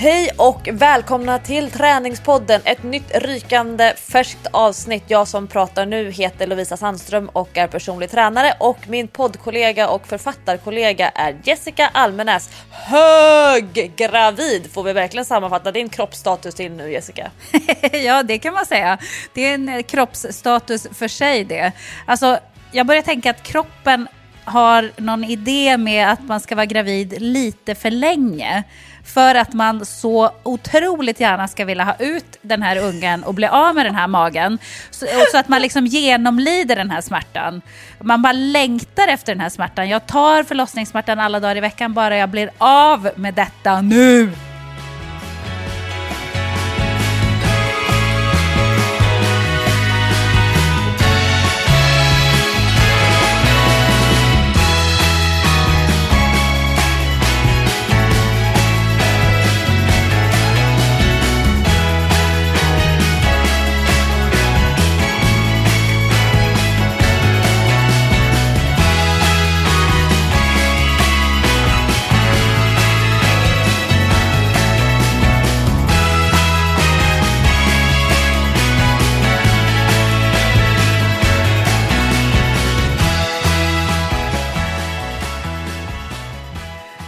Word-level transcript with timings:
Hej 0.00 0.30
och 0.36 0.68
välkomna 0.72 1.38
till 1.38 1.70
Träningspodden, 1.70 2.60
ett 2.64 2.82
nytt 2.82 3.10
rykande 3.14 3.94
färskt 3.96 4.46
avsnitt. 4.50 5.04
Jag 5.06 5.28
som 5.28 5.46
pratar 5.46 5.86
nu 5.86 6.10
heter 6.10 6.46
Lovisa 6.46 6.76
Sandström 6.76 7.28
och 7.28 7.58
är 7.58 7.66
personlig 7.66 8.10
tränare 8.10 8.54
och 8.60 8.88
min 8.88 9.08
poddkollega 9.08 9.88
och 9.88 10.06
författarkollega 10.06 11.08
är 11.08 11.36
Jessica 11.44 11.90
Almenäs. 11.92 12.50
Höggravid 12.70 14.72
får 14.72 14.82
vi 14.82 14.92
verkligen 14.92 15.24
sammanfatta 15.24 15.72
din 15.72 15.88
kroppsstatus 15.88 16.54
till 16.54 16.72
nu 16.72 16.92
Jessica. 16.92 17.30
ja, 17.92 18.22
det 18.22 18.38
kan 18.38 18.54
man 18.54 18.66
säga. 18.66 18.98
Det 19.34 19.46
är 19.46 19.54
en 19.54 19.68
eh, 19.68 19.82
kroppsstatus 19.82 20.86
för 20.92 21.08
sig 21.08 21.44
det. 21.44 21.72
Alltså, 22.06 22.38
jag 22.72 22.86
börjar 22.86 23.02
tänka 23.02 23.30
att 23.30 23.42
kroppen 23.42 24.08
har 24.44 24.90
någon 24.96 25.24
idé 25.24 25.76
med 25.76 26.12
att 26.12 26.22
man 26.22 26.40
ska 26.40 26.54
vara 26.54 26.66
gravid 26.66 27.22
lite 27.22 27.74
för 27.74 27.90
länge 27.90 28.64
för 29.04 29.34
att 29.34 29.52
man 29.52 29.86
så 29.86 30.30
otroligt 30.42 31.20
gärna 31.20 31.48
ska 31.48 31.64
vilja 31.64 31.84
ha 31.84 31.96
ut 31.98 32.38
den 32.42 32.62
här 32.62 32.76
ungen 32.76 33.24
och 33.24 33.34
bli 33.34 33.46
av 33.46 33.74
med 33.74 33.86
den 33.86 33.94
här 33.94 34.06
magen. 34.06 34.58
Så, 34.90 35.06
så, 35.32 35.38
att 35.38 35.48
man 35.48 35.62
liksom 35.62 35.86
genomlider 35.86 36.76
den 36.76 36.90
här 36.90 37.00
smärtan. 37.00 37.62
Man 38.00 38.22
bara 38.22 38.32
längtar 38.32 39.08
efter 39.08 39.34
den 39.34 39.40
här 39.40 39.48
smärtan. 39.48 39.88
Jag 39.88 40.06
tar 40.06 40.42
förlossningssmärtan 40.42 41.20
alla 41.20 41.40
dagar 41.40 41.56
i 41.56 41.60
veckan 41.60 41.94
bara 41.94 42.16
jag 42.16 42.28
blir 42.28 42.50
av 42.58 43.10
med 43.16 43.34
detta 43.34 43.80
nu. 43.80 44.32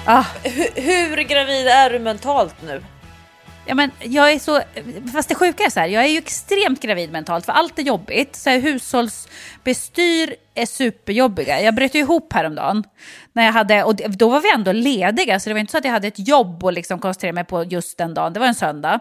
Ah. 0.04 0.24
Hur, 0.42 0.82
hur 0.82 1.16
gravid 1.16 1.66
är 1.66 1.90
du 1.90 1.98
mentalt 1.98 2.54
nu? 2.66 2.82
Ja, 3.66 3.74
men 3.74 3.90
jag 4.00 4.32
är 4.32 4.38
så, 4.38 4.60
fast 5.12 5.28
det 5.28 5.34
sjuka 5.34 5.64
är 5.64 5.70
så 5.70 5.80
här, 5.80 5.86
jag 5.86 6.04
är 6.04 6.08
ju 6.08 6.18
extremt 6.18 6.80
gravid 6.80 7.12
mentalt 7.12 7.46
för 7.46 7.52
allt 7.52 7.78
är 7.78 7.82
jobbigt. 7.82 8.36
Så 8.36 8.50
här, 8.50 8.58
hushållsbestyr 8.58 10.34
är 10.54 10.66
superjobbiga. 10.66 11.60
Jag 11.60 11.74
bröt 11.74 11.94
ju 11.94 11.98
ihop 11.98 12.32
häromdagen. 12.32 12.84
När 13.32 13.44
jag 13.44 13.52
hade, 13.52 13.84
och 13.84 13.94
då 13.94 14.28
var 14.28 14.40
vi 14.40 14.52
ändå 14.54 14.72
lediga, 14.72 15.40
så 15.40 15.50
det 15.50 15.54
var 15.54 15.60
inte 15.60 15.70
så 15.70 15.78
att 15.78 15.84
jag 15.84 15.92
hade 15.92 16.08
ett 16.08 16.28
jobb 16.28 16.64
och 16.64 16.72
liksom 16.72 16.98
koncentrera 16.98 17.32
mig 17.32 17.44
på 17.44 17.64
just 17.64 17.98
den 17.98 18.14
dagen. 18.14 18.32
Det 18.32 18.40
var 18.40 18.46
en 18.46 18.54
söndag. 18.54 19.00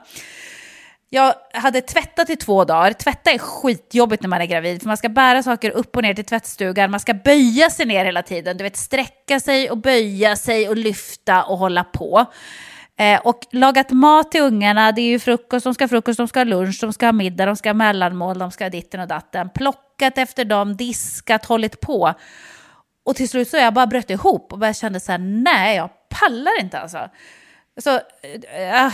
Jag 1.13 1.33
hade 1.53 1.81
tvättat 1.81 2.29
i 2.29 2.35
två 2.35 2.65
dagar. 2.65 2.93
Tvätta 2.93 3.31
är 3.31 3.37
skitjobbigt 3.37 4.23
när 4.23 4.29
man 4.29 4.41
är 4.41 4.45
gravid, 4.45 4.81
för 4.81 4.87
man 4.87 4.97
ska 4.97 5.09
bära 5.09 5.43
saker 5.43 5.71
upp 5.71 5.95
och 5.95 6.03
ner 6.03 6.13
till 6.13 6.25
tvättstugan. 6.25 6.91
Man 6.91 6.99
ska 6.99 7.13
böja 7.13 7.69
sig 7.69 7.85
ner 7.85 8.05
hela 8.05 8.23
tiden. 8.23 8.57
Du 8.57 8.63
vet, 8.63 8.77
sträcka 8.77 9.39
sig 9.39 9.69
och 9.69 9.77
böja 9.77 10.35
sig 10.35 10.69
och 10.69 10.77
lyfta 10.77 11.43
och 11.43 11.57
hålla 11.57 11.83
på. 11.83 12.25
Eh, 12.99 13.19
och 13.19 13.39
lagat 13.51 13.91
mat 13.91 14.31
till 14.31 14.41
ungarna, 14.41 14.91
det 14.91 15.01
är 15.01 15.09
ju 15.09 15.19
frukost, 15.19 15.63
de 15.63 15.73
ska 15.73 15.83
ha 15.83 15.89
frukost, 15.89 16.17
de 16.17 16.27
ska 16.27 16.39
ha 16.39 16.43
lunch, 16.43 16.77
de 16.81 16.93
ska 16.93 17.05
ha 17.05 17.11
middag, 17.11 17.45
de 17.45 17.55
ska 17.55 17.69
ha 17.69 17.73
mellanmål, 17.73 18.39
de 18.39 18.51
ska 18.51 18.63
ha 18.63 18.69
ditten 18.69 18.99
och 18.99 19.07
datten. 19.07 19.49
Plockat 19.49 20.17
efter 20.17 20.45
dem, 20.45 20.77
diskat, 20.77 21.45
hållit 21.45 21.79
på. 21.81 22.13
Och 23.05 23.15
till 23.15 23.29
slut 23.29 23.49
så 23.49 23.57
jag 23.57 23.73
bara 23.73 23.87
bröt 23.87 24.09
ihop 24.09 24.53
och 24.53 24.59
bara 24.59 24.73
kände 24.73 24.99
så 24.99 25.11
här, 25.11 25.19
nej, 25.19 25.75
jag 25.75 25.89
pallar 26.09 26.61
inte 26.61 26.79
alltså. 26.79 27.09
Så, 27.79 27.89
äh, 27.95 28.93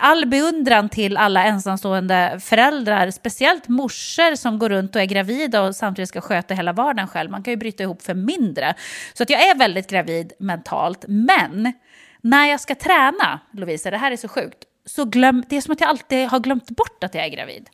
all 0.00 0.26
beundran 0.26 0.88
till 0.88 1.16
alla 1.16 1.44
ensamstående 1.44 2.40
föräldrar, 2.40 3.10
speciellt 3.10 3.68
morsor 3.68 4.34
som 4.34 4.58
går 4.58 4.68
runt 4.68 4.96
och 4.96 5.02
är 5.02 5.06
gravida 5.06 5.62
och 5.62 5.76
samtidigt 5.76 6.08
ska 6.08 6.20
sköta 6.20 6.54
hela 6.54 6.72
vardagen 6.72 7.08
själv. 7.08 7.30
Man 7.30 7.42
kan 7.42 7.52
ju 7.52 7.56
bryta 7.56 7.82
ihop 7.82 8.02
för 8.02 8.14
mindre. 8.14 8.74
Så 9.14 9.22
att 9.22 9.30
jag 9.30 9.48
är 9.48 9.54
väldigt 9.54 9.90
gravid 9.90 10.32
mentalt, 10.38 11.04
men 11.08 11.72
när 12.20 12.46
jag 12.46 12.60
ska 12.60 12.74
träna, 12.74 13.40
Lovisa, 13.52 13.90
det 13.90 13.98
här 13.98 14.12
är 14.12 14.16
så 14.16 14.28
sjukt, 14.28 14.58
så 14.86 15.04
glöm, 15.04 15.44
det 15.48 15.56
är 15.56 15.60
som 15.60 15.72
att 15.72 15.80
jag 15.80 15.90
alltid 15.90 16.28
har 16.28 16.40
glömt 16.40 16.70
bort 16.70 17.04
att 17.04 17.14
jag 17.14 17.24
är 17.24 17.28
gravid. 17.28 17.68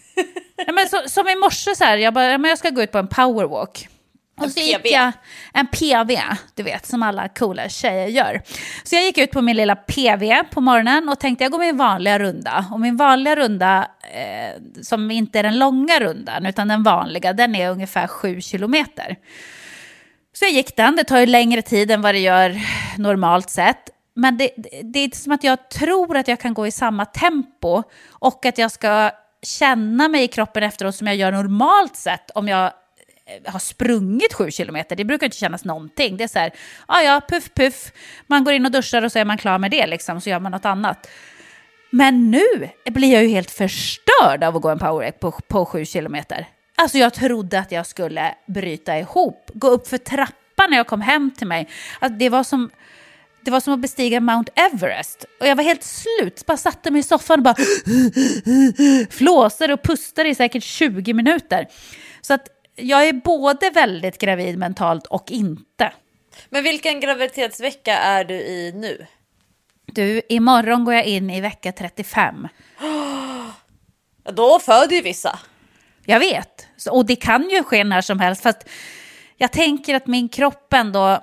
ja, 0.66 0.72
men 0.72 0.88
så, 0.88 1.02
som 1.06 1.28
i 1.28 1.36
morse, 1.36 1.74
så 1.74 1.84
här, 1.84 1.96
jag, 1.96 2.14
bara, 2.14 2.48
jag 2.48 2.58
ska 2.58 2.70
gå 2.70 2.82
ut 2.82 2.92
på 2.92 2.98
en 2.98 3.08
powerwalk. 3.08 3.88
Och 4.36 4.50
så 4.50 4.60
gick 4.60 4.80
jag, 4.84 5.12
en 5.52 5.66
PV, 5.66 6.20
du 6.54 6.62
vet, 6.62 6.86
som 6.86 7.02
alla 7.02 7.28
coola 7.28 7.68
tjejer 7.68 8.08
gör. 8.08 8.42
Så 8.84 8.94
jag 8.94 9.04
gick 9.04 9.18
ut 9.18 9.30
på 9.30 9.42
min 9.42 9.56
lilla 9.56 9.76
PV 9.76 10.42
på 10.50 10.60
morgonen 10.60 11.08
och 11.08 11.20
tänkte 11.20 11.44
jag 11.44 11.52
går 11.52 11.58
min 11.58 11.76
vanliga 11.76 12.18
runda. 12.18 12.66
Och 12.72 12.80
min 12.80 12.96
vanliga 12.96 13.36
runda, 13.36 13.88
eh, 14.14 14.82
som 14.82 15.10
inte 15.10 15.38
är 15.38 15.42
den 15.42 15.58
långa 15.58 16.00
rundan, 16.00 16.46
utan 16.46 16.68
den 16.68 16.82
vanliga, 16.82 17.32
den 17.32 17.54
är 17.54 17.70
ungefär 17.70 18.06
sju 18.06 18.40
kilometer. 18.40 19.16
Så 20.32 20.44
jag 20.44 20.52
gick 20.52 20.76
den, 20.76 20.96
det 20.96 21.04
tar 21.04 21.18
ju 21.18 21.26
längre 21.26 21.62
tid 21.62 21.90
än 21.90 22.02
vad 22.02 22.14
det 22.14 22.20
gör 22.20 22.60
normalt 22.98 23.50
sett. 23.50 23.90
Men 24.14 24.38
det, 24.38 24.50
det 24.82 24.98
är 24.98 25.16
som 25.16 25.32
att 25.32 25.44
jag 25.44 25.70
tror 25.70 26.16
att 26.16 26.28
jag 26.28 26.40
kan 26.40 26.54
gå 26.54 26.66
i 26.66 26.70
samma 26.70 27.04
tempo 27.04 27.82
och 28.10 28.46
att 28.46 28.58
jag 28.58 28.70
ska 28.70 29.10
känna 29.42 30.08
mig 30.08 30.24
i 30.24 30.28
kroppen 30.28 30.62
efteråt 30.62 30.94
som 30.94 31.06
jag 31.06 31.16
gör 31.16 31.32
normalt 31.32 31.96
sett 31.96 32.30
om 32.30 32.48
jag 32.48 32.72
Eh, 33.26 33.52
har 33.52 33.58
sprungit 33.58 34.34
sju 34.34 34.50
kilometer. 34.50 34.96
Det 34.96 35.04
brukar 35.04 35.26
inte 35.26 35.36
kännas 35.36 35.64
någonting. 35.64 36.16
Det 36.16 36.24
är 36.24 36.28
så 36.28 36.38
här, 36.38 36.52
ja 36.88 37.02
ja, 37.02 37.20
puff 37.28 37.50
puff. 37.54 37.92
Man 38.26 38.44
går 38.44 38.54
in 38.54 38.66
och 38.66 38.72
duschar 38.72 39.02
och 39.02 39.12
så 39.12 39.18
är 39.18 39.24
man 39.24 39.38
klar 39.38 39.58
med 39.58 39.70
det 39.70 39.86
liksom, 39.86 40.20
så 40.20 40.30
gör 40.30 40.40
man 40.40 40.52
något 40.52 40.64
annat. 40.64 41.08
Men 41.90 42.30
nu 42.30 42.68
blir 42.84 43.12
jag 43.12 43.22
ju 43.22 43.28
helt 43.28 43.50
förstörd 43.50 44.44
av 44.44 44.56
att 44.56 44.62
gå 44.62 44.68
en 44.68 44.78
powerwalk 44.78 45.20
på, 45.20 45.30
på 45.30 45.66
sju 45.66 45.84
kilometer. 45.84 46.46
Alltså 46.76 46.98
jag 46.98 47.14
trodde 47.14 47.58
att 47.58 47.72
jag 47.72 47.86
skulle 47.86 48.34
bryta 48.46 48.98
ihop, 48.98 49.50
gå 49.54 49.68
upp 49.68 49.88
för 49.88 49.98
trappan 49.98 50.70
när 50.70 50.76
jag 50.76 50.86
kom 50.86 51.00
hem 51.00 51.30
till 51.38 51.46
mig. 51.46 51.68
Alltså 51.98 52.18
det, 52.18 52.28
var 52.28 52.44
som, 52.44 52.70
det 53.40 53.50
var 53.50 53.60
som 53.60 53.74
att 53.74 53.80
bestiga 53.80 54.20
Mount 54.20 54.52
Everest. 54.54 55.24
Och 55.40 55.46
jag 55.46 55.56
var 55.56 55.64
helt 55.64 55.82
slut, 55.82 56.46
bara 56.46 56.56
satte 56.56 56.90
mig 56.90 57.00
i 57.00 57.02
soffan 57.02 57.38
och 57.38 57.44
bara 57.44 57.56
flåsade 59.10 59.74
och 59.74 59.82
pustade 59.82 60.28
i 60.28 60.34
säkert 60.34 60.62
20 60.62 61.14
minuter. 61.14 61.66
Så 62.20 62.34
att 62.34 62.48
jag 62.76 63.08
är 63.08 63.12
både 63.12 63.70
väldigt 63.70 64.18
gravid 64.18 64.58
mentalt 64.58 65.06
och 65.06 65.30
inte. 65.30 65.92
Men 66.48 66.62
vilken 66.62 67.00
graviditetsvecka 67.00 67.98
är 67.98 68.24
du 68.24 68.34
i 68.34 68.72
nu? 68.74 69.06
Du, 69.86 70.22
imorgon 70.28 70.84
går 70.84 70.94
jag 70.94 71.04
in 71.04 71.30
i 71.30 71.40
vecka 71.40 71.72
35. 71.72 72.48
Då 74.32 74.58
föder 74.58 74.96
ju 74.96 75.02
vissa. 75.02 75.38
Jag 76.04 76.20
vet. 76.20 76.68
Och 76.90 77.06
det 77.06 77.16
kan 77.16 77.48
ju 77.50 77.62
ske 77.62 77.84
när 77.84 78.00
som 78.00 78.20
helst. 78.20 78.42
Fast 78.42 78.68
jag 79.36 79.52
tänker 79.52 79.94
att 79.94 80.06
min 80.06 80.28
kropp 80.28 80.72
ändå... 80.72 81.18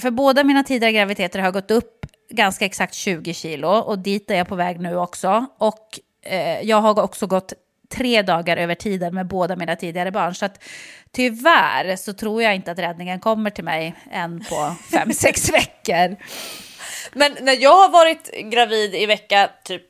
för 0.00 0.10
båda 0.10 0.44
mina 0.44 0.64
tidigare 0.64 0.92
graviditeter 0.92 1.38
har 1.38 1.50
gått 1.50 1.70
upp 1.70 2.06
ganska 2.30 2.64
exakt 2.64 2.94
20 2.94 3.34
kilo 3.34 3.68
och 3.68 3.98
dit 3.98 4.30
är 4.30 4.34
jag 4.34 4.48
på 4.48 4.54
väg 4.54 4.80
nu 4.80 4.96
också. 4.96 5.46
Och 5.58 6.00
eh, 6.22 6.60
jag 6.60 6.80
har 6.80 7.02
också 7.02 7.26
gått 7.26 7.52
tre 7.88 8.22
dagar 8.22 8.56
över 8.56 8.74
tiden 8.74 9.14
med 9.14 9.26
båda 9.26 9.56
mina 9.56 9.76
tidigare 9.76 10.10
barn. 10.10 10.34
Så 10.34 10.44
att 10.44 10.64
tyvärr 11.12 11.96
så 11.96 12.12
tror 12.12 12.42
jag 12.42 12.54
inte 12.54 12.70
att 12.70 12.78
räddningen 12.78 13.20
kommer 13.20 13.50
till 13.50 13.64
mig 13.64 13.94
än 14.10 14.44
på 14.44 14.74
fem, 14.92 15.12
sex 15.12 15.52
veckor. 15.52 16.16
Men 17.12 17.36
när 17.40 17.62
jag 17.62 17.76
har 17.76 17.88
varit 17.88 18.30
gravid 18.50 18.94
i 18.94 19.06
vecka 19.06 19.50
typ 19.64 19.82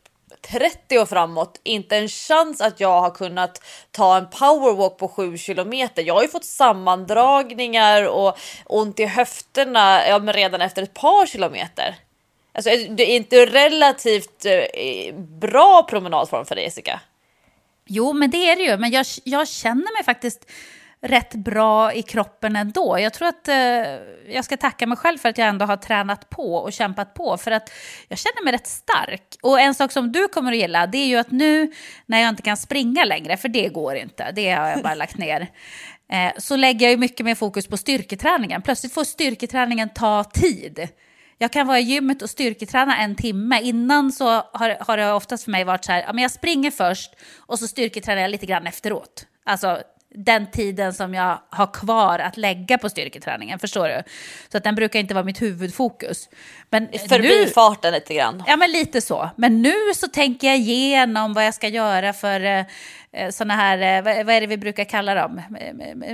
30 0.42 0.98
och 0.98 1.08
framåt, 1.08 1.60
inte 1.62 1.96
en 1.96 2.08
chans 2.08 2.60
att 2.60 2.80
jag 2.80 3.00
har 3.00 3.10
kunnat 3.10 3.62
ta 3.90 4.16
en 4.16 4.30
powerwalk 4.30 4.98
på 4.98 5.08
7 5.08 5.38
kilometer. 5.38 6.02
Jag 6.02 6.14
har 6.14 6.22
ju 6.22 6.28
fått 6.28 6.44
sammandragningar 6.44 8.08
och 8.08 8.38
ont 8.64 9.00
i 9.00 9.04
höfterna 9.04 10.08
ja, 10.08 10.18
redan 10.18 10.60
efter 10.60 10.82
ett 10.82 10.94
par 10.94 11.26
kilometer. 11.26 11.96
Alltså, 12.52 12.70
det 12.70 13.12
är 13.12 13.16
inte 13.16 13.46
relativt 13.46 14.46
eh, 14.46 15.14
bra 15.14 15.82
promenadform 15.82 16.44
för 16.44 16.54
dig 16.54 16.64
Jessica. 16.64 17.00
Jo, 17.88 18.12
men 18.12 18.30
det 18.30 18.50
är 18.50 18.56
det 18.56 18.62
ju. 18.62 18.78
Men 18.78 18.90
jag, 18.90 19.06
jag 19.24 19.48
känner 19.48 19.96
mig 19.96 20.04
faktiskt 20.04 20.50
rätt 21.00 21.34
bra 21.34 21.92
i 21.92 22.02
kroppen 22.02 22.56
ändå. 22.56 22.98
Jag 22.98 23.12
tror 23.12 23.28
att 23.28 23.48
eh, 23.48 23.54
jag 24.28 24.44
ska 24.44 24.56
tacka 24.56 24.86
mig 24.86 24.98
själv 24.98 25.18
för 25.18 25.28
att 25.28 25.38
jag 25.38 25.48
ändå 25.48 25.64
har 25.64 25.76
tränat 25.76 26.30
på 26.30 26.54
och 26.54 26.72
kämpat 26.72 27.14
på. 27.14 27.36
För 27.36 27.50
att 27.50 27.70
jag 28.08 28.18
känner 28.18 28.44
mig 28.44 28.52
rätt 28.52 28.66
stark. 28.66 29.22
Och 29.42 29.60
en 29.60 29.74
sak 29.74 29.92
som 29.92 30.12
du 30.12 30.28
kommer 30.28 30.52
att 30.52 30.58
gilla, 30.58 30.86
det 30.86 30.98
är 30.98 31.06
ju 31.06 31.16
att 31.16 31.30
nu 31.30 31.72
när 32.06 32.20
jag 32.20 32.28
inte 32.28 32.42
kan 32.42 32.56
springa 32.56 33.04
längre, 33.04 33.36
för 33.36 33.48
det 33.48 33.68
går 33.68 33.96
inte, 33.96 34.32
det 34.32 34.50
har 34.50 34.68
jag 34.68 34.82
bara 34.82 34.94
lagt 34.94 35.18
ner. 35.18 35.40
Eh, 36.12 36.32
så 36.38 36.56
lägger 36.56 36.86
jag 36.86 36.90
ju 36.90 36.96
mycket 36.96 37.26
mer 37.26 37.34
fokus 37.34 37.66
på 37.66 37.76
styrketräningen. 37.76 38.62
Plötsligt 38.62 38.94
får 38.94 39.04
styrketräningen 39.04 39.88
ta 39.88 40.24
tid. 40.24 40.88
Jag 41.38 41.52
kan 41.52 41.66
vara 41.66 41.78
i 41.78 41.82
gymmet 41.82 42.22
och 42.22 42.30
styrketräna 42.30 42.96
en 42.96 43.16
timme. 43.16 43.60
Innan 43.62 44.12
så 44.12 44.24
har, 44.28 44.76
har 44.80 44.96
det 44.96 45.12
oftast 45.12 45.44
för 45.44 45.50
mig 45.50 45.64
varit 45.64 45.84
så 45.84 45.92
här, 45.92 46.02
ja, 46.06 46.12
men 46.12 46.22
jag 46.22 46.30
springer 46.30 46.70
först 46.70 47.10
och 47.38 47.58
så 47.58 47.68
styrketränar 47.68 48.22
jag 48.22 48.30
lite 48.30 48.46
grann 48.46 48.66
efteråt. 48.66 49.26
Alltså 49.44 49.82
den 50.14 50.50
tiden 50.50 50.94
som 50.94 51.14
jag 51.14 51.38
har 51.50 51.66
kvar 51.72 52.18
att 52.18 52.36
lägga 52.36 52.78
på 52.78 52.88
styrketräningen. 52.88 53.58
Förstår 53.58 53.88
du? 53.88 54.02
Så 54.48 54.56
att 54.56 54.64
den 54.64 54.74
brukar 54.74 55.00
inte 55.00 55.14
vara 55.14 55.24
mitt 55.24 55.42
huvudfokus. 55.42 56.28
Men 56.70 56.88
Förbi 57.08 57.28
nu, 57.28 57.46
farten 57.46 57.92
lite 57.92 58.14
grann. 58.14 58.44
Ja, 58.46 58.56
men 58.56 58.70
lite 58.70 59.00
så. 59.00 59.30
Men 59.36 59.62
nu 59.62 59.74
så 59.94 60.08
tänker 60.08 60.46
jag 60.46 60.56
igenom 60.56 61.34
vad 61.34 61.46
jag 61.46 61.54
ska 61.54 61.68
göra 61.68 62.12
för 62.12 62.40
eh, 62.40 62.64
sådana 63.30 63.56
här, 63.56 63.78
eh, 63.78 64.24
vad 64.24 64.34
är 64.34 64.40
det 64.40 64.46
vi 64.46 64.56
brukar 64.56 64.84
kalla 64.84 65.14
dem? 65.14 65.42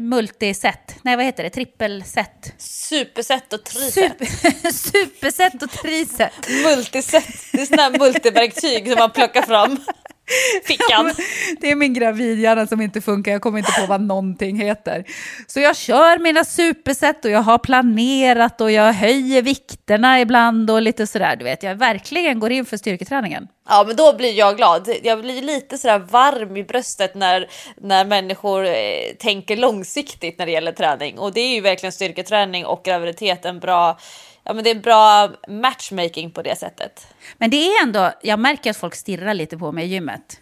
Multiset? 0.00 0.96
Nej, 1.02 1.16
vad 1.16 1.24
heter 1.24 1.42
det? 1.42 1.50
Trippelset? 1.50 2.54
Superset 2.58 3.52
och 3.52 3.64
triset. 3.64 3.94
Super, 3.94 4.26
superset 4.70 5.62
och 5.62 5.70
triset. 5.70 6.32
Multiset, 6.64 7.24
det 7.52 7.60
är 7.60 7.66
sådana 7.66 7.82
här 7.82 7.98
multiverktyg 7.98 8.88
som 8.88 8.98
man 8.98 9.10
plockar 9.10 9.42
fram 9.42 9.78
fickan. 10.64 11.12
det 11.60 11.70
är 11.70 11.76
min 11.76 11.94
gravidhjärna 11.94 12.66
som 12.66 12.80
inte 12.80 13.00
funkar, 13.00 13.32
jag 13.32 13.42
kommer 13.42 13.58
inte 13.58 13.72
på 13.80 13.86
vad 13.86 14.00
någonting 14.00 14.60
heter. 14.60 15.04
Så 15.46 15.60
jag 15.60 15.76
kör 15.76 16.18
mina 16.18 16.44
superset 16.44 17.24
och 17.24 17.30
jag 17.30 17.40
har 17.40 17.58
planerat 17.58 18.60
och 18.60 18.70
jag 18.70 18.92
höjer 18.92 19.42
vikterna 19.42 20.20
ibland 20.20 20.70
och 20.70 20.82
lite 20.82 21.06
sådär. 21.06 21.36
Du 21.36 21.44
vet, 21.44 21.62
jag 21.62 21.74
verkligen 21.74 22.40
går 22.40 22.52
in 22.52 22.64
för 22.64 22.76
styrketräningen. 22.76 23.48
Ja, 23.68 23.84
men 23.86 23.96
då 23.96 24.16
blir 24.16 24.32
jag 24.32 24.56
glad. 24.56 24.90
Jag 25.02 25.20
blir 25.20 25.42
lite 25.42 25.78
sådär 25.78 25.98
varm 25.98 26.56
i 26.56 26.64
bröstet 26.64 27.14
när, 27.14 27.48
när 27.80 28.04
människor 28.04 28.66
eh, 28.66 28.72
tänker 29.18 29.56
långsiktigt 29.56 30.38
när 30.38 30.46
det 30.46 30.52
gäller 30.52 30.72
träning. 30.72 31.18
Och 31.18 31.32
det 31.32 31.40
är 31.40 31.54
ju 31.54 31.60
verkligen 31.60 31.92
styrketräning 31.92 32.66
och 32.66 32.82
graviditet 32.84 33.44
en 33.44 33.60
bra 33.60 33.98
ja, 34.44 34.52
men 34.52 34.64
det 34.64 34.70
är 34.70 34.74
bra 34.74 35.30
matchmaking 35.48 36.30
på 36.30 36.42
det 36.42 36.58
sättet. 36.58 37.06
Men 37.38 37.50
det 37.50 37.56
är 37.56 37.82
ändå, 37.82 38.12
jag 38.22 38.38
märker 38.38 38.70
att 38.70 38.76
folk 38.76 38.94
stirrar 38.94 39.34
lite 39.34 39.58
på 39.58 39.72
mig 39.72 39.84
i 39.84 39.88
gymmet. 39.88 40.40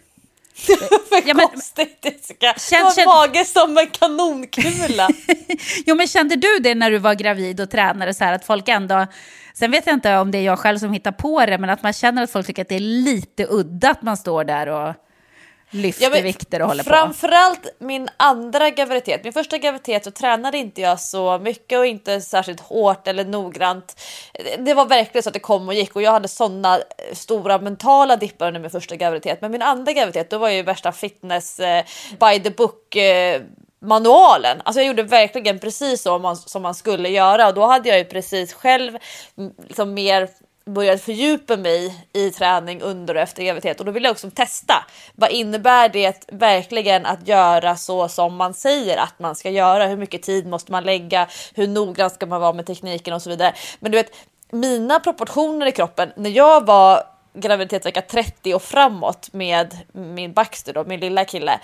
För 1.09 1.27
ja, 1.27 1.33
men, 1.33 1.47
konstigt 1.47 1.99
Jessica, 2.01 2.53
känn, 2.57 2.91
du 2.95 3.01
har 3.05 3.27
mage 3.27 3.45
som 3.45 3.77
en 3.77 3.87
kanonkula. 3.87 5.09
jo 5.85 5.95
men 5.95 6.07
kände 6.07 6.35
du 6.35 6.59
det 6.59 6.75
när 6.75 6.91
du 6.91 6.97
var 6.97 7.13
gravid 7.13 7.61
och 7.61 7.71
tränade 7.71 8.13
så 8.13 8.23
här 8.23 8.33
att 8.33 8.45
folk 8.45 8.69
ändå, 8.69 9.07
sen 9.53 9.71
vet 9.71 9.85
jag 9.85 9.93
inte 9.93 10.17
om 10.17 10.31
det 10.31 10.37
är 10.37 10.41
jag 10.41 10.59
själv 10.59 10.77
som 10.77 10.93
hittar 10.93 11.11
på 11.11 11.45
det, 11.45 11.57
men 11.57 11.69
att 11.69 11.83
man 11.83 11.93
känner 11.93 12.23
att 12.23 12.31
folk 12.31 12.47
tycker 12.47 12.61
att 12.61 12.69
det 12.69 12.75
är 12.75 12.79
lite 12.79 13.47
udda 13.49 13.89
att 13.89 14.01
man 14.01 14.17
står 14.17 14.43
där 14.43 14.67
och 14.67 14.95
lyfter 15.73 16.15
ja, 16.15 16.21
vikter 16.21 16.61
och 16.61 16.67
håller 16.67 16.83
framförallt 16.83 17.61
på. 17.61 17.67
Framförallt 17.67 17.79
min 17.79 18.09
andra 18.17 18.69
graviditet. 18.69 19.23
Min 19.23 19.33
första 19.33 19.57
graviditet 19.57 20.03
så 20.03 20.11
tränade 20.11 20.57
inte 20.57 20.81
jag 20.81 20.99
så 20.99 21.39
mycket 21.39 21.79
och 21.79 21.85
inte 21.85 22.21
särskilt 22.21 22.59
hårt 22.59 23.07
eller 23.07 23.25
noggrant. 23.25 24.01
Det 24.59 24.73
var 24.73 24.85
verkligen 24.85 25.23
så 25.23 25.29
att 25.29 25.33
det 25.33 25.39
kom 25.39 25.67
och 25.67 25.73
gick 25.73 25.95
och 25.95 26.01
jag 26.01 26.11
hade 26.11 26.27
sådana 26.27 26.79
stora 27.13 27.57
mentala 27.59 28.15
dippar 28.15 28.47
under 28.47 28.59
min 28.59 28.69
första 28.69 28.95
graviditet. 28.95 29.41
Men 29.41 29.51
min 29.51 29.61
andra 29.61 29.93
graviditet 29.93 30.29
då 30.29 30.37
var 30.37 30.47
jag 30.47 30.57
ju 30.57 30.63
värsta 30.63 30.91
fitness 30.91 31.59
eh, 31.59 31.83
by 32.19 32.39
the 32.43 32.49
book 32.49 32.95
eh, 32.95 33.41
manualen. 33.81 34.61
Alltså 34.63 34.79
jag 34.79 34.87
gjorde 34.87 35.03
verkligen 35.03 35.59
precis 35.59 36.01
så 36.01 36.19
man, 36.19 36.37
som 36.37 36.61
man 36.61 36.75
skulle 36.75 37.09
göra 37.09 37.47
och 37.47 37.53
då 37.53 37.65
hade 37.65 37.89
jag 37.89 37.97
ju 37.97 38.05
precis 38.05 38.53
själv 38.53 38.97
liksom 39.67 39.93
mer 39.93 40.29
börjat 40.65 41.01
fördjupa 41.01 41.57
mig 41.57 42.07
i 42.13 42.31
träning 42.31 42.81
under 42.81 43.15
och 43.15 43.21
efter 43.21 43.43
graviditet 43.43 43.79
och 43.79 43.85
då 43.85 43.91
vill 43.91 44.03
jag 44.03 44.11
också 44.11 44.31
testa. 44.31 44.73
Vad 45.15 45.31
innebär 45.31 45.89
det 45.89 46.31
verkligen 46.31 47.05
att 47.05 47.27
göra 47.27 47.75
så 47.75 48.07
som 48.07 48.35
man 48.35 48.53
säger 48.53 48.97
att 48.97 49.19
man 49.19 49.35
ska 49.35 49.49
göra? 49.49 49.87
Hur 49.87 49.97
mycket 49.97 50.21
tid 50.21 50.47
måste 50.47 50.71
man 50.71 50.83
lägga? 50.83 51.27
Hur 51.53 51.67
noggrann 51.67 52.09
ska 52.09 52.25
man 52.25 52.41
vara 52.41 52.53
med 52.53 52.65
tekniken 52.65 53.13
och 53.13 53.21
så 53.21 53.29
vidare? 53.29 53.53
Men 53.79 53.91
du 53.91 53.97
vet, 53.97 54.11
mina 54.51 54.99
proportioner 54.99 55.65
i 55.65 55.71
kroppen 55.71 56.11
när 56.15 56.29
jag 56.29 56.65
var 56.65 57.03
graviditetsvecka 57.33 58.01
30 58.01 58.53
och 58.53 58.63
framåt 58.63 59.29
med 59.33 59.77
min 59.93 60.33
Baxter 60.33 60.73
då, 60.73 60.83
min 60.83 60.99
lilla 60.99 61.25
kille. 61.25 61.59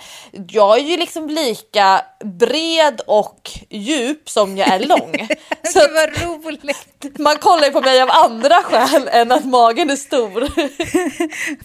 Jag 0.48 0.78
är 0.78 0.82
ju 0.82 0.96
liksom 0.96 1.28
lika 1.28 2.04
bred 2.24 3.00
och 3.06 3.50
djup 3.68 4.30
som 4.30 4.56
jag 4.56 4.68
är 4.68 4.80
lång. 4.80 5.12
så 5.62 5.78
var 5.78 6.26
roligt. 6.26 7.18
Man 7.18 7.36
kollar 7.36 7.64
ju 7.64 7.70
på 7.70 7.80
mig 7.80 8.02
av 8.02 8.10
andra 8.10 8.54
skäl 8.54 9.08
än 9.12 9.32
att 9.32 9.44
magen 9.44 9.90
är 9.90 9.96
stor. 9.96 10.48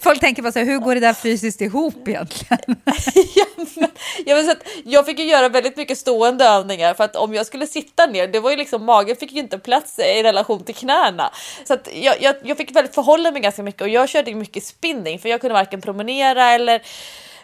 Folk 0.02 0.20
tänker 0.20 0.42
bara 0.42 0.52
så 0.52 0.58
här, 0.58 0.66
hur 0.66 0.78
går 0.78 0.94
det 0.94 1.00
där 1.00 1.14
fysiskt 1.14 1.60
ihop 1.60 2.08
egentligen? 2.08 2.58
ja, 3.34 3.44
men, 3.56 3.90
ja, 4.26 4.34
men 4.34 4.44
så 4.44 4.50
att 4.50 4.62
jag 4.84 5.06
fick 5.06 5.18
ju 5.18 5.24
göra 5.24 5.48
väldigt 5.48 5.76
mycket 5.76 5.98
stående 5.98 6.44
övningar 6.44 6.94
för 6.94 7.04
att 7.04 7.16
om 7.16 7.34
jag 7.34 7.46
skulle 7.46 7.66
sitta 7.66 8.06
ner, 8.06 8.28
det 8.28 8.40
var 8.40 8.50
ju 8.50 8.56
liksom 8.56 8.84
magen 8.84 9.16
fick 9.16 9.32
ju 9.32 9.40
inte 9.40 9.58
plats 9.58 9.98
i 9.98 10.22
relation 10.22 10.64
till 10.64 10.74
knäna. 10.74 11.30
Så 11.64 11.74
att 11.74 11.88
jag, 11.94 12.22
jag, 12.22 12.36
jag 12.42 12.56
fick 12.56 12.76
väldigt 12.76 12.94
förhålla 12.94 13.30
mig 13.30 13.40
ganska 13.40 13.62
mycket 13.62 13.82
och 13.82 13.88
jag 13.96 14.08
körde 14.08 14.34
mycket 14.34 14.64
spinning 14.64 15.18
för 15.18 15.28
jag 15.28 15.40
kunde 15.40 15.54
varken 15.54 15.80
promenera 15.80 16.50
eller 16.50 16.82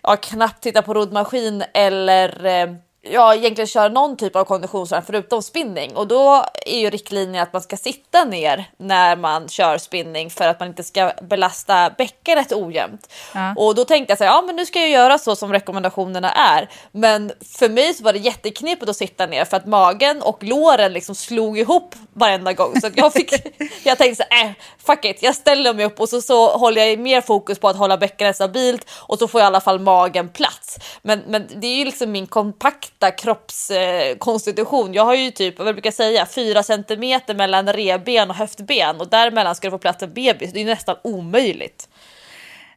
ja, 0.02 0.16
knappt 0.16 0.62
titta 0.62 0.82
på 0.82 0.94
roddmaskin 0.94 1.64
eller 1.72 2.44
eh, 2.46 2.74
ja, 3.02 3.34
egentligen 3.34 3.66
köra 3.66 3.88
någon 3.88 4.16
typ 4.16 4.36
av 4.36 4.44
konditionsträning 4.44 5.06
förutom 5.06 5.42
spinning 5.42 5.96
och 5.96 6.06
då 6.06 6.44
är 6.66 6.78
ju 6.78 6.90
riktlinjen 6.90 7.42
att 7.42 7.52
man 7.52 7.62
ska 7.62 7.76
sitta 7.76 8.24
ner 8.24 8.70
när 8.76 9.16
man 9.16 9.48
kör 9.48 9.78
spinning 9.78 10.30
för 10.30 10.48
att 10.48 10.60
man 10.60 10.68
inte 10.68 10.82
ska 10.82 11.12
belasta 11.22 11.90
bäckenet 11.98 12.52
ojämnt. 12.52 13.12
Ja. 13.34 13.54
Och 13.56 13.74
då 13.74 13.84
tänkte 13.84 14.10
jag 14.10 14.18
så 14.18 14.24
här, 14.24 14.30
ja 14.30 14.42
men 14.46 14.56
nu 14.56 14.66
ska 14.66 14.80
jag 14.80 14.90
göra 14.90 15.18
så 15.18 15.36
som 15.36 15.52
rekommendationerna 15.52 16.30
är. 16.30 16.68
Men 16.92 17.32
för 17.58 17.68
mig 17.68 17.94
så 17.94 18.04
var 18.04 18.12
det 18.12 18.18
jätteknepigt 18.18 18.88
att 18.88 18.96
sitta 18.96 19.26
ner 19.26 19.44
för 19.44 19.56
att 19.56 19.66
magen 19.66 20.22
och 20.22 20.44
låren 20.44 20.92
liksom 20.92 21.14
slog 21.14 21.58
ihop 21.58 21.94
varenda 22.12 22.52
gång 22.52 22.80
så 22.80 22.90
jag 22.94 23.12
fick. 23.12 23.32
jag 23.84 23.98
tänkte 23.98 24.24
så 24.24 24.34
här, 24.34 24.44
äh, 24.44 24.52
fuck 24.86 25.04
it, 25.04 25.22
jag 25.22 25.34
ställer 25.34 25.74
mig 25.74 25.84
upp 25.84 26.00
och 26.00 26.08
så, 26.08 26.22
så 26.22 26.56
håller 26.56 26.84
jag 26.84 26.98
mer 26.98 27.20
fokus 27.20 27.58
på 27.58 27.68
att 27.68 27.76
hålla 27.76 27.96
bäckenet 27.98 28.36
stabilt 28.36 28.90
och 28.90 29.18
så 29.18 29.28
får 29.28 29.40
jag 29.40 29.46
i 29.46 29.48
alla 29.48 29.60
fall 29.60 29.80
magen 29.80 30.28
plats. 30.28 30.78
Men, 31.02 31.22
men 31.26 31.48
det 31.56 31.66
är 31.66 31.76
ju 31.76 31.84
liksom 31.84 32.12
min 32.12 32.26
kompakta 32.26 33.10
kroppskonstitution. 33.10 34.90
Eh, 34.90 34.96
jag 34.96 35.04
har 35.04 35.14
ju 35.14 35.30
typ, 35.30 35.58
vad 35.58 35.74
brukar 35.74 35.88
jag 35.88 35.94
säga, 35.94 36.26
fyra 36.26 36.62
centimeter 36.62 37.34
mellan 37.34 37.72
reben 37.72 38.30
och 38.30 38.36
höftben 38.36 39.00
och 39.00 39.08
däremellan 39.08 39.54
ska 39.54 39.66
det 39.66 39.70
få 39.70 39.78
plats 39.78 40.02
en 40.02 40.14
bebis. 40.14 40.52
Det 40.52 40.58
är 40.58 40.64
ju 40.64 40.70
nästan 40.70 40.96
omöjligt. 41.04 41.88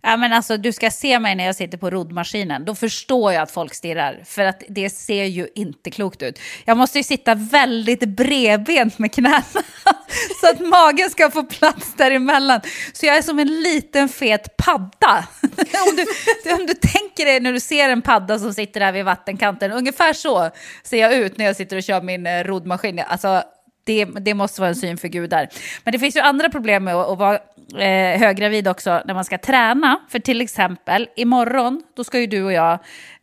Ja, 0.08 0.18
men 0.18 0.34
alltså, 0.34 0.58
du 0.58 0.72
ska 0.72 0.92
se 0.92 1.20
mig 1.20 1.36
när 1.36 1.46
jag 1.46 1.56
sitter 1.56 1.78
på 1.78 1.90
roddmaskinen. 1.90 2.66
Då 2.66 2.76
förstår 2.76 3.34
jag 3.34 3.42
att 3.42 3.52
folk 3.52 3.74
stirrar. 3.74 4.24
För 4.26 4.42
att 4.42 4.64
det 4.70 4.90
ser 4.90 5.24
ju 5.24 5.48
inte 5.56 5.92
klokt 5.92 6.22
ut. 6.22 6.40
Jag 6.66 6.78
måste 6.78 6.98
ju 7.00 7.04
sitta 7.04 7.36
väldigt 7.36 8.10
bredbent 8.10 9.00
med 9.00 9.14
knäna. 9.14 9.44
så 10.42 10.50
att 10.50 10.60
magen 10.60 11.10
ska 11.10 11.32
få 11.32 11.44
plats 11.44 11.94
däremellan. 11.98 12.62
Så 12.94 13.06
jag 13.06 13.18
är 13.18 13.22
som 13.22 13.40
en 13.40 13.62
liten 13.62 14.10
fet 14.10 14.58
padda. 14.58 15.28
om, 15.42 15.96
du, 15.96 16.54
om 16.54 16.66
du 16.66 16.74
tänker 16.74 17.26
dig 17.26 17.40
när 17.40 17.54
du 17.54 17.60
ser 17.60 17.90
en 17.90 18.02
padda 18.02 18.40
som 18.40 18.54
sitter 18.54 18.80
där 18.80 18.92
vid 18.92 19.06
vattenkanten. 19.06 19.72
Ungefär 19.72 20.14
så 20.14 20.50
ser 20.84 20.98
jag 20.98 21.14
ut 21.14 21.38
när 21.38 21.46
jag 21.46 21.56
sitter 21.56 21.78
och 21.78 21.84
kör 21.84 22.02
min 22.02 22.28
eh, 22.28 22.44
roddmaskin. 22.44 23.00
Alltså, 23.00 23.44
det, 23.86 24.06
det, 24.06 24.34
måste 24.34 24.62
vara 24.62 24.70
en 24.70 24.76
syn 24.76 24.98
för 24.98 25.08
gudar. 25.08 25.48
Men 25.84 25.92
det 25.92 26.00
finns 26.00 26.16
ju 26.16 26.20
andra 26.20 26.50
problem 26.50 26.84
med 26.84 26.96
att, 26.96 27.10
att 27.10 27.18
vara 27.18 27.40
eh, 27.84 28.20
höggravid 28.20 28.68
också 28.68 29.02
när 29.06 29.14
man 29.14 29.26
ska 29.26 29.38
träna. 29.38 30.00
För 30.10 30.20
till 30.20 30.42
exempel 30.42 31.08
imorgon, 31.16 31.84
då 31.96 32.04
ska 32.04 32.20
ju 32.20 32.28
du 32.28 32.44
och 32.44 32.54
jag 32.54 32.80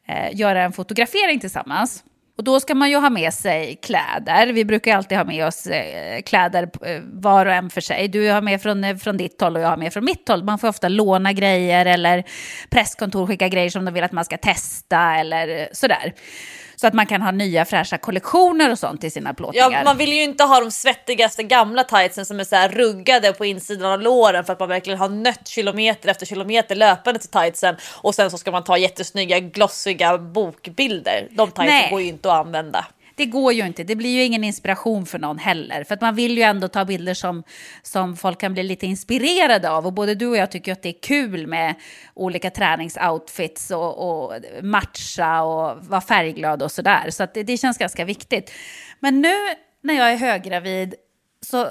eh, 0.08 0.36
göra 0.36 0.62
en 0.62 0.72
fotografering 0.72 1.40
tillsammans. 1.40 2.04
Och 2.36 2.44
då 2.44 2.60
ska 2.60 2.74
man 2.74 2.90
ju 2.90 2.96
ha 2.96 3.10
med 3.10 3.34
sig 3.34 3.78
kläder. 3.82 4.52
Vi 4.52 4.64
brukar 4.64 4.96
alltid 4.96 5.18
ha 5.18 5.24
med 5.24 5.46
oss 5.46 5.66
eh, 5.66 6.22
kläder 6.22 6.70
eh, 6.86 7.00
var 7.12 7.46
och 7.46 7.52
en 7.52 7.70
för 7.70 7.80
sig. 7.80 8.08
Du 8.08 8.30
har 8.30 8.42
med 8.42 8.62
från, 8.62 8.84
eh, 8.84 8.96
från 8.96 9.16
ditt 9.16 9.40
håll 9.40 9.56
och 9.56 9.62
jag 9.62 9.68
har 9.68 9.76
med 9.76 9.92
från 9.92 10.04
mitt 10.04 10.28
håll. 10.28 10.44
Man 10.44 10.58
får 10.58 10.68
ofta 10.68 10.88
låna 10.88 11.32
grejer 11.32 11.86
eller 11.86 12.24
presskontor 12.70 13.26
skicka 13.26 13.48
grejer 13.48 13.70
som 13.70 13.84
de 13.84 13.94
vill 13.94 14.04
att 14.04 14.12
man 14.12 14.24
ska 14.24 14.36
testa 14.36 15.14
eller 15.14 15.60
eh, 15.60 15.66
sådär. 15.72 16.12
Så 16.82 16.88
att 16.88 16.94
man 16.94 17.06
kan 17.06 17.22
ha 17.22 17.30
nya 17.30 17.64
fräscha 17.64 17.98
kollektioner 17.98 18.70
och 18.70 18.78
sånt 18.78 19.04
i 19.04 19.10
sina 19.10 19.34
plåtningar. 19.34 19.70
Ja, 19.70 19.84
man 19.84 19.96
vill 19.96 20.12
ju 20.12 20.22
inte 20.22 20.44
ha 20.44 20.60
de 20.60 20.70
svettigaste 20.70 21.42
gamla 21.42 21.84
tightsen 21.84 22.26
som 22.26 22.40
är 22.40 22.44
så 22.44 22.68
ruggade 22.78 23.32
på 23.32 23.44
insidan 23.44 23.92
av 23.92 24.00
låren 24.00 24.44
för 24.44 24.52
att 24.52 24.60
man 24.60 24.68
verkligen 24.68 24.98
har 24.98 25.08
nött 25.08 25.48
kilometer 25.48 26.08
efter 26.08 26.26
kilometer 26.26 26.74
löpande 26.74 27.20
till 27.20 27.30
tightsen 27.30 27.76
och 27.90 28.14
sen 28.14 28.30
så 28.30 28.38
ska 28.38 28.50
man 28.50 28.64
ta 28.64 28.78
jättesnygga 28.78 29.40
glossiga 29.40 30.18
bokbilder. 30.18 31.28
De 31.30 31.50
tightsen 31.50 31.90
går 31.90 32.00
ju 32.00 32.06
inte 32.06 32.32
att 32.32 32.46
använda. 32.46 32.86
Det 33.22 33.26
går 33.26 33.52
ju 33.52 33.66
inte. 33.66 33.84
Det 33.84 33.96
blir 33.96 34.10
ju 34.10 34.24
ingen 34.24 34.44
inspiration 34.44 35.06
för 35.06 35.18
någon 35.18 35.38
heller. 35.38 35.84
För 35.84 35.94
att 35.94 36.00
man 36.00 36.14
vill 36.14 36.36
ju 36.36 36.42
ändå 36.42 36.68
ta 36.68 36.84
bilder 36.84 37.14
som, 37.14 37.42
som 37.82 38.16
folk 38.16 38.40
kan 38.40 38.52
bli 38.52 38.62
lite 38.62 38.86
inspirerade 38.86 39.70
av. 39.70 39.86
Och 39.86 39.92
både 39.92 40.14
du 40.14 40.26
och 40.26 40.36
jag 40.36 40.50
tycker 40.50 40.72
att 40.72 40.82
det 40.82 40.88
är 40.88 41.02
kul 41.02 41.46
med 41.46 41.74
olika 42.14 42.50
träningsoutfits 42.50 43.70
och, 43.70 43.98
och 43.98 44.34
matcha 44.62 45.42
och 45.42 45.86
vara 45.86 46.00
färgglad 46.00 46.62
och 46.62 46.72
sådär. 46.72 47.10
Så 47.10 47.22
att 47.22 47.34
det, 47.34 47.42
det 47.42 47.56
känns 47.56 47.78
ganska 47.78 48.04
viktigt. 48.04 48.52
Men 49.00 49.20
nu 49.20 49.34
när 49.82 49.94
jag 49.94 50.12
är 50.12 50.16
höggravid 50.16 50.94
så 51.46 51.70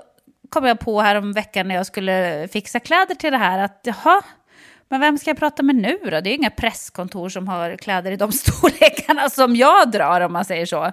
kom 0.50 0.66
jag 0.66 0.80
på 0.80 1.02
här 1.02 1.16
om 1.16 1.34
veckan 1.34 1.68
när 1.68 1.76
jag 1.76 1.86
skulle 1.86 2.48
fixa 2.52 2.80
kläder 2.80 3.16
till 3.16 3.32
det 3.32 3.38
här 3.38 3.60
att 3.60 3.80
jaha, 3.84 4.22
men 4.92 5.00
vem 5.00 5.18
ska 5.18 5.30
jag 5.30 5.38
prata 5.38 5.64
med 5.64 5.76
nu 5.76 5.98
då? 6.04 6.10
Det 6.10 6.18
är 6.18 6.32
ju 6.32 6.36
inga 6.36 6.50
presskontor 6.50 7.30
som 7.30 7.48
har 7.48 7.76
kläder 7.76 8.12
i 8.12 8.16
de 8.16 8.32
storlekarna 8.32 9.30
som 9.30 9.56
jag 9.56 9.92
drar 9.92 10.22
om 10.22 10.34
man 10.34 10.46
säger 10.46 10.66
så. 10.66 10.92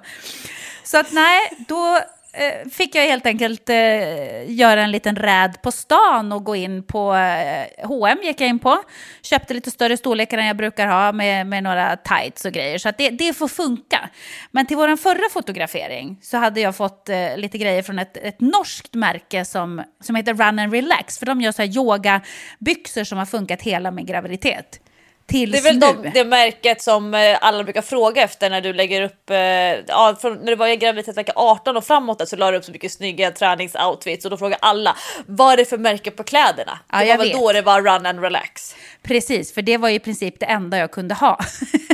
Så 0.85 0.99
att 0.99 1.13
nej, 1.13 1.41
då 1.69 2.01
eh, 2.39 2.69
fick 2.71 2.95
jag 2.95 3.03
helt 3.03 3.27
enkelt 3.27 3.69
eh, 3.69 4.51
göra 4.51 4.83
en 4.83 4.91
liten 4.91 5.17
räd 5.17 5.63
på 5.63 5.73
stan 5.73 6.33
och 6.33 6.45
gå 6.45 6.57
in 6.57 6.83
på 6.83 7.15
eh, 7.15 7.87
H&M 7.87 8.19
gick 8.23 8.41
jag 8.41 8.49
in 8.49 8.59
på. 8.59 8.79
Köpte 9.23 9.55
lite 9.55 9.71
större 9.71 9.97
storlekar 9.97 10.39
än 10.39 10.47
jag 10.47 10.57
brukar 10.57 10.87
ha 10.87 11.13
med, 11.13 11.47
med 11.47 11.63
några 11.63 11.97
tights 11.97 12.45
och 12.45 12.53
grejer. 12.53 12.79
Så 12.79 12.89
att 12.89 12.99
det, 12.99 13.11
det 13.11 13.35
får 13.35 13.49
funka. 13.49 14.09
Men 14.51 14.67
till 14.67 14.77
vår 14.77 14.97
förra 14.97 15.31
fotografering 15.33 16.19
så 16.23 16.37
hade 16.37 16.61
jag 16.61 16.77
fått 16.77 17.09
eh, 17.09 17.37
lite 17.37 17.59
grejer 17.59 17.83
från 17.83 17.99
ett, 17.99 18.17
ett 18.17 18.41
norskt 18.41 18.95
märke 18.95 19.45
som, 19.45 19.83
som 20.01 20.15
heter 20.17 20.35
Run 20.35 20.59
and 20.59 20.73
Relax. 20.73 21.19
För 21.19 21.27
de 21.27 21.41
gör 21.41 21.53
så 21.53 21.63
här 21.63 21.77
yogabyxor 21.77 23.05
som 23.05 23.19
har 23.19 23.27
funkat 23.27 23.63
hela 23.63 23.91
min 23.91 24.07
graviditet. 24.07 24.81
Tills 25.29 25.53
Det 25.53 25.59
är 25.59 25.63
väl 25.63 25.81
de, 25.81 26.11
det 26.15 26.25
märket 26.25 26.83
som 26.83 27.15
eh, 27.15 27.39
alla 27.41 27.65
brukar 27.65 27.83
fråga 27.83 28.23
efter 28.23 28.51
när 28.51 28.61
du 28.61 28.73
lägger 28.73 29.03
upp, 29.03 29.31
eh, 29.31 29.37
ja, 29.37 30.17
från, 30.21 30.35
när 30.39 30.47
du 30.47 30.57
var 30.57 30.67
i 30.67 30.77
graviditetsvecka 30.77 31.33
18 31.37 31.77
och 31.77 31.85
framåt 31.85 32.29
så 32.29 32.37
la 32.37 32.51
du 32.51 32.57
upp 32.57 32.65
så 32.65 32.73
mycket 32.73 32.93
snygga 32.93 33.31
träningsoutfits 33.31 34.25
och 34.25 34.31
då 34.31 34.37
frågar 34.37 34.59
alla 34.63 34.97
vad 35.27 35.53
är 35.53 35.57
det 35.57 35.65
för 35.65 35.79
märke 35.79 36.11
på 36.11 36.23
kläderna? 36.23 36.79
Ja, 36.93 36.99
det 36.99 37.11
var 37.11 37.19
väl 37.19 37.29
vet. 37.29 37.39
då 37.39 37.53
det 37.53 37.63
var 37.63 37.83
run 37.83 38.07
and 38.07 38.21
relax. 38.21 38.75
Precis, 39.03 39.55
för 39.55 39.63
det 39.63 39.77
var 39.77 39.89
i 39.89 39.99
princip 39.99 40.41
det 40.41 40.47
enda 40.47 40.79
jag 40.79 40.91
kunde 40.91 41.15
ha. 41.15 41.39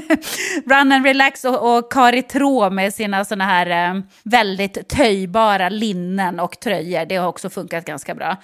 Run 0.66 0.92
and 0.92 1.06
relax 1.06 1.44
och, 1.44 1.76
och 1.76 1.92
Kari 1.92 2.22
Trå 2.22 2.70
med 2.70 2.94
sina 2.94 3.24
såna 3.24 3.44
här 3.44 3.94
eh, 3.94 4.00
väldigt 4.22 4.88
töjbara 4.88 5.68
linnen 5.68 6.40
och 6.40 6.60
tröjor. 6.60 7.04
Det 7.04 7.16
har 7.16 7.28
också 7.28 7.50
funkat 7.50 7.84
ganska 7.84 8.14
bra. 8.14 8.36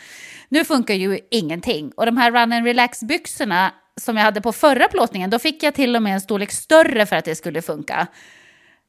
Nu 0.49 0.64
funkar 0.64 0.94
ju 0.94 1.18
ingenting. 1.30 1.92
Och 1.97 2.06
de 2.06 2.16
här 2.16 2.30
Run 2.30 2.52
and 2.52 2.66
relax-byxorna 2.66 3.70
som 4.00 4.16
jag 4.16 4.25
hade 4.25 4.40
på 4.40 4.52
förra 4.52 4.88
plåtningen, 4.88 5.30
då 5.30 5.38
fick 5.38 5.62
jag 5.62 5.75
till 5.75 5.97
och 5.97 6.02
med 6.02 6.14
en 6.14 6.21
storlek 6.21 6.52
större 6.52 7.07
för 7.07 7.16
att 7.16 7.25
det 7.25 7.37
skulle 7.37 7.62
funka. 7.62 8.07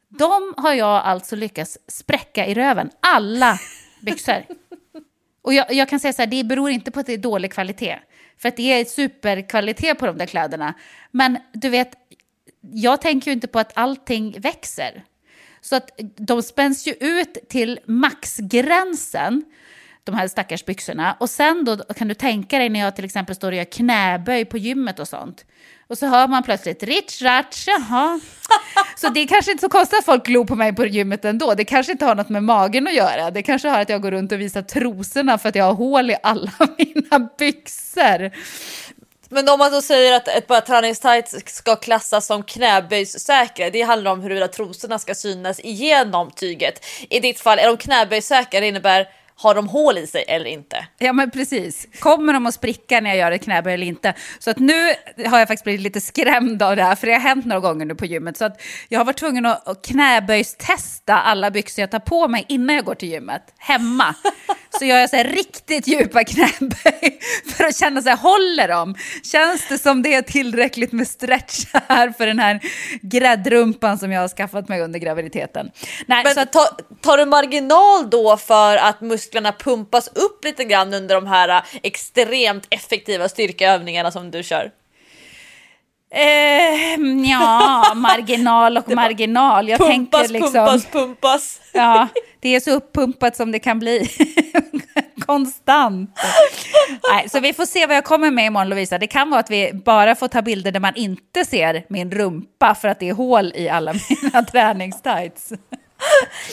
De 0.10 0.54
har 0.58 0.74
jag 0.74 1.02
alltså 1.06 1.36
lyckats 1.36 1.78
spräcka 1.88 2.46
i 2.46 2.54
röven, 2.54 2.90
alla 3.00 3.60
byxor. 4.02 4.44
Och 5.44 5.54
jag, 5.54 5.74
jag 5.74 5.90
kan 5.90 6.00
säga 6.00 6.14
så 6.14 6.22
här, 6.22 6.28
det 6.28 6.44
beror 6.44 6.70
inte 6.70 6.92
på 6.92 7.00
att 7.00 7.06
det 7.06 7.14
är 7.14 7.18
dålig 7.18 7.54
kvalitet. 7.54 8.00
För 8.38 8.50
att 8.50 8.58
det 8.58 8.74
är 8.74 8.86
superkvalitet 8.86 10.00
på 10.00 10.06
de 10.06 10.18
där 10.18 10.26
kläderna. 10.26 10.74
Men 11.12 11.38
du 11.54 11.70
vet, 11.70 11.92
jag 12.62 13.02
tänker 13.02 13.32
ju 13.32 13.34
inte 13.34 13.48
på 13.48 13.60
att 13.60 13.72
allting 13.74 14.36
växer. 14.40 15.04
Så 15.62 15.76
att 15.76 15.92
de 16.16 16.44
spänns 16.44 16.88
ju 16.88 16.94
ut 17.00 17.38
till 17.50 17.80
maxgränsen, 17.86 19.44
de 20.04 20.16
här 20.16 20.28
stackars 20.28 20.66
byxorna. 20.66 21.18
Och 21.20 21.30
sen 21.30 21.66
då 21.66 21.78
kan 21.78 22.08
du 22.08 22.14
tänka 22.14 22.58
dig 22.58 22.70
när 22.70 22.80
jag 22.80 22.96
till 22.96 23.06
exempel 23.06 23.36
står 23.36 23.52
och 23.52 23.58
gör 23.58 23.64
knäböj 23.64 24.46
på 24.46 24.58
gymmet 24.58 25.00
och 25.00 25.08
sånt. 25.08 25.46
Och 25.90 25.98
så 25.98 26.08
hör 26.08 26.28
man 26.28 26.44
plötsligt 26.44 26.84
ritch 26.84 27.22
ratch, 27.22 27.68
jaha. 27.68 28.20
Så 28.96 29.10
det 29.10 29.20
är 29.20 29.28
kanske 29.28 29.52
inte 29.52 29.62
så 29.62 29.70
konstigt 29.70 30.00
att 30.00 30.06
folk 30.06 30.26
glor 30.26 30.46
på 30.46 30.56
mig 30.56 30.76
på 30.76 30.86
gymmet 30.86 31.26
ändå. 31.26 31.54
Det 31.54 31.66
kanske 31.66 31.92
inte 31.92 32.06
har 32.06 32.16
något 32.16 32.30
med 32.30 32.44
magen 32.44 32.88
att 32.88 32.94
göra. 32.94 33.32
Det 33.32 33.44
kanske 33.44 33.68
har 33.68 33.80
att 33.80 33.90
jag 33.90 34.02
går 34.02 34.12
runt 34.12 34.32
och 34.32 34.40
visar 34.40 34.62
trosorna 34.62 35.38
för 35.38 35.50
att 35.50 35.56
jag 35.56 35.66
har 35.66 35.74
hål 35.74 36.12
i 36.12 36.16
alla 36.24 36.52
mina 36.78 37.30
byxor. 37.38 38.32
Men 39.30 39.50
om 39.50 39.60
man 39.60 39.72
då 39.72 39.82
säger 39.82 40.16
att 40.16 40.28
ett 40.28 40.48
par 40.48 40.62
träningstights 40.62 41.36
ska 41.46 41.76
klassas 41.76 42.26
som 42.26 42.44
knäböjssäkra, 42.44 43.70
det 43.70 43.82
handlar 43.82 44.12
om 44.12 44.22
huruvida 44.22 44.48
trosorna 44.48 45.00
ska 45.00 45.16
synas 45.16 45.60
igenom 45.60 46.32
tyget. 46.32 46.86
I 47.10 47.20
ditt 47.20 47.40
fall, 47.40 47.60
är 47.60 47.68
de 47.68 47.78
knäböjssäkra? 47.78 48.60
Det 48.60 48.68
innebär 48.68 49.08
har 49.42 49.56
de 49.56 49.68
hål 49.68 49.98
i 49.98 50.08
sig 50.08 50.26
eller 50.28 50.46
inte? 50.46 50.88
Ja 50.98 51.14
men 51.14 51.32
precis. 51.32 51.88
Kommer 52.00 52.34
de 52.34 52.46
att 52.46 52.54
spricka 52.54 53.02
när 53.02 53.10
jag 53.10 53.18
gör 53.18 53.32
ett 53.32 53.44
knäböj 53.44 53.74
eller 53.74 53.88
inte? 53.88 54.14
Så 54.40 54.52
att 54.52 54.60
nu 54.60 54.88
har 55.26 55.40
jag 55.40 55.48
faktiskt 55.48 55.64
blivit 55.64 55.82
lite 55.82 56.02
skrämd 56.02 56.64
av 56.64 56.76
det 56.76 56.84
här, 56.84 56.96
för 56.96 57.08
det 57.08 57.14
har 57.14 57.20
hänt 57.20 57.46
några 57.46 57.60
gånger 57.60 57.86
nu 57.86 57.96
på 57.96 58.06
gymmet. 58.06 58.38
Så 58.38 58.46
att 58.46 58.62
jag 58.90 59.00
har 59.00 59.06
varit 59.06 59.18
tvungen 59.18 59.46
att 59.46 59.62
att 59.68 59.86
knäböjstesta 59.86 61.14
alla 61.14 61.52
byxor 61.52 61.82
jag 61.82 61.92
tar 61.92 62.00
på 62.00 62.28
mig 62.28 62.46
innan 62.50 62.76
jag 62.76 62.86
går 62.86 62.96
till 62.96 63.10
gymmet, 63.10 63.54
hemma. 63.58 64.16
Så 64.80 64.86
gör 64.86 64.98
jag 64.98 65.10
så 65.10 65.18
riktigt 65.18 65.88
djupa 65.88 66.24
knäböj 66.24 67.20
för 67.56 67.64
att 67.64 67.78
känna 67.78 68.02
så 68.02 68.10
här, 68.10 68.18
håller 68.18 68.68
de? 68.68 68.96
Känns 69.24 69.68
det 69.70 69.78
som 69.78 70.02
det 70.02 70.14
är 70.14 70.22
tillräckligt 70.22 70.92
med 70.92 71.08
stretch 71.08 71.66
här 71.74 72.10
för 72.10 72.28
den 72.28 72.40
här 72.40 72.60
gräddrumpan 73.02 73.98
som 73.98 74.12
jag 74.12 74.22
har 74.22 74.28
skaffat 74.28 74.70
mig 74.70 74.82
under 74.82 75.00
graviditeten? 75.00 75.72
Nej, 76.06 76.24
Men 76.24 76.34
så 76.34 76.40
att, 76.40 76.54
ta, 76.54 76.78
tar 77.02 77.18
du 77.18 77.26
marginal 77.26 78.10
då 78.10 78.38
för 78.38 78.78
att 78.78 79.02
musklerna 79.02 79.52
pumpas 79.52 80.08
upp 80.08 80.46
lite 80.46 80.64
grann 80.64 80.94
under 80.94 81.16
de 81.16 81.28
här 81.28 81.50
äh, 81.50 81.64
extremt 81.84 82.68
effektiva 82.70 83.30
styrkeövningarna 83.30 84.12
som 84.12 84.32
du 84.32 84.44
kör? 84.44 84.72
Eh, 86.14 87.30
ja, 87.32 87.94
marginal 87.96 88.78
och 88.78 88.90
marginal. 88.90 89.70
Jag 89.70 89.80
Pumpas, 89.80 90.22
tänker 90.22 90.34
liksom, 90.34 90.54
pumpas, 90.54 90.86
pumpas. 90.86 91.62
Ja, 91.74 92.08
det 92.40 92.56
är 92.56 92.60
så 92.60 92.72
uppumpat 92.72 93.36
som 93.36 93.52
det 93.52 93.60
kan 93.60 93.80
bli. 93.80 94.10
Konstant. 95.26 96.20
Nej, 97.12 97.30
så 97.30 97.40
vi 97.40 97.54
får 97.54 97.66
se 97.66 97.86
vad 97.86 97.96
jag 97.96 98.04
kommer 98.04 98.32
med 98.32 98.46
imorgon 98.46 98.70
Lovisa. 98.70 98.98
Det 98.98 99.08
kan 99.08 99.30
vara 99.30 99.40
att 99.40 99.50
vi 99.50 99.72
bara 99.74 100.16
får 100.16 100.28
ta 100.28 100.42
bilder 100.42 100.72
där 100.72 100.80
man 100.80 100.96
inte 100.96 101.46
ser 101.46 101.86
min 101.90 102.12
rumpa 102.12 102.76
för 102.76 102.88
att 102.88 103.00
det 103.00 103.10
är 103.10 103.14
hål 103.14 103.52
i 103.56 103.70
alla 103.70 103.94
mina 103.94 104.44
träningstights. 104.52 105.52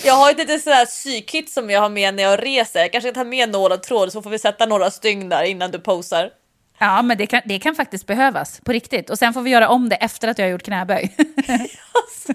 Jag 0.05 0.15
har 0.15 0.31
ett 0.31 0.39
litet 0.39 0.63
sådär 0.63 0.87
psykkit 0.87 1.51
som 1.51 1.71
jag 1.71 1.81
har 1.81 1.89
med 1.89 2.15
när 2.15 2.23
jag 2.23 2.45
reser. 2.45 2.81
Jag 2.81 2.93
kanske 2.93 3.13
kan 3.13 3.25
ta 3.25 3.31
med 3.31 3.51
några 3.51 3.77
tråd 3.77 4.13
så 4.13 4.23
får 4.23 4.31
vi 4.31 4.39
sätta 4.39 4.67
några 4.67 4.91
stygn 4.91 5.29
där 5.29 5.43
innan 5.43 5.71
du 5.71 5.79
posar. 5.79 6.31
Ja, 6.79 7.03
men 7.03 7.19
det 7.19 7.27
kan, 7.27 7.43
det 7.45 7.59
kan 7.59 7.75
faktiskt 7.75 8.07
behövas 8.07 8.61
på 8.65 8.73
riktigt. 8.73 9.11
Och 9.11 9.19
sen 9.19 9.35
får 9.35 9.43
vi 9.43 9.51
göra 9.51 9.69
om 9.69 9.89
det 9.89 9.97
efter 9.97 10.29
att 10.29 10.39
jag 10.39 10.47
har 10.47 10.51
gjort 10.51 10.63
knäböj. 10.63 11.17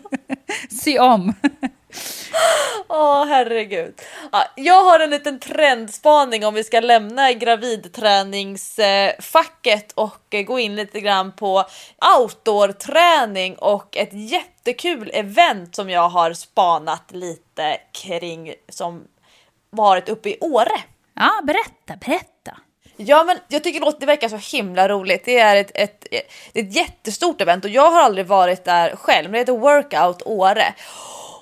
Sy 0.81 0.99
om. 0.99 1.33
Åh 2.87 3.25
herregud. 3.25 4.01
Ja, 4.31 4.45
jag 4.55 4.83
har 4.83 4.99
en 4.99 5.09
liten 5.09 5.39
trendspaning 5.39 6.45
om 6.45 6.53
vi 6.53 6.63
ska 6.63 6.79
lämna 6.79 7.31
gravidträningsfacket 7.31 9.91
och 9.91 10.35
gå 10.47 10.59
in 10.59 10.75
lite 10.75 10.99
grann 10.99 11.31
på 11.31 11.63
outdoor-träning 12.19 13.55
och 13.55 13.97
ett 13.97 14.13
jättekul 14.13 15.11
event 15.13 15.75
som 15.75 15.89
jag 15.89 16.09
har 16.09 16.33
spanat 16.33 17.11
lite 17.11 17.77
kring 17.91 18.53
som 18.69 19.03
varit 19.69 20.09
uppe 20.09 20.29
i 20.29 20.37
Åre. 20.41 20.81
Ja, 21.13 21.41
berätta, 21.43 21.95
berätta. 22.05 22.57
Ja, 22.97 23.23
men 23.23 23.37
jag 23.47 23.63
tycker 23.63 23.99
det 23.99 24.05
verkar 24.05 24.29
så 24.29 24.57
himla 24.57 24.87
roligt. 24.87 25.25
Det 25.25 25.39
är 25.39 25.55
ett, 25.55 25.71
ett, 25.73 26.07
ett, 26.11 26.31
ett 26.53 26.75
jättestort 26.75 27.41
event 27.41 27.65
och 27.65 27.71
jag 27.71 27.91
har 27.91 28.01
aldrig 28.01 28.25
varit 28.25 28.65
där 28.65 28.95
själv. 28.95 29.31
Det 29.31 29.37
heter 29.37 29.53
Workout 29.53 30.21
Åre 30.25 30.73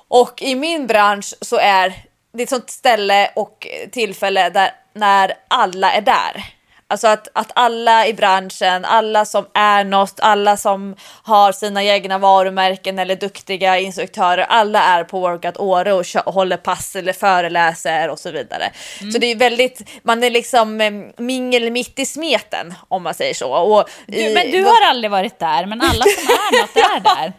och 0.07 0.41
i 0.41 0.55
min 0.55 0.87
bransch 0.87 1.33
så 1.41 1.57
är 1.57 1.93
det 2.33 2.43
ett 2.43 2.49
sånt 2.49 2.69
ställe 2.69 3.31
och 3.35 3.67
tillfälle 3.91 4.49
där 4.49 4.71
när 4.93 5.33
alla 5.47 5.91
är 5.91 6.01
där. 6.01 6.45
Alltså 6.91 7.07
att, 7.07 7.27
att 7.33 7.51
alla 7.55 8.07
i 8.07 8.13
branschen, 8.13 8.85
alla 8.85 9.25
som 9.25 9.45
är 9.53 9.83
något, 9.83 10.19
alla 10.19 10.57
som 10.57 10.95
har 11.23 11.51
sina 11.51 11.83
egna 11.83 12.17
varumärken 12.17 12.99
eller 12.99 13.15
duktiga 13.15 13.79
instruktörer, 13.79 14.43
alla 14.49 14.83
är 14.83 15.03
på 15.03 15.19
Workout 15.19 15.57
Åre 15.57 15.93
och 15.93 16.05
håller 16.33 16.57
pass 16.57 16.95
eller 16.95 17.13
föreläser 17.13 18.09
och 18.09 18.19
så 18.19 18.31
vidare. 18.31 18.71
Så 19.13 19.17
det 19.19 19.27
är 19.31 19.35
väldigt, 19.35 19.89
man 20.03 20.23
är 20.23 20.29
liksom 20.29 20.81
eh, 20.81 20.91
mingel 21.17 21.71
mitt 21.71 21.99
i 21.99 22.05
smeten 22.05 22.73
om 22.87 23.03
man 23.03 23.13
säger 23.13 23.33
så. 23.33 23.51
Och 23.53 23.89
Du, 24.07 24.17
i- 24.17 24.33
men 24.33 24.51
du 24.51 24.63
har 24.63 24.89
aldrig 24.89 25.11
varit 25.11 25.39
där, 25.39 25.65
men 25.65 25.81
alla 25.81 26.03
som 26.05 26.23
är 26.29 26.61
något 26.61 26.75
är 26.75 26.99
där. 27.15 27.33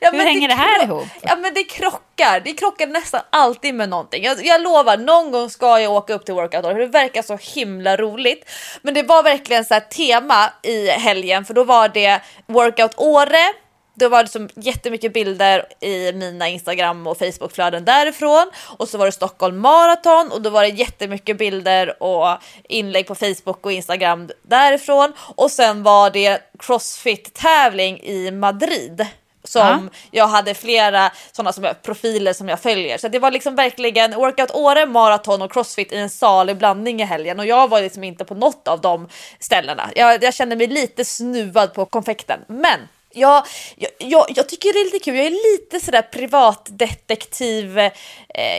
Ja, 0.00 0.10
Hur 0.10 0.18
hänger 0.24 0.48
det 0.48 0.54
här 0.54 0.78
kro- 0.78 0.84
ihop? 0.84 1.08
Ja 1.22 1.36
men 1.36 1.54
det 1.54 1.64
krockar. 1.64 2.40
Det 2.44 2.52
krockar 2.52 2.86
nästan 2.86 3.20
alltid 3.30 3.74
med 3.74 3.88
någonting. 3.88 4.24
Jag, 4.24 4.46
jag 4.46 4.60
lovar, 4.60 4.96
någon 4.96 5.30
gång 5.30 5.50
ska 5.50 5.80
jag 5.80 5.92
åka 5.92 6.14
upp 6.14 6.24
till 6.24 6.34
workout 6.34 6.64
för 6.64 6.74
det 6.74 6.86
verkar 6.86 7.22
så 7.22 7.38
himla 7.54 7.96
roligt. 7.96 8.50
Men 8.82 8.94
det 8.94 9.02
var 9.02 9.22
verkligen 9.22 9.64
så 9.64 9.74
här 9.74 9.80
tema 9.80 10.52
i 10.62 10.86
helgen 10.86 11.44
för 11.44 11.54
då 11.54 11.64
var 11.64 11.88
det 11.88 12.20
workout 12.46 12.92
Åre. 12.96 13.52
Då 13.94 14.08
var 14.08 14.22
det 14.22 14.28
som 14.28 14.48
jättemycket 14.56 15.12
bilder 15.12 15.66
i 15.80 16.12
mina 16.12 16.48
Instagram 16.48 17.06
och 17.06 17.18
Facebookflöden 17.18 17.84
därifrån. 17.84 18.50
Och 18.78 18.88
så 18.88 18.98
var 18.98 19.06
det 19.06 19.12
Stockholm 19.12 19.58
Marathon 19.58 20.32
och 20.32 20.42
då 20.42 20.50
var 20.50 20.62
det 20.62 20.68
jättemycket 20.68 21.38
bilder 21.38 22.02
och 22.02 22.38
inlägg 22.68 23.06
på 23.06 23.14
Facebook 23.14 23.66
och 23.66 23.72
Instagram 23.72 24.30
därifrån. 24.42 25.12
Och 25.36 25.50
sen 25.50 25.82
var 25.82 26.10
det 26.10 26.38
Crossfit 26.58 27.34
tävling 27.34 28.00
i 28.02 28.30
Madrid 28.30 29.06
som 29.48 29.90
jag 30.10 30.28
hade 30.28 30.54
flera 30.54 31.10
sådana 31.32 31.52
som 31.52 31.64
jag, 31.64 31.82
profiler 31.82 32.32
som 32.32 32.48
jag 32.48 32.60
följer. 32.60 32.98
Så 32.98 33.08
det 33.08 33.18
var 33.18 33.30
liksom 33.30 33.54
verkligen 33.54 34.14
workout 34.14 34.50
Åre, 34.50 34.86
maraton 34.86 35.42
och 35.42 35.52
crossfit 35.52 35.92
i 35.92 35.96
en 35.96 36.10
salig 36.10 36.56
blandning 36.56 37.00
i 37.00 37.04
helgen 37.04 37.38
och 37.40 37.46
jag 37.46 37.68
var 37.68 37.80
liksom 37.80 38.04
inte 38.04 38.24
på 38.24 38.34
något 38.34 38.68
av 38.68 38.80
de 38.80 39.08
ställena. 39.40 39.90
Jag, 39.96 40.22
jag 40.22 40.34
kände 40.34 40.56
mig 40.56 40.66
lite 40.66 41.04
snuvad 41.04 41.74
på 41.74 41.86
konfekten, 41.86 42.40
men 42.46 42.88
Ja, 43.12 43.46
jag, 43.76 43.90
jag, 43.98 44.26
jag 44.36 44.48
tycker 44.48 44.72
det 44.72 44.78
är 44.78 44.84
lite 44.84 45.04
kul. 45.04 45.16
Jag 45.16 45.26
är 45.26 45.52
lite 45.52 45.84
sådär 45.84 46.02
privatdetektiv 46.02 47.78
eh, 47.78 47.92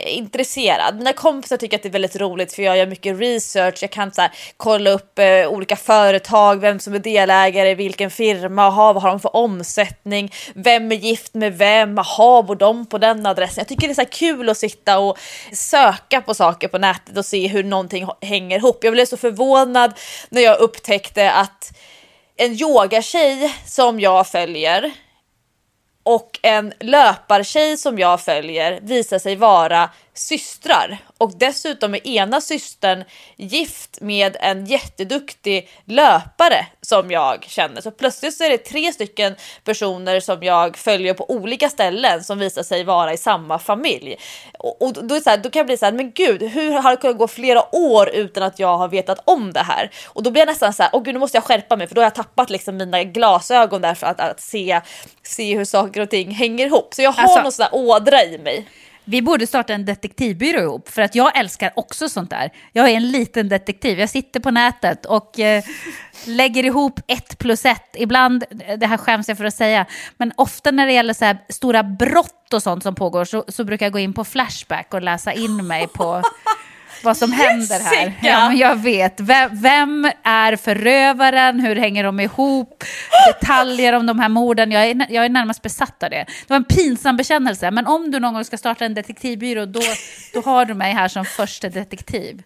intresserad. 0.06 0.96
Mina 0.96 1.12
kompisar 1.12 1.56
tycker 1.56 1.76
att 1.76 1.82
det 1.82 1.88
är 1.88 1.92
väldigt 1.92 2.16
roligt 2.16 2.52
för 2.52 2.62
jag 2.62 2.78
gör 2.78 2.86
mycket 2.86 3.20
research. 3.20 3.78
Jag 3.82 3.90
kan 3.90 4.12
så 4.12 4.28
kolla 4.56 4.90
upp 4.90 5.18
eh, 5.18 5.48
olika 5.48 5.76
företag, 5.76 6.60
vem 6.60 6.78
som 6.78 6.94
är 6.94 6.98
delägare 6.98 7.74
vilken 7.74 8.10
firma, 8.10 8.66
aha, 8.66 8.92
vad 8.92 9.02
har 9.02 9.10
de 9.10 9.20
för 9.20 9.36
omsättning, 9.36 10.32
vem 10.54 10.92
är 10.92 10.96
gift 10.96 11.34
med 11.34 11.58
vem, 11.58 11.98
aha, 11.98 12.42
bor 12.42 12.56
de 12.56 12.86
på 12.86 12.98
den 12.98 13.26
adressen. 13.26 13.60
Jag 13.60 13.68
tycker 13.68 13.88
det 13.88 13.92
är 13.92 14.04
så 14.04 14.10
kul 14.10 14.48
att 14.48 14.58
sitta 14.58 14.98
och 14.98 15.18
söka 15.52 16.20
på 16.20 16.34
saker 16.34 16.68
på 16.68 16.78
nätet 16.78 17.18
och 17.18 17.26
se 17.26 17.46
hur 17.46 17.64
någonting 17.64 18.08
hänger 18.20 18.56
ihop. 18.56 18.84
Jag 18.84 18.92
blev 18.92 19.06
så 19.06 19.16
förvånad 19.16 19.92
när 20.28 20.42
jag 20.42 20.58
upptäckte 20.58 21.32
att 21.32 21.72
en 22.40 22.54
yogatjej 22.54 23.54
som 23.66 24.00
jag 24.00 24.26
följer 24.26 24.92
och 26.02 26.38
en 26.42 26.72
löpartjej 26.80 27.76
som 27.76 27.98
jag 27.98 28.20
följer 28.20 28.80
visar 28.82 29.18
sig 29.18 29.36
vara 29.36 29.90
systrar 30.20 30.98
och 31.18 31.32
dessutom 31.38 31.94
är 31.94 32.06
ena 32.06 32.40
systern 32.40 33.04
gift 33.36 34.00
med 34.00 34.36
en 34.40 34.66
jätteduktig 34.66 35.68
löpare 35.84 36.66
som 36.80 37.10
jag 37.10 37.44
känner. 37.48 37.80
Så 37.80 37.90
plötsligt 37.90 38.36
så 38.36 38.44
är 38.44 38.50
det 38.50 38.58
tre 38.58 38.92
stycken 38.92 39.34
personer 39.64 40.20
som 40.20 40.42
jag 40.42 40.76
följer 40.76 41.14
på 41.14 41.30
olika 41.30 41.68
ställen 41.68 42.24
som 42.24 42.38
visar 42.38 42.62
sig 42.62 42.84
vara 42.84 43.12
i 43.12 43.16
samma 43.16 43.58
familj. 43.58 44.16
Och, 44.58 44.82
och 44.82 44.92
då, 45.04 45.14
är 45.14 45.20
så 45.20 45.30
här, 45.30 45.36
då 45.38 45.50
kan 45.50 45.60
jag 45.60 45.66
bli 45.66 45.76
så 45.76 45.84
här, 45.84 45.92
men 45.92 46.10
gud, 46.10 46.42
hur 46.42 46.72
har 46.72 46.90
det 46.90 46.96
kunnat 46.96 47.18
gå 47.18 47.28
flera 47.28 47.74
år 47.76 48.08
utan 48.10 48.42
att 48.42 48.58
jag 48.58 48.78
har 48.78 48.88
vetat 48.88 49.22
om 49.24 49.52
det 49.52 49.62
här? 49.62 49.90
Och 50.06 50.22
då 50.22 50.30
blir 50.30 50.40
jag 50.40 50.46
nästan 50.48 50.72
så 50.72 50.82
här, 50.82 50.90
åh 50.92 51.02
gud, 51.02 51.14
nu 51.14 51.20
måste 51.20 51.36
jag 51.36 51.44
skärpa 51.44 51.76
mig 51.76 51.86
för 51.86 51.94
då 51.94 52.00
har 52.00 52.06
jag 52.06 52.14
tappat 52.14 52.50
liksom 52.50 52.76
mina 52.76 53.04
glasögon 53.04 53.82
där 53.82 53.94
för 53.94 54.06
att, 54.06 54.20
att 54.20 54.40
se, 54.40 54.80
se 55.22 55.56
hur 55.56 55.64
saker 55.64 56.00
och 56.00 56.10
ting 56.10 56.30
hänger 56.30 56.66
ihop. 56.66 56.94
Så 56.94 57.02
jag 57.02 57.12
har 57.12 57.22
Alltså- 57.22 57.42
någon 57.42 57.52
sån 57.52 57.62
här 57.62 57.74
ådra 57.74 58.24
i 58.24 58.38
mig. 58.38 58.66
Vi 59.10 59.22
borde 59.22 59.46
starta 59.46 59.74
en 59.74 59.84
detektivbyrå 59.84 60.60
ihop, 60.60 60.88
för 60.88 61.02
att 61.02 61.14
jag 61.14 61.38
älskar 61.38 61.72
också 61.76 62.08
sånt 62.08 62.30
där. 62.30 62.50
Jag 62.72 62.88
är 62.88 62.94
en 62.94 63.10
liten 63.10 63.48
detektiv, 63.48 64.00
jag 64.00 64.10
sitter 64.10 64.40
på 64.40 64.50
nätet 64.50 65.06
och 65.06 65.38
eh, 65.38 65.64
lägger 66.26 66.64
ihop 66.64 67.00
ett 67.06 67.38
plus 67.38 67.64
ett. 67.64 67.86
Ibland, 67.94 68.44
eh, 68.66 68.78
det 68.78 68.86
här 68.86 68.96
skäms 68.96 69.28
jag 69.28 69.38
för 69.38 69.44
att 69.44 69.54
säga, 69.54 69.86
men 70.16 70.32
ofta 70.36 70.70
när 70.70 70.86
det 70.86 70.92
gäller 70.92 71.14
så 71.14 71.24
här 71.24 71.38
stora 71.48 71.82
brott 71.82 72.54
och 72.54 72.62
sånt 72.62 72.82
som 72.82 72.94
pågår 72.94 73.24
så, 73.24 73.44
så 73.48 73.64
brukar 73.64 73.86
jag 73.86 73.92
gå 73.92 73.98
in 73.98 74.12
på 74.12 74.24
Flashback 74.24 74.94
och 74.94 75.02
läsa 75.02 75.32
in 75.32 75.66
mig 75.66 75.86
på 75.86 76.22
vad 77.02 77.16
som 77.16 77.32
händer 77.32 77.80
här. 77.80 78.12
Ja, 78.22 78.48
men 78.48 78.58
jag 78.58 78.76
vet. 78.76 79.20
Vem, 79.20 79.50
vem 79.62 80.10
är 80.22 80.56
förövaren? 80.56 81.60
Hur 81.60 81.76
hänger 81.76 82.04
de 82.04 82.20
ihop? 82.20 82.84
Detaljer 83.26 83.92
om 83.92 84.06
de 84.06 84.18
här 84.18 84.28
morden. 84.28 84.70
Jag 84.70 84.84
är, 84.84 85.06
jag 85.08 85.24
är 85.24 85.28
närmast 85.28 85.62
besatt 85.62 86.02
av 86.02 86.10
det. 86.10 86.16
Det 86.16 86.48
var 86.48 86.56
en 86.56 86.64
pinsam 86.64 87.16
bekännelse, 87.16 87.70
men 87.70 87.86
om 87.86 88.10
du 88.10 88.20
någon 88.20 88.34
gång 88.34 88.44
ska 88.44 88.58
starta 88.58 88.84
en 88.84 88.94
detektivbyrå, 88.94 89.66
då, 89.66 89.80
då 90.34 90.40
har 90.40 90.64
du 90.64 90.74
mig 90.74 90.92
här 90.92 91.08
som 91.08 91.24
första 91.24 91.68
detektiv. 91.68 92.42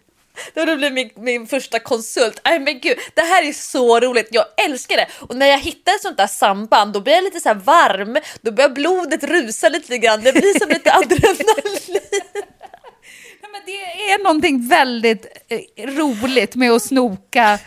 Det 0.53 0.75
blir 0.75 0.91
min, 0.91 1.09
min 1.15 1.47
första 1.47 1.79
konsult. 1.79 2.41
Nej 2.45 2.59
men 2.59 2.79
gud, 2.79 2.97
det 3.13 3.21
här 3.21 3.47
är 3.47 3.53
så 3.53 3.99
roligt. 3.99 4.27
Jag 4.31 4.45
älskar 4.65 4.97
det. 4.97 5.07
Och 5.19 5.35
när 5.35 5.45
jag 5.45 5.59
hittar 5.59 5.91
ett 5.95 6.01
sånt 6.01 6.17
där 6.17 6.27
samband 6.27 6.93
då 6.93 7.01
blir 7.01 7.13
jag 7.13 7.23
lite 7.23 7.39
så 7.39 7.53
varm. 7.53 8.17
Då 8.41 8.51
börjar 8.51 8.69
blodet 8.69 9.23
rusa 9.23 9.69
lite 9.69 9.97
grann. 9.97 10.21
Det 10.21 10.31
blir 10.31 10.59
som 10.59 10.69
lite 10.69 10.93
adrenalin. 10.93 12.01
Ja, 13.55 13.59
men 13.59 13.65
det 13.65 14.11
är 14.11 14.23
någonting 14.23 14.67
väldigt 14.67 15.25
eh, 15.49 15.87
roligt 15.87 16.55
med 16.55 16.71
att 16.71 16.81
snoka 16.81 17.59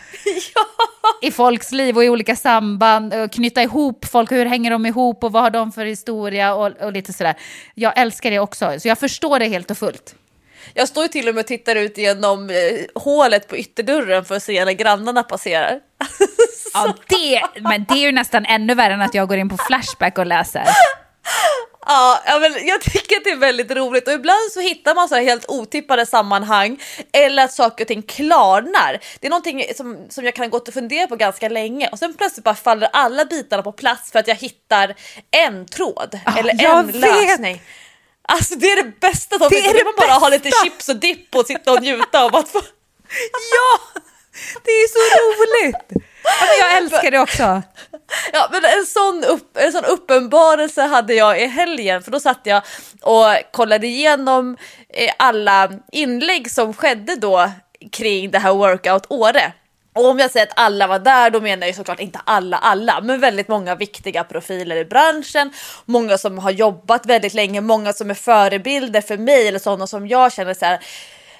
i 1.21 1.31
folks 1.31 1.71
liv 1.71 1.97
och 1.97 2.03
i 2.03 2.09
olika 2.09 2.35
samband 2.35 3.13
och 3.13 3.31
knyta 3.31 3.63
ihop 3.63 4.05
folk. 4.05 4.31
Hur 4.31 4.45
hänger 4.45 4.71
de 4.71 4.85
ihop 4.85 5.23
och 5.23 5.31
vad 5.31 5.43
har 5.43 5.49
de 5.49 5.71
för 5.71 5.85
historia 5.85 6.53
och, 6.53 6.71
och 6.81 6.93
lite 6.93 7.13
sådär. 7.13 7.35
Jag 7.75 7.97
älskar 7.97 8.31
det 8.31 8.39
också, 8.39 8.79
så 8.79 8.87
jag 8.87 8.99
förstår 8.99 9.39
det 9.39 9.45
helt 9.45 9.71
och 9.71 9.77
fullt. 9.77 10.15
Jag 10.73 10.87
står 10.87 11.03
ju 11.03 11.07
till 11.07 11.27
och 11.27 11.35
med 11.35 11.41
och 11.41 11.47
tittar 11.47 11.75
ut 11.75 11.97
genom 11.97 12.49
eh, 12.49 12.55
hålet 12.95 13.47
på 13.47 13.57
ytterdörren 13.57 14.25
för 14.25 14.35
att 14.35 14.43
se 14.43 14.65
när 14.65 14.71
grannarna 14.71 15.23
passerar. 15.23 15.79
Ja, 16.73 16.95
det, 17.07 17.61
men 17.61 17.85
det 17.89 17.93
är 17.93 18.05
ju 18.05 18.11
nästan 18.11 18.45
ännu 18.45 18.75
värre 18.75 18.93
än 18.93 19.01
att 19.01 19.13
jag 19.13 19.27
går 19.27 19.37
in 19.37 19.49
på 19.49 19.57
Flashback 19.57 20.17
och 20.17 20.25
läser. 20.25 20.63
Ja, 21.91 22.39
men 22.41 22.67
jag 22.67 22.81
tycker 22.81 23.17
att 23.17 23.23
det 23.23 23.29
är 23.29 23.35
väldigt 23.35 23.71
roligt 23.71 24.07
och 24.07 24.13
ibland 24.13 24.51
så 24.51 24.59
hittar 24.59 24.95
man 24.95 25.09
så 25.09 25.15
här 25.15 25.21
helt 25.21 25.45
otippade 25.49 26.05
sammanhang 26.05 26.81
eller 27.11 27.43
att 27.43 27.53
saker 27.53 27.83
och 27.83 27.87
ting 27.87 28.01
klarnar. 28.01 28.99
Det 29.19 29.27
är 29.27 29.29
någonting 29.29 29.63
som, 29.75 29.97
som 30.09 30.25
jag 30.25 30.35
kan 30.35 30.49
gått 30.49 30.67
och 30.67 30.73
fundera 30.73 31.07
på 31.07 31.15
ganska 31.15 31.49
länge 31.49 31.89
och 31.91 31.99
sen 31.99 32.13
plötsligt 32.13 32.43
bara 32.43 32.55
faller 32.55 32.89
alla 32.93 33.25
bitarna 33.25 33.63
på 33.63 33.71
plats 33.71 34.11
för 34.11 34.19
att 34.19 34.27
jag 34.27 34.35
hittar 34.35 34.95
en 35.31 35.65
tråd 35.65 36.19
eller 36.37 36.63
jag 36.63 36.79
en 36.79 36.87
vet. 36.87 36.95
lösning. 36.95 37.61
Alltså 38.21 38.55
det 38.55 38.71
är 38.71 38.83
det 38.83 38.99
bästa 38.99 39.37
som 39.37 39.47
Det 39.49 39.65
är 39.65 39.73
det 39.73 39.83
man 39.83 39.93
bara 39.97 40.19
ha 40.19 40.29
lite 40.29 40.51
chips 40.63 40.89
och 40.89 40.95
dipp 40.95 41.35
och 41.35 41.45
sitta 41.45 41.73
och 41.73 41.81
njuta 41.81 42.23
av 42.23 42.35
att 42.35 42.49
få... 42.49 42.61
Ja, 43.55 44.01
det 44.63 44.71
är 44.71 44.87
så 44.87 44.99
roligt! 45.21 46.08
Ja, 46.23 46.31
men 46.39 46.69
jag 46.69 46.77
älskar 46.77 47.11
det 47.11 47.19
också. 47.19 47.61
Ja, 48.33 48.49
men 48.51 48.65
en 48.65 48.85
sån, 48.85 49.23
upp, 49.23 49.57
en 49.57 49.71
sån 49.71 49.85
uppenbarelse 49.85 50.81
hade 50.81 51.13
jag 51.13 51.41
i 51.41 51.45
helgen 51.45 52.03
för 52.03 52.11
då 52.11 52.19
satt 52.19 52.39
jag 52.43 52.63
och 53.01 53.25
kollade 53.51 53.87
igenom 53.87 54.57
eh, 54.89 55.13
alla 55.17 55.69
inlägg 55.91 56.51
som 56.51 56.73
skedde 56.73 57.15
då 57.15 57.51
kring 57.91 58.31
det 58.31 58.39
här 58.39 58.53
workout 58.53 59.05
Åre. 59.09 59.53
Och 59.95 60.05
om 60.05 60.19
jag 60.19 60.31
säger 60.31 60.45
att 60.45 60.53
alla 60.55 60.87
var 60.87 60.99
där, 60.99 61.29
då 61.29 61.41
menar 61.41 61.67
jag 61.67 61.75
såklart 61.75 61.99
inte 61.99 62.19
alla, 62.23 62.57
alla, 62.57 63.01
men 63.01 63.19
väldigt 63.19 63.47
många 63.47 63.75
viktiga 63.75 64.23
profiler 64.23 64.75
i 64.75 64.85
branschen. 64.85 65.53
Många 65.85 66.17
som 66.17 66.37
har 66.37 66.51
jobbat 66.51 67.05
väldigt 67.05 67.33
länge, 67.33 67.61
många 67.61 67.93
som 67.93 68.09
är 68.09 68.13
förebilder 68.13 69.01
för 69.01 69.17
mig 69.17 69.47
eller 69.47 69.59
sådana 69.59 69.87
som 69.87 70.07
jag 70.07 70.33
känner 70.33 70.53
så 70.53 70.65
här, 70.65 70.79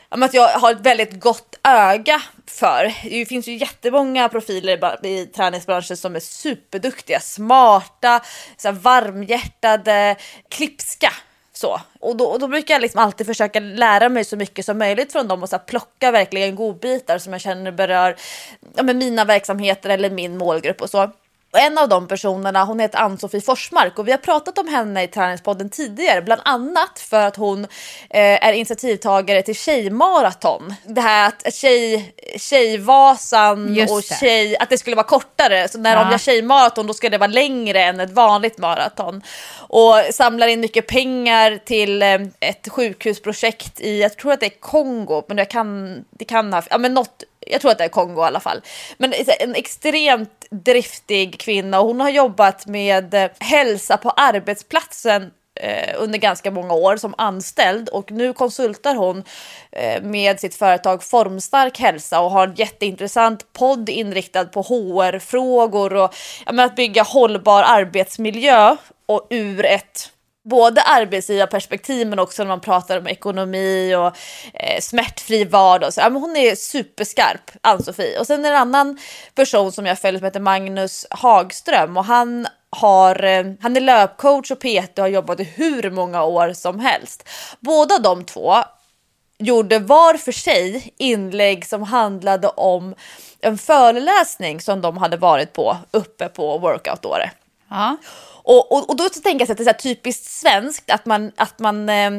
att 0.10 0.34
jag 0.34 0.48
har 0.48 0.72
ett 0.72 0.82
väldigt 0.82 1.20
gott 1.20 1.56
öga 1.64 2.22
för. 2.46 2.94
Det 3.10 3.26
finns 3.26 3.48
ju 3.48 3.56
jättemånga 3.56 4.30
profiler 4.30 5.06
i 5.06 5.26
träningsbranschen 5.26 5.98
som 5.98 6.16
är 6.16 6.20
superduktiga, 6.20 7.20
smarta, 7.20 8.22
så 8.58 8.68
här 8.68 8.76
varmhjärtade, 8.76 10.16
klipska. 10.50 11.14
Så. 11.54 11.82
Och, 12.00 12.18
då, 12.18 12.26
och 12.26 12.40
då 12.40 12.48
brukar 12.48 12.74
jag 12.74 12.82
liksom 12.82 13.02
alltid 13.02 13.28
försöka 13.28 13.60
lära 13.60 14.10
mig 14.10 14.26
så 14.26 14.36
mycket 14.36 14.66
som 14.66 14.78
möjligt 14.78 15.12
från 15.12 15.28
dem 15.28 15.44
och 15.44 15.50
så 15.50 15.56
här 15.56 15.64
plocka 15.64 16.12
verkligen 16.12 16.56
godbitar 16.56 17.18
som 17.18 17.34
jag 17.34 17.42
känner 17.42 17.72
berör 17.72 18.16
ja, 18.76 18.84
mina 18.84 19.26
verksamheter 19.26 19.90
eller 19.90 20.10
min 20.10 20.38
målgrupp 20.38 20.82
och 20.82 20.90
så. 20.90 21.12
Och 21.52 21.60
en 21.60 21.78
av 21.78 21.90
de 21.90 22.08
personerna 22.08 22.64
hon 22.64 22.80
heter 22.80 23.00
Ann-Sofie 23.00 23.42
Forsmark 23.42 24.00
och 24.00 24.08
vi 24.08 24.12
har 24.12 24.18
pratat 24.18 24.58
om 24.58 24.68
henne 24.68 25.04
i 25.04 25.08
Träningspodden 25.08 25.70
tidigare, 25.70 26.22
bland 26.22 26.42
annat 26.46 27.00
för 27.00 27.22
att 27.28 27.36
hon 27.36 27.64
eh, 28.10 28.48
är 28.48 28.54
initiativtagare 28.54 29.42
till 29.42 29.56
Tjejmaraton. 29.56 30.74
Det 30.86 31.02
här 31.02 31.28
att 31.28 31.54
tjej, 31.54 32.14
Tjejvasan 32.38 33.76
Just 33.76 33.94
och 33.94 34.02
det. 34.10 34.16
tjej, 34.20 34.58
att 34.58 34.70
det 34.70 34.78
skulle 34.78 34.96
vara 34.96 35.08
kortare. 35.08 35.68
Så 35.68 35.78
när 35.78 35.96
de 35.96 36.06
Ja. 36.06 36.12
gör 36.12 36.18
Tjejmaraton 36.18 36.88
då 36.88 36.94
ska 36.94 37.10
det 37.10 37.18
vara 37.18 37.28
längre 37.28 37.84
än 37.84 38.00
ett 38.00 38.12
vanligt 38.12 38.58
maraton. 38.58 39.22
Och 39.58 39.96
samlar 40.12 40.48
in 40.48 40.60
mycket 40.60 40.88
pengar 40.88 41.60
till 41.66 42.02
eh, 42.02 42.20
ett 42.40 42.68
sjukhusprojekt 42.72 43.80
i, 43.80 44.02
jag 44.02 44.18
tror 44.18 44.32
att 44.34 44.40
det 44.40 44.46
är 44.46 44.60
Kongo, 44.60 45.24
men 45.28 45.38
jag 45.38 45.50
kan, 45.50 45.98
det 46.10 46.26
kan 46.26 46.54
ha, 46.54 46.64
ja 46.70 46.78
men 46.78 46.94
något 46.94 47.24
jag 47.50 47.62
tror 47.62 47.72
att 47.72 47.78
det 47.78 47.84
är 47.84 47.90
Kongo 47.90 48.22
i 48.22 48.26
alla 48.26 48.40
fall. 48.40 48.62
Men 48.98 49.14
en 49.40 49.56
extremt 49.56 50.46
driftig 50.52 51.40
kvinna 51.40 51.80
och 51.80 51.88
hon 51.88 52.00
har 52.00 52.10
jobbat 52.10 52.66
med 52.66 53.14
eh, 53.14 53.30
hälsa 53.40 53.98
på 53.98 54.10
arbetsplatsen 54.10 55.32
eh, 55.56 55.96
under 55.98 56.20
ganska 56.20 56.52
många 56.52 56.74
år 56.74 56.98
som 56.98 57.16
anställd 57.18 57.90
och 57.90 58.12
nu 58.12 58.34
konsultar 58.34 58.96
hon 58.96 59.24
eh, 59.72 60.02
med 60.02 60.40
sitt 60.40 60.56
företag 60.56 61.04
Formstark 61.04 61.80
hälsa 61.80 62.20
och 62.20 62.32
har 62.32 62.48
en 62.48 62.56
jätteintressant 62.56 63.54
podd 63.54 63.90
inriktad 63.90 64.46
på 64.46 64.62
HR-frågor 64.62 65.94
och 65.94 66.14
att 66.46 66.76
bygga 66.76 67.04
hållbar 67.04 67.64
arbetsmiljö 67.64 68.76
och 69.06 69.28
ur 69.30 69.66
ett 69.66 70.12
både 70.50 70.82
arbetsgivarperspektiv 70.82 72.08
men 72.08 72.20
också 72.20 72.44
när 72.44 72.48
man 72.48 72.62
pratar 72.62 72.98
om 72.98 73.08
ekonomi 73.08 73.96
och 73.96 74.18
eh, 74.54 74.82
smärtfri 74.82 75.46
vardag. 75.46 75.94
Så, 75.94 76.02
ja, 76.02 76.10
men 76.10 76.22
hon 76.22 76.38
är 76.38 76.56
superskarp, 76.56 77.52
Ann-Sofie. 77.62 78.20
Och 78.20 78.28
sen 78.28 78.46
är 78.46 78.50
det 78.50 78.56
en 78.56 78.62
annan 78.62 78.98
person 79.36 79.72
som 79.72 79.86
jag 79.86 80.00
följer 80.00 80.20
som 80.20 80.26
heter 80.26 80.40
Magnus 80.40 81.06
Hagström 81.10 81.98
och 81.98 82.06
han 82.06 82.48
har, 82.70 83.24
eh, 83.24 83.46
han 83.62 83.76
är 83.76 83.82
löpcoach 83.82 84.52
och 84.52 84.60
PT 84.60 85.00
och 85.00 85.04
har 85.04 85.08
jobbat 85.08 85.40
i 85.40 85.44
hur 85.44 85.92
många 85.92 86.24
år 86.24 86.54
som 86.54 86.80
helst. 86.80 87.30
Båda 87.60 88.00
de 88.00 88.26
två 88.26 88.56
gjorde 89.38 89.80
var 89.80 90.14
för 90.14 90.32
sig 90.32 90.94
inlägg 90.98 91.66
som 91.66 91.84
handlade 91.84 92.48
om 92.48 92.96
en 93.42 93.58
föreläsning 93.58 94.62
som 94.62 94.82
de 94.82 94.98
hade 94.98 95.18
varit 95.18 95.54
på 95.54 95.78
uppe 95.92 96.28
på 96.28 96.58
workout-året. 96.58 97.32
Ja. 97.70 97.98
Och, 98.50 98.72
och, 98.72 98.90
och 98.90 98.96
då 98.96 99.10
tänker 99.10 99.46
jag 99.46 99.52
att 99.52 99.58
det 99.58 99.64
är 99.64 99.74
så 99.74 99.80
typiskt 99.84 100.26
svenskt 100.26 100.92
att 100.92 101.06
man, 101.06 101.32
att 101.36 101.60
man 101.60 101.90
eh, 101.90 102.12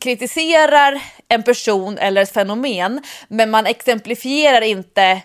kritiserar 0.00 1.02
en 1.28 1.42
person 1.42 1.98
eller 1.98 2.22
ett 2.22 2.32
fenomen 2.32 3.02
men 3.28 3.50
man 3.50 3.66
exemplifierar 3.66 4.60
inte 4.60 5.22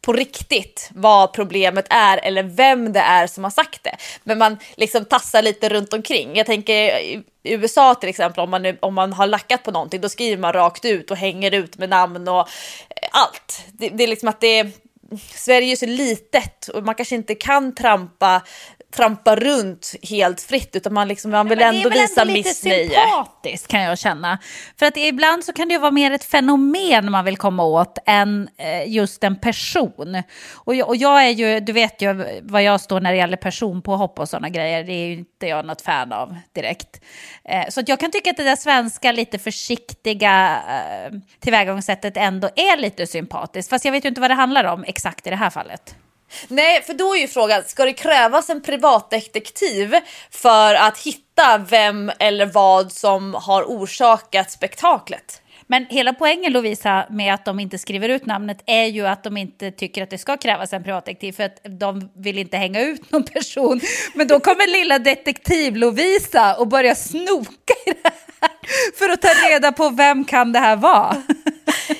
på 0.00 0.12
riktigt 0.12 0.90
vad 0.94 1.32
problemet 1.32 1.86
är 1.90 2.18
eller 2.18 2.42
vem 2.42 2.92
det 2.92 3.00
är 3.00 3.26
som 3.26 3.44
har 3.44 3.50
sagt 3.50 3.84
det. 3.84 3.96
Men 4.24 4.38
man 4.38 4.58
liksom 4.76 5.04
tassar 5.04 5.42
lite 5.42 5.68
runt 5.68 5.92
omkring. 5.92 6.36
Jag 6.36 6.46
tänker 6.46 6.74
i 6.98 7.24
USA 7.42 7.94
till 7.94 8.08
exempel 8.08 8.44
om 8.44 8.50
man, 8.50 8.76
om 8.80 8.94
man 8.94 9.12
har 9.12 9.26
lackat 9.26 9.62
på 9.62 9.70
någonting 9.70 10.00
då 10.00 10.08
skriver 10.08 10.36
man 10.36 10.52
rakt 10.52 10.84
ut 10.84 11.10
och 11.10 11.16
hänger 11.16 11.54
ut 11.54 11.78
med 11.78 11.88
namn 11.88 12.28
och 12.28 12.40
eh, 12.40 13.08
allt. 13.12 13.64
Det, 13.72 13.88
det 13.88 14.04
är 14.04 14.08
liksom 14.08 14.28
att 14.28 14.40
det 14.40 14.84
Sverige 15.34 15.72
är 15.72 15.76
så 15.76 15.86
litet 15.86 16.68
och 16.68 16.84
man 16.84 16.94
kanske 16.94 17.14
inte 17.14 17.34
kan 17.34 17.74
trampa 17.74 18.42
trampa 18.94 19.36
runt 19.36 19.94
helt 20.02 20.40
fritt 20.40 20.76
utan 20.76 20.94
man, 20.94 21.08
liksom, 21.08 21.30
man 21.30 21.48
vill 21.48 21.62
ändå 21.62 21.88
visa 21.88 22.24
missnöje. 22.24 22.76
Det 22.76 22.82
är 22.82 22.84
lite 22.84 22.94
sympatiskt 22.94 23.68
kan 23.68 23.82
jag 23.82 23.98
känna. 23.98 24.38
För 24.78 24.86
att 24.86 24.96
ibland 24.96 25.44
så 25.44 25.52
kan 25.52 25.68
det 25.68 25.74
ju 25.74 25.80
vara 25.80 25.90
mer 25.90 26.10
ett 26.10 26.24
fenomen 26.24 27.10
man 27.10 27.24
vill 27.24 27.36
komma 27.36 27.64
åt 27.64 27.98
än 28.06 28.48
eh, 28.56 28.88
just 28.88 29.24
en 29.24 29.36
person. 29.36 30.22
Och 30.52 30.74
jag, 30.74 30.88
och 30.88 30.96
jag 30.96 31.24
är 31.24 31.30
ju, 31.30 31.60
du 31.60 31.72
vet 31.72 32.02
ju 32.02 32.40
vad 32.42 32.62
jag 32.62 32.80
står 32.80 33.00
när 33.00 33.12
det 33.12 33.18
gäller 33.18 33.36
personpåhopp 33.36 34.18
och 34.18 34.28
sådana 34.28 34.48
grejer. 34.48 34.84
Det 34.84 34.92
är 34.92 35.06
ju 35.06 35.12
inte 35.12 35.46
jag 35.46 35.66
något 35.66 35.80
fan 35.80 36.12
av 36.12 36.36
direkt. 36.52 37.00
Eh, 37.44 37.68
så 37.68 37.82
jag 37.86 38.00
kan 38.00 38.10
tycka 38.10 38.30
att 38.30 38.36
det 38.36 38.44
där 38.44 38.56
svenska 38.56 39.12
lite 39.12 39.38
försiktiga 39.38 40.62
eh, 40.68 41.18
tillvägagångssättet 41.40 42.16
ändå 42.16 42.48
är 42.56 42.76
lite 42.76 43.06
sympatiskt. 43.06 43.70
Fast 43.70 43.84
jag 43.84 43.92
vet 43.92 44.04
ju 44.04 44.08
inte 44.08 44.20
vad 44.20 44.30
det 44.30 44.34
handlar 44.34 44.64
om 44.64 44.84
exakt 44.84 45.26
i 45.26 45.30
det 45.30 45.36
här 45.36 45.50
fallet. 45.50 45.96
Nej, 46.48 46.82
för 46.82 46.94
då 46.94 47.14
är 47.14 47.20
ju 47.20 47.28
frågan, 47.28 47.62
ska 47.66 47.84
det 47.84 47.92
krävas 47.92 48.50
en 48.50 48.62
privatdetektiv 48.62 49.94
för 50.30 50.74
att 50.74 50.98
hitta 50.98 51.58
vem 51.58 52.12
eller 52.18 52.46
vad 52.46 52.92
som 52.92 53.34
har 53.34 53.62
orsakat 53.62 54.50
spektaklet? 54.50 55.40
Men 55.66 55.86
hela 55.86 56.12
poängen 56.12 56.52
Lovisa 56.52 57.06
med 57.10 57.34
att 57.34 57.44
de 57.44 57.60
inte 57.60 57.78
skriver 57.78 58.08
ut 58.08 58.26
namnet 58.26 58.62
är 58.66 58.84
ju 58.84 59.06
att 59.06 59.24
de 59.24 59.36
inte 59.36 59.70
tycker 59.70 60.02
att 60.02 60.10
det 60.10 60.18
ska 60.18 60.36
krävas 60.36 60.72
en 60.72 60.84
privatdetektiv 60.84 61.32
för 61.32 61.42
att 61.42 61.60
de 61.80 62.10
vill 62.16 62.38
inte 62.38 62.56
hänga 62.56 62.80
ut 62.80 63.10
någon 63.10 63.22
person. 63.24 63.80
Men 64.14 64.28
då 64.28 64.40
kommer 64.40 64.78
lilla 64.78 64.98
detektiv 64.98 65.76
Lovisa 65.76 66.54
och 66.54 66.68
börjar 66.68 66.94
snoka 66.94 67.74
i 67.86 67.90
det 67.90 68.10
här 68.40 68.50
för 68.98 69.08
att 69.08 69.22
ta 69.22 69.28
reda 69.28 69.72
på 69.72 69.88
vem 69.90 70.24
kan 70.24 70.52
det 70.52 70.58
här 70.58 70.76
vara. 70.76 71.22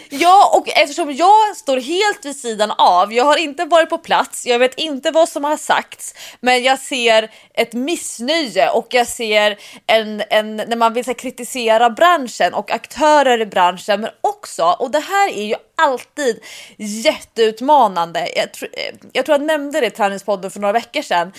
Ja, 0.09 0.51
och 0.59 0.69
eftersom 0.69 1.13
jag 1.13 1.57
står 1.57 1.77
helt 1.77 2.25
vid 2.25 2.37
sidan 2.37 2.71
av, 2.71 3.13
jag 3.13 3.25
har 3.25 3.37
inte 3.37 3.65
varit 3.65 3.91
på 3.91 3.99
plats, 3.99 4.47
jag 4.47 4.59
vet 4.59 4.79
inte 4.79 5.11
vad 5.11 5.29
som 5.29 5.45
har 5.45 5.57
sagts, 5.57 6.15
men 6.41 6.63
jag 6.63 6.79
ser 6.79 7.31
ett 7.55 7.73
missnöje 7.73 8.71
och 8.71 8.87
jag 8.91 9.07
ser 9.07 9.59
en, 9.87 10.23
en 10.31 10.57
när 10.57 10.77
man 10.77 10.95
vill 10.95 11.07
här, 11.07 11.15
kritisera 11.15 11.91
branschen 11.91 12.55
och 12.55 12.71
aktörer 12.71 13.41
i 13.41 13.47
branschen, 13.47 14.01
men 14.01 14.11
också, 14.21 14.65
och 14.65 14.91
det 14.91 15.01
här 15.01 15.29
är 15.29 15.45
ju 15.45 15.55
alltid 15.77 16.41
jätteutmanande. 16.79 18.29
Jag, 18.37 18.53
tr 18.53 18.65
jag 19.13 19.25
tror 19.25 19.39
jag 19.39 19.47
nämnde 19.47 19.81
det 19.81 19.87
i 19.87 19.91
Träningspodden 19.91 20.51
för 20.51 20.61
några 20.61 20.73
veckor 20.73 21.03
sedan. 21.03 21.33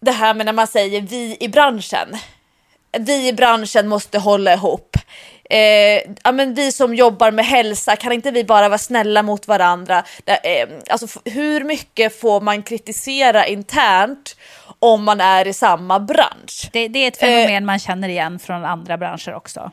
Det 0.00 0.12
här 0.12 0.34
med 0.34 0.46
när 0.46 0.52
man 0.52 0.66
säger 0.66 1.00
vi 1.00 1.36
i 1.40 1.48
branschen. 1.48 2.16
Vi 2.98 3.28
i 3.28 3.32
branschen 3.32 3.88
måste 3.88 4.18
hålla 4.18 4.54
ihop 4.54 4.96
eh, 5.50 6.14
ja, 6.24 6.32
men 6.32 6.54
vi 6.54 6.72
som 6.72 6.94
jobbar 6.94 7.30
med 7.30 7.46
hälsa, 7.46 7.96
kan 7.96 8.12
inte 8.12 8.30
vi 8.30 8.44
bara 8.44 8.68
vara 8.68 8.78
snälla 8.78 9.22
mot 9.22 9.48
varandra? 9.48 10.04
Eh, 10.26 10.68
alltså, 10.90 11.20
hur 11.24 11.64
mycket 11.64 12.20
får 12.20 12.40
man 12.40 12.62
kritisera 12.62 13.46
internt 13.46 14.36
om 14.78 15.04
man 15.04 15.20
är 15.20 15.46
i 15.46 15.52
samma 15.52 16.00
bransch? 16.00 16.68
Det, 16.72 16.88
det 16.88 16.98
är 16.98 17.08
ett 17.08 17.16
fenomen 17.16 17.62
eh, 17.62 17.66
man 17.66 17.78
känner 17.78 18.08
igen 18.08 18.38
från 18.38 18.64
andra 18.64 18.98
branscher 18.98 19.34
också. 19.34 19.70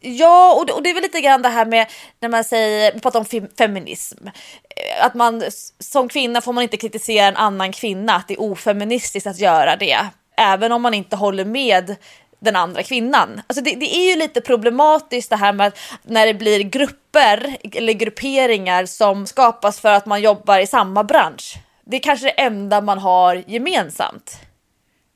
Ja, 0.00 0.54
och 0.54 0.66
det, 0.66 0.72
och 0.72 0.82
det 0.82 0.90
är 0.90 0.94
väl 0.94 1.02
lite 1.02 1.20
grann 1.20 1.42
det 1.42 1.48
här 1.48 1.66
med 1.66 1.86
när 2.20 2.28
man 2.28 2.44
säger, 2.44 2.92
vi 2.92 3.00
pratar 3.00 3.18
om 3.18 3.48
feminism. 3.58 4.26
Eh, 4.26 5.06
att 5.06 5.14
man 5.14 5.42
som 5.78 6.08
kvinna 6.08 6.40
får 6.40 6.52
man 6.52 6.62
inte 6.62 6.76
kritisera 6.76 7.26
en 7.26 7.36
annan 7.36 7.72
kvinna, 7.72 8.16
att 8.16 8.28
det 8.28 8.34
är 8.34 8.40
ofeministiskt 8.40 9.26
att 9.26 9.38
göra 9.38 9.76
det. 9.76 9.98
Även 10.36 10.72
om 10.72 10.82
man 10.82 10.94
inte 10.94 11.16
håller 11.16 11.44
med 11.44 11.96
den 12.38 12.56
andra 12.56 12.82
kvinnan. 12.82 13.40
Alltså 13.46 13.64
det, 13.64 13.70
det, 13.74 13.96
är 13.96 14.10
ju 14.10 14.16
lite 14.16 14.40
problematiskt 14.40 15.30
det 15.30 15.36
här 15.36 15.52
med 15.52 15.72
när 16.02 16.26
det 16.26 16.34
blir 16.34 16.60
grupper 16.60 17.56
eller 17.72 17.92
grupperingar 17.92 18.86
som 18.86 19.26
skapas 19.26 19.80
för 19.80 19.92
att 19.92 20.06
man 20.06 20.22
jobbar 20.22 20.58
i 20.58 20.66
samma 20.66 21.04
bransch. 21.04 21.54
Det 21.84 21.96
är 21.96 22.00
kanske 22.00 22.26
det 22.26 22.40
enda 22.40 22.80
man 22.80 22.98
har 22.98 23.44
gemensamt. 23.46 24.40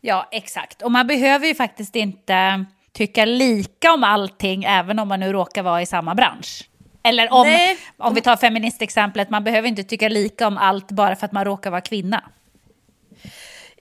Ja, 0.00 0.28
exakt. 0.30 0.83
Och 0.83 0.92
man 0.92 1.06
behöver 1.06 1.46
ju 1.46 1.54
faktiskt 1.54 1.96
inte 1.96 2.64
tycka 2.92 3.24
lika 3.24 3.92
om 3.92 4.04
allting 4.04 4.64
även 4.64 4.98
om 4.98 5.09
man 5.09 5.20
nu 5.20 5.33
råkar 5.33 5.62
vara 5.62 5.83
i 5.83 5.87
samma 5.87 6.14
bransch. 6.14 6.68
Eller 7.02 7.33
om, 7.33 7.76
om 7.98 8.14
vi 8.14 8.20
tar 8.20 8.37
feministexemplet, 8.37 9.30
man 9.30 9.44
behöver 9.44 9.68
inte 9.68 9.85
tycka 9.85 10.09
lika 10.09 10.46
om 10.46 10.59
allt 10.59 10.90
bara 10.90 11.16
för 11.16 11.26
att 11.26 11.33
man 11.33 11.44
råkar 11.44 11.70
vara 11.70 11.80
kvinna. 11.80 12.24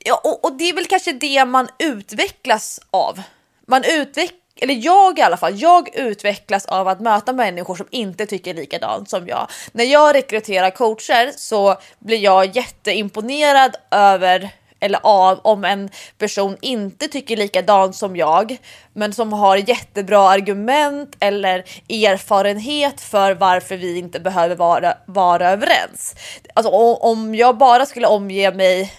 Ja, 0.10 0.22
och, 0.24 0.46
och, 0.46 0.54
det 0.58 0.70
är 0.70 0.74
väl 0.74 0.86
kanske 0.86 1.12
det 1.12 1.46
man 1.46 1.68
utvecklas 1.80 2.80
av. 2.92 3.22
Man 3.68 3.84
utvecklas 3.84 4.36
eller 4.62 4.74
jag 4.74 5.20
i 5.20 5.22
alla 5.22 5.38
fall, 5.38 5.62
jag 5.62 5.96
utvecklas 5.96 6.66
av 6.66 6.88
att 6.88 7.00
möta 7.00 7.34
människor 7.34 7.76
som 7.76 7.88
inte 7.92 8.26
tycker 8.26 8.54
likadant 8.54 9.10
som 9.10 9.28
jag. 9.28 9.48
När 9.72 9.84
jag 9.84 10.16
rekryterar 10.16 10.70
coacher 10.70 11.32
så 11.36 11.76
blir 12.00 12.18
jag 12.18 12.56
jätteimponerad 12.56 13.76
över 13.92 14.50
eller 14.80 15.00
av 15.04 15.40
om 15.44 15.66
en 15.66 15.90
person 16.18 16.58
inte 16.62 17.08
tycker 17.08 17.38
likadant 17.38 17.96
som 17.96 18.16
jag, 18.16 18.58
men 18.94 19.14
som 19.14 19.34
har 19.34 19.70
jättebra 19.70 20.30
argument 20.30 21.16
eller 21.20 21.58
erfarenhet 21.90 23.02
för 23.02 23.34
varför 23.34 23.78
vi 23.78 23.98
inte 23.98 24.20
behöver 24.20 24.56
vara, 24.56 24.94
vara 25.06 25.50
överens. 25.50 26.16
Alltså 26.54 26.72
om 26.72 27.36
jag 27.36 27.58
bara 27.58 27.86
skulle 27.86 28.08
omge 28.08 28.52
mig 28.52 28.94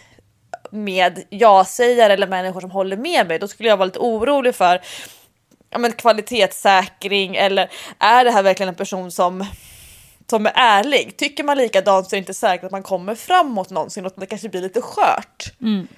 med 0.71 1.25
ja-sägare 1.31 2.13
eller 2.13 2.27
människor 2.27 2.61
som 2.61 2.71
håller 2.71 2.97
med 2.97 3.29
mig, 3.29 3.39
då 3.39 3.49
skulle 3.49 3.69
jag 3.69 3.77
vara 3.77 3.87
lite 3.87 3.99
orolig 3.99 4.55
för 4.55 4.81
ja, 5.71 5.79
men 5.79 5.93
kvalitetssäkring 5.93 7.37
eller 7.37 7.71
är 7.99 8.25
det 8.25 8.31
här 8.31 8.43
verkligen 8.43 8.69
en 8.69 8.75
person 8.75 9.11
som 9.11 9.45
som 10.31 10.47
är 10.47 10.53
ärlig. 10.55 11.17
Tycker 11.17 11.45
man 11.45 11.59
likadant 11.59 12.09
så 12.09 12.15
är 12.15 12.17
det 12.17 12.21
inte 12.21 12.35
säkert 12.35 12.65
att 12.65 12.71
man 12.71 12.83
kommer 12.83 13.15
framåt 13.15 13.71
någonsin 13.71 14.07
och 14.07 14.13
det 14.17 14.27
kanske 14.27 14.49
blir 14.49 14.61
lite 14.61 14.81
skört. 14.81 15.53
Mm, 15.61 15.89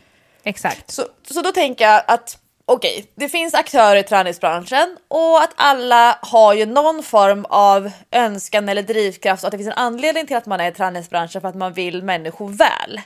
exakt. 0.43 0.91
Så, 0.91 1.03
så 1.31 1.43
då 1.43 1.53
tänker 1.53 1.85
jag 1.85 2.03
att 2.07 2.39
okej, 2.65 2.99
okay, 2.99 3.11
det 3.15 3.29
finns 3.29 3.55
aktörer 3.55 3.97
i 3.97 4.03
träningsbranschen 4.03 4.97
och 5.09 5.43
att 5.43 5.53
alla 5.57 6.19
har 6.23 6.55
ju 6.55 6.67
någon 6.67 7.03
form 7.03 7.45
av 7.49 7.91
önskan 8.11 8.69
eller 8.69 8.83
drivkraft 8.83 9.43
och 9.43 9.47
att 9.47 9.53
det 9.53 9.59
finns 9.59 9.71
en 9.71 9.85
anledning 9.85 10.27
till 10.27 10.37
att 10.37 10.47
man 10.47 10.61
är 10.61 10.71
i 10.71 10.75
träningsbranschen 10.75 11.41
för 11.41 11.49
att 11.49 11.55
man 11.55 11.73
vill 11.73 12.03
människor 12.03 12.49
väl. 12.49 13.01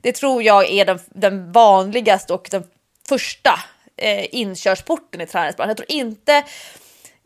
Det 0.00 0.12
tror 0.12 0.42
jag 0.42 0.70
är 0.70 0.84
den, 0.84 0.98
den 1.08 1.52
vanligaste 1.52 2.32
och 2.32 2.48
den 2.50 2.64
första 3.08 3.60
eh, 3.96 4.34
inkörsporten 4.34 5.20
i 5.20 5.26
träningsbranschen. 5.26 5.68
Jag 5.68 5.76
tror 5.76 5.90
inte 5.90 6.44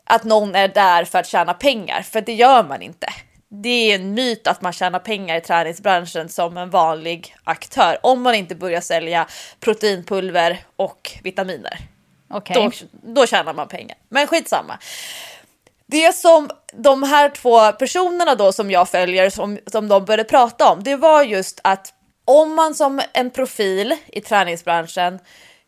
att 0.04 0.24
någon 0.24 0.54
är 0.54 0.68
där 0.68 1.04
för 1.04 1.18
att 1.18 1.26
tjäna 1.26 1.54
pengar, 1.54 2.02
för 2.02 2.20
det 2.20 2.35
gör 2.35 2.64
man 2.64 2.82
inte. 2.82 3.06
Det 3.48 3.68
är 3.68 3.94
en 3.94 4.14
myt 4.14 4.46
att 4.46 4.62
man 4.62 4.72
tjänar 4.72 4.98
pengar 4.98 5.37
i 5.37 5.40
träningsbranschen 5.40 6.28
som 6.28 6.56
en 6.56 6.70
vanlig 6.70 7.37
aktör 7.44 7.98
om 8.02 8.22
man 8.22 8.35
inte 8.35 8.54
börjar 8.54 8.80
sälja 8.80 9.26
proteinpulver 9.61 10.64
och 10.76 11.11
vitaminer. 11.22 11.78
Okay. 12.30 12.54
Då, 12.54 12.70
då 12.92 13.26
tjänar 13.26 13.54
man 13.54 13.68
pengar. 13.68 13.96
Men 14.08 14.26
skitsamma. 14.26 14.78
Det 15.87 16.16
som 16.16 16.50
de 16.72 17.02
här 17.02 17.28
två 17.28 17.72
personerna 17.72 18.35
då 18.35 18.52
som 18.52 18.70
jag 18.70 18.88
följer 18.88 19.30
som, 19.30 19.58
som 19.66 19.88
de 19.88 20.04
började 20.04 20.24
prata 20.24 20.72
om, 20.72 20.82
det 20.82 20.96
var 20.96 21.22
just 21.22 21.61
att 21.64 21.94
om 22.24 22.54
man 22.54 22.74
som 22.74 23.00
en 23.12 23.30
profil 23.30 23.96
i 24.06 24.20
träningsbranschen 24.20 25.18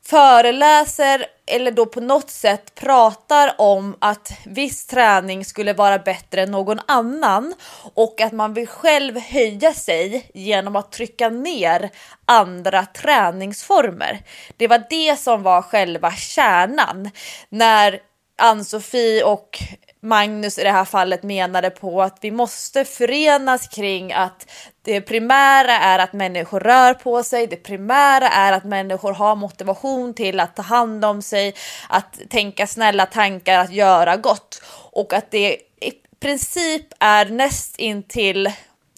föreläser 0.07 1.27
eller 1.47 1.71
då 1.71 1.87
på 1.87 2.01
något 2.01 2.31
sätt 2.31 2.75
pratar 2.75 3.55
om 3.59 3.97
att 3.99 4.33
viss 4.47 4.87
träning 4.87 5.45
skulle 5.45 5.73
vara 5.73 5.99
bättre 5.99 6.43
än 6.43 6.51
någon 6.51 6.81
annan 6.87 7.55
och 7.95 8.21
att 8.21 8.33
man 8.33 8.55
vill 8.55 8.67
själv 8.67 9.19
höja 9.19 9.75
sig 9.75 10.31
genom 10.35 10.77
att 10.77 10.93
trycka 10.93 11.29
ner 11.29 11.91
andra 12.25 12.87
träningsformer. 12.87 14.21
Det 14.57 14.69
var 14.69 14.83
det 14.91 15.21
som 15.21 15.43
var 15.43 15.63
själva 15.63 16.13
kärnan 16.13 17.11
när 17.49 18.01
Ann-Sofie 18.39 19.25
och 19.25 19.59
Magnus 20.05 20.59
i 20.59 20.65
det 20.65 20.71
här 20.71 20.85
fallet 20.85 21.23
menade 21.23 21.71
på 21.71 22.03
att 22.03 22.19
vi 22.21 22.31
måste 22.31 22.85
förenas 22.85 23.69
kring 23.69 24.13
att 24.13 24.51
det 24.83 25.01
primära 25.01 25.73
är 25.73 25.99
att 25.99 26.13
människor 26.13 26.61
rör 26.61 26.95
på 26.95 27.23
sig. 27.23 27.47
Det 27.47 27.57
primära 27.57 28.29
är 28.29 28.53
att 28.53 28.65
människor 28.65 29.13
har 29.13 29.37
motivation 29.37 30.15
till 30.15 30.41
att 30.41 30.57
ta 30.57 30.63
hand 30.63 31.05
om 31.05 31.23
sig, 31.23 31.55
att 31.89 32.21
tänka 32.31 32.67
snälla 32.67 33.07
tankar, 33.07 33.59
att 33.59 33.73
göra 33.73 34.17
gott 34.17 34.63
och 34.93 35.13
att 35.13 35.31
det 35.31 35.53
i 35.81 35.93
princip 36.21 36.87
är 37.01 37.27
näst 37.27 37.79
intill 37.79 38.53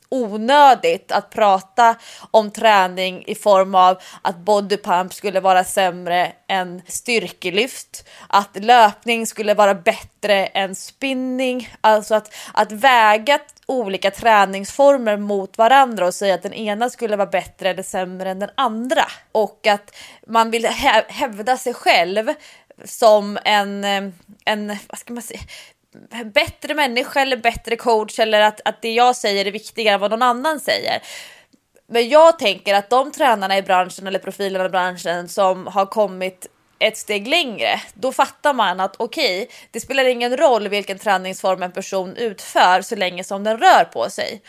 onödigt 0.08 1.12
att 1.12 1.30
prata 1.30 1.96
om 2.30 2.50
träning 2.50 3.24
i 3.26 3.34
form 3.34 3.74
av 3.74 3.98
att 4.22 4.36
bodypump 4.36 5.14
skulle 5.14 5.40
vara 5.40 5.64
sämre 5.64 6.32
än 6.48 6.82
styrkelyft, 6.86 8.08
att 8.28 8.56
löpning 8.56 9.26
skulle 9.26 9.54
vara 9.54 9.74
bättre 9.74 10.46
än 10.46 10.74
spinning, 10.74 11.70
alltså 11.80 12.14
att, 12.14 12.34
att 12.54 12.72
väga 12.72 13.38
olika 13.66 14.10
träningsformer 14.10 15.16
mot 15.16 15.58
varandra 15.58 16.06
och 16.06 16.14
säga 16.14 16.34
att 16.34 16.42
den 16.42 16.54
ena 16.54 16.90
skulle 16.90 17.16
vara 17.16 17.30
bättre 17.30 17.70
eller 17.70 17.82
sämre 17.82 18.30
än 18.30 18.38
den 18.38 18.50
andra. 18.54 19.04
Och 19.32 19.66
att 19.66 19.94
man 20.26 20.50
vill 20.50 20.66
hävda 21.08 21.56
sig 21.56 21.74
själv 21.74 22.32
som 22.84 23.38
en, 23.44 23.84
en 24.44 24.76
vad 24.88 24.98
ska 24.98 25.12
man 25.12 25.22
säga, 25.22 25.40
bättre 26.24 26.74
människa 26.74 27.20
eller 27.20 27.36
bättre 27.36 27.76
coach 27.76 28.18
eller 28.18 28.40
att, 28.40 28.60
att 28.64 28.82
det 28.82 28.92
jag 28.92 29.16
säger 29.16 29.46
är 29.46 29.50
viktigare 29.50 29.94
än 29.94 30.00
vad 30.00 30.10
någon 30.10 30.22
annan 30.22 30.60
säger. 30.60 31.02
Men 31.88 32.08
jag 32.08 32.38
tänker 32.38 32.74
att 32.74 32.90
de 32.90 33.12
tränarna 33.12 33.58
i 33.58 33.62
branschen 33.62 34.06
eller 34.06 34.18
profilerna 34.18 34.64
i 34.64 34.68
branschen 34.68 35.28
som 35.28 35.66
har 35.66 35.86
kommit 35.86 36.46
ett 36.78 36.96
steg 36.96 37.28
längre, 37.28 37.80
då 37.94 38.12
fattar 38.12 38.54
man 38.54 38.80
att 38.80 38.96
okej, 38.98 39.42
okay, 39.42 39.56
det 39.70 39.80
spelar 39.80 40.04
ingen 40.04 40.36
roll 40.36 40.68
vilken 40.68 40.98
träningsform 40.98 41.62
en 41.62 41.72
person 41.72 42.16
utför 42.16 42.82
så 42.82 42.96
länge 42.96 43.24
som 43.24 43.44
den 43.44 43.58
rör 43.58 43.84
på 43.84 44.10
sig. 44.10 44.42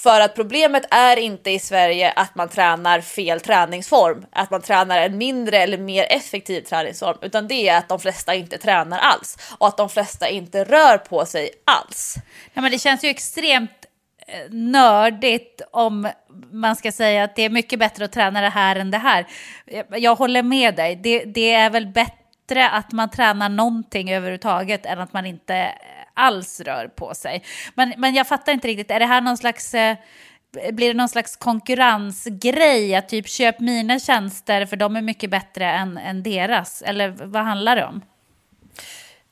För 0.00 0.20
att 0.20 0.34
problemet 0.34 0.84
är 0.90 1.16
inte 1.16 1.50
i 1.50 1.58
Sverige 1.58 2.12
att 2.16 2.34
man 2.34 2.48
tränar 2.48 3.00
fel 3.00 3.40
träningsform, 3.40 4.26
att 4.32 4.50
man 4.50 4.62
tränar 4.62 4.98
en 4.98 5.18
mindre 5.18 5.58
eller 5.58 5.78
mer 5.78 6.06
effektiv 6.10 6.60
träningsform, 6.60 7.18
utan 7.22 7.48
det 7.48 7.68
är 7.68 7.78
att 7.78 7.88
de 7.88 8.00
flesta 8.00 8.34
inte 8.34 8.58
tränar 8.58 8.98
alls 8.98 9.38
och 9.58 9.68
att 9.68 9.76
de 9.76 9.88
flesta 9.88 10.28
inte 10.28 10.64
rör 10.64 10.98
på 10.98 11.26
sig 11.26 11.50
alls. 11.64 12.16
Ja, 12.52 12.62
men 12.62 12.70
det 12.70 12.78
känns 12.78 13.04
ju 13.04 13.08
extremt 13.08 13.70
eh, 14.26 14.50
nördigt 14.50 15.62
om 15.70 16.08
man 16.52 16.76
ska 16.76 16.92
säga 16.92 17.24
att 17.24 17.36
det 17.36 17.42
är 17.42 17.50
mycket 17.50 17.78
bättre 17.78 18.04
att 18.04 18.12
träna 18.12 18.40
det 18.40 18.48
här 18.48 18.76
än 18.76 18.90
det 18.90 18.98
här. 18.98 19.26
Jag 19.90 20.14
håller 20.14 20.42
med 20.42 20.76
dig, 20.76 20.96
det, 20.96 21.24
det 21.24 21.52
är 21.52 21.70
väl 21.70 21.86
bättre 21.86 22.68
att 22.70 22.92
man 22.92 23.10
tränar 23.10 23.48
någonting 23.48 24.12
överhuvudtaget 24.12 24.86
än 24.86 24.98
att 25.00 25.12
man 25.12 25.26
inte 25.26 25.72
alls 26.16 26.60
rör 26.60 26.88
på 26.88 27.14
sig. 27.14 27.42
Men, 27.74 27.94
men 27.96 28.14
jag 28.14 28.26
fattar 28.26 28.52
inte 28.52 28.68
riktigt, 28.68 28.90
är 28.90 29.00
det 29.00 29.06
här 29.06 29.20
någon 29.20 29.36
slags... 29.36 29.74
Eh, 29.74 29.96
blir 30.72 30.88
det 30.88 30.94
någon 30.94 31.08
slags 31.08 31.36
konkurrensgrej? 31.36 32.94
Att 32.94 33.08
typ 33.08 33.28
köp 33.28 33.60
mina 33.60 33.98
tjänster 33.98 34.66
för 34.66 34.76
de 34.76 34.96
är 34.96 35.02
mycket 35.02 35.30
bättre 35.30 35.70
än, 35.70 35.98
än 35.98 36.22
deras? 36.22 36.82
Eller 36.82 37.08
vad 37.08 37.44
handlar 37.44 37.76
det 37.76 37.84
om? 37.84 38.02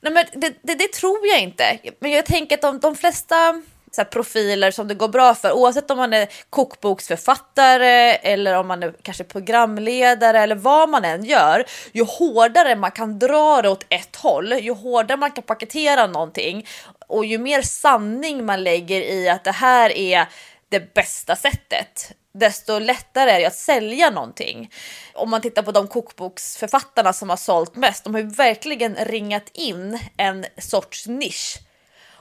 Nej, 0.01 0.13
men 0.13 0.25
det, 0.33 0.53
det, 0.61 0.75
det 0.75 0.93
tror 0.93 1.27
jag 1.27 1.41
inte. 1.41 1.79
Men 1.99 2.11
jag 2.11 2.25
tänker 2.25 2.55
att 2.55 2.61
de, 2.61 2.79
de 2.79 2.95
flesta 2.95 3.61
så 3.95 4.05
profiler 4.05 4.71
som 4.71 4.87
det 4.87 4.93
går 4.93 5.07
bra 5.07 5.35
för 5.35 5.51
oavsett 5.51 5.91
om 5.91 5.97
man 5.97 6.13
är 6.13 6.27
kokboksförfattare 6.49 8.13
eller 8.15 8.53
om 8.53 8.67
man 8.67 8.83
är 8.83 8.93
kanske 9.01 9.23
programledare 9.23 10.39
eller 10.39 10.55
vad 10.55 10.89
man 10.89 11.05
än 11.05 11.25
gör. 11.25 11.65
Ju 11.91 12.03
hårdare 12.03 12.75
man 12.75 12.91
kan 12.91 13.19
dra 13.19 13.61
det 13.61 13.69
åt 13.69 13.85
ett 13.89 14.15
håll, 14.15 14.53
ju 14.53 14.73
hårdare 14.73 15.17
man 15.17 15.31
kan 15.31 15.43
paketera 15.43 16.07
någonting 16.07 16.67
och 17.07 17.25
ju 17.25 17.37
mer 17.37 17.61
sanning 17.61 18.45
man 18.45 18.63
lägger 18.63 19.01
i 19.01 19.29
att 19.29 19.43
det 19.43 19.51
här 19.51 19.89
är 19.97 20.25
det 20.69 20.93
bästa 20.93 21.35
sättet 21.35 22.11
desto 22.39 22.79
lättare 22.79 23.31
är 23.31 23.39
det 23.39 23.45
att 23.45 23.55
sälja 23.55 24.09
någonting. 24.09 24.71
Om 25.13 25.29
man 25.29 25.41
tittar 25.41 25.63
på 25.63 25.71
de 25.71 25.87
kokboksförfattarna 25.87 27.13
som 27.13 27.29
har 27.29 27.37
sålt 27.37 27.75
mest, 27.75 28.03
de 28.03 28.13
har 28.13 28.21
ju 28.21 28.27
verkligen 28.27 28.95
ringat 28.95 29.49
in 29.53 29.99
en 30.17 30.45
sorts 30.57 31.07
nisch 31.07 31.59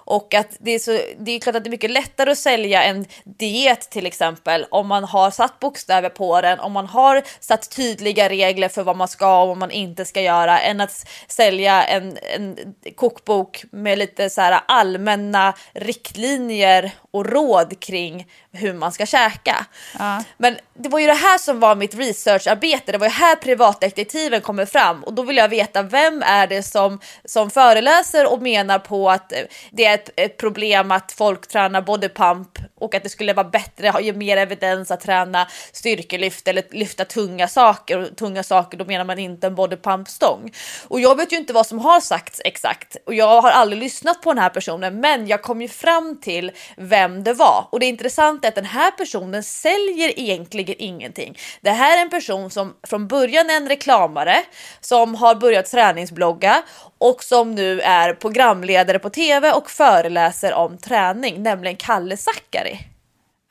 och 0.04 0.34
att 0.34 0.56
det 0.58 0.70
är, 0.70 0.78
så, 0.78 0.98
det 1.18 1.32
är 1.32 1.40
klart 1.40 1.56
att 1.56 1.64
det 1.64 1.68
är 1.68 1.70
mycket 1.70 1.90
lättare 1.90 2.30
att 2.30 2.38
sälja 2.38 2.82
en 2.82 3.06
diet 3.24 3.90
till 3.90 4.06
exempel 4.06 4.66
om 4.70 4.86
man 4.86 5.04
har 5.04 5.30
satt 5.30 5.60
bokstäver 5.60 6.08
på 6.08 6.40
den, 6.40 6.60
om 6.60 6.72
man 6.72 6.86
har 6.86 7.22
satt 7.40 7.70
tydliga 7.76 8.28
regler 8.28 8.68
för 8.68 8.82
vad 8.82 8.96
man 8.96 9.08
ska 9.08 9.42
och 9.42 9.48
vad 9.48 9.56
man 9.56 9.70
inte 9.70 10.04
ska 10.04 10.20
göra 10.20 10.60
än 10.60 10.80
att 10.80 11.08
sälja 11.28 11.84
en, 11.84 12.18
en 12.36 12.74
kokbok 12.96 13.64
med 13.70 13.98
lite 13.98 14.30
så 14.30 14.40
här 14.40 14.60
allmänna 14.68 15.54
riktlinjer 15.72 16.90
och 17.10 17.26
råd 17.26 17.80
kring 17.80 18.26
hur 18.54 18.74
man 18.74 18.92
ska 18.92 19.06
käka. 19.06 19.66
Ja. 19.98 20.24
Men 20.36 20.58
det 20.74 20.88
var 20.88 20.98
ju 20.98 21.06
det 21.06 21.14
här 21.14 21.38
som 21.38 21.60
var 21.60 21.76
mitt 21.76 21.94
researcharbete. 21.94 22.92
Det 22.92 22.98
var 22.98 23.06
ju 23.06 23.12
här 23.12 23.36
privatdetektiven 23.36 24.40
kommer 24.40 24.66
fram 24.66 25.04
och 25.04 25.14
då 25.14 25.22
vill 25.22 25.36
jag 25.36 25.48
veta 25.48 25.82
vem 25.82 26.22
är 26.22 26.46
det 26.46 26.62
som, 26.62 27.00
som 27.24 27.50
föreläser 27.50 28.32
och 28.32 28.42
menar 28.42 28.78
på 28.78 29.10
att 29.10 29.32
det 29.70 29.84
är 29.84 29.94
ett, 29.94 30.10
ett 30.16 30.36
problem 30.36 30.90
att 30.90 31.12
folk 31.12 31.46
tränar 31.46 31.82
bodypump 31.82 32.58
och 32.80 32.94
att 32.94 33.02
det 33.02 33.08
skulle 33.08 33.32
vara 33.32 33.48
bättre, 33.48 33.88
ha 33.88 34.00
mer 34.00 34.36
evidens 34.36 34.90
att 34.90 35.00
träna 35.00 35.48
styrkelyft 35.72 36.48
eller 36.48 36.62
lyfta 36.70 37.04
tunga 37.04 37.48
saker. 37.48 37.98
Och 37.98 38.16
tunga 38.16 38.42
saker, 38.42 38.78
då 38.78 38.84
menar 38.84 39.04
man 39.04 39.18
inte 39.18 39.46
en 39.46 39.54
bodypump-stång. 39.54 40.52
Och 40.88 41.00
jag 41.00 41.16
vet 41.16 41.32
ju 41.32 41.36
inte 41.36 41.52
vad 41.52 41.66
som 41.66 41.78
har 41.78 42.00
sagts 42.00 42.40
exakt 42.44 42.96
och 43.06 43.14
jag 43.14 43.42
har 43.42 43.50
aldrig 43.50 43.82
lyssnat 43.82 44.22
på 44.22 44.32
den 44.32 44.42
här 44.42 44.50
personen, 44.50 45.00
men 45.00 45.26
jag 45.26 45.42
kom 45.42 45.62
ju 45.62 45.68
fram 45.68 46.20
till 46.20 46.52
vem 46.76 47.24
det 47.24 47.32
var. 47.32 47.68
Och 47.70 47.80
det 47.80 47.86
intressanta 47.86 48.43
är 48.44 48.48
att 48.48 48.54
den 48.54 48.64
här 48.64 48.90
personen 48.90 49.42
säljer 49.42 50.18
egentligen 50.18 50.76
ingenting. 50.78 51.38
Det 51.60 51.70
här 51.70 51.98
är 51.98 52.02
en 52.02 52.10
person 52.10 52.50
som 52.50 52.74
från 52.82 53.08
början 53.08 53.50
är 53.50 53.56
en 53.56 53.68
reklamare 53.68 54.36
som 54.80 55.14
har 55.14 55.34
börjat 55.34 55.70
träningsblogga 55.70 56.62
och 56.98 57.24
som 57.24 57.54
nu 57.54 57.80
är 57.80 58.14
programledare 58.14 58.98
på 58.98 59.10
tv 59.10 59.52
och 59.52 59.70
föreläser 59.70 60.54
om 60.54 60.78
träning, 60.78 61.42
nämligen 61.42 61.76
Kalle 61.76 62.16
Zackari. 62.16 62.78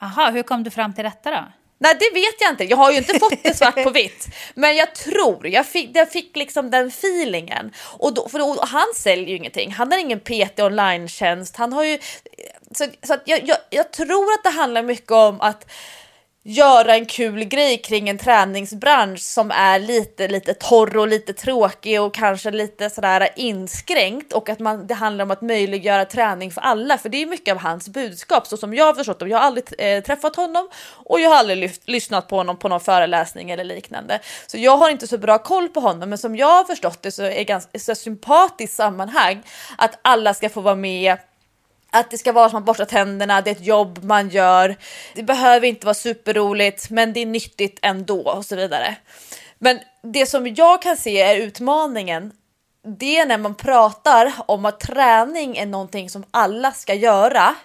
Aha, 0.01 0.29
hur 0.29 0.43
kom 0.43 0.63
du 0.63 0.71
fram 0.71 0.93
till 0.93 1.03
detta 1.03 1.31
då? 1.31 1.43
Nej, 1.83 1.95
det 1.99 2.19
vet 2.19 2.41
jag 2.41 2.49
inte. 2.49 2.63
Jag 2.63 2.77
har 2.77 2.91
ju 2.91 2.97
inte 2.97 3.19
fått 3.19 3.43
det 3.43 3.57
svart 3.57 3.83
på 3.83 3.89
vitt, 3.93 4.27
men 4.53 4.75
jag 4.75 4.95
tror 4.95 5.47
jag 5.47 5.65
fick. 5.65 5.89
Jag 5.93 6.11
fick 6.11 6.35
liksom 6.35 6.71
den 6.71 6.87
feelingen 6.87 7.71
och 7.77 8.13
då, 8.13 8.29
för 8.29 8.39
då, 8.39 8.57
han 8.61 8.87
säljer 8.95 9.27
ju 9.27 9.35
ingenting. 9.35 9.71
Han 9.71 9.91
har 9.91 9.99
ingen 9.99 10.19
PT 10.19 10.59
online 10.59 11.07
tjänst. 11.07 11.55
Han 11.55 11.73
har 11.73 11.83
ju 11.83 11.99
så, 12.75 12.85
så 13.03 13.13
att 13.13 13.21
jag, 13.25 13.47
jag, 13.47 13.57
jag 13.69 13.91
tror 13.91 14.33
att 14.33 14.43
det 14.43 14.49
handlar 14.49 14.83
mycket 14.83 15.11
om 15.11 15.41
att 15.41 15.65
göra 16.45 16.95
en 16.95 17.05
kul 17.05 17.43
grej 17.43 17.77
kring 17.77 18.09
en 18.09 18.17
träningsbransch 18.17 19.19
som 19.19 19.51
är 19.51 19.79
lite, 19.79 20.27
lite 20.27 20.53
torr 20.53 20.97
och 20.97 21.07
lite 21.07 21.33
tråkig 21.33 22.01
och 22.01 22.13
kanske 22.13 22.51
lite 22.51 22.89
sådär 22.89 23.29
inskränkt 23.35 24.33
och 24.33 24.49
att 24.49 24.59
man, 24.59 24.87
det 24.87 24.93
handlar 24.93 25.25
om 25.25 25.31
att 25.31 25.41
möjliggöra 25.41 26.05
träning 26.05 26.51
för 26.51 26.61
alla, 26.61 26.97
för 26.97 27.09
det 27.09 27.21
är 27.21 27.25
mycket 27.25 27.51
av 27.51 27.57
hans 27.57 27.89
budskap 27.89 28.47
så 28.47 28.57
som 28.57 28.73
jag 28.73 28.85
har 28.85 28.93
förstått 28.93 29.19
det. 29.19 29.27
Jag 29.27 29.37
har 29.37 29.45
aldrig 29.45 29.65
eh, 29.77 30.03
träffat 30.03 30.35
honom 30.35 30.69
och 30.89 31.19
jag 31.19 31.29
har 31.29 31.37
aldrig 31.37 31.57
lyft, 31.57 31.89
lyssnat 31.89 32.27
på 32.27 32.35
honom 32.35 32.57
på 32.57 32.69
någon 32.69 32.81
föreläsning 32.81 33.51
eller 33.51 33.63
liknande, 33.63 34.19
så 34.47 34.57
jag 34.57 34.77
har 34.77 34.89
inte 34.89 35.07
så 35.07 35.17
bra 35.17 35.37
koll 35.37 35.69
på 35.69 35.79
honom. 35.79 36.09
Men 36.09 36.17
som 36.17 36.35
jag 36.35 36.47
har 36.47 36.63
förstått 36.63 37.01
det 37.01 37.11
så 37.11 37.23
är 37.23 37.35
det 37.35 37.43
ganska 37.43 37.79
så 37.79 37.95
sympatiskt 37.95 38.75
sammanhang 38.75 39.43
att 39.77 39.99
alla 40.01 40.33
ska 40.33 40.49
få 40.49 40.61
vara 40.61 40.75
med 40.75 41.17
att 41.93 42.11
det 42.11 42.17
ska 42.17 42.31
vara 42.31 42.49
som 42.49 42.57
att 42.57 42.65
borsta 42.65 42.85
tänderna, 42.85 43.41
det 43.41 43.49
är 43.49 43.55
ett 43.55 43.65
jobb 43.65 44.03
man 44.03 44.29
gör. 44.29 44.75
Det 45.15 45.23
behöver 45.23 45.67
inte 45.67 45.85
vara 45.85 45.93
superroligt, 45.93 46.89
men 46.89 47.13
det 47.13 47.19
är 47.19 47.25
nyttigt 47.25 47.79
ändå 47.81 48.21
och 48.21 48.45
så 48.45 48.55
vidare. 48.55 48.95
Men 49.57 49.79
det 50.01 50.25
som 50.25 50.47
jag 50.47 50.81
kan 50.81 50.97
se 50.97 51.21
är 51.21 51.35
utmaningen. 51.35 52.31
Det 52.85 53.17
är 53.17 53.25
när 53.25 53.37
man 53.37 53.55
pratar 53.55 54.33
om 54.45 54.65
att 54.65 54.79
träning 54.79 55.57
är 55.57 55.65
någonting 55.65 56.09
som 56.09 56.23
alla 56.31 56.71
ska 56.71 56.93
göra. 56.93 57.55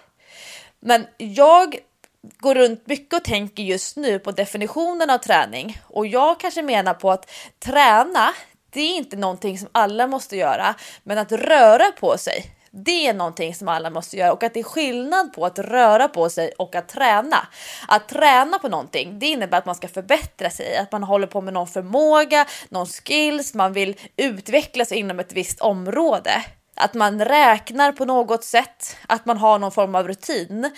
Men 0.79 1.07
jag 1.17 1.77
går 2.21 2.55
runt 2.55 2.87
mycket 2.87 3.13
och 3.13 3.23
tänker 3.23 3.63
just 3.63 3.97
nu 3.97 4.19
på 4.19 4.31
definitionen 4.31 5.09
av 5.09 5.17
träning 5.17 5.81
och 5.87 6.07
jag 6.07 6.39
kanske 6.39 6.61
menar 6.61 6.93
på 6.93 7.11
att 7.11 7.29
träna 7.59 8.33
det 8.71 8.81
är 8.81 8.95
inte 8.95 9.17
någonting 9.17 9.59
som 9.59 9.69
alla 9.71 10.07
måste 10.07 10.37
göra, 10.37 10.75
men 11.03 11.17
att 11.17 11.31
röra 11.31 11.91
på 11.99 12.17
sig 12.17 12.58
det 12.71 13.07
är 13.07 13.13
någonting 13.13 13.55
som 13.55 13.67
alla 13.67 13.89
måste 13.89 14.17
göra 14.17 14.33
och 14.33 14.43
att 14.43 14.53
det 14.53 14.59
är 14.59 14.63
skillnad 14.63 15.33
på 15.33 15.45
att 15.45 15.59
röra 15.59 16.07
på 16.07 16.29
sig 16.29 16.51
och 16.57 16.75
att 16.75 16.87
träna. 16.87 17.47
Att 17.87 18.07
träna 18.07 18.59
på 18.59 18.67
någonting, 18.69 19.19
det 19.19 19.27
innebär 19.27 19.57
att 19.57 19.65
man 19.65 19.75
ska 19.75 19.87
förbättra 19.87 20.49
sig, 20.49 20.77
att 20.77 20.91
man 20.91 21.03
håller 21.03 21.27
på 21.27 21.41
med 21.41 21.53
någon 21.53 21.67
förmåga, 21.67 22.45
någon 22.69 22.85
skills, 22.85 23.53
man 23.53 23.73
vill 23.73 23.95
utvecklas 24.17 24.91
inom 24.91 25.19
ett 25.19 25.33
visst 25.33 25.59
område. 25.59 26.43
Att 26.75 26.93
man 26.93 27.25
räknar 27.25 27.91
på 27.91 28.05
något 28.05 28.43
sätt, 28.43 28.97
att 29.07 29.25
man 29.25 29.37
har 29.37 29.59
någon 29.59 29.71
form 29.71 29.95
av 29.95 30.07
rutin. 30.07 30.71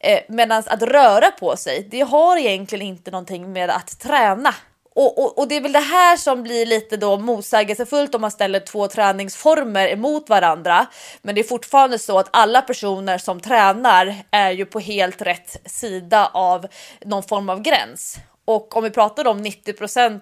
Eh, 0.00 0.20
Medan 0.28 0.62
att 0.66 0.82
röra 0.82 1.30
på 1.30 1.56
sig, 1.56 1.88
det 1.90 2.00
har 2.00 2.36
egentligen 2.36 2.86
inte 2.86 3.10
någonting 3.10 3.52
med 3.52 3.70
att 3.70 4.00
träna 4.00 4.54
och, 4.98 5.18
och, 5.18 5.38
och, 5.38 5.48
det 5.48 5.56
är 5.56 5.60
väl 5.60 5.72
det 5.72 5.78
här 5.78 6.16
som 6.16 6.42
blir 6.42 6.66
lite 6.66 6.96
då 6.96 7.16
motsägelsefullt 7.16 8.14
om 8.14 8.20
man 8.20 8.30
ställer 8.30 8.60
två 8.60 8.88
träningsformer 8.88 9.88
emot 9.88 10.28
varandra. 10.28 10.86
Men 11.22 11.34
det 11.34 11.40
är 11.40 11.44
fortfarande 11.44 11.98
så 11.98 12.18
att 12.18 12.28
alla 12.32 12.62
personer 12.62 13.18
som 13.18 13.40
tränar 13.40 14.14
är 14.30 14.50
ju 14.50 14.66
på 14.66 14.80
helt 14.80 15.22
rätt 15.22 15.56
sida 15.64 16.30
av 16.34 16.66
någon 17.04 17.22
form 17.22 17.48
av 17.48 17.62
gräns. 17.62 18.18
Och 18.44 18.76
om 18.76 18.84
vi 18.84 18.90
pratar 18.90 19.26
om 19.26 19.44
90% 19.44 20.20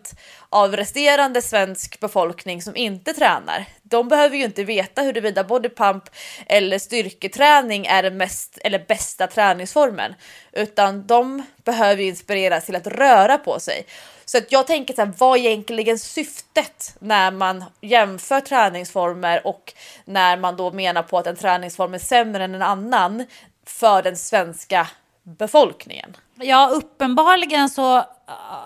av 0.49 0.77
resterande 0.77 1.43
svensk 1.43 2.01
befolkning 2.01 2.63
som 2.63 2.77
inte 2.77 3.13
tränar, 3.13 3.65
de 3.83 4.09
behöver 4.09 4.37
ju 4.37 4.45
inte 4.45 4.65
veta 4.65 5.03
huruvida 5.03 5.45
bodypump 5.45 6.05
eller 6.47 6.79
styrketräning 6.79 7.87
är 7.87 8.03
den 8.03 8.17
mest 8.17 8.59
eller 8.65 8.85
bästa 8.89 9.27
träningsformen, 9.27 10.15
utan 10.53 11.07
de 11.07 11.43
behöver 11.65 12.03
inspireras 12.03 12.67
till 12.67 12.77
att 12.77 12.87
röra 12.87 13.39
på 13.39 13.61
sig. 13.61 13.87
Så 14.29 14.39
att 14.39 14.53
jag 14.53 14.67
tänker 14.67 14.95
så 14.95 15.01
här, 15.01 15.13
vad 15.19 15.39
är 15.39 15.47
egentligen 15.47 15.99
syftet 15.99 16.97
när 16.99 17.31
man 17.31 17.65
jämför 17.81 18.41
träningsformer 18.41 19.47
och 19.47 19.73
när 20.05 20.37
man 20.37 20.57
då 20.57 20.73
menar 20.73 21.03
på 21.03 21.19
att 21.19 21.27
en 21.27 21.37
träningsform 21.37 21.95
är 21.95 21.99
sämre 21.99 22.45
än 22.45 22.55
en 22.55 22.63
annan 22.63 23.25
för 23.67 24.03
den 24.03 24.17
svenska 24.17 24.89
befolkningen? 25.23 26.17
Ja, 26.35 26.71
uppenbarligen 26.73 27.71
så 27.71 27.97
äh, 27.97 28.05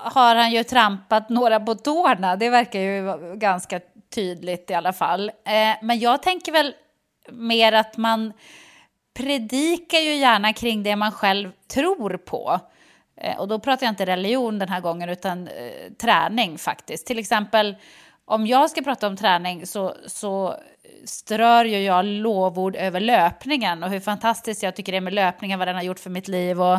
har 0.02 0.34
han 0.34 0.52
ju 0.52 0.64
trampat 0.64 1.28
några 1.28 1.60
på 1.60 1.74
tårna. 1.74 2.36
Det 2.36 2.50
verkar 2.50 2.80
ju 2.80 3.16
ganska 3.36 3.80
tydligt 4.14 4.70
i 4.70 4.74
alla 4.74 4.92
fall. 4.92 5.28
Eh, 5.28 5.76
men 5.82 5.98
jag 5.98 6.22
tänker 6.22 6.52
väl 6.52 6.74
mer 7.30 7.72
att 7.72 7.96
man 7.96 8.32
predikar 9.14 9.98
ju 9.98 10.14
gärna 10.14 10.52
kring 10.52 10.82
det 10.82 10.96
man 10.96 11.12
själv 11.12 11.52
tror 11.68 12.16
på. 12.16 12.60
Eh, 13.20 13.38
och 13.38 13.48
då 13.48 13.58
pratar 13.58 13.86
jag 13.86 13.92
inte 13.92 14.06
religion 14.06 14.58
den 14.58 14.68
här 14.68 14.80
gången, 14.80 15.08
utan 15.08 15.48
eh, 15.48 15.92
träning 16.00 16.58
faktiskt. 16.58 17.06
Till 17.06 17.18
exempel, 17.18 17.76
om 18.24 18.46
jag 18.46 18.70
ska 18.70 18.82
prata 18.82 19.06
om 19.06 19.16
träning 19.16 19.66
så, 19.66 19.94
så 20.06 20.56
strör 21.04 21.64
ju 21.64 21.78
jag 21.78 22.04
lovord 22.04 22.76
över 22.76 23.00
löpningen 23.00 23.82
och 23.82 23.90
hur 23.90 24.00
fantastiskt 24.00 24.62
jag 24.62 24.76
tycker 24.76 24.92
det 24.92 24.98
är 24.98 25.02
med 25.02 25.12
löpningen, 25.12 25.58
vad 25.58 25.68
den 25.68 25.76
har 25.76 25.82
gjort 25.82 25.98
för 25.98 26.10
mitt 26.10 26.28
liv 26.28 26.62
och 26.62 26.78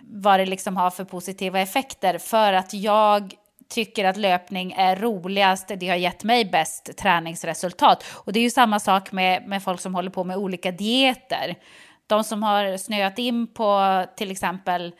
vad 0.00 0.40
det 0.40 0.46
liksom 0.46 0.76
har 0.76 0.90
för 0.90 1.04
positiva 1.04 1.60
effekter. 1.60 2.18
För 2.18 2.52
att 2.52 2.74
jag 2.74 3.34
tycker 3.68 4.04
att 4.04 4.16
löpning 4.16 4.72
är 4.72 4.96
roligast, 4.96 5.70
det 5.76 5.88
har 5.88 5.96
gett 5.96 6.24
mig 6.24 6.44
bäst 6.44 6.96
träningsresultat. 6.96 8.04
Och 8.08 8.32
det 8.32 8.38
är 8.38 8.42
ju 8.42 8.50
samma 8.50 8.80
sak 8.80 9.12
med, 9.12 9.48
med 9.48 9.62
folk 9.62 9.80
som 9.80 9.94
håller 9.94 10.10
på 10.10 10.24
med 10.24 10.36
olika 10.36 10.70
dieter. 10.70 11.54
De 12.06 12.24
som 12.24 12.42
har 12.42 12.76
snöat 12.76 13.18
in 13.18 13.46
på 13.46 14.04
till 14.16 14.30
exempel 14.30 14.92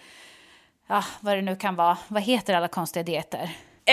ja, 0.87 1.05
vad 1.21 1.37
det 1.37 1.43
nu 1.43 1.57
kan 1.57 1.77
vara, 1.77 1.99
vad 2.09 2.23
heter 2.23 2.55
alla 2.55 2.69
konstiga 2.69 3.03
dieter? 3.03 3.51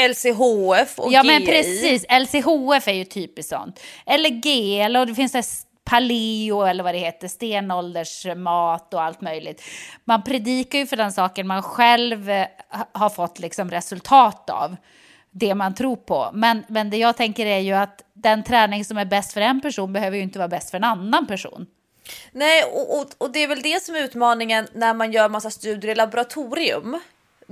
LCHF 0.09 0.99
och 0.99 1.13
Ja 1.13 1.23
GI. 1.23 1.27
men 1.27 1.45
precis, 1.45 2.05
LCHF 2.09 2.87
är 2.87 2.93
ju 2.93 3.05
typiskt 3.05 3.49
sånt. 3.49 3.79
Eller 4.05 4.29
GL 4.29 4.97
och 4.97 5.07
det 5.07 5.15
finns 5.15 5.31
det 5.31 5.43
paleo 5.83 6.61
eller 6.61 6.83
vad 6.83 6.93
det 6.93 6.99
heter, 6.99 7.27
stenåldersmat 7.27 8.93
och 8.93 9.01
allt 9.01 9.21
möjligt. 9.21 9.63
Man 10.05 10.23
predikar 10.23 10.79
ju 10.79 10.85
för 10.85 10.97
den 10.97 11.11
saken 11.11 11.47
man 11.47 11.63
själv 11.63 12.29
eh, 12.29 12.47
har 12.91 13.09
fått 13.09 13.39
liksom 13.39 13.71
resultat 13.71 14.49
av. 14.49 14.75
Det 15.31 15.55
man 15.55 15.75
tror 15.75 15.95
på. 15.95 16.29
Men, 16.33 16.63
men 16.67 16.89
det 16.89 16.97
jag 16.97 17.17
tänker 17.17 17.45
är 17.45 17.59
ju 17.59 17.73
att 17.73 18.03
den 18.13 18.43
träning 18.43 18.85
som 18.85 18.97
är 18.97 19.05
bäst 19.05 19.33
för 19.33 19.41
en 19.41 19.61
person 19.61 19.93
behöver 19.93 20.17
ju 20.17 20.23
inte 20.23 20.39
vara 20.39 20.47
bäst 20.47 20.69
för 20.71 20.77
en 20.77 20.83
annan 20.83 21.27
person. 21.27 21.65
Nej, 22.31 22.63
och, 22.63 22.99
och, 22.99 23.07
och, 23.17 23.31
det 23.31 23.43
är 23.43 23.47
väl 23.47 23.61
det 23.61 23.83
som 23.83 23.95
är 23.95 24.03
utmaningen 24.03 24.67
när 24.73 24.93
man 24.93 25.11
gör 25.11 25.29
massa 25.29 25.49
studier 25.49 25.91
i 25.91 25.95
laboratorium 25.95 26.99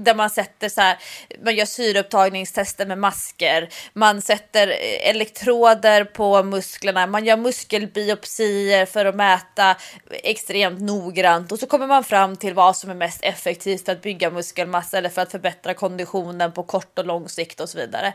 där 0.03 0.15
man 0.15 0.29
sätter 0.29 0.69
så 0.69 0.81
här, 0.81 0.97
man 1.43 1.55
gör 1.55 1.65
syreupptagningstester 1.65 2.85
med 2.85 2.97
masker, 2.97 3.69
man 3.93 4.21
sätter 4.21 4.67
elektroder 5.01 6.03
på 6.03 6.43
musklerna, 6.43 7.07
man 7.07 7.25
gör 7.25 7.37
muskelbiopsier 7.37 8.85
för 8.85 9.05
att 9.05 9.15
mäta 9.15 9.75
extremt 10.09 10.81
noggrant 10.81 11.51
och 11.51 11.59
så 11.59 11.65
kommer 11.65 11.87
man 11.87 12.03
fram 12.03 12.35
till 12.35 12.53
vad 12.53 12.77
som 12.77 12.89
är 12.89 12.95
mest 12.95 13.19
effektivt 13.23 13.85
för 13.85 13.91
att 13.91 14.01
bygga 14.01 14.31
muskelmassa 14.31 14.97
eller 14.97 15.09
för 15.09 15.21
att 15.21 15.31
förbättra 15.31 15.73
konditionen 15.73 16.51
på 16.51 16.63
kort 16.63 16.99
och 16.99 17.05
lång 17.05 17.29
sikt 17.29 17.59
och 17.59 17.69
så 17.69 17.77
vidare. 17.77 18.13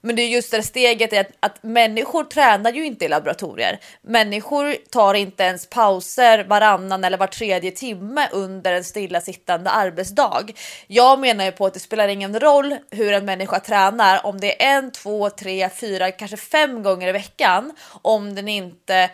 Men 0.00 0.16
det 0.16 0.22
är 0.22 0.28
just 0.28 0.50
det 0.50 0.62
steget 0.62 1.12
är 1.12 1.20
att, 1.20 1.30
att 1.40 1.62
människor 1.62 2.24
tränar 2.24 2.72
ju 2.72 2.86
inte 2.86 3.04
i 3.04 3.08
laboratorier. 3.08 3.78
Människor 4.02 4.76
tar 4.90 5.14
inte 5.14 5.42
ens 5.42 5.70
pauser 5.70 6.44
varannan 6.44 7.04
eller 7.04 7.18
var 7.18 7.26
tredje 7.26 7.70
timme 7.70 8.28
under 8.32 8.72
en 8.72 8.84
stillasittande 8.84 9.70
arbetsdag. 9.70 10.46
Jag 10.86 11.15
menar 11.20 11.44
ju 11.44 11.52
på 11.52 11.66
att 11.66 11.74
det 11.74 11.80
spelar 11.80 12.08
ingen 12.08 12.40
roll 12.40 12.76
hur 12.90 13.12
en 13.12 13.24
människa 13.24 13.60
tränar 13.60 14.26
om 14.26 14.40
det 14.40 14.62
är 14.62 14.76
en, 14.76 14.90
två, 14.90 15.30
tre, 15.30 15.70
fyra, 15.70 16.10
kanske 16.10 16.36
fem 16.36 16.82
gånger 16.82 17.08
i 17.08 17.12
veckan 17.12 17.72
om 18.02 18.34
den 18.34 18.48
inte 18.48 18.96
eh, 18.96 19.10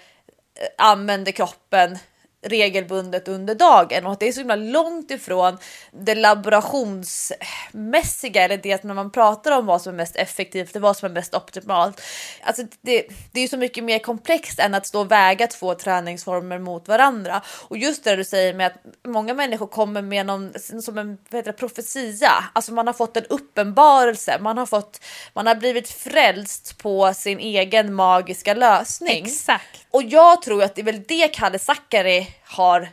använder 0.78 1.32
kroppen 1.32 1.98
regelbundet 2.42 3.28
under 3.28 3.54
dagen 3.54 4.06
och 4.06 4.12
att 4.12 4.20
det 4.20 4.28
är 4.28 4.32
så 4.32 4.40
himla 4.40 4.56
långt 4.56 5.10
ifrån 5.10 5.58
det 5.90 6.14
laborationsmässiga 6.14 8.44
eller 8.44 8.56
det 8.56 8.84
när 8.84 8.94
man 8.94 9.10
pratar 9.10 9.58
om 9.58 9.66
vad 9.66 9.82
som 9.82 9.92
är 9.92 9.96
mest 9.96 10.16
effektivt 10.16 10.76
och 10.76 10.82
vad 10.82 10.96
som 10.96 11.10
är 11.10 11.14
mest 11.14 11.34
optimalt. 11.34 12.00
Alltså 12.42 12.62
det, 12.80 13.06
det 13.32 13.40
är 13.40 13.48
så 13.48 13.56
mycket 13.56 13.84
mer 13.84 13.98
komplext 13.98 14.58
än 14.58 14.74
att 14.74 14.86
stå 14.86 15.00
och 15.00 15.10
väga 15.10 15.46
två 15.46 15.74
träningsformer 15.74 16.58
mot 16.58 16.88
varandra 16.88 17.42
och 17.68 17.78
just 17.78 18.04
det 18.04 18.16
du 18.16 18.24
säger 18.24 18.54
med 18.54 18.66
att 18.66 18.84
många 19.06 19.34
människor 19.34 19.66
kommer 19.66 20.02
med 20.02 20.26
någon 20.26 20.52
som 20.82 20.98
en 20.98 21.18
vad 21.30 21.38
heter 21.38 21.52
det, 21.52 21.58
profetia, 21.58 22.44
alltså 22.52 22.72
man 22.72 22.86
har 22.86 22.94
fått 22.94 23.16
en 23.16 23.24
uppenbarelse, 23.24 24.38
man 24.40 24.58
har 24.58 24.66
fått, 24.66 25.00
man 25.32 25.46
har 25.46 25.54
blivit 25.54 25.88
frälst 25.88 26.78
på 26.78 27.14
sin 27.14 27.38
egen 27.38 27.94
magiska 27.94 28.54
lösning. 28.54 29.24
Exakt. 29.24 29.86
Och 29.90 30.02
jag 30.02 30.42
tror 30.42 30.62
att 30.62 30.74
det 30.74 30.80
är 30.80 30.84
väl 30.84 31.02
det 31.08 31.28
Kalle 31.28 31.58
Zackari 31.58 32.31
har 32.44 32.88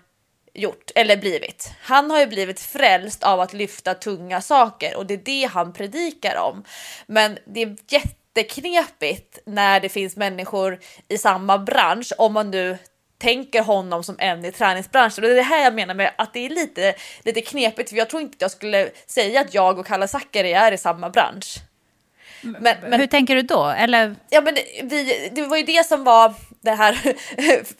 gjort 0.53 0.91
eller 0.95 1.17
blivit. 1.17 1.71
Han 1.81 2.11
har 2.11 2.19
ju 2.19 2.27
blivit 2.27 2.59
frälst 2.59 3.23
av 3.23 3.39
att 3.39 3.53
lyfta 3.53 3.93
tunga 3.93 4.41
saker 4.41 4.97
och 4.97 5.05
det 5.05 5.13
är 5.13 5.17
det 5.17 5.49
han 5.53 5.73
predikar 5.73 6.37
om. 6.37 6.63
Men 7.05 7.37
det 7.45 7.61
är 7.61 7.77
jätteknepigt 7.87 9.39
när 9.45 9.79
det 9.79 9.89
finns 9.89 10.15
människor 10.15 10.79
i 11.07 11.17
samma 11.17 11.57
bransch 11.57 12.13
om 12.17 12.33
man 12.33 12.51
nu 12.51 12.77
tänker 13.17 13.61
honom 13.63 14.03
som 14.03 14.15
en 14.19 14.45
i 14.45 14.51
träningsbranschen. 14.51 15.23
Och 15.23 15.29
det 15.29 15.33
är 15.33 15.35
det 15.35 15.41
här 15.41 15.63
jag 15.63 15.73
menar 15.73 15.93
med 15.93 16.11
att 16.17 16.33
det 16.33 16.45
är 16.45 16.49
lite, 16.49 16.95
lite 17.23 17.41
knepigt 17.41 17.89
för 17.89 17.97
jag 17.97 18.09
tror 18.09 18.21
inte 18.21 18.35
att 18.35 18.41
jag 18.41 18.51
skulle 18.51 18.89
säga 19.05 19.41
att 19.41 19.53
jag 19.53 19.79
och 19.79 19.85
Kalle 19.85 20.07
Zackari 20.07 20.53
är 20.53 20.71
i 20.71 20.77
samma 20.77 21.09
bransch. 21.09 21.57
Men, 22.41 22.77
men, 22.81 22.99
Hur 22.99 23.07
tänker 23.07 23.35
du 23.35 23.41
då? 23.41 23.65
Eller? 23.65 24.15
Ja, 24.29 24.41
men 24.41 24.55
vi, 24.83 25.29
det 25.31 25.41
var 25.41 25.57
ju 25.57 25.63
det 25.63 25.85
som 25.85 26.03
var 26.03 26.33
det 26.61 26.71
här, 26.71 27.15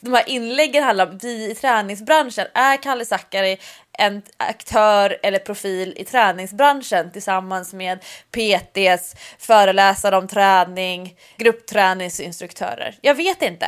de 0.00 0.12
här 0.12 0.28
inläggen 0.28 0.84
handlar 0.84 1.06
om. 1.06 1.18
Vi 1.22 1.50
i 1.50 1.54
träningsbranschen, 1.54 2.46
är 2.54 2.76
Kalle 2.76 3.04
Zackari 3.04 3.58
en 3.98 4.22
aktör 4.36 5.18
eller 5.22 5.38
profil 5.38 5.94
i 5.96 6.04
träningsbranschen 6.04 7.10
tillsammans 7.10 7.72
med 7.72 7.98
PTs, 8.30 9.14
föreläsare 9.38 10.16
om 10.16 10.28
träning, 10.28 11.14
gruppträningsinstruktörer? 11.36 12.94
Jag 13.00 13.14
vet 13.14 13.42
inte. 13.42 13.66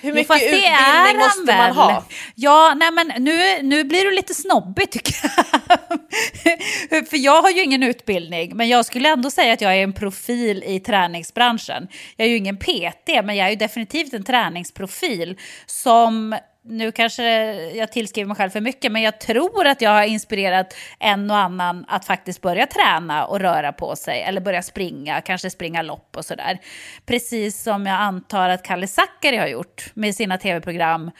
Hur 0.00 0.12
mycket 0.12 0.36
jo, 0.40 0.46
utbildning 0.46 1.16
måste 1.16 1.42
väl. 1.46 1.56
man 1.56 1.76
ha? 1.76 2.04
Ja, 2.34 2.74
nej 2.76 2.90
men 2.90 3.24
nu, 3.24 3.62
nu 3.62 3.84
blir 3.84 4.04
du 4.04 4.10
lite 4.10 4.34
snobbig 4.34 4.90
tycker 4.90 5.14
jag. 5.22 7.08
För 7.10 7.16
jag 7.16 7.42
har 7.42 7.50
ju 7.50 7.62
ingen 7.62 7.82
utbildning, 7.82 8.56
men 8.56 8.68
jag 8.68 8.86
skulle 8.86 9.08
ändå 9.08 9.30
säga 9.30 9.52
att 9.52 9.60
jag 9.60 9.76
är 9.76 9.82
en 9.82 9.92
profil 9.92 10.64
i 10.66 10.80
träningsbranschen. 10.80 11.88
Jag 12.16 12.26
är 12.26 12.30
ju 12.30 12.36
ingen 12.36 12.56
PT, 12.56 13.08
men 13.24 13.36
jag 13.36 13.46
är 13.46 13.50
ju 13.50 13.56
definitivt 13.56 14.12
en 14.12 14.24
träningsprofil 14.24 15.38
som 15.66 16.36
nu 16.64 16.92
kanske 16.92 17.24
jag 17.54 17.92
tillskriver 17.92 18.28
mig 18.28 18.36
själv 18.36 18.50
för 18.50 18.60
mycket, 18.60 18.92
men 18.92 19.02
jag 19.02 19.20
tror 19.20 19.66
att 19.66 19.80
jag 19.80 19.90
har 19.90 20.02
inspirerat 20.02 20.74
en 20.98 21.30
och 21.30 21.36
annan 21.36 21.84
att 21.88 22.04
faktiskt 22.04 22.40
börja 22.40 22.66
träna 22.66 23.24
och 23.24 23.40
röra 23.40 23.72
på 23.72 23.96
sig, 23.96 24.22
eller 24.22 24.40
börja 24.40 24.62
springa, 24.62 25.20
kanske 25.20 25.50
springa 25.50 25.82
lopp 25.82 26.16
och 26.16 26.24
sådär. 26.24 26.58
Precis 27.06 27.62
som 27.62 27.86
jag 27.86 28.00
antar 28.00 28.48
att 28.48 28.62
Kalle 28.62 28.86
Zackari 28.86 29.36
har 29.36 29.46
gjort 29.46 29.90
med 29.94 30.14
sina 30.14 30.38
tv-program, 30.38 31.10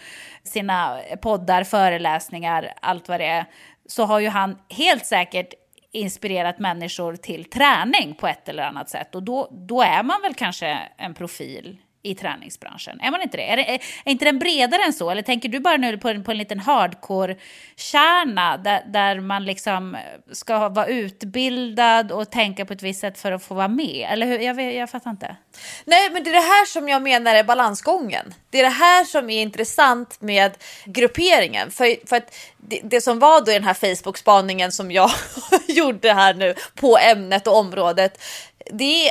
sina 0.44 1.00
poddar, 1.22 1.64
föreläsningar, 1.64 2.72
allt 2.80 3.08
vad 3.08 3.20
det 3.20 3.26
är, 3.26 3.44
så 3.86 4.04
har 4.04 4.20
ju 4.20 4.28
han 4.28 4.58
helt 4.68 5.06
säkert 5.06 5.54
inspirerat 5.92 6.58
människor 6.58 7.16
till 7.16 7.44
träning 7.44 8.14
på 8.14 8.26
ett 8.26 8.48
eller 8.48 8.62
annat 8.62 8.90
sätt. 8.90 9.14
Och 9.14 9.22
då, 9.22 9.48
då 9.50 9.82
är 9.82 10.02
man 10.02 10.22
väl 10.22 10.34
kanske 10.34 10.78
en 10.96 11.14
profil 11.14 11.78
i 12.02 12.14
träningsbranschen? 12.14 13.00
Är 13.00 13.10
man 13.10 13.22
inte 13.22 13.36
det? 13.36 13.50
Är, 13.50 13.56
det, 13.56 13.70
är, 13.70 13.74
är 14.04 14.10
inte 14.10 14.24
den 14.24 14.38
bredare 14.38 14.82
än 14.82 14.92
så? 14.92 15.10
Eller 15.10 15.22
tänker 15.22 15.48
du 15.48 15.60
bara 15.60 15.76
nu 15.76 15.98
på 15.98 16.08
en, 16.08 16.24
på 16.24 16.30
en 16.30 16.38
liten 16.38 16.60
hardcore-kärna 16.60 18.56
där, 18.56 18.82
där 18.86 19.20
man 19.20 19.44
liksom 19.44 19.96
ska 20.32 20.68
vara 20.68 20.86
utbildad 20.86 22.12
och 22.12 22.30
tänka 22.30 22.64
på 22.64 22.72
ett 22.72 22.82
visst 22.82 23.00
sätt 23.00 23.18
för 23.18 23.32
att 23.32 23.44
få 23.44 23.54
vara 23.54 23.68
med? 23.68 24.06
Eller 24.10 24.26
hur? 24.26 24.38
Jag, 24.38 24.74
jag 24.74 24.90
fattar 24.90 25.10
inte. 25.10 25.36
Nej, 25.84 26.10
men 26.10 26.24
det 26.24 26.30
är 26.30 26.34
det 26.34 26.40
här 26.40 26.66
som 26.66 26.88
jag 26.88 27.02
menar 27.02 27.34
är 27.34 27.44
balansgången. 27.44 28.34
Det 28.50 28.58
är 28.58 28.62
det 28.62 28.68
här 28.68 29.04
som 29.04 29.30
är 29.30 29.42
intressant 29.42 30.20
med 30.20 30.52
grupperingen. 30.84 31.70
För, 31.70 32.06
för 32.08 32.16
att 32.16 32.34
det, 32.56 32.80
det 32.84 33.00
som 33.00 33.18
var 33.18 33.40
då 33.44 33.50
i 33.50 33.54
den 33.54 33.64
här 33.64 33.74
Facebook-spaningen 33.74 34.72
som 34.72 34.90
jag 34.90 35.10
gjorde 35.68 36.12
här 36.12 36.34
nu 36.34 36.54
på 36.74 36.98
ämnet 36.98 37.46
och 37.46 37.56
området. 37.56 38.22
Det 38.70 39.10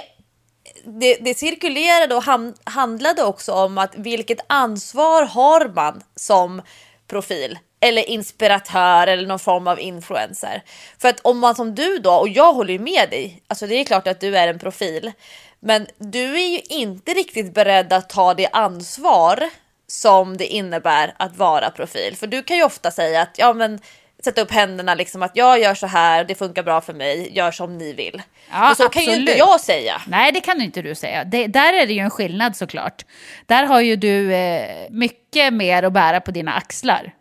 det, 0.85 1.15
det 1.15 1.37
cirkulerade 1.37 2.15
och 2.15 2.23
ham, 2.23 2.53
handlade 2.63 3.23
också 3.23 3.53
om 3.53 3.77
att 3.77 3.95
vilket 3.95 4.39
ansvar 4.47 5.25
har 5.25 5.69
man 5.75 6.03
som 6.15 6.61
profil 7.07 7.59
eller 7.79 8.09
inspiratör 8.09 9.07
eller 9.07 9.27
någon 9.27 9.39
form 9.39 9.67
av 9.67 9.79
influencer. 9.79 10.63
För 10.97 11.09
att 11.09 11.19
om 11.19 11.39
man 11.39 11.55
som 11.55 11.75
du 11.75 11.97
då, 11.97 12.11
och 12.11 12.29
jag 12.29 12.53
håller 12.53 12.73
ju 12.73 12.79
med 12.79 13.09
dig, 13.09 13.43
alltså 13.47 13.67
det 13.67 13.75
är 13.75 13.83
klart 13.83 14.07
att 14.07 14.19
du 14.19 14.37
är 14.37 14.47
en 14.47 14.59
profil, 14.59 15.11
men 15.59 15.87
du 15.97 16.41
är 16.41 16.47
ju 16.47 16.59
inte 16.69 17.13
riktigt 17.13 17.53
beredd 17.53 17.93
att 17.93 18.09
ta 18.09 18.33
det 18.33 18.47
ansvar 18.47 19.49
som 19.87 20.37
det 20.37 20.45
innebär 20.45 21.13
att 21.17 21.37
vara 21.37 21.69
profil. 21.69 22.15
För 22.17 22.27
du 22.27 22.43
kan 22.43 22.57
ju 22.57 22.63
ofta 22.63 22.91
säga 22.91 23.21
att 23.21 23.37
ja, 23.37 23.53
men 23.53 23.79
sätta 24.23 24.41
upp 24.41 24.51
händerna 24.51 24.95
liksom 24.95 25.23
att 25.23 25.31
jag 25.33 25.59
gör 25.59 25.75
så 25.75 25.87
här, 25.87 26.23
det 26.23 26.35
funkar 26.35 26.63
bra 26.63 26.81
för 26.81 26.93
mig, 26.93 27.29
gör 27.31 27.51
som 27.51 27.77
ni 27.77 27.93
vill. 27.93 28.21
Ja, 28.51 28.71
och 28.71 28.77
så 28.77 28.85
absolut. 28.85 29.07
kan 29.07 29.13
ju 29.13 29.19
inte 29.19 29.37
jag 29.37 29.61
säga. 29.61 30.01
Nej, 30.07 30.31
det 30.31 30.41
kan 30.41 30.61
inte 30.61 30.81
du 30.81 30.95
säga. 30.95 31.23
Det, 31.23 31.47
där 31.47 31.73
är 31.73 31.87
det 31.87 31.93
ju 31.93 31.99
en 31.99 32.09
skillnad 32.09 32.55
såklart. 32.55 33.05
Där 33.45 33.63
har 33.63 33.81
ju 33.81 33.95
du 33.95 34.33
eh, 34.33 34.87
mycket 34.89 35.53
mer 35.53 35.83
att 35.83 35.93
bära 35.93 36.21
på 36.21 36.31
dina 36.31 36.53
axlar. 36.53 37.13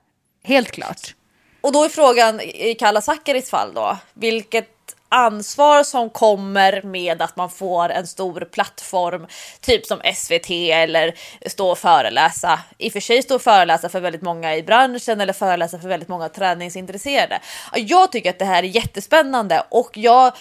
Helt 0.44 0.70
klart. 0.70 1.14
Och 1.60 1.72
då 1.72 1.84
är 1.84 1.88
frågan 1.88 2.40
i 2.40 2.74
Kalla 2.74 3.00
Zackaris 3.00 3.50
fall 3.50 3.74
då, 3.74 3.98
vilket 4.14 4.79
ansvar 5.10 5.82
som 5.82 6.10
kommer 6.10 6.82
med 6.82 7.22
att 7.22 7.36
man 7.36 7.50
får 7.50 7.88
en 7.88 8.06
stor 8.06 8.48
plattform, 8.52 9.26
typ 9.60 9.86
som 9.86 10.00
SVT 10.14 10.50
eller 10.50 11.14
stå 11.46 11.70
och 11.70 11.78
föreläsa. 11.78 12.60
I 12.78 12.88
och 12.88 12.92
för 12.92 13.00
sig 13.00 13.22
stå 13.22 13.34
och 13.34 13.42
föreläsa 13.42 13.88
för 13.88 14.00
väldigt 14.00 14.22
många 14.22 14.56
i 14.56 14.62
branschen 14.62 15.20
eller 15.20 15.32
föreläsa 15.32 15.78
för 15.78 15.88
väldigt 15.88 16.08
många 16.08 16.28
träningsintresserade. 16.28 17.40
Jag 17.74 18.12
tycker 18.12 18.30
att 18.30 18.38
det 18.38 18.44
här 18.44 18.62
är 18.62 18.68
jättespännande 18.68 19.62
och 19.68 19.90
jag 19.94 20.32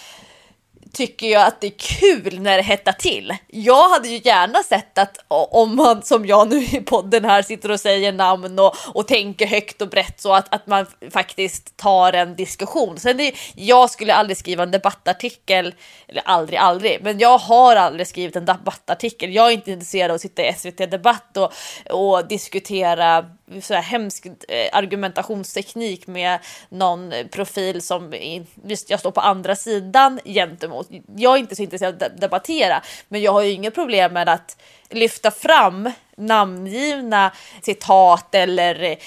tycker 0.92 1.28
jag 1.28 1.48
att 1.48 1.62
det 1.62 1.68
är 1.68 1.78
kul 1.78 2.40
när 2.40 2.58
det 2.58 2.64
hettar 2.64 2.92
till. 2.92 3.36
Jag 3.48 3.90
hade 3.90 4.08
ju 4.08 4.22
gärna 4.24 4.64
sett 4.64 4.98
att 4.98 5.18
om 5.28 5.76
man 5.76 6.02
som 6.02 6.26
jag 6.26 6.50
nu 6.50 6.64
i 6.64 6.82
podden 6.82 7.26
här 7.26 7.42
sitter 7.42 7.72
och 7.72 7.80
säger 7.80 8.12
namn 8.14 8.60
och, 8.60 8.76
och 8.94 9.08
tänker 9.08 9.48
högt 9.48 9.82
och 9.82 9.90
brett 9.90 10.22
så 10.22 10.34
att, 10.34 10.54
att 10.56 10.68
man 10.68 10.86
faktiskt 11.12 11.78
tar 11.78 12.14
en 12.14 12.36
diskussion. 12.36 13.00
Sen 13.00 13.18
det, 13.18 13.34
jag 13.56 13.90
skulle 13.90 14.14
aldrig 14.14 14.38
skriva 14.38 14.64
en 14.64 14.72
debattartikel, 14.72 15.74
eller 16.08 16.22
aldrig, 16.26 16.60
aldrig, 16.60 17.00
men 17.02 17.20
jag 17.20 17.38
har 17.38 17.76
aldrig 17.76 18.08
skrivit 18.08 18.36
en 18.36 18.46
debattartikel. 18.46 19.34
Jag 19.34 19.48
är 19.48 19.52
inte 19.52 19.72
intresserad 19.72 20.12
av 20.12 20.16
att 20.16 20.22
sitta 20.22 20.48
i 20.48 20.54
SVT 20.54 20.78
Debatt 20.78 21.38
och, 21.38 21.54
och 21.94 22.28
diskutera 22.28 23.26
så 23.62 23.74
här 23.74 23.82
hemsk 23.82 24.26
eh, 24.26 24.70
argumentationsteknik 24.72 26.08
med 26.08 26.40
någon 26.70 27.14
profil 27.32 27.82
som 27.82 28.14
visst 28.56 28.90
jag 28.90 29.00
står 29.00 29.12
på 29.12 29.22
andra 29.22 29.56
sidan 29.56 30.20
gentemot. 30.26 30.90
Jag 31.16 31.36
är 31.36 31.40
inte 31.40 31.56
så 31.56 31.64
intresserad 31.64 32.04
av 32.04 32.12
att 32.12 32.22
debattera, 32.22 32.84
men 33.08 33.22
jag 33.22 33.32
har 33.32 33.42
ju 33.42 33.52
inget 33.52 33.76
problem 33.76 34.14
med 34.14 34.30
att 34.30 34.58
lyfta 34.90 35.32
fram 35.32 35.90
namngivna 36.20 37.32
citat 37.62 38.36
eller 38.36 38.98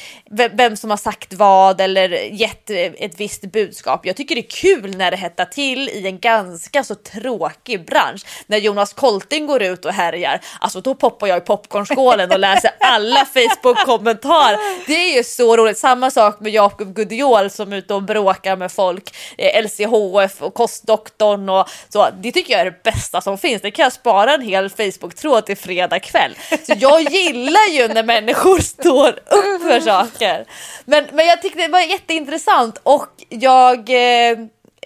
vem 0.56 0.76
som 0.76 0.90
har 0.90 0.96
sagt 0.96 1.32
vad 1.32 1.80
eller 1.80 2.08
gett 2.10 2.70
ett 2.70 3.20
visst 3.20 3.42
budskap. 3.42 4.06
Jag 4.06 4.16
tycker 4.16 4.34
det 4.34 4.40
är 4.40 4.50
kul 4.50 4.96
när 4.96 5.10
det 5.10 5.16
hettar 5.16 5.44
till 5.44 5.88
i 5.88 6.06
en 6.06 6.18
ganska 6.18 6.84
så 6.84 6.94
tråkig 6.94 7.86
bransch. 7.86 8.26
När 8.46 8.58
Jonas 8.58 8.92
Kolting 8.92 9.46
går 9.46 9.62
ut 9.62 9.84
och 9.84 9.92
härjar, 9.92 10.40
alltså 10.60 10.80
då 10.80 10.94
poppar 10.94 11.26
jag 11.26 11.38
i 11.38 11.40
popcornskålen 11.40 12.32
och 12.32 12.38
läser 12.38 12.70
alla 12.80 13.24
Facebook-kommentarer. 13.34 14.86
Det 14.86 14.94
är 14.94 15.16
ju 15.16 15.24
så 15.24 15.56
roligt. 15.56 15.78
Samma 15.78 16.10
sak 16.10 16.40
med 16.40 16.52
Jakob 16.52 16.94
Gudiol 16.94 17.50
som 17.50 17.72
är 17.72 17.76
ute 17.76 17.94
och 17.94 18.02
bråkar 18.02 18.56
med 18.56 18.72
folk, 18.72 19.14
eh, 19.38 19.62
LCHF 19.62 20.42
och 20.42 20.54
kostdoktorn 20.54 21.48
och 21.48 21.68
så. 21.88 22.08
Det 22.22 22.32
tycker 22.32 22.52
jag 22.52 22.60
är 22.60 22.64
det 22.64 22.82
bästa 22.82 23.20
som 23.20 23.38
finns. 23.38 23.62
Det 23.62 23.70
kan 23.70 23.82
jag 23.82 23.92
spara 23.92 24.34
en 24.34 24.42
hel 24.42 24.70
Facebook-tråd 24.70 25.46
till 25.46 25.56
fredag 25.72 26.00
kväll. 26.00 26.36
Så 26.62 26.72
jag 26.78 27.00
gillar 27.00 27.68
ju 27.70 27.88
när 27.88 28.02
människor 28.02 28.58
står 28.74 29.08
upp 29.08 29.62
för 29.62 29.80
saker. 29.80 30.44
Men, 30.84 31.04
men 31.12 31.26
jag 31.26 31.42
tyckte 31.42 31.60
det 31.60 31.68
var 31.68 31.80
jätteintressant 31.80 32.80
och 32.82 33.08
jag, 33.28 33.78
eh, 33.78 34.38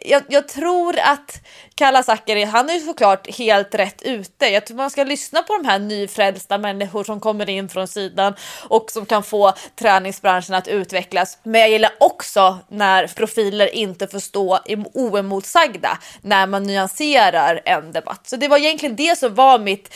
jag, 0.06 0.22
jag 0.28 0.48
tror 0.48 0.98
att 0.98 1.40
Kalla 1.74 2.02
Zackari, 2.02 2.44
han 2.44 2.70
är 2.70 2.74
ju 2.74 2.80
såklart 2.80 3.36
helt 3.36 3.74
rätt 3.74 4.02
ute. 4.02 4.46
Jag 4.46 4.66
tror 4.66 4.76
man 4.76 4.90
ska 4.90 5.04
lyssna 5.04 5.42
på 5.42 5.56
de 5.56 5.68
här 5.68 5.78
nyfrälsta 5.78 6.58
människor 6.58 7.04
som 7.04 7.20
kommer 7.20 7.50
in 7.50 7.68
från 7.68 7.88
sidan 7.88 8.34
och 8.68 8.90
som 8.90 9.06
kan 9.06 9.22
få 9.22 9.52
träningsbranschen 9.78 10.54
att 10.54 10.68
utvecklas. 10.68 11.38
Men 11.42 11.60
jag 11.60 11.70
gillar 11.70 11.90
också 12.00 12.58
när 12.68 13.06
profiler 13.06 13.74
inte 13.74 14.08
får 14.08 14.18
stå 14.18 14.58
oemotsagda 14.94 15.98
när 16.22 16.46
man 16.46 16.62
nyanserar 16.62 17.60
en 17.64 17.92
debatt. 17.92 18.28
Så 18.28 18.36
det 18.36 18.48
var 18.48 18.58
egentligen 18.58 18.96
det 18.96 19.18
som 19.18 19.34
var 19.34 19.58
mitt 19.58 19.94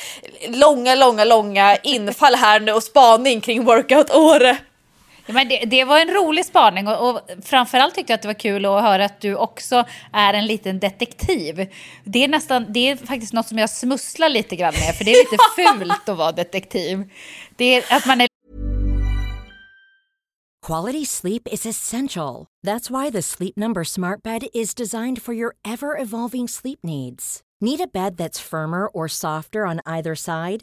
långa, 0.49 0.95
långa, 0.95 1.25
långa 1.25 1.77
infall 1.77 2.35
här 2.35 2.61
nu 2.61 2.73
och 2.73 2.83
spaning 2.83 3.41
kring 3.41 3.65
workout-året. 3.65 4.59
Ja, 5.31 5.35
men 5.35 5.49
det, 5.49 5.65
det, 5.67 5.85
var 5.85 5.99
en 6.01 6.11
rolig 6.11 6.47
spaning 6.47 6.89
och, 6.89 7.11
och 7.11 7.21
framförallt 7.43 7.95
tyckte 7.95 8.13
jag 8.13 8.15
att 8.15 8.23
det 8.23 8.29
var 8.29 8.35
kul 8.35 8.65
att 8.65 8.83
höra 8.83 9.05
att 9.05 9.21
du 9.21 9.35
också 9.35 9.85
är 10.13 10.35
en 10.35 10.47
liten 10.47 10.81
detektiv. 10.81 11.69
Det 12.05 12.25
är, 12.25 12.29
nästan, 12.29 12.67
det 12.69 12.91
är 12.91 12.97
faktiskt 12.97 13.33
något 13.33 13.47
som 13.47 13.59
jag 13.59 13.71
smusslar 13.71 14.29
lite 14.29 14.57
grann 14.57 14.75
med 14.75 14.95
för 14.95 15.05
det 15.05 15.11
är 15.11 15.25
lite 15.25 15.79
fult 15.79 16.09
att 16.09 16.17
vara 16.17 16.33
detektiv. 16.33 17.11
Det 17.57 17.65
är 17.65 17.97
att 17.97 18.07
man 18.07 18.21
är... 18.21 18.29
Quality 20.67 21.07
sleep 21.07 21.43
is 21.53 21.67
essential. 21.67 22.47
That's 22.67 22.91
why 22.91 23.11
the 23.11 23.23
Sleep 23.23 23.57
Number 23.57 23.85
smart 23.85 24.23
bed 24.23 24.43
is 24.53 24.75
designed 24.75 25.23
for 25.23 25.35
your 25.35 25.55
ever 25.65 26.03
evolving 26.03 26.49
sleep 26.49 26.79
needs. 26.83 27.41
Need 27.61 27.81
a 27.81 27.91
bed 27.93 28.17
that's 28.17 28.41
firmer 28.51 28.87
or 28.87 29.09
softer 29.09 29.67
on 29.67 29.81
either 29.87 30.15
side? 30.15 30.63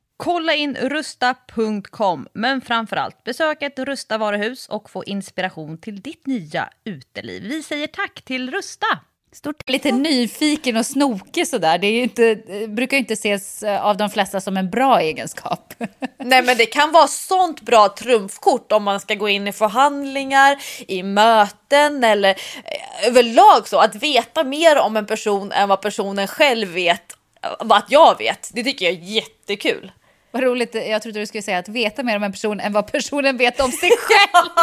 Kolla 0.23 0.53
in 0.53 0.75
rusta.com, 0.75 2.27
men 2.33 2.61
framförallt 2.61 3.23
besök 3.23 3.61
ett 3.61 3.79
Rusta 3.79 4.17
varuhus 4.17 4.67
och 4.67 4.89
få 4.89 5.03
inspiration 5.03 5.77
till 5.77 6.01
ditt 6.01 6.27
nya 6.27 6.69
uteliv. 6.83 7.43
Vi 7.43 7.63
säger 7.63 7.87
tack 7.87 8.21
till 8.21 8.51
Rusta! 8.51 8.85
Stort 9.33 9.69
lite 9.69 9.91
nyfiken 9.91 10.77
och 10.77 10.85
snokig 10.85 11.47
sådär. 11.47 11.77
Det 11.77 11.87
är 11.87 11.91
ju 11.91 12.03
inte, 12.03 12.35
det 12.35 12.67
brukar 12.67 12.97
ju 12.97 12.99
inte 12.99 13.13
ses 13.13 13.63
eh, 13.63 13.85
av 13.85 13.97
de 13.97 14.09
flesta 14.09 14.41
som 14.41 14.57
en 14.57 14.69
bra 14.69 15.01
egenskap. 15.01 15.73
Nej 16.17 16.43
men 16.43 16.57
det 16.57 16.65
kan 16.65 16.91
vara 16.91 17.07
sånt 17.07 17.61
bra 17.61 17.89
trumfkort 17.89 18.71
om 18.71 18.83
man 18.83 18.99
ska 18.99 19.15
gå 19.15 19.29
in 19.29 19.47
i 19.47 19.51
förhandlingar, 19.51 20.57
i 20.87 21.03
möten 21.03 22.03
eller 22.03 22.29
eh, 22.29 23.07
överlag 23.07 23.67
så. 23.67 23.79
Att 23.79 23.95
veta 23.95 24.43
mer 24.43 24.77
om 24.77 24.97
en 24.97 25.05
person 25.05 25.51
än 25.51 25.69
vad 25.69 25.81
personen 25.81 26.27
själv 26.27 26.67
vet 26.67 27.13
eh, 27.43 27.49
vad 27.59 27.83
jag 27.89 28.17
vet. 28.17 28.51
Det 28.53 28.63
tycker 28.63 28.85
jag 28.85 28.93
är 28.93 28.99
jättekul. 28.99 29.91
Vad 30.31 30.43
roligt, 30.43 30.75
jag 30.75 31.01
trodde 31.01 31.19
du 31.19 31.25
skulle 31.25 31.41
säga 31.41 31.57
att 31.57 31.69
veta 31.69 32.03
mer 32.03 32.15
om 32.15 32.23
en 32.23 32.31
person 32.31 32.59
än 32.59 32.73
vad 32.73 32.91
personen 32.91 33.37
vet 33.37 33.59
om 33.59 33.71
sig 33.71 33.89
själv. 33.89 34.49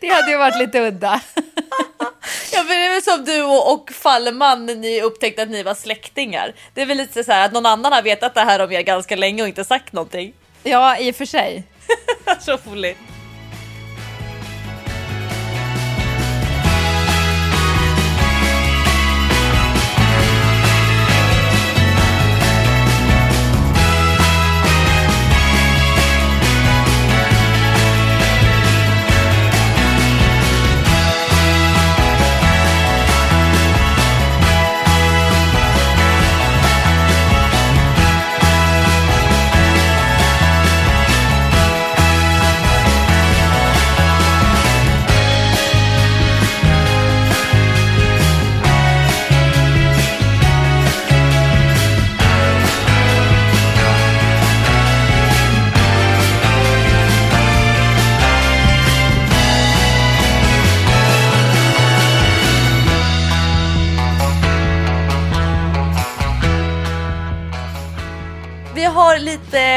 det 0.00 0.08
hade 0.08 0.30
ju 0.30 0.36
varit 0.36 0.58
lite 0.58 0.80
udda. 0.80 1.20
Ja, 2.52 2.62
men 2.62 2.66
det 2.66 2.84
är 2.84 2.90
väl 2.90 3.02
som 3.02 3.24
du 3.24 3.42
och, 3.42 3.72
och 3.72 3.92
Falleman 3.92 4.66
när 4.66 4.74
ni 4.74 5.02
upptäckte 5.02 5.42
att 5.42 5.50
ni 5.50 5.62
var 5.62 5.74
släktingar. 5.74 6.54
Det 6.74 6.82
är 6.82 6.86
väl 6.86 6.96
lite 6.96 7.24
så 7.24 7.32
här 7.32 7.46
att 7.46 7.52
någon 7.52 7.66
annan 7.66 7.92
har 7.92 8.02
vetat 8.02 8.34
det 8.34 8.40
här 8.40 8.64
om 8.64 8.72
er 8.72 8.82
ganska 8.82 9.16
länge 9.16 9.42
och 9.42 9.48
inte 9.48 9.64
sagt 9.64 9.92
någonting. 9.92 10.34
Ja, 10.62 10.98
i 10.98 11.10
och 11.10 11.16
för 11.16 11.24
sig. 11.24 11.64
så 12.40 12.58
roligt. 12.66 13.11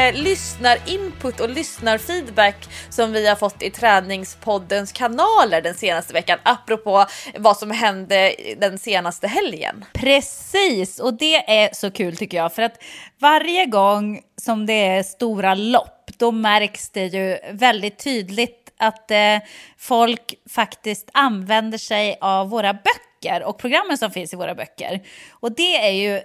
Eh, 0.06 0.14
lyssnarinput 0.14 1.40
och 1.40 1.48
lyssnarfeedback 1.48 2.68
som 2.90 3.12
vi 3.12 3.26
har 3.26 3.36
fått 3.36 3.62
i 3.62 3.70
träningspoddens 3.70 4.92
kanaler 4.92 5.62
den 5.62 5.74
senaste 5.74 6.12
veckan 6.12 6.38
apropå 6.42 7.06
vad 7.38 7.56
som 7.56 7.70
hände 7.70 8.34
den 8.58 8.78
senaste 8.78 9.28
helgen. 9.28 9.84
Precis, 9.92 10.98
och 10.98 11.14
det 11.18 11.60
är 11.64 11.74
så 11.74 11.90
kul 11.90 12.16
tycker 12.16 12.36
jag. 12.36 12.52
För 12.52 12.62
att 12.62 12.82
varje 13.18 13.66
gång 13.66 14.20
som 14.36 14.66
det 14.66 14.86
är 14.86 15.02
stora 15.02 15.54
lopp, 15.54 16.10
då 16.18 16.32
märks 16.32 16.90
det 16.90 17.06
ju 17.06 17.38
väldigt 17.52 17.98
tydligt 17.98 18.72
att 18.78 19.10
eh, 19.10 19.38
folk 19.78 20.34
faktiskt 20.50 21.10
använder 21.12 21.78
sig 21.78 22.18
av 22.20 22.50
våra 22.50 22.72
böcker 22.72 23.42
och 23.42 23.58
programmen 23.58 23.98
som 23.98 24.10
finns 24.10 24.32
i 24.32 24.36
våra 24.36 24.54
böcker. 24.54 25.02
Och 25.30 25.52
det 25.52 25.86
är 25.86 25.92
ju 25.92 26.16
eh, 26.16 26.22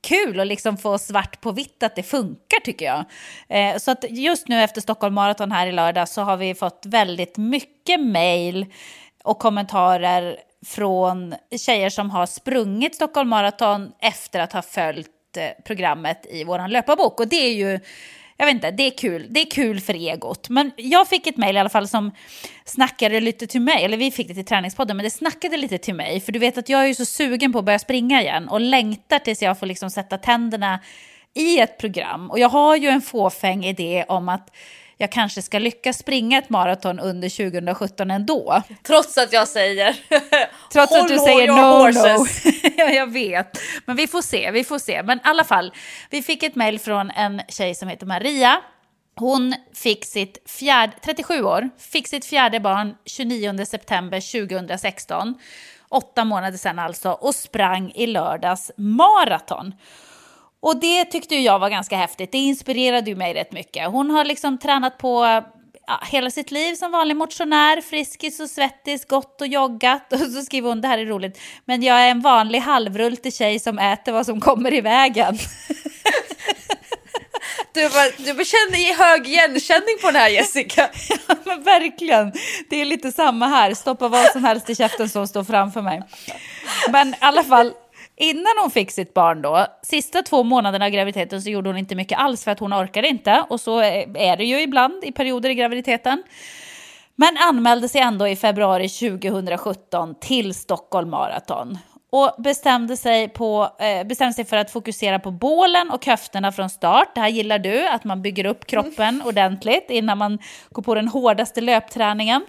kul 0.00 0.40
att 0.40 0.46
liksom 0.46 0.76
få 0.76 0.98
svart 0.98 1.40
på 1.40 1.52
vitt 1.52 1.82
att 1.82 1.96
det 1.96 2.02
funkar 2.02 2.60
tycker 2.64 2.86
jag. 2.86 3.04
Eh, 3.48 3.78
så 3.78 3.90
att 3.90 4.04
just 4.08 4.48
nu 4.48 4.62
efter 4.62 4.80
Stockholm 4.80 5.14
Marathon 5.14 5.52
här 5.52 5.66
i 5.66 5.72
lördag 5.72 6.08
så 6.08 6.22
har 6.22 6.36
vi 6.36 6.54
fått 6.54 6.82
väldigt 6.86 7.36
mycket 7.36 8.00
mejl 8.00 8.66
och 9.24 9.38
kommentarer 9.38 10.36
från 10.66 11.34
tjejer 11.66 11.90
som 11.90 12.10
har 12.10 12.26
sprungit 12.26 12.94
Stockholm 12.94 13.28
Marathon 13.28 13.92
efter 14.00 14.40
att 14.40 14.52
ha 14.52 14.62
följt 14.62 15.36
eh, 15.36 15.64
programmet 15.64 16.26
i 16.30 16.44
vår 16.44 16.68
löparbok. 16.68 17.20
Och 17.20 17.28
det 17.28 17.36
är 17.36 17.54
ju, 17.54 17.80
jag 18.40 18.46
vet 18.46 18.54
inte, 18.54 18.70
det 18.70 18.86
är 18.86 18.98
kul. 18.98 19.26
Det 19.30 19.40
är 19.40 19.50
kul 19.50 19.80
för 19.80 19.94
egot. 19.94 20.48
Men 20.48 20.72
jag 20.76 21.08
fick 21.08 21.26
ett 21.26 21.36
mejl 21.36 21.56
i 21.56 21.58
alla 21.58 21.68
fall 21.68 21.88
som 21.88 22.12
snackade 22.64 23.20
lite 23.20 23.46
till 23.46 23.60
mig, 23.60 23.84
eller 23.84 23.96
vi 23.96 24.10
fick 24.10 24.28
det 24.28 24.34
till 24.34 24.44
träningspodden, 24.44 24.96
men 24.96 25.04
det 25.04 25.10
snackade 25.10 25.56
lite 25.56 25.78
till 25.78 25.94
mig. 25.94 26.20
För 26.20 26.32
du 26.32 26.38
vet 26.38 26.58
att 26.58 26.68
jag 26.68 26.82
är 26.82 26.86
ju 26.86 26.94
så 26.94 27.04
sugen 27.04 27.52
på 27.52 27.58
att 27.58 27.64
börja 27.64 27.78
springa 27.78 28.22
igen 28.22 28.48
och 28.48 28.60
längtar 28.60 29.18
tills 29.18 29.42
jag 29.42 29.58
får 29.58 29.66
liksom 29.66 29.90
sätta 29.90 30.18
tänderna 30.18 30.80
i 31.34 31.58
ett 31.58 31.78
program. 31.78 32.30
Och 32.30 32.38
jag 32.38 32.48
har 32.48 32.76
ju 32.76 32.88
en 32.88 33.02
fåfäng 33.02 33.64
idé 33.64 34.04
om 34.08 34.28
att 34.28 34.56
jag 35.00 35.12
kanske 35.12 35.42
ska 35.42 35.58
lyckas 35.58 35.98
springa 35.98 36.38
ett 36.38 36.50
maraton 36.50 37.00
under 37.00 37.50
2017 37.50 38.10
ändå. 38.10 38.62
Trots 38.82 39.18
att 39.18 39.32
jag 39.32 39.48
säger 39.48 39.96
Trots 40.72 40.92
att 40.92 41.08
du 41.08 41.18
säger 41.18 41.48
no, 41.48 42.18
no. 42.18 42.26
ja, 42.76 42.90
jag 42.90 43.12
vet. 43.12 43.58
Men 43.84 43.96
vi 43.96 44.06
får 44.06 44.22
se, 44.22 44.50
vi 44.50 44.64
får 44.64 44.78
se. 44.78 45.02
Men 45.02 45.18
i 45.18 45.20
alla 45.24 45.44
fall, 45.44 45.72
vi 46.10 46.22
fick 46.22 46.42
ett 46.42 46.54
mejl 46.54 46.78
från 46.78 47.10
en 47.10 47.42
tjej 47.48 47.74
som 47.74 47.88
heter 47.88 48.06
Maria. 48.06 48.60
Hon 49.16 49.54
fick 49.74 50.04
sitt 50.04 50.50
fjärde, 50.50 50.92
37 51.04 51.42
år, 51.42 51.70
fick 51.78 52.08
sitt 52.08 52.24
fjärde 52.24 52.60
barn 52.60 52.94
29 53.04 53.64
september 53.64 54.48
2016. 54.48 55.34
Åtta 55.88 56.24
månader 56.24 56.58
sedan 56.58 56.78
alltså, 56.78 57.10
och 57.10 57.34
sprang 57.34 57.92
i 57.94 58.06
lördags 58.06 58.70
maraton. 58.76 59.74
Och 60.60 60.80
det 60.80 61.04
tyckte 61.04 61.36
jag 61.36 61.58
var 61.58 61.70
ganska 61.70 61.96
häftigt. 61.96 62.32
Det 62.32 62.38
inspirerade 62.38 63.10
ju 63.10 63.16
mig 63.16 63.34
rätt 63.34 63.52
mycket. 63.52 63.90
Hon 63.90 64.10
har 64.10 64.24
liksom 64.24 64.58
tränat 64.58 64.98
på 64.98 65.42
ja, 65.86 66.00
hela 66.10 66.30
sitt 66.30 66.50
liv 66.50 66.74
som 66.74 66.92
vanlig 66.92 67.16
motionär, 67.16 67.80
friskis 67.80 68.40
och 68.40 68.50
svettis, 68.50 69.04
gått 69.04 69.40
och 69.40 69.46
joggat. 69.46 70.12
Och 70.12 70.18
så 70.18 70.42
skriver 70.42 70.68
hon, 70.68 70.80
det 70.80 70.88
här 70.88 70.98
är 70.98 71.06
roligt, 71.06 71.40
men 71.64 71.82
jag 71.82 72.00
är 72.00 72.10
en 72.10 72.20
vanlig 72.20 72.58
halvrultig 72.58 73.34
tjej 73.34 73.58
som 73.58 73.78
äter 73.78 74.12
vad 74.12 74.26
som 74.26 74.40
kommer 74.40 74.74
i 74.74 74.80
vägen. 74.80 75.38
Du, 77.72 77.88
bara, 77.88 78.10
du 78.16 78.44
känner 78.44 78.96
hög 78.96 79.28
igenkänning 79.28 79.98
på 80.02 80.10
det 80.10 80.18
här 80.18 80.28
Jessica. 80.28 80.90
ja, 81.28 81.34
men 81.44 81.62
verkligen. 81.62 82.32
Det 82.70 82.80
är 82.80 82.84
lite 82.84 83.12
samma 83.12 83.46
här. 83.46 83.74
Stoppa 83.74 84.08
vad 84.08 84.26
som 84.26 84.44
helst 84.44 84.70
i 84.70 84.74
käften 84.74 85.08
som 85.08 85.28
står 85.28 85.44
framför 85.44 85.82
mig. 85.82 86.02
Men 86.90 87.08
i 87.08 87.16
alla 87.20 87.44
fall, 87.44 87.72
innan 88.18 88.52
hon 88.60 88.70
fick 88.70 88.90
sitt 88.90 89.14
barn 89.14 89.42
då, 89.42 89.66
sista 89.82 90.22
två 90.22 90.42
månaderna 90.42 90.84
av 90.84 90.90
graviditeten 90.90 91.42
så 91.42 91.50
gjorde 91.50 91.68
hon 91.68 91.78
inte 91.78 91.94
mycket 91.94 92.18
alls 92.18 92.44
för 92.44 92.50
att 92.50 92.58
hon 92.58 92.72
orkade 92.72 93.08
inte. 93.08 93.44
Och 93.50 93.60
så 93.60 93.80
är 93.80 94.36
det 94.36 94.44
ju 94.44 94.60
ibland 94.60 95.04
i 95.04 95.12
perioder 95.12 95.50
i 95.50 95.54
graviditeten. 95.54 96.22
Men 97.16 97.36
anmälde 97.36 97.88
sig 97.88 98.00
ändå 98.00 98.28
i 98.28 98.36
februari 98.36 98.88
2017 98.88 100.14
till 100.20 100.54
Stockholm 100.54 101.10
Marathon 101.10 101.78
och 102.10 102.34
bestämde 102.38 102.96
sig, 102.96 103.28
på, 103.28 103.76
eh, 103.78 104.06
bestämde 104.06 104.34
sig 104.34 104.44
för 104.44 104.56
att 104.56 104.70
fokusera 104.70 105.18
på 105.18 105.30
bålen 105.30 105.90
och 105.90 106.06
höfterna 106.06 106.52
från 106.52 106.70
start. 106.70 107.14
Det 107.14 107.20
här 107.20 107.28
gillar 107.28 107.58
du, 107.58 107.86
att 107.88 108.04
man 108.04 108.22
bygger 108.22 108.46
upp 108.46 108.66
kroppen 108.66 109.08
mm. 109.08 109.26
ordentligt 109.26 109.86
innan 109.90 110.18
man 110.18 110.38
går 110.70 110.82
på 110.82 110.94
den 110.94 111.08
hårdaste 111.08 111.60
löpträningen. 111.60 112.46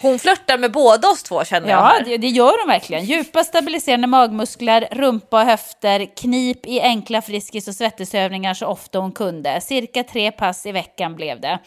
Hon 0.00 0.18
flörtar 0.18 0.58
med 0.58 0.72
båda 0.72 1.08
oss 1.08 1.22
två 1.22 1.44
känner 1.44 1.68
jag. 1.68 1.78
Ja, 1.78 2.04
det, 2.04 2.16
det, 2.16 2.28
gör 2.28 2.60
hon 2.62 2.68
verkligen. 2.68 3.04
Djupa 3.04 3.44
stabiliserande 3.44 4.06
magmuskler, 4.06 4.88
rumpa 4.90 5.40
och 5.40 5.46
höfter, 5.46 6.16
knip 6.16 6.66
i 6.66 6.80
enkla 6.80 7.22
friskis 7.22 7.68
och 7.68 7.74
svettisövningar 7.74 8.54
så 8.54 8.66
ofta 8.66 8.98
hon 8.98 9.12
kunde. 9.12 9.60
Cirka 9.60 10.04
tre 10.04 10.32
pass 10.32 10.66
i 10.66 10.72
veckan 10.72 11.16
blev 11.16 11.40
det 11.40 11.58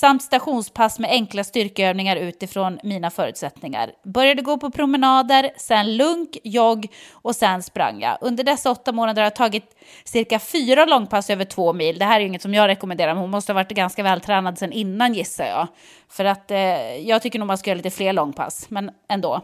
samt 0.00 0.22
stationspass 0.22 0.98
med 0.98 1.10
enkla 1.10 1.44
styrkeövningar 1.44 2.16
utifrån 2.16 2.78
mina 2.82 3.10
förutsättningar. 3.10 3.92
Började 4.04 4.42
gå 4.42 4.58
på 4.58 4.70
promenader, 4.70 5.50
sen 5.56 5.96
lunk, 5.96 6.38
jogg 6.44 6.86
och 7.12 7.36
sen 7.36 7.62
sprang 7.62 8.00
jag. 8.00 8.18
Under 8.20 8.44
dessa 8.44 8.70
åtta 8.70 8.92
månader 8.92 9.22
har 9.22 9.26
jag 9.26 9.36
tagit 9.36 9.76
cirka 10.04 10.38
fyra 10.38 10.84
långpass 10.84 11.30
över 11.30 11.44
två 11.44 11.72
mil. 11.72 11.98
Det 11.98 12.04
här 12.04 12.20
är 12.20 12.24
inget 12.24 12.42
som 12.42 12.54
jag 12.54 12.68
rekommenderar, 12.68 13.14
men 13.14 13.20
hon 13.20 13.30
måste 13.30 13.52
ha 13.52 13.54
varit 13.54 13.68
ganska 13.68 14.02
vältränad 14.02 14.58
sen 14.58 14.72
innan 14.72 15.14
gissar 15.14 15.46
jag. 15.46 15.66
För 16.08 16.24
att 16.24 16.50
eh, 16.50 16.58
jag 16.96 17.22
tycker 17.22 17.38
nog 17.38 17.46
man 17.46 17.58
ska 17.58 17.70
göra 17.70 17.76
lite 17.76 17.90
fler 17.90 18.12
långpass, 18.12 18.70
men 18.70 18.90
ändå. 19.08 19.40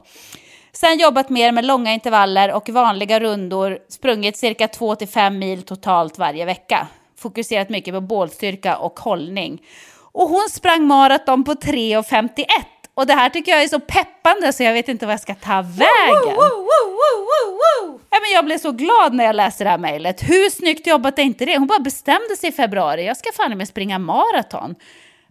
Sen 0.73 0.99
jobbat 0.99 1.31
mer 1.31 1.53
med 1.53 1.65
långa 1.65 1.93
intervaller 1.93 2.53
och 2.53 2.69
vanliga 2.69 3.21
rundor, 3.21 3.79
sprungit 3.89 4.37
cirka 4.37 4.67
2-5 4.67 5.31
mil 5.31 5.63
totalt 5.63 6.19
varje 6.19 6.45
vecka. 6.45 6.89
Fokuserat 7.17 7.69
mycket 7.69 7.95
på 7.95 8.01
bålstyrka 8.01 8.77
och 8.77 9.01
hållning. 9.01 9.63
Och 10.15 10.29
hon 10.29 10.49
sprang 10.51 10.87
maraton 10.87 11.45
på 11.45 11.55
3.51. 11.55 12.47
Och 12.95 13.07
det 13.07 13.13
här 13.13 13.31
tycker 13.31 13.53
jag 13.53 13.63
är 13.63 13.69
så 13.69 13.81
peppande 13.81 14.53
så 14.53 14.63
jag 14.63 14.73
vet 14.73 14.89
inte 14.89 15.07
vad 15.07 15.13
jag 15.13 15.21
ska 15.21 15.35
ta 15.35 15.63
vägen. 15.63 16.37
Woo, 16.37 16.69
woo, 16.69 17.25
woo, 17.61 18.01
ja, 18.11 18.19
men 18.21 18.31
jag 18.31 18.45
blev 18.45 18.59
så 18.59 18.73
glad 18.73 19.15
när 19.15 19.25
jag 19.25 19.37
läste 19.37 19.65
det 19.65 19.71
här 19.71 19.79
mejlet. 19.79 20.23
Hur 20.23 20.51
snyggt 20.51 20.87
jobbat 20.87 21.19
är 21.19 21.23
inte 21.23 21.45
det? 21.45 21.59
Hon 21.59 21.67
bara 21.67 21.79
bestämde 21.79 22.37
sig 22.37 22.49
i 22.49 22.53
februari. 22.53 23.07
Jag 23.07 23.17
ska 23.17 23.33
fan 23.33 23.59
med 23.59 23.69
springa 23.69 23.99
maraton. 23.99 24.75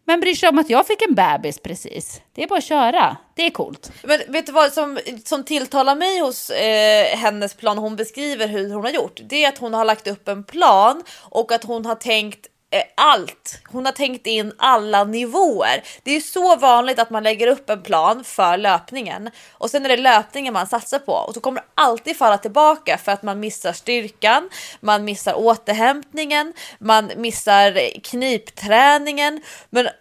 Men 0.05 0.19
bryr 0.19 0.35
sig 0.35 0.49
om 0.49 0.59
att 0.59 0.69
jag 0.69 0.87
fick 0.87 1.01
en 1.01 1.15
bebis 1.15 1.59
precis. 1.59 2.21
Det 2.35 2.43
är 2.43 2.47
bara 2.47 2.57
att 2.57 2.63
köra. 2.63 3.17
Det 3.35 3.45
är 3.45 3.49
coolt. 3.49 3.91
Men 4.03 4.19
vet 4.27 4.45
du 4.45 4.51
vad 4.51 4.73
som, 4.73 4.99
som 5.25 5.43
tilltalar 5.43 5.95
mig 5.95 6.19
hos 6.19 6.49
eh, 6.49 7.17
hennes 7.17 7.53
plan, 7.53 7.77
hon 7.77 7.95
beskriver 7.95 8.47
hur 8.47 8.73
hon 8.73 8.83
har 8.83 8.91
gjort? 8.91 9.19
Det 9.23 9.43
är 9.43 9.49
att 9.49 9.57
hon 9.57 9.73
har 9.73 9.85
lagt 9.85 10.07
upp 10.07 10.27
en 10.27 10.43
plan 10.43 11.03
och 11.29 11.51
att 11.51 11.63
hon 11.63 11.85
har 11.85 11.95
tänkt 11.95 12.47
Eh, 12.73 12.83
allt. 12.95 13.59
Hon 13.67 13.85
har 13.85 13.91
tänkt 13.91 14.27
in 14.27 14.53
alla 14.57 15.03
nivåer. 15.03 15.83
Det 16.03 16.15
är 16.15 16.19
så 16.19 16.55
vanligt 16.55 16.99
att 16.99 17.09
man 17.09 17.23
lägger 17.23 17.47
upp 17.47 17.69
en 17.69 17.81
plan 17.81 18.23
för 18.23 18.57
löpningen 18.57 19.29
och 19.51 19.69
sen 19.69 19.85
är 19.85 19.89
det 19.89 19.97
löpningen 19.97 20.53
man 20.53 20.67
satsar 20.67 20.99
på 20.99 21.11
och 21.11 21.33
så 21.33 21.39
kommer 21.39 21.61
det 21.61 21.67
alltid 21.75 22.17
falla 22.17 22.37
tillbaka 22.37 22.97
för 22.97 23.11
att 23.11 23.23
man 23.23 23.39
missar 23.39 23.73
styrkan, 23.73 24.49
man 24.79 25.03
missar 25.05 25.33
återhämtningen, 25.33 26.53
man 26.79 27.11
missar 27.15 27.99
knipträningen. 28.03 29.41
Men 29.69 29.85
eh, 29.85 29.91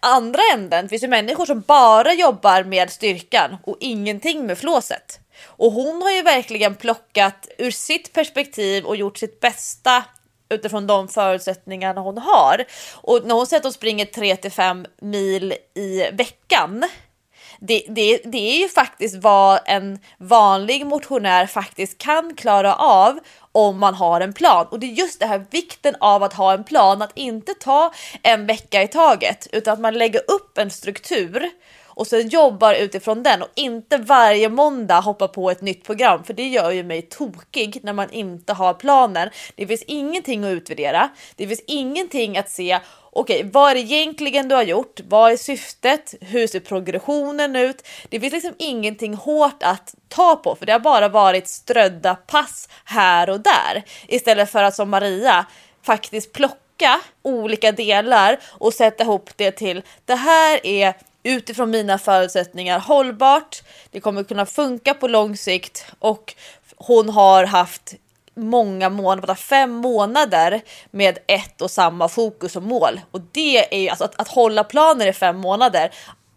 andra 0.00 0.40
änden 0.54 0.88
finns 0.88 1.02
ju 1.02 1.08
människor 1.08 1.46
som 1.46 1.60
bara 1.60 2.12
jobbar 2.12 2.64
med 2.64 2.90
styrkan 2.90 3.56
och 3.64 3.76
ingenting 3.80 4.46
med 4.46 4.58
flåset. 4.58 5.20
Och 5.46 5.72
hon 5.72 6.02
har 6.02 6.10
ju 6.10 6.22
verkligen 6.22 6.74
plockat 6.74 7.48
ur 7.58 7.70
sitt 7.70 8.12
perspektiv 8.12 8.84
och 8.84 8.96
gjort 8.96 9.18
sitt 9.18 9.40
bästa 9.40 10.04
utifrån 10.50 10.86
de 10.86 11.08
förutsättningarna 11.08 12.00
hon 12.00 12.18
har. 12.18 12.64
Och 12.94 13.20
när 13.24 13.34
hon 13.34 13.46
säger 13.46 13.60
att 13.60 13.64
hon 13.64 13.72
springer 13.72 14.04
3 14.04 14.36
till 14.36 14.52
5 14.52 14.86
mil 15.00 15.54
i 15.74 16.10
veckan. 16.12 16.84
Det, 17.60 17.84
det, 17.88 18.20
det 18.24 18.50
är 18.50 18.58
ju 18.58 18.68
faktiskt 18.68 19.16
vad 19.16 19.60
en 19.66 19.98
vanlig 20.18 20.86
motionär 20.86 21.46
faktiskt 21.46 21.98
kan 21.98 22.34
klara 22.34 22.74
av 22.74 23.18
om 23.52 23.78
man 23.78 23.94
har 23.94 24.20
en 24.20 24.32
plan. 24.32 24.66
Och 24.70 24.80
det 24.80 24.86
är 24.86 24.92
just 24.92 25.20
det 25.20 25.26
här 25.26 25.46
vikten 25.50 25.94
av 26.00 26.22
att 26.22 26.32
ha 26.32 26.52
en 26.52 26.64
plan, 26.64 27.02
att 27.02 27.18
inte 27.18 27.54
ta 27.54 27.92
en 28.22 28.46
vecka 28.46 28.82
i 28.82 28.88
taget 28.88 29.46
utan 29.52 29.72
att 29.72 29.80
man 29.80 29.94
lägger 29.94 30.20
upp 30.30 30.58
en 30.58 30.70
struktur 30.70 31.50
och 31.98 32.06
sen 32.06 32.28
jobbar 32.28 32.74
utifrån 32.74 33.22
den 33.22 33.42
och 33.42 33.48
inte 33.54 33.96
varje 33.96 34.48
måndag 34.48 35.00
hoppa 35.00 35.28
på 35.28 35.50
ett 35.50 35.60
nytt 35.60 35.84
program 35.84 36.24
för 36.24 36.34
det 36.34 36.48
gör 36.48 36.70
ju 36.70 36.82
mig 36.82 37.02
tokig 37.02 37.78
när 37.82 37.92
man 37.92 38.10
inte 38.10 38.52
har 38.52 38.74
planen. 38.74 39.30
Det 39.54 39.66
finns 39.66 39.82
ingenting 39.82 40.44
att 40.44 40.50
utvärdera. 40.50 41.08
Det 41.36 41.48
finns 41.48 41.62
ingenting 41.66 42.38
att 42.38 42.50
se. 42.50 42.78
Okej, 43.12 43.50
vad 43.52 43.70
är 43.70 43.74
det 43.74 43.80
egentligen 43.80 44.48
du 44.48 44.54
har 44.54 44.62
gjort? 44.62 45.00
Vad 45.08 45.32
är 45.32 45.36
syftet? 45.36 46.14
Hur 46.20 46.46
ser 46.46 46.60
progressionen 46.60 47.56
ut? 47.56 47.86
Det 48.08 48.20
finns 48.20 48.32
liksom 48.32 48.54
ingenting 48.58 49.14
hårt 49.14 49.62
att 49.62 49.94
ta 50.08 50.36
på 50.36 50.56
för 50.56 50.66
det 50.66 50.72
har 50.72 50.80
bara 50.80 51.08
varit 51.08 51.48
strödda 51.48 52.14
pass 52.14 52.68
här 52.84 53.30
och 53.30 53.40
där 53.40 53.84
istället 54.08 54.50
för 54.50 54.62
att 54.62 54.74
som 54.74 54.90
Maria 54.90 55.46
faktiskt 55.82 56.32
plocka 56.32 57.00
olika 57.22 57.72
delar 57.72 58.38
och 58.48 58.74
sätta 58.74 59.04
ihop 59.04 59.30
det 59.36 59.50
till 59.50 59.82
det 60.04 60.14
här 60.14 60.66
är 60.66 60.94
utifrån 61.28 61.70
mina 61.70 61.98
förutsättningar 61.98 62.78
hållbart. 62.78 63.62
Det 63.90 64.00
kommer 64.00 64.24
kunna 64.24 64.46
funka 64.46 64.94
på 64.94 65.08
lång 65.08 65.36
sikt 65.36 65.86
och 65.98 66.34
hon 66.76 67.08
har 67.08 67.44
haft 67.44 67.94
många 68.34 68.88
månader, 68.88 69.34
fem 69.34 69.70
månader 69.70 70.60
med 70.90 71.18
ett 71.26 71.62
och 71.62 71.70
samma 71.70 72.08
fokus 72.08 72.56
och 72.56 72.62
mål. 72.62 73.00
Och 73.10 73.20
det 73.32 73.74
är 73.74 73.80
ju 73.80 73.88
alltså 73.88 74.04
att, 74.04 74.20
att 74.20 74.28
hålla 74.28 74.64
planer 74.64 75.06
i 75.06 75.12
fem 75.12 75.36
månader. 75.36 75.90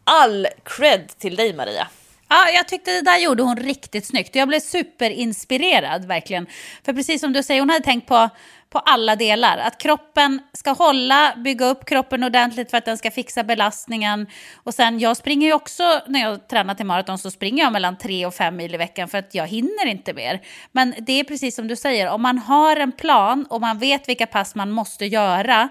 All 0.04 0.48
cred 0.64 1.12
till 1.18 1.36
dig 1.36 1.54
Maria. 1.54 1.88
Ja, 2.34 2.50
jag 2.50 2.68
tyckte 2.68 2.92
det 2.92 3.02
där 3.02 3.18
gjorde 3.18 3.44
hon 3.44 3.58
riktigt 3.58 4.06
snyggt. 4.06 4.36
Jag 4.36 4.48
blev 4.48 4.60
superinspirerad 4.60 6.06
verkligen. 6.06 6.48
För 6.86 6.94
precis 6.94 7.22
som 7.22 7.34
du 7.34 7.44
säger, 7.44 7.62
hon 7.62 7.70
hade 7.70 7.86
tänkt 7.86 8.08
på 8.08 8.30
på 8.70 8.80
alla 8.80 9.16
delar. 9.16 9.58
Att 9.58 9.78
kroppen 9.78 10.42
ska 10.54 10.72
hålla, 10.72 11.34
bygga 11.38 11.66
upp 11.66 11.86
kroppen 11.86 12.24
ordentligt 12.24 12.70
för 12.72 12.78
att 12.78 12.86
den 12.86 12.98
ska 12.98 13.12
fixa 13.12 13.44
belastningen. 13.44 14.28
Och 14.64 14.74
sen, 14.74 15.00
jag 15.00 15.18
springer 15.18 15.48
ju 15.48 15.54
också, 15.54 15.84
när 16.08 16.20
jag 16.20 16.48
tränar 16.48 16.76
till 16.76 16.86
maraton 16.86 17.18
så 17.18 17.32
springer 17.32 17.64
jag 17.64 17.74
mellan 17.74 17.98
tre 17.98 18.26
och 18.26 18.34
fem 18.34 18.56
mil 18.56 18.76
i 18.76 18.78
veckan 18.78 19.08
för 19.08 19.18
att 19.18 19.36
jag 19.36 19.48
hinner 19.48 19.86
inte 19.86 20.14
mer. 20.14 20.42
Men 20.72 20.96
det 21.00 21.20
är 21.20 21.24
precis 21.24 21.56
som 21.56 21.68
du 21.68 21.76
säger, 21.76 22.10
om 22.10 22.22
man 22.22 22.38
har 22.38 22.76
en 22.76 22.92
plan 22.92 23.46
och 23.50 23.62
man 23.62 23.80
vet 23.80 24.10
vilka 24.10 24.28
pass 24.28 24.56
man 24.56 24.72
måste 24.72 25.06
göra, 25.06 25.70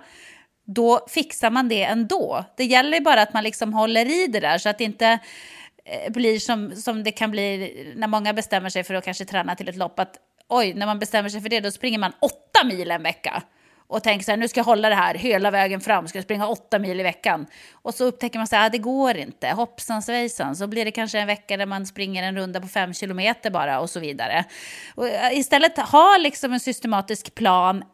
då 0.67 1.07
fixar 1.09 1.51
man 1.51 1.69
det 1.69 1.85
ändå. 1.85 2.45
Det 2.57 2.65
gäller 2.65 3.01
bara 3.01 3.23
att 3.23 3.33
man 3.33 3.45
liksom 3.45 3.75
håller 3.75 4.25
i 4.25 4.27
det 4.27 4.41
där 4.41 4.59
så 4.59 4.69
att 4.69 4.79
det 4.79 4.85
inte 4.85 5.19
Eh, 5.85 6.13
blir 6.13 6.39
som, 6.39 6.77
som 6.77 7.05
det 7.05 7.13
kan 7.13 7.31
bli 7.31 7.93
när 7.97 8.07
många 8.07 8.33
bestämmer 8.33 8.69
sig 8.69 8.85
för 8.85 8.95
att 8.95 9.05
kanske 9.05 9.25
träna 9.25 9.57
till 9.57 9.69
ett 9.69 9.77
lopp. 9.77 9.99
Att 9.99 10.17
oj, 10.49 10.75
när 10.75 10.87
man 10.87 10.99
bestämmer 10.99 11.29
sig 11.29 11.41
för 11.41 11.49
det, 11.49 11.61
då 11.61 11.71
springer 11.71 11.99
man 11.99 12.13
åtta 12.21 12.65
mil 12.65 12.91
en 12.91 13.03
vecka. 13.03 13.43
Och 13.91 14.03
tänker 14.03 14.25
så 14.25 14.31
här, 14.31 14.37
nu 14.37 14.49
ska 14.49 14.61
jag 14.61 14.65
hålla 14.65 14.89
det 14.89 14.95
här 14.95 15.15
hela 15.15 15.51
vägen 15.51 15.81
fram, 15.81 16.09
ska 16.09 16.19
jag 16.19 16.25
springa 16.25 16.47
åtta 16.47 16.79
mil 16.79 17.01
i 17.01 17.03
veckan. 17.03 17.47
Och 17.73 17.95
så 17.95 18.05
upptäcker 18.05 18.39
man 18.39 18.45
att 18.45 18.53
ah, 18.53 18.69
det 18.69 18.79
går 18.79 19.17
inte, 19.17 19.49
hoppsan 19.49 20.03
svejsan. 20.03 20.57
Så 20.57 20.67
blir 20.67 20.85
det 20.85 20.91
kanske 20.91 21.19
en 21.19 21.27
vecka 21.27 21.57
där 21.57 21.67
man 21.67 21.87
springer 21.87 22.23
en 22.23 22.37
runda 22.37 22.61
på 22.61 22.69
fem 22.69 22.95
kilometer 22.95 23.51
bara 23.51 23.81
och 23.81 23.91
så 23.91 24.01
vidare. 24.01 24.45
Och 24.95 25.09
eh, 25.09 25.39
istället 25.39 25.79
ha 25.79 26.17
liksom 26.19 26.53
en 26.53 26.61
systematisk 26.61 27.35
plan, 27.35 27.85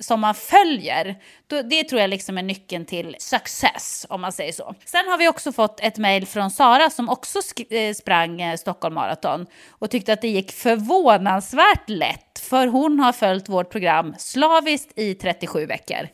som 0.00 0.20
man 0.20 0.34
följer, 0.34 1.16
då, 1.46 1.62
det 1.62 1.84
tror 1.84 2.00
jag 2.00 2.10
liksom 2.10 2.38
är 2.38 2.42
nyckeln 2.42 2.84
till 2.84 3.16
success, 3.18 4.06
om 4.08 4.20
man 4.20 4.32
säger 4.32 4.52
så. 4.52 4.74
Sen 4.84 5.08
har 5.08 5.18
vi 5.18 5.28
också 5.28 5.52
fått 5.52 5.80
ett 5.80 5.98
mejl 5.98 6.26
från 6.26 6.50
Sara 6.50 6.90
som 6.90 7.08
också 7.08 7.38
eh, 7.70 7.94
sprang 7.94 8.40
eh, 8.40 8.56
Stockholm 8.56 8.94
Marathon 8.94 9.46
och 9.68 9.90
tyckte 9.90 10.12
att 10.12 10.20
det 10.20 10.28
gick 10.28 10.52
förvånansvärt 10.52 11.88
lätt, 11.88 12.38
för 12.38 12.66
hon 12.66 13.00
har 13.00 13.12
följt 13.12 13.48
vårt 13.48 13.70
program 13.70 14.14
slaviskt 14.18 14.98
i 14.98 15.14
37 15.14 15.66
veckor. 15.66 16.08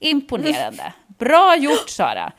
Imponerande. 0.00 0.92
Bra 1.18 1.56
gjort 1.56 1.88
Sara. 1.88 2.32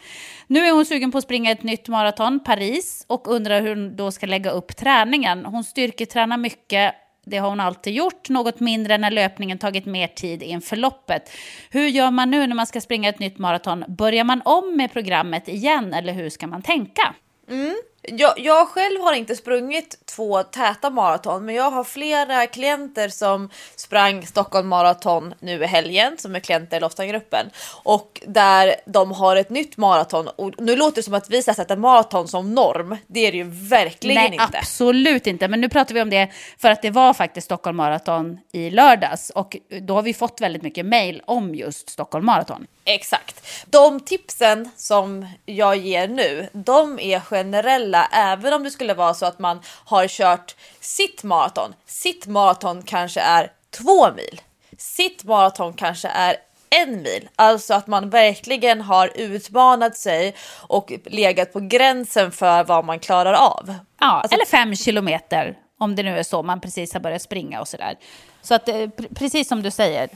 Nu 0.47 0.65
är 0.65 0.71
hon 0.71 0.85
sugen 0.85 1.11
på 1.11 1.17
att 1.17 1.23
springa 1.23 1.51
ett 1.51 1.63
nytt 1.63 1.87
maraton, 1.87 2.39
Paris, 2.39 3.05
och 3.07 3.27
undrar 3.27 3.61
hur 3.61 3.75
hon 3.75 3.95
då 3.95 4.11
ska 4.11 4.25
lägga 4.25 4.51
upp 4.51 4.75
träningen. 4.77 5.45
Hon 5.45 5.63
styrketränar 5.63 6.37
mycket 6.37 6.95
det 7.29 7.37
har 7.37 7.49
hon 7.49 7.59
alltid 7.59 7.93
gjort, 7.93 8.29
något 8.29 8.59
mindre 8.59 8.97
när 8.97 9.11
löpningen 9.11 9.57
tagit 9.57 9.85
mer 9.85 10.07
tid 10.07 10.43
inför 10.43 10.75
loppet. 10.75 11.31
Hur 11.69 11.87
gör 11.87 12.11
man 12.11 12.31
nu 12.31 12.47
när 12.47 12.55
man 12.55 12.67
ska 12.67 12.81
springa 12.81 13.09
ett 13.09 13.19
nytt 13.19 13.37
maraton? 13.37 13.83
Börjar 13.87 14.23
man 14.23 14.41
om 14.45 14.77
med 14.77 14.93
programmet 14.93 15.47
igen 15.47 15.93
eller 15.93 16.13
hur 16.13 16.29
ska 16.29 16.47
man 16.47 16.61
tänka? 16.61 17.15
Mm. 17.49 17.75
Jag, 18.11 18.39
jag 18.39 18.67
själv 18.67 19.01
har 19.01 19.13
inte 19.13 19.35
sprungit 19.35 20.05
två 20.05 20.43
täta 20.43 20.89
maraton, 20.89 21.45
men 21.45 21.55
jag 21.55 21.71
har 21.71 21.83
flera 21.83 22.47
klienter 22.47 23.09
som 23.09 23.49
sprang 23.75 24.25
Stockholm 24.25 24.67
Marathon 24.67 25.33
nu 25.39 25.63
i 25.63 25.65
helgen, 25.65 26.17
som 26.17 26.35
är 26.35 26.39
klienter 26.39 26.77
i 26.77 26.79
Loftagruppen 26.79 27.49
och 27.83 28.21
där 28.27 28.75
de 28.85 29.11
har 29.11 29.35
ett 29.35 29.49
nytt 29.49 29.77
maraton. 29.77 30.27
Och 30.27 30.53
nu 30.57 30.75
låter 30.75 30.95
det 30.95 31.03
som 31.03 31.13
att 31.13 31.29
vi 31.29 31.43
sätta 31.43 31.75
maraton 31.75 32.27
som 32.27 32.55
norm. 32.55 32.97
Det 33.07 33.27
är 33.27 33.31
det 33.31 33.37
ju 33.37 33.49
verkligen 33.49 34.15
Nej, 34.15 34.31
inte. 34.31 34.57
absolut 34.57 35.27
inte. 35.27 35.47
Men 35.47 35.61
nu 35.61 35.69
pratar 35.69 35.95
vi 35.95 36.01
om 36.01 36.09
det 36.09 36.29
för 36.57 36.69
att 36.69 36.81
det 36.81 36.91
var 36.91 37.13
faktiskt 37.13 37.45
Stockholm 37.45 37.77
Marathon 37.77 38.39
i 38.51 38.69
lördags 38.69 39.29
och 39.29 39.57
då 39.81 39.95
har 39.95 40.01
vi 40.01 40.13
fått 40.13 40.41
väldigt 40.41 40.61
mycket 40.61 40.85
mail 40.85 41.21
om 41.25 41.55
just 41.55 41.89
Stockholm 41.89 42.25
Marathon. 42.25 42.67
Exakt. 42.89 43.47
De 43.65 43.99
tipsen 43.99 44.69
som 44.75 45.27
jag 45.45 45.77
ger 45.77 46.07
nu, 46.07 46.49
de 46.53 46.99
är 46.99 47.19
generella 47.19 48.07
även 48.11 48.53
om 48.53 48.63
det 48.63 48.71
skulle 48.71 48.93
vara 48.93 49.13
så 49.13 49.25
att 49.25 49.39
man 49.39 49.61
har 49.65 50.07
kört 50.07 50.55
sitt 50.79 51.23
maraton. 51.23 51.73
Sitt 51.85 52.27
maraton 52.27 52.83
kanske 52.83 53.19
är 53.19 53.51
två 53.69 54.11
mil. 54.11 54.41
Sitt 54.77 55.23
maraton 55.23 55.73
kanske 55.73 56.07
är 56.07 56.35
en 56.69 57.01
mil. 57.01 57.29
Alltså 57.35 57.73
att 57.73 57.87
man 57.87 58.09
verkligen 58.09 58.81
har 58.81 59.11
utmanat 59.15 59.97
sig 59.97 60.35
och 60.57 60.91
legat 61.05 61.53
på 61.53 61.59
gränsen 61.59 62.31
för 62.31 62.63
vad 62.63 62.85
man 62.85 62.99
klarar 62.99 63.33
av. 63.33 63.73
Ja, 63.99 64.05
alltså, 64.05 64.35
eller 64.35 64.45
fem 64.45 64.75
kilometer 64.75 65.57
om 65.79 65.95
det 65.95 66.03
nu 66.03 66.17
är 66.17 66.23
så 66.23 66.43
man 66.43 66.61
precis 66.61 66.93
har 66.93 66.99
börjat 66.99 67.21
springa 67.21 67.61
och 67.61 67.67
sådär. 67.67 67.95
Så 68.41 68.55
att 68.55 68.69
eh, 68.69 68.89
precis 69.15 69.47
som 69.47 69.63
du 69.63 69.71
säger, 69.71 70.09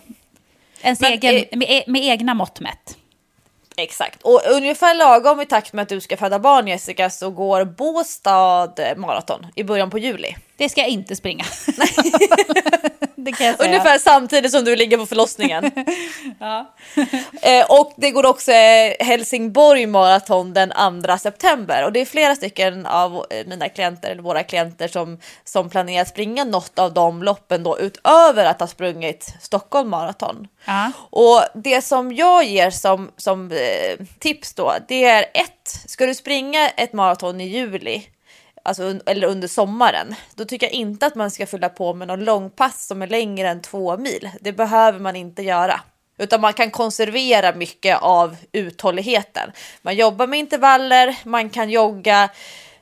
ens 0.84 0.99
Men, 0.99 1.11
egen, 1.11 1.36
eh, 1.36 1.57
med, 1.57 1.84
med 1.88 2.03
egna 2.03 2.34
mått 2.34 2.59
mätt. 2.59 2.97
Exakt. 3.77 4.21
Och 4.21 4.41
ungefär 4.51 4.95
lagom 4.95 5.41
i 5.41 5.45
takt 5.45 5.73
med 5.73 5.84
att 5.84 5.89
du 5.89 6.01
ska 6.01 6.17
föda 6.17 6.39
barn 6.39 6.67
Jessica 6.67 7.09
så 7.09 7.29
går 7.29 7.65
Båstad 7.65 8.95
maraton 8.97 9.45
i 9.55 9.63
början 9.63 9.89
på 9.89 9.97
juli. 9.97 10.36
Det 10.57 10.69
ska 10.69 10.81
jag 10.81 10.89
inte 10.89 11.15
springa. 11.15 11.45
det 13.24 13.32
kan 13.32 13.47
jag 13.47 13.57
säga. 13.57 13.69
Ungefär 13.69 13.97
samtidigt 13.97 14.51
som 14.51 14.65
du 14.65 14.76
ligger 14.76 14.97
på 14.97 15.05
förlossningen. 15.05 15.71
Ja. 16.39 16.74
Eh, 17.41 17.65
och 17.69 17.93
det 17.97 18.11
går 18.11 18.26
också 18.26 18.51
eh, 18.51 19.05
Helsingborg 19.05 19.86
maraton 19.86 20.53
den 20.53 20.74
2 21.03 21.17
september 21.17 21.86
och 21.86 21.91
det 21.91 21.99
är 21.99 22.05
flera 22.05 22.36
stycken 22.36 22.86
av 22.86 23.26
eh, 23.30 23.47
mina 23.47 23.69
klienter 23.69 24.11
eller 24.11 24.21
våra 24.21 24.43
klienter 24.43 24.88
som 24.88 25.19
som 25.43 25.69
planerar 25.69 26.01
att 26.01 26.07
springa 26.07 26.43
något 26.43 26.80
av 26.80 26.93
de 26.93 27.24
loppen 27.24 27.63
då 27.63 27.80
utöver 27.80 28.45
att 28.45 28.59
ha 28.59 28.67
sprungit 28.67 29.34
Stockholm 29.41 29.89
maraton. 29.89 30.47
Ja. 30.65 30.91
Och 31.09 31.41
det 31.53 31.82
som 31.82 32.13
jag 32.13 32.45
ger 32.45 32.71
som 32.71 33.11
som 33.17 33.51
eh, 33.51 34.05
tips 34.19 34.53
då, 34.53 34.74
det 34.88 35.03
är 35.03 35.21
ett. 35.34 35.84
Ska 35.88 36.05
du 36.05 36.15
springa 36.15 36.69
ett 36.69 36.93
maraton 36.93 37.41
i 37.41 37.47
juli 37.47 38.07
alltså, 38.64 38.99
eller 39.05 39.28
under 39.28 39.47
sommaren, 39.47 40.16
då 40.36 40.45
tycker 40.45 40.68
jag 40.68 40.74
inte 40.74 41.05
att 41.05 41.16
man 41.16 41.32
ska 41.32 41.45
fylla 41.45 41.70
på 41.70 41.93
med 41.93 42.07
någon 42.07 42.24
långpass 42.24 42.88
som 42.88 43.01
är 43.01 43.07
längre 43.07 43.49
än 43.49 43.61
två 43.61 43.97
mil. 43.97 44.30
Det 44.41 44.53
behöver 44.53 44.99
man 44.99 45.16
inte 45.16 45.41
göra. 45.41 45.82
Utan 46.18 46.41
man 46.41 46.53
kan 46.53 46.72
konservera 46.72 47.55
mycket 47.55 47.97
av 48.01 48.36
uthålligheten. 48.51 49.51
Man 49.82 49.95
jobbar 49.95 50.28
med 50.28 50.39
intervaller, 50.39 51.16
man 51.24 51.49
kan 51.49 51.70
jogga 51.70 52.30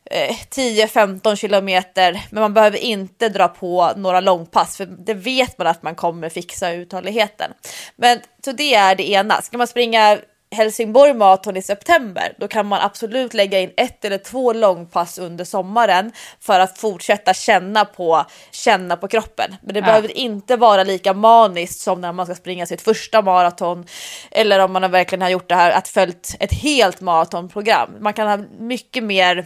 eh, 0.05 0.35
10-15 0.49 1.35
kilometer, 1.35 2.25
men 2.31 2.41
man 2.41 2.53
behöver 2.53 2.77
inte 2.77 3.29
dra 3.29 3.47
på 3.47 3.91
några 3.95 4.19
långpass, 4.19 4.77
för 4.77 4.85
det 4.85 5.13
vet 5.13 5.57
man 5.57 5.67
att 5.67 5.83
man 5.83 5.95
kommer 5.95 6.29
fixa 6.29 6.71
uthålligheten. 6.71 7.51
Men 7.95 8.19
så 8.45 8.51
det 8.51 8.75
är 8.75 8.95
det 8.95 9.09
ena. 9.09 9.41
Ska 9.41 9.57
man 9.57 9.67
springa 9.67 10.17
Helsingborg 10.55 11.13
Marathon 11.13 11.57
i 11.57 11.61
september, 11.61 12.33
då 12.37 12.47
kan 12.47 12.65
man 12.65 12.81
absolut 12.81 13.33
lägga 13.33 13.59
in 13.59 13.71
ett 13.77 14.05
eller 14.05 14.17
två 14.17 14.53
långpass 14.53 15.19
under 15.19 15.45
sommaren 15.45 16.11
för 16.39 16.59
att 16.59 16.77
fortsätta 16.77 17.33
känna 17.33 17.85
på, 17.85 18.25
känna 18.51 18.97
på 18.97 19.07
kroppen. 19.07 19.55
Men 19.61 19.73
det 19.73 19.79
Ja. 19.79 19.85
behöver 19.85 20.17
inte 20.17 20.55
vara 20.55 20.83
lika 20.83 21.13
maniskt 21.13 21.79
som 21.79 22.01
när 22.01 22.11
man 22.11 22.25
ska 22.25 22.35
springa 22.35 22.65
sitt 22.65 22.81
första 22.81 23.21
maraton 23.21 23.85
eller 24.31 24.59
om 24.59 24.71
man 24.73 24.83
har 24.83 24.89
verkligen 24.89 25.21
har 25.21 25.29
gjort 25.29 25.49
det 25.49 25.55
här, 25.55 25.71
att 25.71 25.87
följt 25.87 26.35
ett 26.39 26.53
helt 26.53 27.01
maratonprogram. 27.01 27.89
Man 27.99 28.13
kan 28.13 28.27
ha 28.27 28.37
mycket 28.59 29.03
mer 29.03 29.45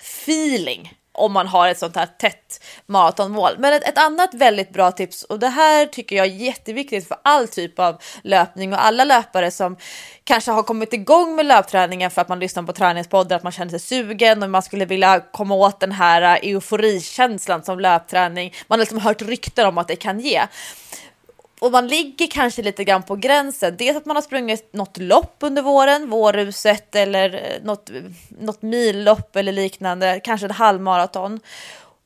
feeling 0.00 0.92
om 1.14 1.32
man 1.32 1.46
har 1.46 1.68
ett 1.68 1.78
sånt 1.78 1.96
här 1.96 2.06
tätt 2.06 2.64
maratonmål. 2.86 3.52
Men 3.58 3.72
ett, 3.72 3.88
ett 3.88 3.98
annat 3.98 4.34
väldigt 4.34 4.72
bra 4.72 4.92
tips 4.92 5.22
och 5.22 5.38
det 5.38 5.48
här 5.48 5.86
tycker 5.86 6.16
jag 6.16 6.26
är 6.26 6.30
jätteviktigt 6.30 7.08
för 7.08 7.16
all 7.22 7.48
typ 7.48 7.78
av 7.78 8.02
löpning 8.22 8.72
och 8.72 8.84
alla 8.84 9.04
löpare 9.04 9.50
som 9.50 9.76
kanske 10.24 10.50
har 10.50 10.62
kommit 10.62 10.92
igång 10.92 11.36
med 11.36 11.46
löpträningen 11.46 12.10
för 12.10 12.22
att 12.22 12.28
man 12.28 12.38
lyssnar 12.38 12.62
på 12.62 12.72
träningspodden, 12.72 13.36
att 13.36 13.42
man 13.42 13.52
känner 13.52 13.70
sig 13.70 13.80
sugen 13.80 14.42
och 14.42 14.50
man 14.50 14.62
skulle 14.62 14.84
vilja 14.84 15.20
komma 15.32 15.54
åt 15.54 15.80
den 15.80 15.92
här 15.92 16.38
euforikänslan 16.42 17.62
som 17.62 17.80
löpträning. 17.80 18.54
Man 18.66 18.78
har 18.78 18.82
liksom 18.82 19.00
hört 19.00 19.22
rykten 19.22 19.66
om 19.66 19.78
att 19.78 19.88
det 19.88 19.96
kan 19.96 20.20
ge 20.20 20.42
och 21.64 21.72
man 21.72 21.86
ligger 21.88 22.26
kanske 22.26 22.62
lite 22.62 22.84
grann 22.84 23.02
på 23.02 23.16
gränsen. 23.16 23.76
Dels 23.76 23.96
att 23.96 24.06
man 24.06 24.16
har 24.16 24.22
sprungit 24.22 24.72
något 24.72 24.98
lopp 24.98 25.36
under 25.40 25.62
våren, 25.62 26.10
vårruset 26.10 26.94
eller 26.94 27.34
eh, 27.34 27.64
något, 27.64 27.90
något 28.28 28.62
millopp 28.62 29.36
eller 29.36 29.52
liknande, 29.52 30.20
kanske 30.24 30.46
ett 30.46 30.52
halvmaraton. 30.52 31.40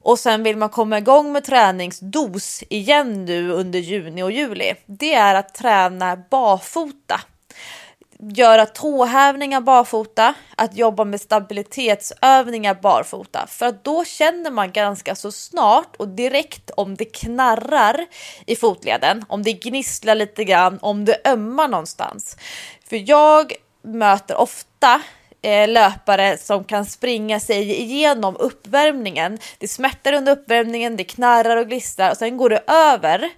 Och 0.02 0.18
sen 0.18 0.42
vill 0.42 0.56
man 0.56 0.68
komma 0.68 0.98
igång 0.98 1.32
med 1.32 1.44
träningsdos 1.44 2.62
igen 2.70 3.24
nu 3.24 3.50
under 3.50 3.78
juni 3.78 4.22
och 4.22 4.32
juli. 4.32 4.74
Det 4.86 5.14
är 5.14 5.34
att 5.34 5.54
träna 5.54 6.16
barfota 6.30 7.20
göra 8.18 8.66
tåhävningar 8.66 9.60
barfota, 9.60 10.34
att 10.56 10.76
jobba 10.76 11.04
med 11.04 11.20
stabilitetsövningar 11.20 12.74
barfota. 12.74 13.46
För 13.46 13.66
att 13.66 13.84
då 13.84 14.04
känner 14.04 14.50
man 14.50 14.72
ganska 14.72 15.14
så 15.14 15.32
snart 15.32 15.96
och 15.96 16.08
direkt 16.08 16.70
om 16.70 16.94
det 16.94 17.04
knarrar 17.04 18.06
i 18.46 18.56
fotleden, 18.56 19.24
om 19.28 19.42
det 19.42 19.52
gnisslar 19.52 20.14
lite 20.14 20.44
grann, 20.44 20.78
om 20.82 21.04
det 21.04 21.20
ömmar 21.24 21.68
någonstans. 21.68 22.36
För 22.88 23.10
jag 23.10 23.52
möter 23.82 24.36
ofta 24.36 25.00
eh, 25.42 25.68
löpare 25.68 26.38
som 26.38 26.64
kan 26.64 26.86
springa 26.86 27.40
sig 27.40 27.80
igenom 27.80 28.36
uppvärmningen. 28.38 29.38
Det 29.58 29.68
smärtar 29.68 30.12
under 30.12 30.32
uppvärmningen, 30.32 30.96
det 30.96 31.04
knarrar 31.04 31.56
och 31.56 31.68
glistrar 31.68 32.10
och 32.10 32.16
sen 32.16 32.36
går 32.36 32.50
det 32.50 32.62
över. 32.66 33.30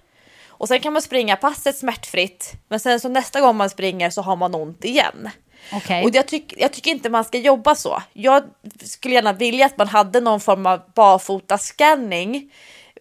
Och 0.61 0.67
sen 0.67 0.79
kan 0.79 0.93
man 0.93 1.01
springa 1.01 1.35
passet 1.35 1.77
smärtfritt, 1.77 2.53
men 2.67 2.79
sen 2.79 2.99
så 2.99 3.09
nästa 3.09 3.41
gång 3.41 3.55
man 3.55 3.69
springer 3.69 4.09
så 4.09 4.21
har 4.21 4.35
man 4.35 4.55
ont 4.55 4.85
igen. 4.85 5.29
Okej. 5.73 6.03
Och 6.03 6.15
jag, 6.15 6.27
tyck, 6.27 6.53
jag 6.57 6.73
tycker 6.73 6.91
inte 6.91 7.09
man 7.09 7.23
ska 7.23 7.37
jobba 7.37 7.75
så. 7.75 8.03
Jag 8.13 8.43
skulle 8.83 9.15
gärna 9.15 9.33
vilja 9.33 9.65
att 9.65 9.77
man 9.77 9.87
hade 9.87 10.19
någon 10.19 10.39
form 10.39 10.65
av 10.65 10.81
barfota-scanning 10.95 12.51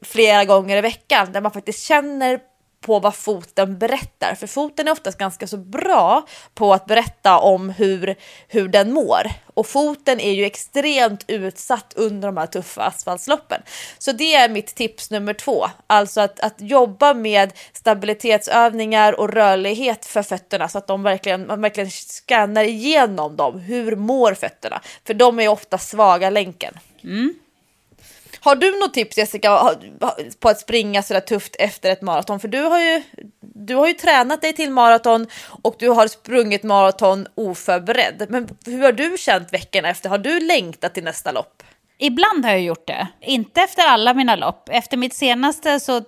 flera 0.03 0.45
gånger 0.45 0.77
i 0.77 0.81
veckan 0.81 1.33
där 1.33 1.41
man 1.41 1.53
faktiskt 1.53 1.85
känner 1.85 2.41
på 2.81 2.99
vad 2.99 3.15
foten 3.15 3.79
berättar. 3.79 4.35
För 4.35 4.47
foten 4.47 4.89
är 4.89 4.93
oftast 4.93 5.19
ganska 5.19 5.47
så 5.47 5.57
bra 5.57 6.27
på 6.55 6.73
att 6.73 6.87
berätta 6.87 7.39
om 7.39 7.71
hur, 7.71 8.15
hur 8.49 8.69
den 8.69 8.93
mår. 8.93 9.23
Och 9.55 9.67
foten 9.67 10.21
är 10.21 10.33
ju 10.33 10.45
extremt 10.45 11.25
utsatt 11.27 11.93
under 11.97 12.29
de 12.29 12.37
här 12.37 12.47
tuffa 12.47 12.83
asfaltsloppen. 12.83 13.63
Så 13.99 14.13
det 14.13 14.35
är 14.35 14.49
mitt 14.49 14.75
tips 14.75 15.11
nummer 15.11 15.35
två. 15.35 15.67
Alltså 15.87 16.21
att, 16.21 16.41
att 16.41 16.61
jobba 16.61 17.15
med 17.15 17.53
stabilitetsövningar 17.73 19.21
och 19.21 19.33
rörlighet 19.33 20.07
för 20.07 20.23
fötterna 20.23 20.69
så 20.69 20.79
att 20.79 20.87
de 20.87 21.03
verkligen, 21.03 21.47
man 21.47 21.63
verkligen 21.63 21.91
scannar 21.91 22.65
igenom 22.65 23.37
dem. 23.37 23.59
Hur 23.59 23.97
mår 23.97 24.35
fötterna? 24.35 24.81
För 25.07 25.15
de 25.15 25.41
är 25.41 25.49
ofta 25.49 25.79
svaga 25.79 26.31
länken. 26.31 26.75
Mm. 27.03 27.35
Har 28.41 28.57
du 28.57 28.79
något 28.79 28.95
tips 28.95 29.19
Jessica 29.19 29.75
på 30.41 30.49
att 30.49 30.61
springa 30.61 31.03
sådär 31.03 31.21
tufft 31.21 31.57
efter 31.59 31.91
ett 31.91 32.03
maraton? 32.03 32.41
För 32.41 32.49
du 32.49 32.63
har 32.63 32.81
ju, 32.81 33.03
du 33.41 33.75
har 33.75 33.87
ju 33.87 33.93
tränat 33.93 34.43
dig 34.43 34.53
till 34.53 34.71
maraton 34.71 35.27
och 35.63 35.77
du 35.79 35.89
har 35.89 36.09
sprungit 36.09 36.63
maraton 36.63 37.27
oförberedd. 37.35 38.27
Men 38.29 38.49
hur 38.67 38.83
har 38.83 38.93
du 38.93 39.17
känt 39.19 39.53
veckan 39.53 39.85
efter? 39.85 40.09
Har 40.09 40.19
du 40.19 40.41
längtat 40.41 40.95
till 40.95 41.05
nästa 41.05 41.33
lopp? 41.33 41.63
Ibland 41.99 42.45
har 42.45 42.53
jag 42.53 42.61
gjort 42.61 42.87
det. 42.87 43.09
Inte 43.21 43.61
efter 43.61 43.83
alla 43.83 44.15
mina 44.15 44.37
lopp. 44.37 44.69
Efter 44.73 44.97
mitt 44.97 45.15
senaste 45.15 45.81
så 45.81 46.03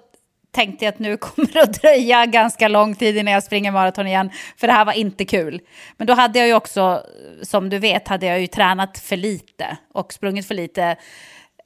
tänkte 0.52 0.84
jag 0.84 0.92
att 0.92 0.98
nu 0.98 1.16
kommer 1.20 1.52
det 1.52 1.62
att 1.62 1.82
dröja 1.82 2.26
ganska 2.26 2.68
lång 2.68 2.94
tid 2.94 3.16
innan 3.16 3.34
jag 3.34 3.44
springer 3.44 3.70
maraton 3.70 4.06
igen. 4.06 4.30
För 4.56 4.66
det 4.66 4.72
här 4.72 4.84
var 4.84 4.92
inte 4.92 5.24
kul. 5.24 5.60
Men 5.96 6.06
då 6.06 6.12
hade 6.12 6.38
jag 6.38 6.48
ju 6.48 6.54
också, 6.54 7.02
som 7.42 7.70
du 7.70 7.78
vet, 7.78 8.08
hade 8.08 8.26
jag 8.26 8.40
ju 8.40 8.46
tränat 8.46 8.98
för 8.98 9.16
lite 9.16 9.76
och 9.94 10.12
sprungit 10.12 10.48
för 10.48 10.54
lite 10.54 10.96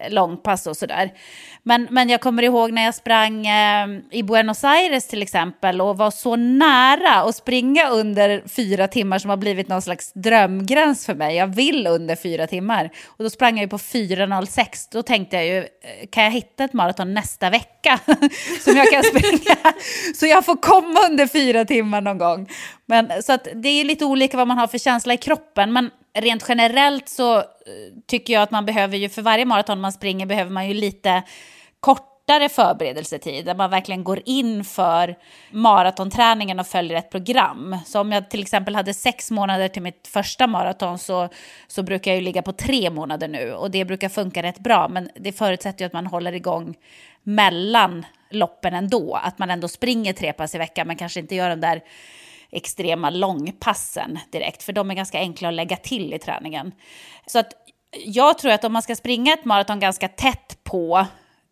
långpass 0.08 0.66
och 0.66 0.76
sådär. 0.76 1.12
Men, 1.62 1.88
men 1.90 2.08
jag 2.08 2.20
kommer 2.20 2.42
ihåg 2.42 2.72
när 2.72 2.84
jag 2.84 2.94
sprang 2.94 3.46
eh, 3.46 3.86
i 4.10 4.22
Buenos 4.22 4.64
Aires 4.64 5.08
till 5.08 5.22
exempel 5.22 5.80
och 5.80 5.96
var 5.96 6.10
så 6.10 6.36
nära 6.36 7.14
att 7.14 7.36
springa 7.36 7.88
under 7.88 8.42
fyra 8.48 8.88
timmar 8.88 9.18
som 9.18 9.30
har 9.30 9.36
blivit 9.36 9.68
någon 9.68 9.82
slags 9.82 10.12
drömgräns 10.12 11.06
för 11.06 11.14
mig. 11.14 11.36
Jag 11.36 11.46
vill 11.46 11.86
under 11.86 12.16
fyra 12.16 12.46
timmar. 12.46 12.90
Och 13.06 13.24
då 13.24 13.30
sprang 13.30 13.56
jag 13.56 13.62
ju 13.62 13.68
på 13.68 13.78
4.06. 13.78 14.88
Då 14.92 15.02
tänkte 15.02 15.36
jag 15.36 15.46
ju, 15.46 15.58
eh, 15.58 16.06
kan 16.10 16.24
jag 16.24 16.30
hitta 16.30 16.64
ett 16.64 16.72
maraton 16.72 17.14
nästa 17.14 17.50
vecka 17.50 18.00
som 18.60 18.76
jag 18.76 18.90
kan 18.90 19.02
springa? 19.02 19.56
så 20.14 20.26
jag 20.26 20.44
får 20.44 20.56
komma 20.56 21.00
under 21.10 21.26
fyra 21.26 21.64
timmar 21.64 22.00
någon 22.00 22.18
gång. 22.18 22.48
Men, 22.86 23.22
så 23.22 23.32
att 23.32 23.48
det 23.54 23.68
är 23.68 23.84
lite 23.84 24.04
olika 24.04 24.36
vad 24.36 24.48
man 24.48 24.58
har 24.58 24.66
för 24.66 24.78
känsla 24.78 25.14
i 25.14 25.16
kroppen. 25.16 25.72
Men 25.72 25.90
rent 26.16 26.44
generellt 26.48 27.08
så 27.08 27.38
eh, 27.38 27.44
tycker 28.06 28.32
jag 28.32 28.42
att 28.42 28.50
man 28.50 28.66
behöver 28.66 28.96
ju, 28.96 29.08
för 29.08 29.22
varje 29.22 29.44
maraton 29.44 29.80
man 29.80 29.92
springer 29.92 30.26
behöver 30.26 30.50
man 30.50 30.68
ju 30.68 30.74
lite 30.74 31.22
kortare 31.80 32.48
förberedelsetid, 32.48 33.44
där 33.44 33.54
man 33.54 33.70
verkligen 33.70 34.04
går 34.04 34.22
in 34.24 34.64
för 34.64 35.16
maratonträningen 35.50 36.60
och 36.60 36.66
följer 36.66 36.98
ett 36.98 37.10
program. 37.10 37.76
Så 37.86 38.00
om 38.00 38.12
jag 38.12 38.30
till 38.30 38.42
exempel 38.42 38.74
hade 38.74 38.94
sex 38.94 39.30
månader 39.30 39.68
till 39.68 39.82
mitt 39.82 40.08
första 40.08 40.46
maraton 40.46 40.98
så, 40.98 41.28
så 41.66 41.82
brukar 41.82 42.10
jag 42.10 42.18
ju 42.18 42.24
ligga 42.24 42.42
på 42.42 42.52
tre 42.52 42.90
månader 42.90 43.28
nu 43.28 43.52
och 43.52 43.70
det 43.70 43.84
brukar 43.84 44.08
funka 44.08 44.42
rätt 44.42 44.58
bra, 44.58 44.88
men 44.88 45.10
det 45.14 45.32
förutsätter 45.32 45.84
ju 45.84 45.86
att 45.86 45.92
man 45.92 46.06
håller 46.06 46.32
igång 46.32 46.74
mellan 47.22 48.06
loppen 48.30 48.74
ändå, 48.74 49.14
att 49.14 49.38
man 49.38 49.50
ändå 49.50 49.68
springer 49.68 50.12
tre 50.12 50.32
pass 50.32 50.54
i 50.54 50.58
veckan, 50.58 50.86
men 50.86 50.96
kanske 50.96 51.20
inte 51.20 51.34
gör 51.34 51.50
de 51.50 51.60
där 51.60 51.82
extrema 52.50 53.10
långpassen 53.10 54.18
direkt, 54.32 54.62
för 54.62 54.72
de 54.72 54.90
är 54.90 54.94
ganska 54.94 55.18
enkla 55.18 55.48
att 55.48 55.54
lägga 55.54 55.76
till 55.76 56.14
i 56.14 56.18
träningen. 56.18 56.72
Så 57.26 57.38
att 57.38 57.52
jag 58.04 58.38
tror 58.38 58.52
att 58.52 58.64
om 58.64 58.72
man 58.72 58.82
ska 58.82 58.96
springa 58.96 59.32
ett 59.32 59.44
maraton 59.44 59.80
ganska 59.80 60.08
tätt 60.08 60.58
på, 60.64 61.06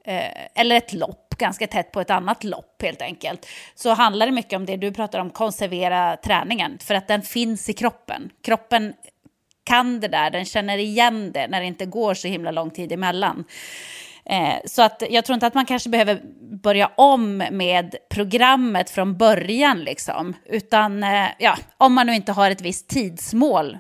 eh, 0.05 0.61
eller 0.61 0.77
ett 0.77 0.93
lopp 0.93 1.35
ganska 1.39 1.67
tätt 1.67 1.93
på 1.93 2.01
ett 2.01 2.11
annat 2.11 2.45
lopp 2.45 2.83
helt 2.83 3.03
enkelt, 3.03 3.47
så 3.75 3.91
handlar 3.91 4.27
det 4.27 4.33
mycket 4.33 4.57
om 4.57 4.67
det 4.67 4.77
du 4.77 4.93
pratar 4.93 5.19
om, 5.19 5.31
konservera 5.31 6.17
träningen, 6.17 6.79
för 6.79 6.95
att 6.95 7.09
den 7.09 7.23
finns 7.23 7.69
i 7.69 7.73
kroppen. 7.73 8.31
Kroppen 8.43 8.95
kan 9.65 10.01
det 10.01 10.09
där, 10.09 10.31
den 10.31 10.45
känner 10.45 10.79
igen 10.79 11.33
det 11.33 11.49
när 11.49 11.61
det 11.61 11.67
inte 11.67 11.87
går 11.87 12.15
så 12.15 12.29
himla 12.29 12.51
lång 12.51 12.71
tid 12.71 12.93
emellan. 12.93 13.45
Eh, 14.27 14.57
så 14.65 14.83
att 14.83 15.03
jag 15.11 15.25
tror 15.25 15.35
inte 15.35 15.47
att 15.47 15.55
man 15.55 15.67
kanske 15.67 15.89
behöver 15.89 16.23
börja 16.41 16.91
om 16.97 17.37
med 17.37 17.97
programmet 18.11 18.91
från 18.91 19.17
början, 19.17 19.81
liksom. 19.81 20.35
Utan 20.45 21.03
eh, 21.03 21.27
ja, 21.39 21.57
om 21.77 21.95
man 21.95 22.07
nu 22.07 22.15
inte 22.15 22.33
har 22.33 22.51
ett 22.51 22.61
visst 22.61 22.89
tidsmål 22.89 23.79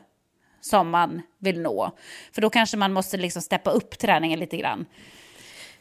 som 0.60 0.90
man 0.90 1.22
vill 1.38 1.60
nå. 1.60 1.90
För 2.34 2.42
då 2.42 2.50
kanske 2.50 2.76
man 2.76 2.92
måste 2.92 3.16
liksom 3.16 3.42
steppa 3.42 3.70
upp 3.70 3.98
träningen 3.98 4.40
lite 4.40 4.56
grann. 4.56 4.86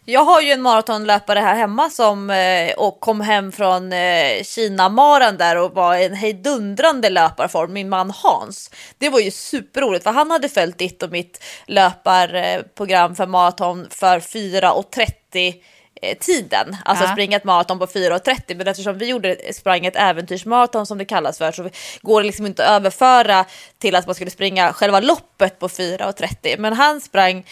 Jag 0.05 0.25
har 0.25 0.41
ju 0.41 0.51
en 0.51 0.61
maratonlöpare 0.61 1.39
här 1.39 1.55
hemma 1.55 1.89
som 1.89 2.29
eh, 2.29 2.73
och 2.77 2.99
kom 2.99 3.21
hem 3.21 3.51
från 3.51 3.93
eh, 3.93 4.43
Kina-maran 4.43 5.37
där 5.37 5.57
och 5.57 5.73
var 5.73 5.95
en 5.95 6.13
hejdundrande 6.13 7.09
löparform, 7.09 7.73
min 7.73 7.89
man 7.89 8.11
Hans. 8.11 8.71
Det 8.97 9.09
var 9.09 9.19
ju 9.19 9.31
superroligt 9.31 10.03
för 10.03 10.11
han 10.11 10.31
hade 10.31 10.49
följt 10.49 10.77
ditt 10.77 11.03
och 11.03 11.11
mitt 11.11 11.43
löparprogram 11.65 13.15
för 13.15 13.27
maraton 13.27 13.87
för 13.89 14.19
4.30 14.19 15.53
eh, 16.01 16.17
tiden, 16.17 16.77
alltså 16.85 17.05
Ja. 17.05 17.11
springa 17.11 17.37
ett 17.37 17.43
maraton 17.43 17.79
på 17.79 17.85
4.30 17.85 18.55
men 18.55 18.67
eftersom 18.67 18.97
vi 18.97 19.09
gjorde 19.09 19.53
sprang 19.53 19.85
ett 19.85 19.95
äventyrsmaraton 19.95 20.85
som 20.85 20.97
det 20.97 21.05
kallas 21.05 21.37
för 21.37 21.51
så 21.51 21.69
går 22.01 22.21
det 22.21 22.27
liksom 22.27 22.45
inte 22.45 22.65
att 22.65 22.71
överföra 22.71 23.45
till 23.79 23.95
att 23.95 24.05
man 24.05 24.15
skulle 24.15 24.31
springa 24.31 24.73
själva 24.73 24.99
loppet 24.99 25.59
på 25.59 25.67
4.30 25.67 26.55
men 26.57 26.73
han 26.73 27.01
sprang 27.01 27.45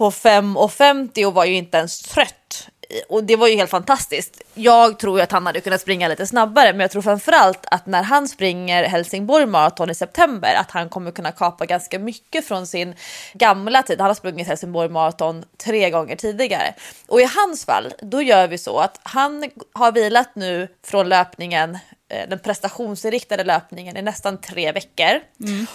på 0.00 0.10
5.50 0.10 1.24
och 1.24 1.34
var 1.34 1.44
ju 1.44 1.54
inte 1.54 1.78
ens 1.78 2.02
trött. 2.02 2.68
Och 3.08 3.24
det 3.24 3.36
var 3.36 3.48
ju 3.48 3.56
helt 3.56 3.70
fantastiskt. 3.70 4.42
Jag 4.54 4.98
tror 4.98 5.18
ju 5.18 5.22
att 5.22 5.32
han 5.32 5.46
hade 5.46 5.60
kunnat 5.60 5.80
springa 5.80 6.08
lite 6.08 6.26
snabbare, 6.26 6.72
men 6.72 6.80
jag 6.80 6.90
tror 6.90 7.02
framförallt 7.02 7.66
att 7.70 7.86
när 7.86 8.02
han 8.02 8.28
springer 8.28 8.84
Helsingborg 8.84 9.46
Marathon 9.46 9.90
i 9.90 9.94
september, 9.94 10.54
att 10.54 10.70
han 10.70 10.88
kommer 10.88 11.10
kunna 11.10 11.32
kapa 11.32 11.66
ganska 11.66 11.98
mycket 11.98 12.46
från 12.48 12.66
sin 12.66 12.94
gamla 13.32 13.82
tid. 13.82 14.00
Han 14.00 14.08
har 14.08 14.14
sprungit 14.14 14.46
Helsingborg 14.46 14.88
Marathon 14.88 15.44
tre 15.64 15.90
gånger 15.90 16.16
tidigare. 16.16 16.74
Och 17.08 17.20
i 17.20 17.28
hans 17.36 17.64
fall, 17.64 17.92
då 18.02 18.22
gör 18.22 18.48
vi 18.48 18.58
så 18.58 18.78
att 18.78 19.00
han 19.02 19.50
har 19.72 19.92
vilat 19.92 20.34
nu 20.34 20.68
från 20.84 21.08
löpningen, 21.08 21.78
eh, 22.08 22.28
den 22.28 22.38
prestationsinriktade 22.38 23.44
löpningen 23.44 23.96
i 23.96 24.02
nästan 24.02 24.40
tre 24.40 24.72
veckor. 24.72 25.20
Mm. 25.40 25.66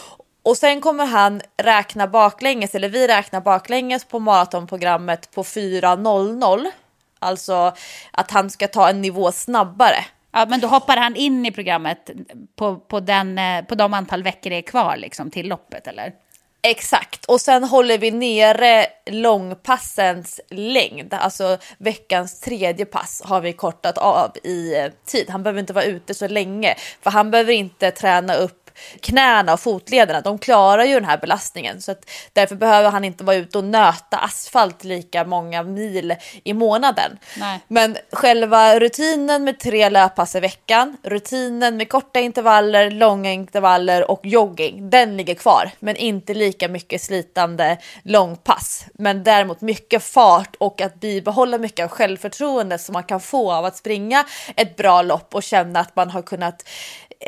Och 0.46 0.58
sen 0.58 0.82
kommer 0.82 1.06
han 1.06 1.42
räkna 1.58 2.08
baklänges, 2.08 2.76
eller 2.76 2.90
vi 2.90 3.08
räknar 3.08 3.42
baklänges 3.42 4.06
på 4.06 4.20
maratonprogrammet 4.20 5.32
på 5.32 5.44
4.00. 5.44 6.72
Alltså 7.20 7.74
att 8.12 8.32
han 8.32 8.50
ska 8.50 8.68
ta 8.68 8.90
en 8.90 9.02
nivå 9.02 9.32
snabbare. 9.32 10.06
Ja, 10.32 10.46
men 10.50 10.60
då 10.60 10.68
hoppar 10.68 10.98
han 10.98 11.16
in 11.16 11.46
i 11.46 11.52
programmet 11.52 12.10
på, 12.56 12.76
på, 12.76 13.00
den, 13.00 13.38
eh, 13.38 13.66
på 13.66 13.76
de 13.76 13.94
antal 13.94 14.24
veckor 14.24 14.50
det 14.50 14.56
är 14.56 14.62
kvar 14.62 14.98
liksom, 14.98 15.32
till 15.32 15.48
loppet, 15.48 15.88
eller? 15.88 16.14
Exakt, 16.62 17.26
och 17.26 17.42
sen 17.42 17.64
håller 17.64 17.98
vi 17.98 18.12
nere 18.12 18.86
långpassens 19.06 20.42
längd, 20.50 21.14
alltså 21.14 21.58
veckans 21.78 22.40
tredje 22.40 22.86
pass 22.86 23.22
har 23.26 23.42
vi 23.42 23.54
kortat 23.54 23.98
av 23.98 24.32
i 24.44 24.76
eh, 24.76 24.92
tid. 25.06 25.30
Han 25.30 25.44
behöver 25.44 25.60
inte 25.60 25.74
vara 25.74 25.86
ute 25.86 26.14
så 26.14 26.28
länge, 26.28 26.76
för 27.02 27.12
han 27.12 27.32
behöver 27.32 27.54
inte 27.54 27.92
träna 27.92 28.36
upp 28.36 28.65
knäna 29.00 29.54
och 29.54 29.60
fotlederna. 29.60 30.22
De 30.22 30.38
klarar 30.38 30.84
ju 30.84 30.94
den 30.94 31.06
här 31.06 31.18
belastningen 31.18 31.82
så 31.82 31.92
att 31.92 32.10
därför 32.34 32.56
behöver 32.56 32.92
han 32.92 33.06
inte 33.06 33.24
vara 33.24 33.36
ute 33.36 33.58
och 33.58 33.64
nöta 33.64 34.18
asfalt 34.18 34.84
lika 34.84 35.24
många 35.24 35.64
mil 35.64 36.16
i 36.44 36.54
månaden. 36.54 37.18
Nej. 37.38 37.60
Men 37.68 37.98
själva 38.12 38.80
rutinen 38.80 39.44
med 39.44 39.60
tre 39.60 39.90
löppass 39.90 40.36
i 40.36 40.40
veckan, 40.40 40.98
rutinen 41.04 41.78
med 41.78 41.90
korta 41.90 42.20
intervaller, 42.20 42.92
långa 42.92 43.32
intervaller 43.32 44.12
och 44.12 44.20
jogging, 44.24 44.90
den 44.90 45.18
ligger 45.18 45.36
kvar. 45.36 45.72
Men 45.80 45.96
inte 45.96 46.34
lika 46.34 46.68
mycket 46.68 47.02
slitande 47.02 47.78
långpass. 48.04 48.86
Men 48.94 49.24
däremot 49.24 49.62
mycket 49.62 50.04
fart 50.04 50.56
och 50.60 50.82
att 50.82 51.00
bibehålla 51.00 51.58
mycket 51.58 51.84
av 51.84 51.90
självförtroende 51.90 52.78
som 52.78 52.94
man 52.94 53.04
kan 53.04 53.20
få 53.20 53.52
av 53.52 53.66
att 53.66 53.78
springa 53.78 54.26
ett 54.56 54.76
bra 54.76 55.02
lopp 55.02 55.36
och 55.36 55.44
känna 55.44 55.80
att 55.80 55.96
man 55.96 56.10
har 56.10 56.22
kunnat 56.22 56.68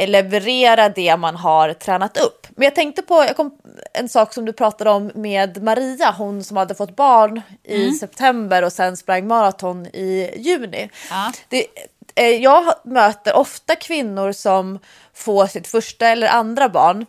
leverera 0.06 0.90
det 0.90 1.18
man 1.18 1.36
har 1.36 1.74
tränat 1.74 2.18
upp. 2.18 2.48
Men 2.50 2.64
jag 2.64 2.76
tänkte 2.76 3.02
på 3.02 3.16
jag 3.16 3.36
kom, 3.36 3.58
en 3.94 4.10
sak 4.10 4.34
som 4.34 4.46
du 4.46 4.54
pratade 4.54 4.90
om 4.90 5.12
med 5.16 5.64
Maria, 5.64 6.16
hon 6.18 6.44
som 6.44 6.58
hade 6.58 6.76
fått 6.76 6.96
barn 6.96 7.42
i 7.64 7.92
september 7.92 8.64
och 8.64 8.74
sen 8.74 8.98
sprang 8.98 9.28
maraton 9.28 9.86
i 9.86 10.32
juni. 10.38 10.90
Ja. 11.10 11.32
Det, 11.50 11.68
eh, 12.16 12.28
jag 12.28 12.74
möter 12.84 13.36
ofta 13.36 13.76
kvinnor 13.76 14.32
som 14.32 14.80
får 15.14 15.48
sitt 15.48 15.68
första 15.68 16.08
eller 16.08 16.28
andra 16.28 16.70
barn 16.70 17.06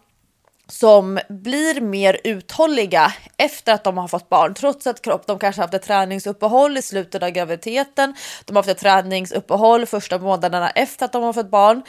som 0.68 1.18
blir 1.28 1.80
mer 1.80 2.20
uthålliga 2.24 3.12
efter 3.36 3.72
att 3.72 3.84
de 3.84 3.99
har 3.99 4.09
fått 4.09 4.28
barn. 4.28 4.55
Trots 4.55 4.86
att 4.86 5.03
kropp, 5.03 5.26
de 5.26 5.39
kanske 5.39 5.62
haft 5.62 5.74
ett 5.74 5.82
träningsuppehåll 5.82 6.76
i 6.76 6.82
slutet 6.82 7.22
av 7.22 7.30
graviditeten. 7.30 8.14
De 8.45 8.57
har 8.57 8.62
haft 8.62 8.68
ett 8.68 8.78
träningsuppehåll 8.78 9.86
första 9.86 10.18
månaderna 10.18 10.70
efter 10.70 11.05
att 11.05 11.12
de 11.12 11.22
har 11.22 11.32
fått 11.32 11.51
barn. 11.51 11.82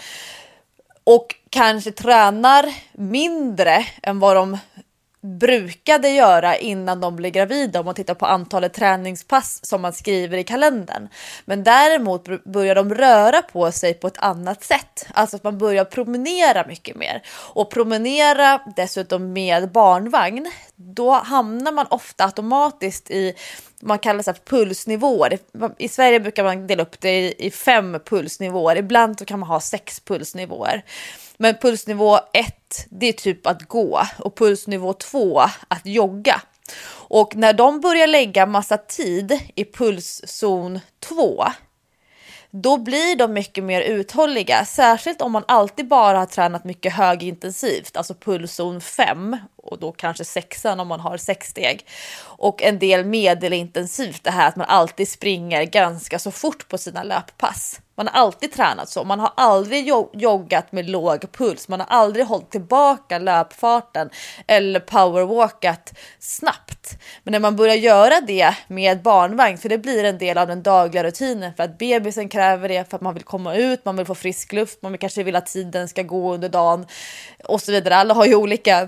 Och 1.09 1.35
kanske 1.49 1.91
tränar 1.91 2.65
mindre 2.93 3.85
än 4.03 4.19
vad 4.19 4.35
de 4.35 4.57
brukade 5.21 6.09
göra 6.09 6.57
innan 6.57 7.01
de 7.01 7.15
blev 7.15 7.31
gravida 7.31 7.79
om 7.79 7.85
man 7.85 7.95
tittar 7.95 8.13
på 8.13 8.25
antalet 8.25 8.73
träningspass 8.73 9.59
som 9.63 9.81
man 9.81 9.93
skriver 9.93 10.37
i 10.37 10.43
kalendern. 10.43 11.07
Men 11.45 11.63
däremot 11.63 12.43
börjar 12.45 12.75
de 12.75 12.95
röra 12.95 13.41
på 13.41 13.71
sig 13.71 13.93
på 13.93 14.07
ett 14.07 14.17
annat 14.17 14.63
sätt. 14.63 15.07
Alltså 15.13 15.35
att 15.35 15.43
man 15.43 15.57
börjar 15.57 15.85
promenera 15.85 16.67
mycket 16.67 16.95
mer. 16.95 17.21
Och 17.29 17.71
promenera 17.71 18.61
dessutom 18.75 19.33
med 19.33 19.71
barnvagn, 19.71 20.51
då 20.75 21.11
hamnar 21.11 21.71
man 21.71 21.87
ofta 21.89 22.25
automatiskt 22.25 23.11
i 23.11 23.33
man 23.81 23.99
kallar 23.99 24.17
det 24.17 24.23
så 24.23 24.31
här 24.31 24.39
pulsnivåer. 24.45 25.39
I 25.77 25.87
Sverige 25.87 26.19
brukar 26.19 26.43
man 26.43 26.67
dela 26.67 26.83
upp 26.83 26.99
det 26.99 27.19
i, 27.19 27.35
i 27.37 27.51
fem 27.51 27.99
pulsnivåer. 28.05 28.75
Ibland 28.75 29.19
så 29.19 29.25
kan 29.25 29.39
man 29.39 29.49
ha 29.49 29.59
sex 29.59 29.99
pulsnivåer. 29.99 30.83
Men 31.37 31.55
pulsnivå 31.55 32.19
1, 32.33 32.87
det 32.89 33.05
är 33.05 33.13
typ 33.13 33.47
att 33.47 33.61
gå 33.61 34.01
och 34.19 34.37
pulsnivå 34.37 34.93
2, 34.93 35.39
att 35.67 35.85
jogga. 35.85 36.41
Och 36.91 37.35
när 37.35 37.53
de 37.53 37.79
börjar 37.81 38.07
lägga 38.07 38.45
massa 38.45 38.77
tid 38.77 39.39
i 39.55 39.65
pulszon 39.65 40.79
2, 40.99 41.45
då 42.51 42.77
blir 42.77 43.15
de 43.15 43.33
mycket 43.33 43.63
mer 43.63 43.81
uthålliga. 43.81 44.65
Särskilt 44.65 45.21
om 45.21 45.31
man 45.31 45.43
alltid 45.47 45.87
bara 45.87 46.17
har 46.17 46.25
tränat 46.25 46.63
mycket 46.63 46.93
högintensivt, 46.93 47.97
alltså 47.97 48.13
pulszon 48.13 48.81
5 48.81 49.37
och 49.63 49.79
då 49.79 49.91
kanske 49.91 50.25
sexan 50.25 50.79
om 50.79 50.87
man 50.87 50.99
har 50.99 51.17
sex 51.17 51.47
steg. 51.47 51.85
Och 52.21 52.63
en 52.63 52.79
del 52.79 53.05
medelintensivt, 53.05 54.23
det 54.23 54.31
här 54.31 54.47
att 54.47 54.55
man 54.55 54.67
alltid 54.69 55.09
springer 55.09 55.63
ganska 55.63 56.19
så 56.19 56.31
fort 56.31 56.67
på 56.67 56.77
sina 56.77 57.03
löppass. 57.03 57.81
Man 57.99 58.07
har 58.07 58.21
alltid 58.21 58.53
tränat 58.53 58.89
så. 58.89 59.03
Man 59.03 59.19
har 59.19 59.31
aldrig 59.35 59.87
joggat 60.13 60.71
med 60.71 60.89
låg 60.89 61.31
puls. 61.31 61.67
Man 61.67 61.79
har 61.79 61.87
aldrig 61.87 62.25
hållit 62.25 62.51
tillbaka 62.51 63.17
löpfarten 63.17 64.09
eller 64.47 64.79
powerwalkat 64.79 65.93
snabbt. 66.19 66.97
Men 67.23 67.31
när 67.31 67.39
man 67.39 67.55
börjar 67.55 67.75
göra 67.75 68.21
det 68.21 68.55
med 68.67 69.01
barnvagn, 69.01 69.57
för 69.57 69.69
det 69.69 69.77
blir 69.77 70.03
en 70.03 70.17
del 70.17 70.37
av 70.37 70.47
den 70.47 70.63
dagliga 70.63 71.03
rutinen 71.03 71.53
för 71.53 71.63
att 71.63 71.77
bebisen 71.77 72.29
kräver 72.29 72.69
det, 72.69 72.89
för 72.89 72.95
att 72.95 73.01
man 73.01 73.13
vill 73.13 73.23
komma 73.23 73.55
ut, 73.55 73.85
man 73.85 73.97
vill 73.97 74.05
få 74.05 74.15
frisk 74.15 74.53
luft, 74.53 74.81
man 74.81 74.91
vill 74.91 74.99
kanske 74.99 75.23
vill 75.23 75.35
att 75.35 75.45
tiden 75.45 75.87
ska 75.87 76.03
gå 76.03 76.33
under 76.33 76.49
dagen 76.49 76.85
och 77.43 77.61
så 77.61 77.71
vidare. 77.71 77.95
Alla 77.95 78.13
har 78.13 78.25
ju 78.25 78.35
olika 78.35 78.87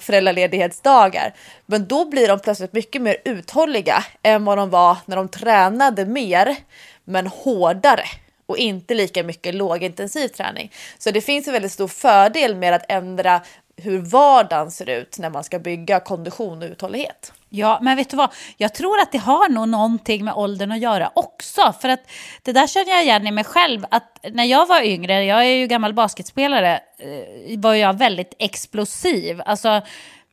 ledighetsdagar. 0.61 1.33
men 1.65 1.87
då 1.87 2.05
blir 2.05 2.27
de 2.27 2.39
plötsligt 2.39 2.73
mycket 2.73 3.01
mer 3.01 3.17
uthålliga 3.25 4.03
än 4.23 4.45
vad 4.45 4.57
de 4.57 4.69
var 4.69 4.97
när 5.05 5.15
de 5.15 5.29
tränade 5.29 6.05
mer, 6.05 6.55
men 7.03 7.27
hårdare 7.27 8.05
och 8.45 8.57
inte 8.57 8.93
lika 8.93 9.23
mycket 9.23 9.55
lågintensiv 9.55 10.27
träning. 10.27 10.71
Så 10.97 11.11
det 11.11 11.21
finns 11.21 11.47
en 11.47 11.53
väldigt 11.53 11.71
stor 11.71 11.87
fördel 11.87 12.55
med 12.55 12.73
att 12.73 12.85
ändra 12.89 13.41
hur 13.77 13.99
vardagen 13.99 14.71
ser 14.71 14.89
ut 14.89 15.17
när 15.19 15.29
man 15.29 15.43
ska 15.43 15.59
bygga 15.59 15.99
kondition 15.99 16.61
och 16.61 16.69
uthållighet. 16.69 17.33
Ja, 17.49 17.79
men 17.81 17.97
vet 17.97 18.09
du 18.09 18.17
vad? 18.17 18.29
Jag 18.57 18.73
tror 18.73 18.99
att 18.99 19.11
det 19.11 19.17
har 19.17 19.49
nog 19.49 19.69
någonting 19.69 20.25
med 20.25 20.33
åldern 20.33 20.71
att 20.71 20.79
göra 20.79 21.11
också. 21.13 21.73
För 21.81 21.89
att 21.89 21.99
det 22.41 22.53
där 22.53 22.67
känner 22.67 22.91
jag 22.91 23.03
igen 23.03 23.27
i 23.27 23.31
mig 23.31 23.43
själv. 23.43 23.85
Att 23.91 24.19
när 24.31 24.43
jag 24.43 24.65
var 24.65 24.81
yngre, 24.81 25.23
jag 25.23 25.39
är 25.39 25.55
ju 25.55 25.67
gammal 25.67 25.93
basketspelare, 25.93 26.79
eh, 26.97 27.59
var 27.59 27.73
jag 27.73 27.97
väldigt 27.97 28.33
explosiv. 28.39 29.41
Alltså 29.45 29.81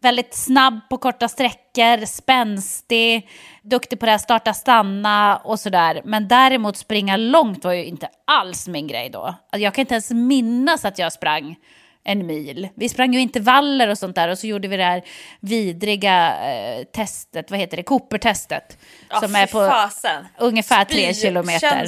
väldigt 0.01 0.35
snabb 0.35 0.81
på 0.91 0.99
korta 0.99 1.29
sträckor, 1.29 2.07
spänstig, 2.07 3.29
duktig 3.63 4.01
på 4.01 4.07
det 4.07 4.13
här 4.13 4.19
starta, 4.19 4.55
stanna 4.55 5.37
och 5.37 5.61
sådär. 5.61 6.03
Men 6.05 6.29
däremot 6.29 6.77
springa 6.77 7.17
långt 7.17 7.65
var 7.65 7.73
ju 7.73 7.85
inte 7.85 8.09
alls 8.25 8.69
min 8.69 8.87
grej 8.87 9.11
då. 9.11 9.23
Alltså, 9.23 9.59
jag 9.59 9.75
kan 9.75 9.83
inte 9.83 9.95
ens 9.95 10.11
minnas 10.11 10.85
att 10.85 10.99
jag 10.99 11.13
sprang 11.13 11.57
en 12.05 12.27
mil. 12.27 12.69
Vi 12.75 12.89
sprang 12.89 13.15
ju 13.15 13.21
intervaller 13.21 13.89
och 13.89 13.99
sånt 13.99 14.17
där 14.17 14.29
och 14.29 14.39
så 14.39 14.47
gjorde 14.47 14.69
vi 14.69 14.77
det 14.77 14.85
här 14.85 15.03
vidriga 15.41 16.35
eh, 16.53 16.85
testet, 16.85 17.51
vad 17.51 17.61
heter 17.61 17.77
det, 17.77 17.83
Cooper-testet. 17.83 18.79
Ja, 19.11 19.21
som 19.21 19.35
är 19.35 19.47
på 19.47 19.71
fasen. 19.71 20.27
ungefär 20.39 20.85
tre 20.85 21.15
kilometer. 21.15 21.87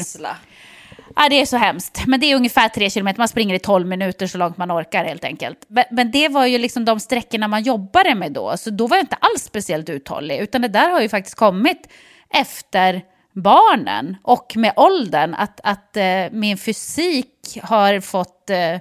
Ja, 1.17 1.29
det 1.29 1.41
är 1.41 1.47
så 1.47 1.57
hemskt. 1.57 2.07
Men 2.07 2.21
det 2.21 2.33
är 2.33 2.37
ungefär 2.37 2.69
tre 2.69 2.91
kilometer. 2.91 3.19
Man 3.19 3.29
springer 3.29 3.55
i 3.55 3.59
tolv 3.59 3.87
minuter 3.87 4.27
så 4.27 4.39
långt 4.39 4.57
man 4.57 4.73
orkar 4.73 5.05
helt 5.05 5.25
enkelt. 5.25 5.59
Men, 5.69 5.85
men, 5.91 6.11
det 6.11 6.29
var 6.29 6.47
ju 6.47 6.59
liksom 6.59 6.85
de 6.85 7.01
sträckorna 7.01 7.49
man 7.49 7.63
jobbade 7.63 8.15
med 8.15 8.33
då. 8.33 8.57
Så 8.57 8.71
då 8.71 8.87
var 8.87 8.97
jag 8.97 9.03
inte 9.03 9.17
alls 9.21 9.43
speciellt 9.43 9.89
uthållig. 9.89 10.39
Utan 10.39 10.63
det 10.63 10.69
där 10.69 10.91
har 10.91 11.01
ju 11.01 11.09
faktiskt 11.09 11.37
kommit 11.37 11.89
efter 12.29 13.03
barnen 13.33 14.17
och 14.23 14.53
med 14.57 14.73
åldern. 14.77 15.35
Att, 15.35 15.61
att 15.63 15.97
eh, 15.97 16.25
min 16.33 16.59
fysik 16.59 17.59
har 17.63 18.01
fått 18.01 18.51
eh, 18.51 18.81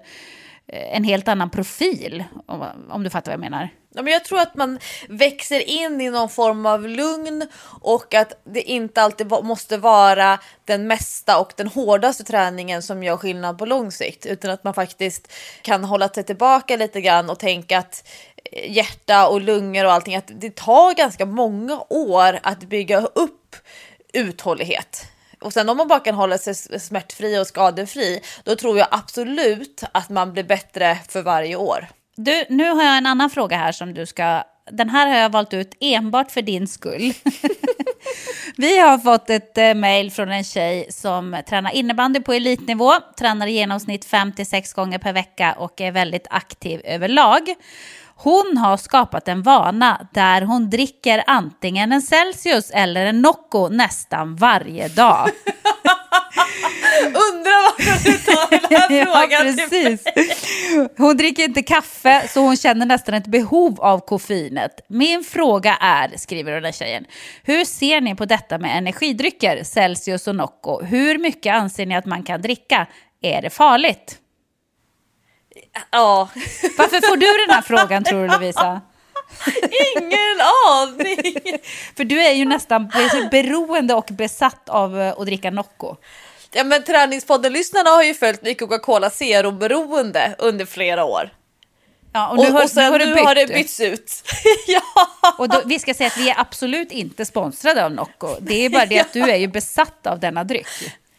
en 0.67 1.03
helt 1.03 1.27
annan 1.27 1.49
profil. 1.49 2.23
Om, 2.45 2.65
om 2.89 3.03
du 3.03 3.09
fattar 3.09 3.31
vad 3.31 3.33
jag 3.33 3.51
menar. 3.51 3.69
Ja, 3.93 4.01
men 4.01 4.13
jag 4.13 4.25
tror 4.25 4.39
att 4.39 4.55
man 4.55 4.79
växer 5.09 5.59
in 5.59 6.01
i 6.01 6.09
någon 6.09 6.29
form 6.29 6.65
av 6.65 6.87
lugn 6.87 7.47
och 7.81 8.13
att 8.13 8.41
det 8.43 8.61
inte 8.61 9.01
alltid 9.01 9.27
måste 9.43 9.77
vara 9.77 10.39
den 10.65 10.87
mesta 10.87 11.39
och 11.39 11.53
den 11.55 11.67
hårdaste 11.67 12.23
träningen 12.23 12.81
som 12.81 13.03
gör 13.03 13.17
skillnad 13.17 13.57
på 13.57 13.65
lång 13.65 13.91
sikt 13.91 14.25
utan 14.25 14.51
att 14.51 14.63
man 14.63 14.73
faktiskt 14.73 15.33
kan 15.61 15.83
hålla 15.83 16.09
sig 16.09 16.23
tillbaka 16.23 16.75
lite 16.75 17.01
grann 17.01 17.29
och 17.29 17.39
tänka 17.39 17.77
att 17.77 18.07
eh, 18.51 18.71
hjärta 18.71 19.27
och 19.27 19.41
lungor 19.41 19.85
och 19.85 19.93
allting 19.93 20.15
att 20.15 20.31
det 20.35 20.55
tar 20.55 20.93
ganska 20.93 21.25
många 21.25 21.83
år 21.89 22.39
att 22.43 22.59
bygga 22.59 23.01
upp 23.01 23.55
uthållighet. 24.13 25.05
Och 25.41 25.53
sen 25.53 25.69
om 25.69 25.77
man 25.77 25.87
bara 25.87 25.99
kan 25.99 26.15
hålla 26.15 26.37
sig 26.37 26.55
smärtfri 26.55 27.39
och 27.39 27.47
skadefri, 27.47 28.21
då 28.43 28.55
tror 28.55 28.77
jag 28.77 28.87
absolut 28.91 29.83
att 29.91 30.09
man 30.09 30.33
blir 30.33 30.43
bättre 30.43 30.99
för 31.07 31.21
varje 31.21 31.55
år. 31.55 31.87
Du, 32.21 32.45
nu 32.49 32.69
har 32.69 32.83
jag 32.83 32.97
en 32.97 33.05
annan 33.05 33.29
fråga 33.29 33.57
här 33.57 33.71
som 33.71 33.93
du 33.93 34.05
ska... 34.05 34.43
Den 34.71 34.89
här 34.89 35.07
har 35.07 35.15
jag 35.15 35.29
valt 35.29 35.53
ut 35.53 35.77
enbart 35.79 36.31
för 36.31 36.41
din 36.41 36.67
skull. 36.67 37.13
Vi 38.57 38.79
har 38.79 38.97
fått 38.97 39.29
ett 39.29 39.57
eh, 39.57 39.73
mejl 39.73 40.11
från 40.11 40.31
en 40.31 40.43
tjej 40.43 40.87
som 40.89 41.41
tränar 41.49 41.71
innebandy 41.71 42.19
på 42.19 42.33
elitnivå, 42.33 42.91
tränar 43.19 43.47
i 43.47 43.51
genomsnitt 43.51 44.07
5-6 44.07 44.75
gånger 44.75 44.99
per 44.99 45.13
vecka 45.13 45.55
och 45.57 45.81
är 45.81 45.91
väldigt 45.91 46.27
aktiv 46.29 46.81
överlag. 46.83 47.41
Hon 48.15 48.57
har 48.57 48.77
skapat 48.77 49.27
en 49.27 49.43
vana 49.43 50.07
där 50.13 50.41
hon 50.41 50.69
dricker 50.69 51.23
antingen 51.27 51.91
en 51.91 52.01
Celsius 52.01 52.71
eller 52.71 53.05
en 53.05 53.21
Nocco 53.21 53.69
nästan 53.69 54.35
varje 54.35 54.87
dag. 54.87 55.29
Undrar 57.05 57.89
varför 57.91 58.11
du 58.11 58.17
tar 58.17 58.49
den 58.49 58.79
här 58.79 59.05
frågan 59.05 59.47
ja, 59.47 59.67
precis. 59.69 60.03
Hon 60.97 61.17
dricker 61.17 61.43
inte 61.43 61.61
kaffe 61.63 62.27
så 62.27 62.41
hon 62.41 62.57
känner 62.57 62.85
nästan 62.85 63.13
ett 63.13 63.27
behov 63.27 63.81
av 63.81 63.99
koffeinet. 63.99 64.71
Min 64.87 65.23
fråga 65.23 65.75
är, 65.75 66.17
skriver 66.17 66.51
den 66.51 66.65
här 66.65 66.71
tjejen, 66.71 67.05
hur 67.43 67.65
ser 67.65 68.01
ni 68.01 68.15
på 68.15 68.25
detta 68.25 68.57
med 68.57 68.77
energidrycker, 68.77 69.63
Celsius 69.63 70.27
och 70.27 70.35
Nocco? 70.35 70.83
Hur 70.83 71.17
mycket 71.17 71.53
anser 71.53 71.85
ni 71.85 71.95
att 71.95 72.05
man 72.05 72.23
kan 72.23 72.41
dricka? 72.41 72.87
Är 73.21 73.41
det 73.41 73.49
farligt? 73.49 74.17
Ja. 75.91 76.29
Varför 76.77 77.07
får 77.07 77.17
du 77.17 77.45
den 77.45 77.55
här 77.55 77.61
frågan 77.61 78.03
tror 78.03 78.21
du 78.21 78.27
Lovisa? 78.27 78.81
Ingen 79.97 80.41
aning! 80.69 81.59
För 81.97 82.03
du 82.03 82.21
är 82.21 82.33
ju 82.33 82.45
nästan 82.45 82.91
beroende 83.31 83.93
och 83.93 84.09
besatt 84.11 84.69
av 84.69 85.01
eh, 85.01 85.13
att 85.17 85.25
dricka 85.25 85.51
Nocco. 85.51 85.95
Ja 86.51 86.63
men 86.63 86.83
Träningspodden-lyssnarna 86.83 87.89
har 87.89 88.03
ju 88.03 88.13
följt 88.13 88.41
mitt 88.41 88.59
Coca-Cola 88.59 89.09
Zero-beroende 89.09 90.35
under 90.37 90.65
flera 90.65 91.03
år. 91.03 91.29
Ja, 92.13 92.29
och 92.29 92.37
nu 92.37 92.51
har, 92.51 92.63
och 92.63 92.69
sen 92.69 92.93
nu 92.93 92.99
har, 92.99 93.15
nu 93.15 93.21
har 93.21 93.35
det 93.35 93.47
bytts 93.47 93.79
ut. 93.79 94.23
ja. 94.67 94.81
Och 95.37 95.49
då, 95.49 95.61
vi 95.65 95.79
ska 95.79 95.93
säga 95.93 96.07
att 96.07 96.17
vi 96.17 96.29
är 96.29 96.39
absolut 96.39 96.91
inte 96.91 97.25
sponsrade 97.25 97.85
av 97.85 97.91
Nocco. 97.91 98.35
Det 98.39 98.65
är 98.65 98.69
bara 98.69 98.85
det 98.85 98.99
att 98.99 99.13
du 99.13 99.21
är 99.21 99.35
ju 99.35 99.47
besatt 99.47 100.07
av 100.07 100.19
denna 100.19 100.43
dryck. 100.43 100.67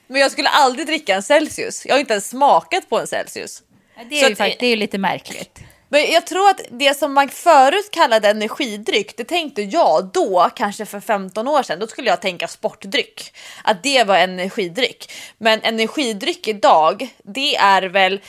Men 0.07 0.21
jag 0.21 0.33
skulle 0.33 0.49
aldrig 0.49 0.87
dricka 0.87 1.15
en 1.15 1.23
Celsius. 1.23 1.87
Jag 1.87 1.95
har 1.95 2.01
inte 2.01 2.13
ens 2.13 2.29
smakat 2.29 2.89
på 2.89 3.01
en 3.01 3.07
Celsius. 3.07 3.63
Det 4.09 4.23
är, 4.23 4.29
ju, 4.29 4.37
faktiskt, 4.37 4.61
det 4.61 4.67
är 4.67 4.71
ju 4.71 4.77
lite 4.77 4.99
märkligt. 4.99 5.59
Men 5.93 6.11
jag 6.11 6.27
tror 6.27 6.49
att 6.49 6.61
det 6.71 6.99
som 6.99 7.13
man 7.13 7.29
förut 7.29 7.89
kallade 7.93 8.29
energidryck, 8.29 9.17
det 9.17 9.25
tänkte 9.25 9.63
jag 9.63 10.11
då, 10.13 10.51
kanske 10.57 10.87
för 10.87 11.01
15 11.01 11.49
år 11.49 11.63
sedan, 11.63 11.79
då 11.79 11.87
skulle 11.87 12.11
jag 12.11 12.21
tänka 12.21 12.49
sportdryck. 12.49 13.33
Att 13.65 13.83
det 13.83 14.05
var 14.05 14.17
energidryck. 14.17 15.13
Men 15.39 15.61
energidryck 15.63 16.49
idag, 16.49 17.09
det 17.23 17.57
är 17.57 17.83
väl 17.83 18.21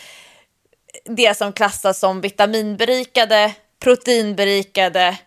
det 1.06 1.38
som 1.38 1.54
klassas 1.54 2.00
som 2.00 2.22
vitaminberikade, 2.22 3.54
proteinberikade 3.80 5.18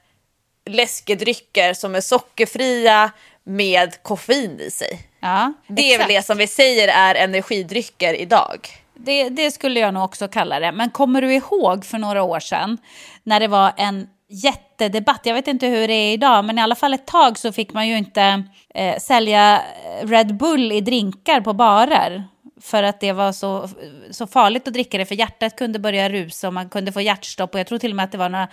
läskedrycker 0.66 1.74
som 1.74 1.95
är 1.95 2.01
sockerfria 2.01 3.11
med 3.45 4.03
koffein 4.03 4.61
i 4.61 4.70
sig. 4.70 5.09
Ja, 5.20 5.53
det 5.68 5.95
är 5.95 5.99
väl 5.99 6.09
det 6.09 6.22
som 6.22 6.39
vi 6.39 6.47
säger 6.47 6.89
är 6.89 7.14
energidrycker 7.14 8.14
idag. 8.14 8.84
Det, 8.95 9.28
det, 9.28 9.51
skulle 9.51 9.80
jag 9.80 9.95
nog 9.95 10.05
också 10.05 10.28
kalla 10.28 10.61
det. 10.61 10.72
Men 10.72 10.90
kommer 10.90 11.22
du 11.22 11.34
ihåg 11.34 11.84
för 11.84 11.99
några 11.99 12.22
år 12.22 12.40
sedan 12.40 12.78
när 13.22 13.40
det 13.40 13.49
var 13.49 13.72
en 13.76 14.09
jättedebatt, 14.28 15.20
jag 15.24 15.34
vet 15.34 15.49
inte 15.49 15.66
hur 15.66 15.88
det 15.88 15.95
är 15.95 16.12
idag, 16.12 16.45
men 16.45 16.59
i 16.59 16.62
alla 16.62 16.74
fall 16.74 16.95
ett 16.95 17.07
tag 17.07 17.38
så 17.38 17.53
fick 17.53 17.72
man 17.72 17.88
ju 17.88 17.97
inte 17.99 18.45
eh, 18.74 18.99
sälja 18.99 19.57
eh, 19.57 20.07
Red 20.07 20.36
Bull 20.36 20.72
i 20.72 20.80
drinkar 20.80 21.40
på 21.40 21.53
barer. 21.53 22.24
För 22.61 22.82
att 22.82 23.01
det 23.01 23.12
var 23.12 23.32
så, 23.32 23.68
så 24.11 24.26
farligt 24.26 24.68
att 24.68 24.74
dricka 24.74 24.99
det, 24.99 25.07
för 25.07 25.14
hjärtat 25.14 25.57
kunde 25.57 25.78
börja 25.78 26.09
rusa 26.09 26.47
och 26.47 26.55
man 26.55 26.68
kunde 26.68 26.92
få 26.92 27.01
hjärtstopp. 27.01 27.55
Och 27.55 27.61
jag 27.61 27.66
tror 27.66 27.78
till 27.78 27.92
och 27.92 27.97
med 27.97 28.05
att 28.05 28.12
det 28.12 28.18
var 28.18 28.28
några 28.28 28.49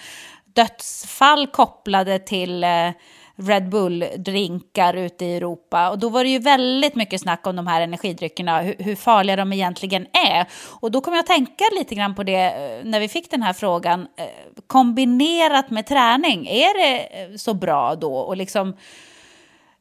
dödsfall 0.53 1.47
kopplade 1.47 2.19
till 2.19 2.63
eh, 2.63 2.89
Red 3.35 3.69
Bull-drinkar 3.69 4.93
ute 4.93 5.25
i 5.25 5.35
Europa. 5.35 5.89
Och 5.89 5.99
då 5.99 6.09
var 6.09 6.23
det 6.23 6.29
ju 6.29 6.39
väldigt 6.39 6.95
mycket 6.95 7.21
snack 7.21 7.47
om 7.47 7.55
de 7.55 7.67
här 7.67 7.81
energidryckerna, 7.81 8.61
hur, 8.61 8.75
hur 8.79 8.95
farliga 8.95 9.35
de 9.35 9.53
egentligen 9.53 10.07
är. 10.27 10.45
Och 10.81 10.91
då 10.91 11.01
kom 11.01 11.13
jag 11.13 11.19
att 11.19 11.27
tänka 11.27 11.63
lite 11.79 11.95
grann 11.95 12.15
på 12.15 12.23
det 12.23 12.45
eh, 12.45 12.85
när 12.85 12.99
vi 12.99 13.07
fick 13.07 13.31
den 13.31 13.43
här 13.43 13.53
frågan. 13.53 14.07
Eh, 14.17 14.25
kombinerat 14.67 15.69
med 15.69 15.87
träning, 15.87 16.47
är 16.47 16.81
det 16.81 17.21
eh, 17.21 17.35
så 17.35 17.53
bra 17.53 17.95
då? 17.95 18.15
Och 18.15 18.37
liksom 18.37 18.77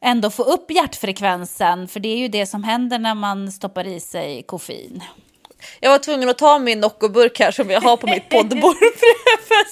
ändå 0.01 0.31
få 0.31 0.43
upp 0.43 0.71
hjärtfrekvensen, 0.71 1.89
för 1.89 2.01
det 2.01 2.09
är 2.09 2.17
ju 2.17 2.29
det 2.29 2.47
som 2.47 2.65
händer 2.65 2.99
när 2.99 3.15
man 3.15 3.53
stoppar 3.53 3.87
i 3.87 4.01
sig 4.01 4.43
koffein. 4.43 5.03
Jag 5.81 5.91
var 5.91 5.99
tvungen 5.99 6.29
att 6.29 6.39
ta 6.39 6.59
min 6.59 6.81
Nocco-burk 6.81 7.39
här 7.39 7.51
som 7.51 7.71
jag 7.71 7.81
har 7.81 7.97
på 7.97 8.07
mitt 8.07 8.29
poddbord 8.29 8.77
bredvid 8.79 9.67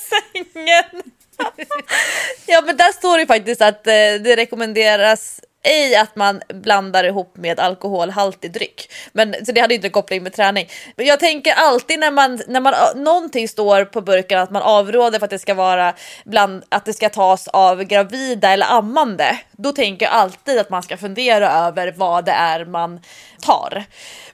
sängen. 0.55 1.03
ja 2.47 2.63
men 2.67 2.77
där 2.77 2.93
står 2.93 3.19
det 3.19 3.27
faktiskt 3.27 3.63
att 3.63 3.87
eh, 3.87 3.93
det 3.93 4.37
rekommenderas 4.37 5.41
ej 5.63 5.97
att 5.97 6.17
man 6.17 6.43
blandar 6.49 7.05
ihop 7.05 7.37
med 7.37 7.61
alkoholhaltig 7.61 8.53
dryck. 8.53 8.93
Men 9.13 9.47
så 9.47 9.53
det 9.53 9.61
hade 9.61 9.75
inte 9.75 9.89
koppling 9.89 10.23
med 10.23 10.33
träning. 10.33 10.69
Men 10.97 11.07
jag 11.07 11.21
tänker 11.21 11.53
alltid 11.53 11.99
när 11.99 12.11
man 12.11 12.41
när 12.47 12.61
man 12.61 12.75
eh, 12.75 13.03
någonting 13.03 13.49
står 13.49 13.85
på 13.85 14.01
burken 14.01 14.39
att 14.39 14.51
man 14.51 14.63
avråder 14.63 15.19
för 15.19 15.25
att 15.25 15.31
det 15.31 15.39
ska 15.39 15.55
vara 15.55 15.95
bland 16.25 16.65
att 16.69 16.85
det 16.85 16.93
ska 16.93 17.09
tas 17.09 17.49
av 17.49 17.85
gravida 17.85 18.53
eller 18.53 18.67
ammande. 18.67 19.39
Då 19.53 19.73
tänker 19.73 20.07
jag 20.07 20.15
alltid 20.15 20.59
att 20.59 20.71
man 20.71 20.83
ska 20.83 20.97
fundera 20.97 21.51
över 21.51 21.95
vad 21.97 22.25
det 22.25 22.33
är 22.33 22.65
man 22.65 23.01
tar. 23.41 23.85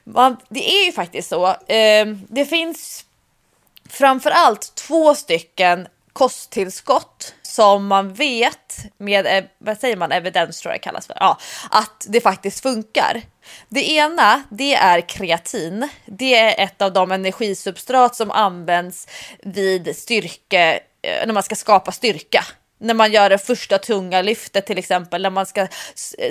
Man, 0.05 0.37
det 0.49 0.71
är 0.71 0.87
ju 0.87 0.93
faktiskt 0.93 1.29
så. 1.29 1.47
Eh, 1.47 2.07
det 2.29 2.45
finns 2.45 3.05
framförallt 3.91 4.75
två 4.75 5.15
stycken 5.15 5.87
kosttillskott 6.15 7.35
som 7.43 7.87
man 7.87 8.15
vet 8.15 8.77
med, 8.99 9.49
vad 9.59 9.79
säger 9.79 9.97
man, 9.97 10.13
evidens 10.13 10.61
tror 10.61 10.73
jag 10.73 10.81
det 10.81 10.85
kallas 10.85 11.07
för, 11.07 11.17
ja, 11.21 11.39
att 11.71 12.07
det 12.09 12.21
faktiskt 12.21 12.63
funkar. 12.63 13.23
Det 13.69 13.91
ena, 13.91 14.43
det 14.51 14.75
är 14.75 15.01
kreatin. 15.01 15.89
Det 16.07 16.35
är 16.35 16.65
ett 16.65 16.83
av 16.83 16.93
de 16.93 17.13
energisubstrat 17.13 18.17
som 18.17 18.31
används 18.31 19.09
vid 19.43 19.97
styrke, 19.97 20.81
eh, 21.03 21.27
när 21.27 21.35
man 21.35 21.43
ska 21.43 21.55
skapa 21.55 21.93
styrka 21.93 22.45
när 22.85 22.95
man 22.95 23.13
gör 23.13 23.31
det 23.31 23.39
första 23.39 23.79
tunga 23.79 24.23
lyftet 24.23 24.67
till 24.67 24.79
exempel, 24.79 25.23
när 25.23 25.31
man 25.31 25.47
ska 25.47 25.67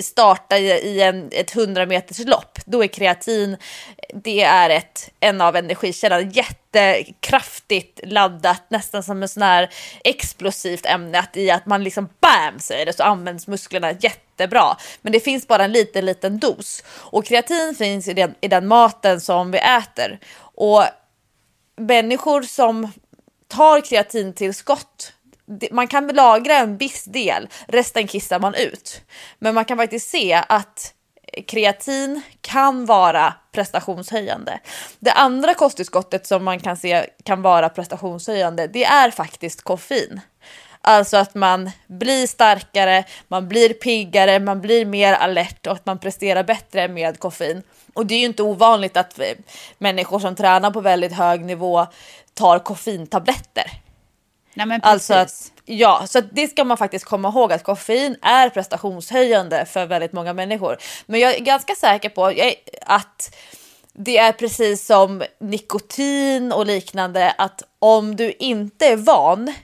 starta 0.00 0.58
i, 0.58 1.00
en, 1.00 1.28
ett 1.32 1.56
100 1.56 1.86
meters 1.86 2.18
lopp, 2.18 2.58
då 2.64 2.84
är 2.84 2.88
kreatin, 2.88 3.56
det 4.14 4.42
är 4.42 4.70
ett, 4.70 5.10
en 5.20 5.40
av 5.40 5.56
energikällorna, 5.56 6.30
jättekraftigt 6.30 8.00
laddat, 8.04 8.62
nästan 8.68 9.02
som 9.02 9.22
en 9.22 9.28
sån 9.28 9.42
här 9.42 9.70
explosivt 10.04 10.86
ämne, 10.86 11.18
att 11.18 11.36
i 11.36 11.50
att 11.50 11.66
man 11.66 11.84
liksom 11.84 12.08
bam 12.20 12.58
säger 12.58 12.86
det 12.86 12.92
så 12.92 13.02
används 13.02 13.46
musklerna 13.46 13.92
jättebra. 13.92 14.76
Men 15.02 15.12
det 15.12 15.20
finns 15.20 15.48
bara 15.48 15.64
en 15.64 15.72
liten, 15.72 16.06
liten 16.06 16.38
dos. 16.38 16.84
Och 16.88 17.24
kreatin 17.24 17.74
finns 17.78 18.08
i 18.08 18.14
den, 18.14 18.34
i 18.40 18.48
den 18.48 18.66
maten 18.66 19.20
som 19.20 19.50
vi 19.50 19.58
äter. 19.58 20.18
Och 20.38 20.84
människor 21.76 22.42
som 22.42 22.92
tar 23.48 23.80
kreatintillskott 23.80 25.12
man 25.70 25.88
kan 25.88 26.06
lagra 26.06 26.58
en 26.58 26.76
viss 26.76 27.04
del, 27.04 27.48
resten 27.68 28.06
kissar 28.06 28.40
man 28.40 28.54
ut. 28.54 29.02
Men 29.38 29.54
man 29.54 29.64
kan 29.64 29.76
faktiskt 29.76 30.10
se 30.10 30.42
att 30.48 30.94
kreatin 31.46 32.22
kan 32.40 32.86
vara 32.86 33.34
prestationshöjande. 33.52 34.60
Det 34.98 35.12
andra 35.12 35.54
kosttillskottet 35.54 36.26
som 36.26 36.44
man 36.44 36.60
kan 36.60 36.76
se 36.76 37.06
kan 37.22 37.42
vara 37.42 37.68
prestationshöjande, 37.68 38.66
det 38.66 38.84
är 38.84 39.10
faktiskt 39.10 39.62
koffein. 39.62 40.20
Alltså 40.80 41.16
att 41.16 41.34
man 41.34 41.70
blir 41.86 42.26
starkare, 42.26 43.04
man 43.28 43.48
blir 43.48 43.72
piggare, 43.72 44.40
man 44.40 44.60
blir 44.60 44.86
mer 44.86 45.12
alert 45.12 45.66
och 45.66 45.72
att 45.72 45.86
man 45.86 45.98
presterar 45.98 46.44
bättre 46.44 46.88
med 46.88 47.18
koffein. 47.18 47.62
Och 47.94 48.06
det 48.06 48.14
är 48.14 48.18
ju 48.18 48.24
inte 48.24 48.42
ovanligt 48.42 48.96
att 48.96 49.18
eh, 49.18 49.26
människor 49.78 50.18
som 50.18 50.36
tränar 50.36 50.70
på 50.70 50.80
väldigt 50.80 51.12
hög 51.12 51.44
nivå 51.44 51.86
tar 52.34 52.58
koffeintabletter. 52.58 53.83
Nej, 54.54 54.66
men 54.66 54.80
precis. 54.80 55.10
Alltså 55.10 55.14
att, 55.14 55.52
ja, 55.64 56.06
så 56.06 56.20
det 56.20 56.48
ska 56.48 56.64
man 56.64 56.76
faktiskt 56.76 57.04
komma 57.04 57.28
ihåg 57.28 57.52
att 57.52 57.62
koffein 57.62 58.16
är 58.22 58.48
prestationshöjande 58.48 59.64
för 59.66 59.86
väldigt 59.86 60.12
många 60.12 60.32
människor. 60.32 60.76
Men 61.06 61.20
jag 61.20 61.34
är 61.34 61.40
ganska 61.40 61.74
säker 61.74 62.08
på 62.08 62.32
att 62.86 63.34
det 63.92 64.18
är 64.18 64.32
precis 64.32 64.86
som 64.86 65.22
nikotin 65.40 66.52
och 66.52 66.66
liknande 66.66 67.34
att 67.38 67.62
om 67.78 68.16
du 68.16 68.32
inte 68.32 68.86
är 68.86 68.96
van 68.96 69.54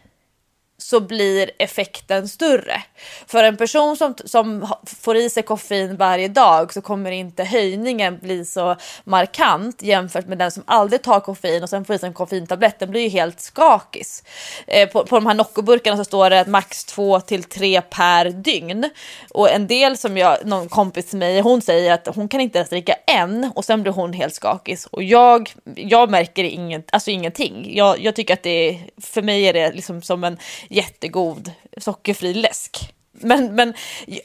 så 0.82 1.00
blir 1.00 1.50
effekten 1.58 2.28
större. 2.28 2.82
För 3.26 3.44
en 3.44 3.56
person 3.56 3.96
som, 3.96 4.14
som 4.24 4.74
får 4.86 5.16
i 5.16 5.30
sig 5.30 5.42
koffein 5.42 5.96
varje 5.96 6.28
dag 6.28 6.72
så 6.72 6.80
kommer 6.80 7.10
inte 7.10 7.44
höjningen 7.44 8.18
bli 8.18 8.44
så 8.44 8.76
markant 9.04 9.82
jämfört 9.82 10.26
med 10.26 10.38
den 10.38 10.50
som 10.50 10.62
aldrig 10.66 11.02
tar 11.02 11.20
koffein 11.20 11.62
och 11.62 11.68
sen 11.68 11.84
får 11.84 11.96
i 11.96 11.98
sig 11.98 12.06
en 12.06 12.14
koffeintablett. 12.14 12.78
Den 12.78 12.90
blir 12.90 13.00
ju 13.00 13.08
helt 13.08 13.40
skakis. 13.40 14.24
Eh, 14.66 14.88
på, 14.88 15.06
på 15.06 15.14
de 15.14 15.26
här 15.26 15.34
Noccoburkarna 15.34 15.96
så 15.96 16.04
står 16.04 16.30
det 16.30 16.46
max 16.46 16.84
2 16.84 17.20
till 17.20 17.44
3 17.44 17.80
per 17.80 18.24
dygn. 18.30 18.90
Och 19.30 19.50
en 19.50 19.66
del 19.66 19.96
som 19.96 20.16
jag, 20.16 20.46
någon 20.46 20.68
kompis 20.68 21.10
till 21.10 21.18
mig, 21.18 21.40
hon 21.40 21.62
säger 21.62 21.92
att 21.92 22.08
hon 22.14 22.28
kan 22.28 22.40
inte 22.40 22.58
ens 22.58 22.70
dricka 22.70 22.94
en 23.06 23.52
och 23.54 23.64
sen 23.64 23.82
blir 23.82 23.92
hon 23.92 24.12
helt 24.12 24.34
skakis. 24.34 24.86
Och 24.86 25.02
jag, 25.02 25.52
jag 25.74 26.10
märker 26.10 26.44
inget, 26.44 26.88
alltså 26.92 27.10
ingenting. 27.10 27.76
Jag, 27.76 28.00
jag 28.00 28.16
tycker 28.16 28.34
att 28.34 28.42
det 28.42 28.68
är, 28.68 28.80
för 29.00 29.22
mig 29.22 29.44
är 29.44 29.52
det 29.52 29.72
liksom 29.72 30.02
som 30.02 30.24
en 30.24 30.38
jättegod 30.70 31.52
sockerfri 31.76 32.34
läsk. 32.34 32.94
Men, 33.12 33.54
men 33.54 33.74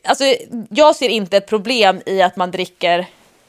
alltså, 0.04 0.24
jag 0.70 0.96
ser 0.96 1.10
inte 1.10 1.38
ett 1.38 1.48
problem 1.48 2.02
i 2.06 2.22
att 2.22 2.36
man 2.36 2.52
dricker 2.52 3.00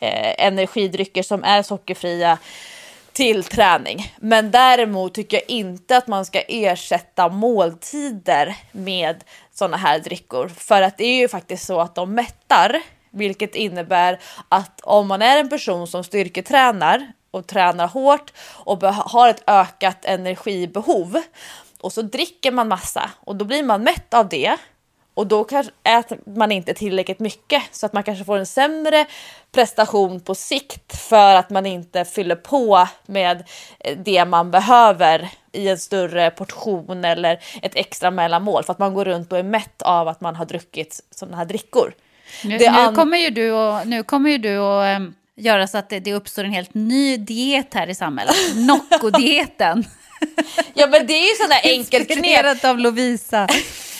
eh, 0.01 0.47
energidrycker 0.47 1.23
som 1.23 1.45
är 1.45 1.63
sockerfria 1.63 2.39
till 3.13 3.45
träning. 3.45 4.15
Men 4.17 4.51
däremot 4.51 5.15
tycker 5.15 5.37
jag 5.37 5.51
inte 5.51 5.97
att 5.97 6.07
man 6.07 6.25
ska 6.25 6.41
ersätta 6.41 7.29
måltider 7.29 8.57
med 8.73 9.25
sådana 9.55 9.77
här 9.77 9.99
drickor. 9.99 10.49
För 10.49 10.83
att 10.83 10.99
det 10.99 11.05
är 11.05 11.19
ju 11.19 11.29
faktiskt 11.29 11.67
så 11.67 11.81
att 11.81 11.95
de 11.95 12.15
mättar, 12.15 12.83
vilket 13.11 13.55
innebär 13.55 14.21
att 14.49 14.81
om 14.81 15.09
man 15.09 15.23
är 15.23 15.39
en 15.39 15.49
person 15.49 15.87
som 15.87 16.05
styrketränar 16.05 17.13
och 17.31 17.47
tränar 17.47 17.87
hårt 17.87 18.33
och 18.39 18.83
har 18.83 19.29
ett 19.29 19.43
ökat 19.47 20.05
energibehov 20.05 21.23
och 21.87 21.93
så 21.93 22.03
dricker 22.03 22.53
man 22.53 22.69
massa 22.69 23.11
och 23.21 23.37
då 23.37 23.45
blir 23.45 23.63
man 23.63 23.83
mätt 23.83 24.15
av 24.15 24.29
det 24.29 24.57
och 25.15 25.27
då 25.27 25.45
kanske 25.45 25.73
äter 25.83 26.19
man 26.37 26.53
inte 26.53 26.75
tillräckligt 26.75 27.19
mycket 27.19 27.63
så 27.71 27.87
att 27.87 27.93
man 27.93 28.03
kanske 28.03 28.25
får 28.25 28.39
en 28.39 28.47
sämre 28.47 29.07
prestation 29.53 30.21
på 30.21 30.35
sikt 30.35 30.97
för 30.97 31.35
att 31.35 31.51
man 31.51 31.67
inte 31.67 32.05
fyller 32.05 32.37
på 32.37 32.89
med 33.07 33.49
det 34.05 34.25
man 34.25 34.51
behöver 34.51 35.29
i 35.53 35.69
en 35.69 35.79
större 35.79 36.31
portion 36.31 37.05
eller 37.05 37.41
ett 37.63 37.73
extra 37.75 38.11
mellanmål 38.11 38.65
för 38.65 38.73
att 38.73 38.79
man 38.79 38.95
går 38.95 39.05
runt 39.05 39.33
och 39.33 39.39
är 39.39 39.43
mätt 39.43 39.83
av 39.83 40.09
att 40.09 40.21
man 40.21 40.37
har 40.37 40.45
druckit 40.45 41.01
sådana 41.11 41.37
här 41.37 41.45
drickor. 41.45 41.93
Nu, 42.45 42.59
nu 42.59 42.95
kommer 42.95 43.19
ju 43.19 43.31
du 43.31 43.53
och, 43.53 43.87
nu 43.87 44.03
kommer 44.03 44.31
ju 44.31 44.39
du 44.39 44.59
och 44.59 44.97
um, 44.97 45.15
göra 45.37 45.67
så 45.67 45.79
att 45.79 45.89
det, 45.89 46.01
det 46.01 46.15
uppstår 46.15 46.45
en 46.45 46.53
helt 46.53 46.75
ny 46.75 47.17
diet 47.17 47.75
här 47.75 47.87
i 47.87 47.95
samhället. 47.95 48.37
Nocco-dieten. 48.57 49.85
Ja 50.75 50.87
men 50.87 51.07
det 51.07 51.13
är 51.13 51.29
ju 51.29 51.35
sådana 51.35 51.61
enkelt 51.63 52.11
knep. 52.11 52.65
av 52.65 52.79
Lovisa. 52.79 53.49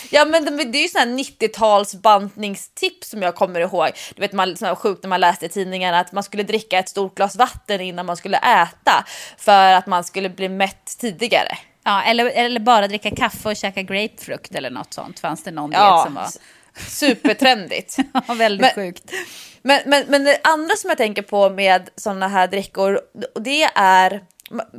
Ja 0.09 0.25
men 0.25 0.71
det 0.71 0.77
är 0.77 0.81
ju 0.81 0.87
sådana 0.87 1.17
90-tals 1.17 1.95
bantningstips 1.95 3.09
som 3.09 3.21
jag 3.21 3.35
kommer 3.35 3.59
ihåg. 3.59 3.89
Du 4.15 4.21
vet 4.21 4.33
man 4.33 4.57
sådana 4.57 4.75
sjukt 4.75 5.03
när 5.03 5.09
man 5.09 5.21
läste 5.21 5.45
i 5.45 5.49
tidningarna 5.49 5.99
att 5.99 6.11
man 6.11 6.23
skulle 6.23 6.43
dricka 6.43 6.79
ett 6.79 6.89
stort 6.89 7.15
glas 7.15 7.35
vatten 7.35 7.81
innan 7.81 8.05
man 8.05 8.17
skulle 8.17 8.37
äta 8.37 9.05
för 9.37 9.73
att 9.73 9.87
man 9.87 10.03
skulle 10.03 10.29
bli 10.29 10.49
mätt 10.49 10.97
tidigare. 10.99 11.57
Ja 11.83 12.03
eller, 12.03 12.25
eller 12.25 12.59
bara 12.59 12.87
dricka 12.87 13.11
kaffe 13.15 13.49
och 13.49 13.55
käka 13.55 13.81
grapefrukt 13.81 14.55
eller 14.55 14.69
något 14.69 14.93
sånt 14.93 15.19
fanns 15.19 15.43
det 15.43 15.51
någon 15.51 15.71
ja, 15.71 16.01
som 16.05 16.13
var. 16.13 16.27
Supertrendigt. 16.89 17.97
ja 18.27 18.33
väldigt 18.33 18.61
men, 18.61 18.85
sjukt. 18.85 19.11
Men, 19.61 19.81
men, 19.85 20.05
men 20.07 20.23
det 20.23 20.39
andra 20.43 20.75
som 20.75 20.89
jag 20.89 20.97
tänker 20.97 21.21
på 21.21 21.49
med 21.49 21.89
sådana 21.95 22.27
här 22.27 22.47
drickor 22.47 22.99
det 23.39 23.63
är 23.75 24.21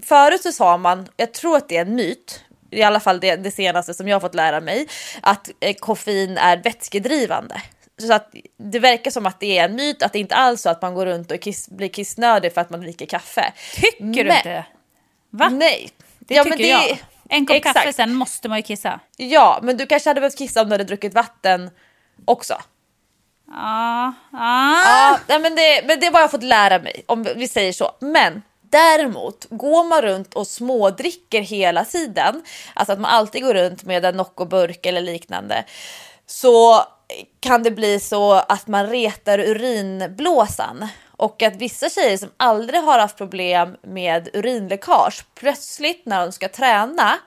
Förut 0.02 0.42
så 0.42 0.52
sa 0.52 0.76
man, 0.76 1.08
jag 1.16 1.34
tror 1.34 1.56
att 1.56 1.68
det 1.68 1.76
är 1.76 1.82
en 1.82 1.94
myt, 1.94 2.44
i 2.70 2.82
alla 2.82 3.00
fall 3.00 3.20
det, 3.20 3.36
det 3.36 3.50
senaste 3.50 3.94
som 3.94 4.08
jag 4.08 4.16
har 4.16 4.20
fått 4.20 4.34
lära 4.34 4.60
mig, 4.60 4.88
att 5.20 5.50
eh, 5.60 5.74
koffein 5.74 6.38
är 6.38 6.56
vätskedrivande. 6.56 7.62
Så 7.98 8.12
att 8.12 8.34
det 8.56 8.78
verkar 8.78 9.10
som 9.10 9.26
att 9.26 9.40
det 9.40 9.58
är 9.58 9.64
en 9.64 9.76
myt, 9.76 10.02
att 10.02 10.12
det 10.12 10.18
inte 10.18 10.34
alls 10.34 10.60
är 10.60 10.62
så 10.62 10.68
att 10.68 10.82
man 10.82 10.94
går 10.94 11.06
runt 11.06 11.32
och 11.32 11.40
kiss, 11.40 11.68
blir 11.68 11.88
kissnödig 11.88 12.54
för 12.54 12.60
att 12.60 12.70
man 12.70 12.80
dricker 12.80 13.06
kaffe. 13.06 13.52
Tycker 13.74 14.04
men, 14.04 14.12
du 14.12 14.20
inte? 14.20 14.64
Va? 15.30 15.48
Nej. 15.48 15.90
Det 16.18 16.34
ja, 16.34 16.44
tycker 16.44 16.56
det, 16.56 16.68
jag. 16.68 16.98
En 17.28 17.46
kopp 17.46 17.56
exakt. 17.56 17.76
kaffe, 17.78 17.92
sen 17.92 18.14
måste 18.14 18.48
man 18.48 18.58
ju 18.58 18.62
kissa. 18.62 19.00
Ja, 19.16 19.58
men 19.62 19.76
du 19.76 19.86
kanske 19.86 20.10
hade 20.10 20.20
behövt 20.20 20.38
kissa 20.38 20.62
om 20.62 20.68
du 20.68 20.74
hade 20.74 20.84
druckit 20.84 21.14
vatten 21.14 21.70
också. 22.24 22.54
Ja, 23.46 24.12
ah. 24.32 25.18
ja 25.26 25.38
men, 25.38 25.54
det, 25.54 25.82
men 25.86 26.00
det 26.00 26.06
är 26.06 26.10
vad 26.10 26.20
jag 26.20 26.24
har 26.24 26.28
fått 26.28 26.42
lära 26.42 26.78
mig, 26.78 27.02
om 27.06 27.26
vi 27.36 27.48
säger 27.48 27.72
så. 27.72 27.96
Men 28.00 28.42
Däremot, 28.70 29.46
går 29.50 29.84
man 29.84 30.02
runt 30.02 30.34
och 30.34 30.46
smådricker 30.46 31.40
hela 31.40 31.84
tiden, 31.84 32.42
alltså 32.74 32.92
att 32.92 33.00
man 33.00 33.10
alltid 33.10 33.42
går 33.42 33.54
runt 33.54 33.84
med 33.84 34.04
en 34.04 34.16
Nocco-burk 34.16 34.86
eller 34.86 35.00
liknande, 35.00 35.64
så 36.26 36.84
kan 37.40 37.62
det 37.62 37.70
bli 37.70 38.00
så 38.00 38.32
att 38.32 38.66
man 38.66 38.86
retar 38.86 39.38
urinblåsan. 39.38 40.88
Och 41.16 41.42
att 41.42 41.56
vissa 41.56 41.88
tjejer 41.88 42.16
som 42.16 42.30
aldrig 42.36 42.80
har 42.80 42.98
haft 42.98 43.16
problem 43.16 43.76
med 43.82 44.28
urinläckage 44.32 45.24
plötsligt 45.34 46.06
när 46.06 46.26
de 46.26 46.32
ska 46.32 46.48
träna 46.48 47.18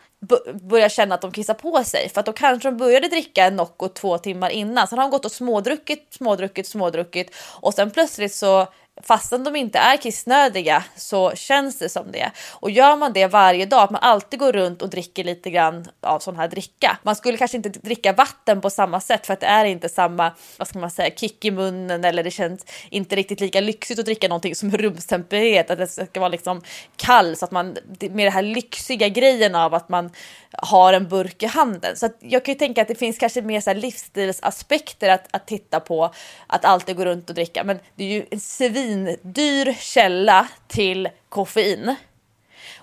börjar 0.61 0.89
känna 0.89 1.15
att 1.15 1.21
de 1.21 1.31
kissar 1.31 1.53
på 1.53 1.83
sig 1.83 2.09
för 2.09 2.19
att 2.19 2.25
då 2.25 2.33
kanske 2.33 2.67
de 2.67 2.77
började 2.77 3.07
dricka 3.07 3.45
en 3.45 3.55
Nocco 3.55 3.87
två 3.87 4.17
timmar 4.17 4.49
innan. 4.49 4.87
Sen 4.87 4.97
har 4.97 5.05
de 5.05 5.11
gått 5.11 5.25
och 5.25 5.31
smådruckit, 5.31 6.07
smådruckit, 6.13 6.67
smådruckit 6.67 7.35
och 7.61 7.73
sen 7.73 7.91
plötsligt 7.91 8.35
så 8.35 8.67
fastän 9.03 9.43
de 9.43 9.55
inte 9.55 9.79
är 9.79 9.97
kissnödiga 9.97 10.83
så 10.95 11.31
känns 11.35 11.79
det 11.79 11.89
som 11.89 12.11
det. 12.11 12.31
Och 12.51 12.71
gör 12.71 12.95
man 12.95 13.13
det 13.13 13.27
varje 13.27 13.65
dag, 13.65 13.83
att 13.83 13.89
man 13.89 14.01
alltid 14.03 14.39
går 14.39 14.51
runt 14.53 14.81
och 14.81 14.89
dricker 14.89 15.23
lite 15.23 15.49
grann 15.49 15.85
av 16.01 16.19
sån 16.19 16.35
här 16.35 16.47
dricka. 16.47 16.97
Man 17.03 17.15
skulle 17.15 17.37
kanske 17.37 17.57
inte 17.57 17.69
dricka 17.69 18.13
vatten 18.13 18.61
på 18.61 18.69
samma 18.69 19.01
sätt 19.01 19.25
för 19.25 19.33
att 19.33 19.39
det 19.39 19.45
är 19.45 19.65
inte 19.65 19.89
samma, 19.89 20.31
vad 20.57 20.67
ska 20.67 20.79
man 20.79 20.91
säga, 20.91 21.15
kick 21.15 21.45
i 21.45 21.51
munnen 21.51 22.05
eller 22.05 22.23
det 22.23 22.31
känns 22.31 22.65
inte 22.89 23.15
riktigt 23.15 23.39
lika 23.39 23.61
lyxigt 23.61 23.99
att 23.99 24.05
dricka 24.05 24.27
någonting 24.27 24.55
som 24.55 24.73
är 24.73 24.77
rumstempererat, 24.77 25.69
att 25.69 25.77
det 25.77 25.87
ska 25.87 26.19
vara 26.19 26.29
liksom 26.29 26.61
kall 26.95 27.35
så 27.35 27.45
att 27.45 27.51
man 27.51 27.77
med 27.99 28.25
den 28.25 28.33
här 28.33 28.41
lyxiga 28.41 29.09
grejen 29.09 29.55
av 29.55 29.73
att 29.73 29.89
man 29.89 30.09
har 30.51 30.93
en 30.93 31.07
burk 31.07 31.43
i 31.43 31.45
handen. 31.45 31.95
Så 31.97 32.09
jag 32.19 32.45
kan 32.45 32.53
ju 32.53 32.59
tänka 32.59 32.81
att 32.81 32.87
det 32.87 32.95
finns 32.95 33.17
kanske 33.17 33.41
mer 33.41 33.61
så 33.61 33.69
här 33.69 33.77
livsstilsaspekter 33.77 35.09
att, 35.09 35.27
att 35.31 35.47
titta 35.47 35.79
på 35.79 36.13
att 36.47 36.65
alltid 36.65 36.95
gå 36.95 37.05
runt 37.05 37.29
och 37.29 37.35
dricka. 37.35 37.63
Men 37.63 37.79
det 37.95 38.03
är 38.03 38.07
ju 38.07 38.25
en 38.31 38.39
svindyr 38.81 39.73
källa 39.79 40.47
till 40.67 41.09
koffein. 41.29 41.95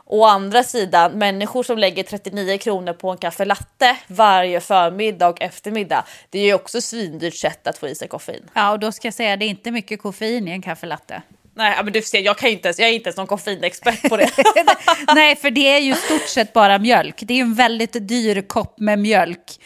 Å 0.05 0.25
andra 0.25 0.63
sidan, 0.63 1.13
människor 1.13 1.63
som 1.63 1.79
lägger 1.79 2.03
39 2.03 2.59
kronor 2.59 2.93
på 2.93 3.11
en 3.11 3.19
kaffe 3.19 3.45
latte 3.45 3.97
varje 4.07 4.61
förmiddag 4.61 5.29
och 5.29 5.43
eftermiddag. 5.43 6.05
Det 6.31 6.39
är 6.39 6.45
ju 6.45 6.55
också 6.55 6.81
svindyrt 6.81 7.35
sätt 7.35 7.67
att 7.67 7.79
få 7.79 7.89
i 7.89 7.95
sig 7.95 8.09
koffein. 8.09 8.51
Ja, 8.53 8.71
och 8.71 8.79
då 8.79 8.93
ska 8.93 9.07
jag 9.07 9.15
säga 9.15 9.37
det 9.37 9.45
är 9.45 9.49
inte 9.49 9.71
mycket 9.71 10.03
koffein 10.03 10.49
i 10.49 10.51
en 10.51 10.63
kaffe 10.63 10.87
latte. 10.87 11.23
Nej, 11.55 11.85
men 11.85 11.93
du 11.93 12.03
ser, 12.03 12.21
jag, 12.21 12.39
kan 12.39 12.51
inte 12.51 12.69
ens, 12.69 12.79
jag 12.79 12.89
är 12.89 12.93
inte 12.93 13.09
ens 13.09 13.17
någon 13.17 13.27
koffeinexpert 13.27 14.09
på 14.09 14.17
det. 14.17 14.31
Nej, 15.15 15.37
för 15.37 15.51
det 15.51 15.69
är 15.69 15.79
ju 15.79 15.95
stort 15.95 16.29
sett 16.29 16.53
bara 16.53 16.79
mjölk. 16.79 17.15
Det 17.21 17.35
är 17.35 17.37
ju 17.37 17.43
en 17.43 17.55
väldigt 17.55 18.09
dyr 18.09 18.43
kopp 18.43 18.81
med 18.81 18.99
mjölk 18.99 19.61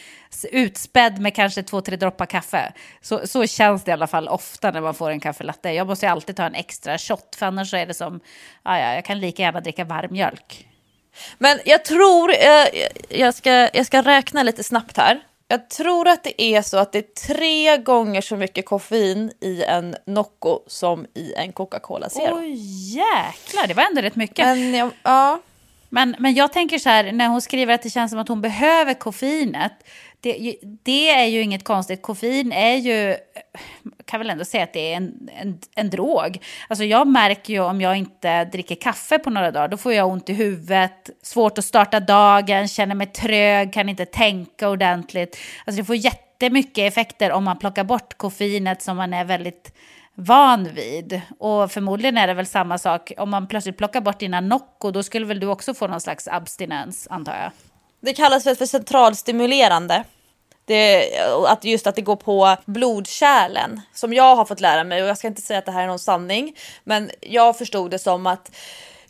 utspädd 0.44 1.18
med 1.18 1.34
kanske 1.34 1.62
två, 1.62 1.80
tre 1.80 1.96
droppar 1.96 2.26
kaffe. 2.26 2.72
Så, 3.00 3.26
så 3.26 3.46
känns 3.46 3.84
det 3.84 3.90
i 3.90 3.92
alla 3.92 4.06
fall 4.06 4.28
ofta 4.28 4.70
när 4.70 4.80
man 4.80 4.94
får 4.94 5.10
en 5.10 5.20
kaffelatte. 5.20 5.70
Jag 5.70 5.86
måste 5.86 6.10
alltid 6.10 6.36
ta 6.36 6.44
en 6.44 6.54
extra 6.54 6.98
shot, 6.98 7.36
för 7.38 7.46
annars 7.46 7.74
är 7.74 7.86
det 7.86 7.94
som, 7.94 8.20
ja, 8.62 8.78
ja, 8.78 8.94
jag 8.94 9.04
kan 9.04 9.20
lika 9.20 9.42
gärna 9.42 9.60
dricka 9.60 9.84
varm 9.84 10.12
mjölk. 10.12 10.68
Men 11.38 11.60
jag 11.64 11.84
tror, 11.84 12.30
eh, 12.30 12.82
jag, 13.08 13.34
ska, 13.34 13.50
jag 13.72 13.86
ska 13.86 14.02
räkna 14.02 14.42
lite 14.42 14.64
snabbt 14.64 14.96
här. 14.96 15.20
Jag 15.48 15.70
tror 15.70 16.08
att 16.08 16.24
det 16.24 16.42
är 16.42 16.62
så 16.62 16.76
att 16.76 16.92
det 16.92 16.98
är 16.98 17.26
tre 17.26 17.76
gånger 17.76 18.20
så 18.20 18.36
mycket 18.36 18.66
koffein 18.66 19.32
i 19.40 19.62
en 19.62 19.96
Nocco 20.06 20.60
som 20.66 21.06
i 21.14 21.34
en 21.34 21.52
Coca-Cola 21.52 22.08
Zero. 22.08 22.38
Oj, 22.38 22.54
jäklar, 22.96 23.66
det 23.66 23.74
var 23.74 23.82
ändå 23.82 24.02
rätt 24.02 24.16
mycket. 24.16 24.46
Men, 24.46 24.74
jag, 24.74 24.90
ja 25.02 25.40
men, 25.94 26.16
men 26.18 26.34
jag 26.34 26.52
tänker 26.52 26.78
så 26.78 26.88
här, 26.88 27.12
när 27.12 27.28
hon 27.28 27.40
skriver 27.40 27.74
att 27.74 27.82
det 27.82 27.90
känns 27.90 28.10
som 28.10 28.20
att 28.20 28.28
hon 28.28 28.40
behöver 28.40 28.94
koffeinet, 28.94 29.72
det, 30.20 30.56
det, 30.82 31.10
är 31.10 31.26
ju 31.26 31.42
inget 31.42 31.64
konstigt. 31.64 32.02
Koffein 32.02 32.52
är 32.52 32.76
ju, 32.76 33.16
kan 34.04 34.20
väl 34.20 34.30
ändå 34.30 34.44
säga 34.44 34.64
att 34.64 34.72
det 34.72 34.92
är 34.92 34.96
en, 34.96 35.28
en, 35.36 35.58
en 35.74 35.90
drog. 35.90 36.38
Alltså 36.68 36.84
jag 36.84 37.06
märker 37.06 37.52
ju 37.52 37.60
om 37.60 37.80
jag 37.80 37.96
inte 37.96 38.44
dricker 38.44 38.74
kaffe 38.74 39.18
på 39.18 39.30
några 39.30 39.50
dagar, 39.50 39.68
då 39.68 39.76
får 39.76 39.92
jag 39.92 40.08
ont 40.08 40.30
i 40.30 40.32
huvudet, 40.32 41.10
svårt 41.22 41.58
att 41.58 41.64
starta 41.64 42.00
dagen, 42.00 42.68
känner 42.68 42.94
mig 42.94 43.06
trög, 43.06 43.72
kan 43.72 43.88
inte 43.88 44.06
tänka 44.06 44.68
ordentligt. 44.68 45.38
Alltså 45.64 45.80
det 45.80 45.86
får 45.86 45.96
jättemycket 45.96 46.92
effekter 46.92 47.32
om 47.32 47.44
man 47.44 47.58
plockar 47.58 47.84
bort 47.84 48.14
koffeinet 48.14 48.82
som 48.82 48.96
man 48.96 49.14
är 49.14 49.24
väldigt 49.24 49.72
van 50.14 50.74
vid. 50.74 51.20
Och 51.38 51.72
förmodligen 51.72 52.18
är 52.18 52.26
det 52.26 52.34
väl 52.34 52.46
samma 52.46 52.78
sak 52.78 53.12
om 53.18 53.30
man 53.30 53.46
plötsligt 53.46 53.76
plockar 53.76 54.00
bort 54.00 54.20
dina 54.20 54.40
Nocco, 54.40 54.90
då 54.90 55.02
skulle 55.02 55.26
väl 55.26 55.40
du 55.40 55.46
också 55.46 55.74
få 55.74 55.86
någon 55.86 56.00
slags 56.00 56.28
abstinens 56.28 57.06
antar 57.10 57.36
jag. 57.36 57.50
Det 58.00 58.12
kallas 58.12 58.46
väl 58.46 58.56
för 58.56 58.66
centralstimulerande. 58.66 60.04
Det, 60.64 61.04
att 61.48 61.64
just 61.64 61.86
att 61.86 61.94
det 61.94 62.02
går 62.02 62.16
på 62.16 62.56
blodkärlen 62.64 63.80
som 63.92 64.12
jag 64.12 64.36
har 64.36 64.44
fått 64.44 64.60
lära 64.60 64.84
mig 64.84 65.02
och 65.02 65.08
jag 65.08 65.18
ska 65.18 65.28
inte 65.28 65.42
säga 65.42 65.58
att 65.58 65.66
det 65.66 65.72
här 65.72 65.82
är 65.82 65.86
någon 65.86 65.98
sanning 65.98 66.56
men 66.84 67.10
jag 67.20 67.58
förstod 67.58 67.90
det 67.90 67.98
som 67.98 68.26
att 68.26 68.56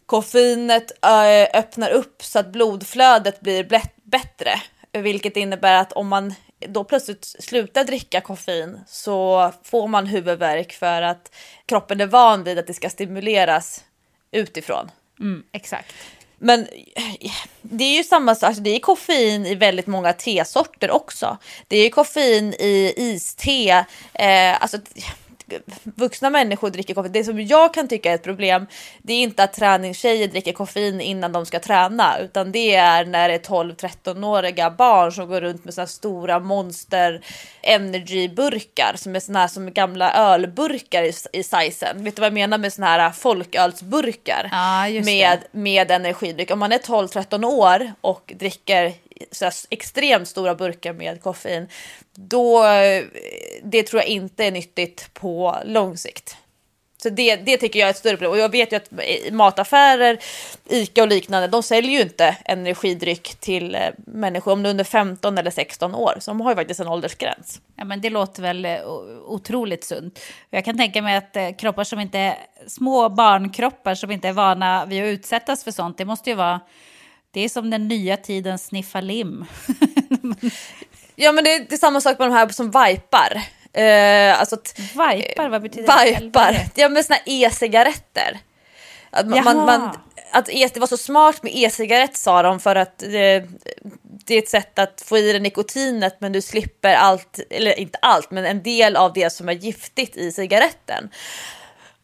koffeinet 0.07 1.05
eh, 1.05 1.59
öppnar 1.59 1.91
upp 1.91 2.23
så 2.23 2.39
att 2.39 2.53
blodflödet 2.53 3.41
blir 3.41 3.65
bättre 4.03 4.51
vilket 4.93 5.37
innebär 5.37 5.75
att 5.75 5.93
om 5.93 6.09
man 6.09 6.35
då 6.69 6.85
plötsligt 6.85 7.25
slutar 7.25 7.85
dricka 7.85 8.21
koffein 8.21 8.81
så 8.87 9.53
får 9.63 9.89
man 9.89 10.07
huvudvärk 10.07 10.73
för 10.73 11.03
att 11.03 11.35
kroppen 11.67 12.01
är 12.01 12.07
van 12.07 12.45
vid 12.45 12.59
att 12.59 12.67
det 12.67 12.75
ska 12.75 12.91
stimuleras 12.91 13.85
utifrån. 14.31 14.91
Mm, 15.21 15.43
exakt. 15.53 15.95
Men 16.39 16.67
det 17.63 17.85
är 17.85 17.97
ju 17.97 18.05
samma 18.05 18.35
sak, 18.35 18.49
alltså 18.49 18.63
det 18.63 18.77
är 18.77 18.81
koffein 18.81 19.47
i 19.47 19.55
väldigt 19.55 19.87
många 19.87 20.13
tesorter 20.13 20.91
också. 20.91 21.39
Det 21.69 21.77
är 21.77 21.91
koffein 21.91 22.55
i 22.55 22.95
iste, 22.97 23.87
eh, 24.15 24.63
alltså 24.63 24.79
vuxna 25.83 26.31
människor 26.31 26.71
dricker 26.71 26.95
koffein. 26.95 27.13
Det 27.13 27.25
som 27.25 27.41
jag 27.41 27.75
kan 27.75 27.89
tycka 27.89 28.11
är 28.11 28.15
ett 28.15 28.23
problem, 28.23 28.67
det 29.03 29.13
är 29.13 29.23
inte 29.23 29.45
att 29.45 29.53
träningstjejer 29.53 30.29
dricker 30.29 30.53
koffein 30.53 31.01
innan 31.01 31.33
de 31.33 31.47
ska 31.47 31.61
träna, 31.61 32.19
utan 32.19 32.53
det 32.53 32.75
är 32.75 33.05
när 33.05 33.29
det 33.29 33.35
är 33.35 33.39
12-13-åriga 33.39 34.71
barn 34.71 35.13
som 35.13 35.29
går 35.29 35.41
runt 35.41 35.65
med 35.65 35.75
såna 35.75 35.87
stora 35.87 36.39
monster 36.39 37.25
energy-burkar 37.63 38.93
som 38.97 39.17
är 39.17 39.21
såna 39.21 39.39
här 39.39 39.49
som 39.49 39.73
gamla 39.73 40.13
ölburkar 40.13 41.03
i, 41.03 41.13
i 41.33 41.43
sizen. 41.43 42.05
Vet 42.05 42.17
du 42.17 42.21
vad 42.21 42.27
jag 42.27 42.35
menar 42.35 42.59
med 42.59 42.73
såna 42.73 42.87
här 42.87 43.11
folkölsburkar 43.11 44.49
ja, 44.53 45.03
med, 45.05 45.39
med 45.53 45.91
energidryck? 45.91 46.51
Om 46.51 46.59
man 46.59 46.73
är 46.73 46.79
12-13 46.79 47.45
år 47.45 47.93
och 48.01 48.33
dricker 48.37 48.93
så 49.31 49.51
extremt 49.71 50.29
stora 50.29 50.55
burkar 50.55 50.93
med 50.93 51.23
koffein, 51.23 51.69
då 52.15 52.65
eh, 52.67 53.05
det 53.63 53.83
tror 53.83 54.03
jag 54.03 54.09
inte 54.09 54.45
är 54.45 54.51
nyttigt 54.51 55.11
på 55.15 55.57
lång 55.65 55.97
sikt. 55.97 56.37
Så 57.03 57.09
det, 57.09 57.37
det 57.37 57.57
tycker 57.57 57.79
jag 57.79 57.87
är 57.87 57.91
ett 57.91 57.97
större 57.97 58.17
problem. 58.17 58.31
Och 58.31 58.39
jag 58.39 58.53
vet 58.53 58.73
ju 58.73 58.77
att 58.77 58.93
eh, 58.93 59.33
mataffärer, 59.33 60.19
Ica 60.69 61.03
och 61.03 61.09
liknande, 61.09 61.49
de 61.49 61.63
säljer 61.63 61.91
ju 61.91 62.01
inte 62.01 62.37
energidryck 62.45 63.35
till 63.41 63.75
eh, 63.75 63.81
människor 63.97 64.53
om 64.53 64.63
du 64.63 64.69
är 64.69 64.71
under 64.71 64.85
15 64.85 65.39
eller 65.39 65.51
16 65.51 65.95
år. 65.95 66.17
Så 66.21 66.31
de 66.31 66.41
har 66.41 66.51
ju 66.51 66.57
faktiskt 66.57 66.81
en 66.81 66.89
åldersgräns. 66.89 67.61
Ja, 67.77 67.85
men 67.85 68.01
det 68.01 68.11
låter 68.11 68.43
väl 68.43 68.67
otroligt 69.27 69.85
sunt. 69.85 70.21
Jag 70.51 70.65
kan 70.65 70.77
tänka 70.77 71.03
mig 71.03 71.17
att 71.17 71.59
kroppar 71.59 71.85
som 71.85 72.01
inte 72.01 72.19
är 72.19 72.37
små 72.67 73.09
barnkroppar 73.09 73.95
som 73.95 74.11
inte 74.11 74.29
är 74.29 74.33
vana 74.33 74.87
vid 74.87 75.03
att 75.03 75.07
utsättas 75.07 75.65
för 75.65 75.71
sånt, 75.71 75.99
det 75.99 76.05
måste 76.05 76.31
ju 76.31 76.37
vara 76.37 76.61
det 77.33 77.41
är 77.41 77.49
som 77.49 77.71
den 77.71 77.89
nya 77.89 78.17
tidens 78.17 78.67
sniffa 78.67 79.01
lim. 79.01 79.45
ja 81.17 81.33
men 81.33 81.45
det 81.45 81.55
är, 81.55 81.61
det 81.69 81.75
är, 81.75 81.79
samma 81.79 82.01
sak 82.01 82.19
med 82.19 82.29
de 82.29 82.35
här 82.35 82.49
som 82.49 82.67
vipar. 82.67 83.43
Eh, 83.73 84.41
alltså 84.41 84.57
vipar, 84.77 85.49
vad 85.49 85.63
betyder 85.63 86.05
det? 86.05 86.21
Vipar, 86.21 86.57
ja 86.75 86.89
men 86.89 87.05
såna 87.05 87.19
e-cigaretter. 87.27 88.39
Att, 89.11 89.27
man, 89.27 89.45
man, 89.45 89.57
man, 89.57 89.91
att 90.33 90.49
e, 90.49 90.69
det 90.75 90.81
var 90.81 90.87
så 90.87 90.97
smart 90.97 91.43
med 91.43 91.53
e-cigarett 91.55 92.17
sa 92.17 92.43
de 92.43 92.61
för 92.61 92.77
att 92.77 92.99
det, 92.99 93.49
det 94.03 94.35
är 94.35 94.39
ett 94.39 94.49
sätt 94.49 94.79
att 94.79 95.03
få 95.07 95.19
i 95.19 95.33
dig 95.33 95.41
nikotinet 95.41 96.17
men 96.21 96.33
du 96.33 96.41
slipper 96.43 96.95
allt, 96.95 97.39
eller 97.51 97.79
inte 97.79 97.99
allt, 98.03 98.31
men 98.31 98.47
en 98.47 98.63
del 98.63 98.97
av 98.97 99.13
det 99.13 99.31
som 99.31 99.49
är 99.49 99.53
giftigt 99.53 100.17
i 100.17 100.33
cigaretten. 100.33 101.11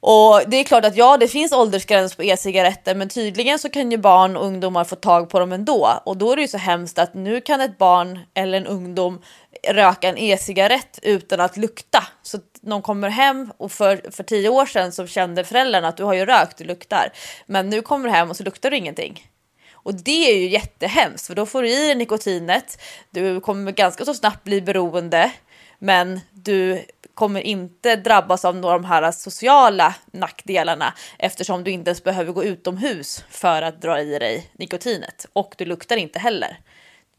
Och 0.00 0.42
det 0.46 0.56
är 0.56 0.64
klart 0.64 0.84
att 0.84 0.96
ja, 0.96 1.16
det 1.16 1.28
finns 1.28 1.52
åldersgräns 1.52 2.14
på 2.14 2.22
e-cigaretter, 2.22 2.94
men 2.94 3.08
tydligen 3.08 3.58
så 3.58 3.68
kan 3.68 3.90
ju 3.90 3.98
barn 3.98 4.36
och 4.36 4.44
ungdomar 4.44 4.84
få 4.84 4.96
tag 4.96 5.30
på 5.30 5.38
dem 5.38 5.52
ändå. 5.52 6.02
Och 6.04 6.16
då 6.16 6.32
är 6.32 6.36
det 6.36 6.42
ju 6.42 6.48
så 6.48 6.58
hemskt 6.58 6.98
att 6.98 7.14
nu 7.14 7.40
kan 7.40 7.60
ett 7.60 7.78
barn 7.78 8.18
eller 8.34 8.58
en 8.58 8.66
ungdom 8.66 9.20
röka 9.68 10.08
en 10.08 10.18
e-cigarett 10.18 10.98
utan 11.02 11.40
att 11.40 11.56
lukta. 11.56 12.04
Så 12.22 12.38
någon 12.60 12.82
kommer 12.82 13.08
hem 13.08 13.52
och 13.56 13.72
för, 13.72 14.10
för 14.10 14.22
tio 14.22 14.48
år 14.48 14.66
sedan 14.66 14.92
så 14.92 15.06
kände 15.06 15.44
föräldrarna 15.44 15.88
att 15.88 15.96
du 15.96 16.04
har 16.04 16.14
ju 16.14 16.26
rökt, 16.26 16.58
du 16.58 16.64
luktar. 16.64 17.12
Men 17.46 17.70
nu 17.70 17.82
kommer 17.82 18.08
du 18.08 18.14
hem 18.14 18.30
och 18.30 18.36
så 18.36 18.42
luktar 18.42 18.70
du 18.70 18.76
ingenting. 18.76 19.26
Och 19.72 19.94
det 19.94 20.30
är 20.30 20.36
ju 20.36 20.48
jättehemskt 20.48 21.26
för 21.26 21.34
då 21.34 21.46
får 21.46 21.62
du 21.62 21.68
i 21.68 21.86
dig 21.86 21.94
nikotinet. 21.94 22.80
Du 23.10 23.40
kommer 23.40 23.72
ganska 23.72 24.04
så 24.04 24.14
snabbt 24.14 24.44
bli 24.44 24.60
beroende, 24.60 25.32
men 25.78 26.20
du 26.30 26.84
kommer 27.18 27.40
inte 27.40 27.96
drabbas 27.96 28.44
av 28.44 28.56
några 28.56 28.74
av 28.74 28.82
de 28.82 28.88
här 28.88 29.10
sociala 29.10 29.94
nackdelarna 30.12 30.94
eftersom 31.18 31.64
du 31.64 31.70
inte 31.70 31.88
ens 31.88 32.04
behöver 32.04 32.32
gå 32.32 32.44
utomhus 32.44 33.24
för 33.30 33.62
att 33.62 33.82
dra 33.82 34.00
i 34.00 34.18
dig 34.18 34.50
nikotinet 34.58 35.26
och 35.32 35.54
du 35.58 35.64
luktar 35.64 35.96
inte 35.96 36.18
heller. 36.18 36.58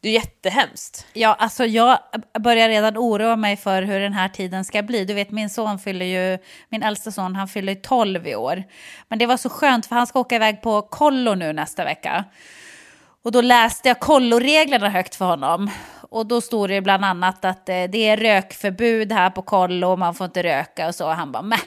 Det 0.01 0.09
är 0.09 0.13
jättehemskt. 0.13 1.05
Ja, 1.13 1.33
alltså 1.39 1.65
jag 1.65 1.99
börjar 2.39 2.69
redan 2.69 2.97
oroa 2.97 3.35
mig 3.35 3.57
för 3.57 3.81
hur 3.81 3.99
den 3.99 4.13
här 4.13 4.29
tiden 4.29 4.65
ska 4.65 4.83
bli. 4.83 5.05
Du 5.05 5.13
vet, 5.13 5.31
min 5.31 5.49
son 5.49 5.79
fyller 5.79 6.05
ju, 6.05 6.37
min 6.69 6.83
äldsta 6.83 7.11
son, 7.11 7.35
han 7.35 7.47
fyller 7.47 7.75
12 7.75 8.27
i 8.27 8.35
år. 8.35 8.63
Men 9.07 9.19
det 9.19 9.25
var 9.25 9.37
så 9.37 9.49
skönt 9.49 9.85
för 9.85 9.95
han 9.95 10.07
ska 10.07 10.19
åka 10.19 10.35
iväg 10.35 10.61
på 10.61 10.81
kollo 10.81 11.35
nu 11.35 11.53
nästa 11.53 11.83
vecka. 11.83 12.25
Och 13.23 13.31
då 13.31 13.41
läste 13.41 13.87
jag 13.87 13.99
kolloreglerna 13.99 14.89
högt 14.89 15.15
för 15.15 15.25
honom. 15.25 15.69
Och 16.09 16.25
då 16.25 16.41
står 16.41 16.67
det 16.67 16.81
bland 16.81 17.05
annat 17.05 17.45
att 17.45 17.69
eh, 17.69 17.83
det 17.83 18.07
är 18.07 18.17
rökförbud 18.17 19.11
här 19.11 19.29
på 19.29 19.41
kollo 19.41 19.87
och 19.87 19.99
man 19.99 20.15
får 20.15 20.25
inte 20.25 20.43
röka 20.43 20.87
och 20.87 20.95
så. 20.95 21.05
Och 21.05 21.15
han 21.15 21.31
bara, 21.31 21.43
men 21.43 21.59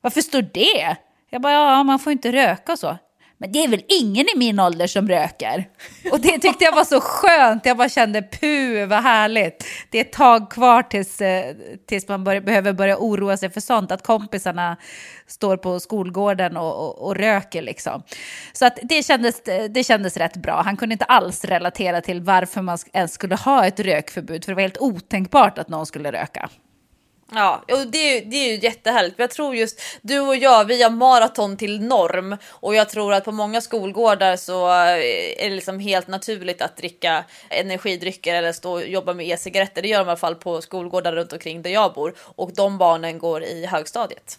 varför 0.00 0.20
står 0.20 0.42
det? 0.42 0.96
Jag 1.30 1.42
bara, 1.42 1.52
ja 1.52 1.82
man 1.82 1.98
får 1.98 2.12
inte 2.12 2.32
röka 2.32 2.72
och 2.72 2.78
så. 2.78 2.96
Men 3.38 3.52
det 3.52 3.64
är 3.64 3.68
väl 3.68 3.82
ingen 3.88 4.26
i 4.34 4.38
min 4.38 4.60
ålder 4.60 4.86
som 4.86 5.08
röker? 5.08 5.68
Och 6.12 6.20
det 6.20 6.38
tyckte 6.38 6.64
jag 6.64 6.72
var 6.72 6.84
så 6.84 7.00
skönt. 7.00 7.66
Jag 7.66 7.76
bara 7.76 7.88
kände, 7.88 8.22
puh 8.22 8.86
vad 8.86 9.02
härligt. 9.02 9.64
Det 9.90 9.98
är 9.98 10.04
ett 10.04 10.12
tag 10.12 10.50
kvar 10.50 10.82
tills, 10.82 11.20
eh, 11.20 11.56
tills 11.86 12.08
man 12.08 12.24
bör, 12.24 12.40
behöver 12.40 12.72
börja 12.72 12.96
oroa 12.98 13.36
sig 13.36 13.50
för 13.50 13.60
sånt. 13.60 13.92
Att 13.92 14.02
kompisarna 14.02 14.76
står 15.26 15.56
på 15.56 15.80
skolgården 15.80 16.56
och, 16.56 16.86
och, 16.86 17.06
och 17.06 17.16
röker 17.16 17.62
liksom. 17.62 18.02
Så 18.52 18.66
att 18.66 18.78
det, 18.82 19.06
kändes, 19.06 19.42
det 19.70 19.84
kändes 19.84 20.16
rätt 20.16 20.36
bra. 20.36 20.62
Han 20.64 20.76
kunde 20.76 20.92
inte 20.92 21.04
alls 21.04 21.44
relatera 21.44 22.00
till 22.00 22.20
varför 22.20 22.62
man 22.62 22.78
ens 22.92 23.12
skulle 23.12 23.34
ha 23.36 23.66
ett 23.66 23.80
rökförbud. 23.80 24.44
För 24.44 24.52
det 24.52 24.54
var 24.54 24.62
helt 24.62 24.78
otänkbart 24.78 25.58
att 25.58 25.68
någon 25.68 25.86
skulle 25.86 26.12
röka. 26.12 26.50
Ja, 27.32 27.64
och 27.72 27.86
det 27.86 27.98
är, 27.98 28.14
ju, 28.14 28.30
det 28.30 28.36
är 28.36 28.52
ju 28.52 28.58
jättehärligt. 28.58 29.18
Jag 29.18 29.30
tror 29.30 29.54
just 29.56 29.82
du 30.02 30.20
och 30.20 30.36
jag, 30.36 30.64
vi 30.64 30.82
har 30.82 30.90
maraton 30.90 31.56
till 31.56 31.80
norm 31.80 32.36
och 32.50 32.74
jag 32.74 32.88
tror 32.88 33.14
att 33.14 33.24
på 33.24 33.32
många 33.32 33.60
skolgårdar 33.60 34.36
så 34.36 34.68
är 34.68 35.48
det 35.48 35.54
liksom 35.54 35.78
helt 35.78 36.08
naturligt 36.08 36.62
att 36.62 36.76
dricka 36.76 37.24
energidrycker 37.48 38.34
eller 38.34 38.52
stå 38.52 38.72
och 38.72 38.86
jobba 38.86 39.14
med 39.14 39.26
e-cigaretter. 39.26 39.82
Det 39.82 39.88
gör 39.88 39.98
de 39.98 40.06
i 40.06 40.08
alla 40.08 40.16
fall 40.16 40.34
på 40.34 40.62
skolgårdar 40.62 41.12
runt 41.12 41.32
omkring 41.32 41.62
där 41.62 41.70
jag 41.70 41.94
bor 41.94 42.14
och 42.18 42.52
de 42.54 42.78
barnen 42.78 43.18
går 43.18 43.42
i 43.42 43.66
högstadiet. 43.66 44.38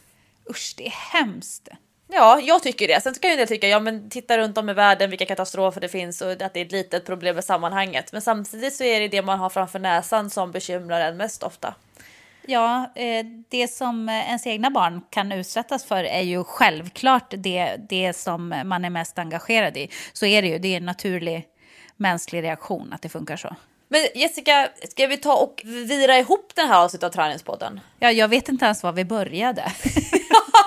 Usch, 0.49 0.73
det 0.77 0.85
är 0.85 0.93
hemskt. 1.13 1.69
Ja, 2.07 2.39
jag 2.39 2.63
tycker 2.63 2.87
det. 2.87 3.01
Sen 3.01 3.13
kan 3.13 3.31
ju 3.31 3.37
del 3.37 3.47
tycka, 3.47 3.67
ja 3.67 3.79
men 3.79 4.09
titta 4.09 4.37
runt 4.37 4.57
om 4.57 4.69
i 4.69 4.73
världen 4.73 5.09
vilka 5.09 5.25
katastrofer 5.25 5.81
det 5.81 5.89
finns 5.89 6.21
och 6.21 6.31
att 6.31 6.53
det 6.53 6.59
är 6.59 6.65
ett 6.65 6.71
litet 6.71 7.05
problem 7.05 7.37
i 7.37 7.41
sammanhanget. 7.41 8.11
Men 8.11 8.21
samtidigt 8.21 8.75
så 8.75 8.83
är 8.83 8.99
det 8.99 9.07
det 9.07 9.21
man 9.21 9.39
har 9.39 9.49
framför 9.49 9.79
näsan 9.79 10.29
som 10.29 10.51
bekymrar 10.51 11.01
en 11.01 11.17
mest 11.17 11.43
ofta. 11.43 11.75
Ja, 12.49 12.91
eh, 12.95 13.25
det 13.49 13.67
som 13.67 14.09
ens 14.09 14.47
egna 14.47 14.69
barn 14.69 15.01
kan 15.09 15.31
utsättas 15.31 15.85
för 15.85 16.03
är 16.03 16.21
ju 16.21 16.43
självklart 16.43 17.33
det, 17.37 17.75
det 17.89 18.13
som 18.13 18.61
man 18.65 18.85
är 18.85 18.89
mest 18.89 19.19
engagerad 19.19 19.77
i. 19.77 19.89
Så 20.13 20.25
är 20.25 20.41
det 20.41 20.47
ju, 20.47 20.59
det 20.59 20.67
är 20.67 20.77
en 20.77 20.85
naturlig 20.85 21.45
mänsklig 21.97 22.43
reaktion 22.43 22.93
att 22.93 23.01
det 23.01 23.09
funkar 23.09 23.37
så. 23.37 23.55
Men 23.89 24.01
Jessica, 24.15 24.69
ska 24.89 25.07
vi 25.07 25.17
ta 25.17 25.35
och 25.37 25.61
vira 25.65 26.17
ihop 26.17 26.51
den 26.55 26.67
här 26.67 26.83
avsnittet 26.83 27.03
av 27.03 27.09
Träningspodden? 27.09 27.79
Ja, 27.99 28.11
jag 28.11 28.27
vet 28.27 28.49
inte 28.49 28.65
ens 28.65 28.83
var 28.83 28.91
vi 28.91 29.05
började. 29.05 29.63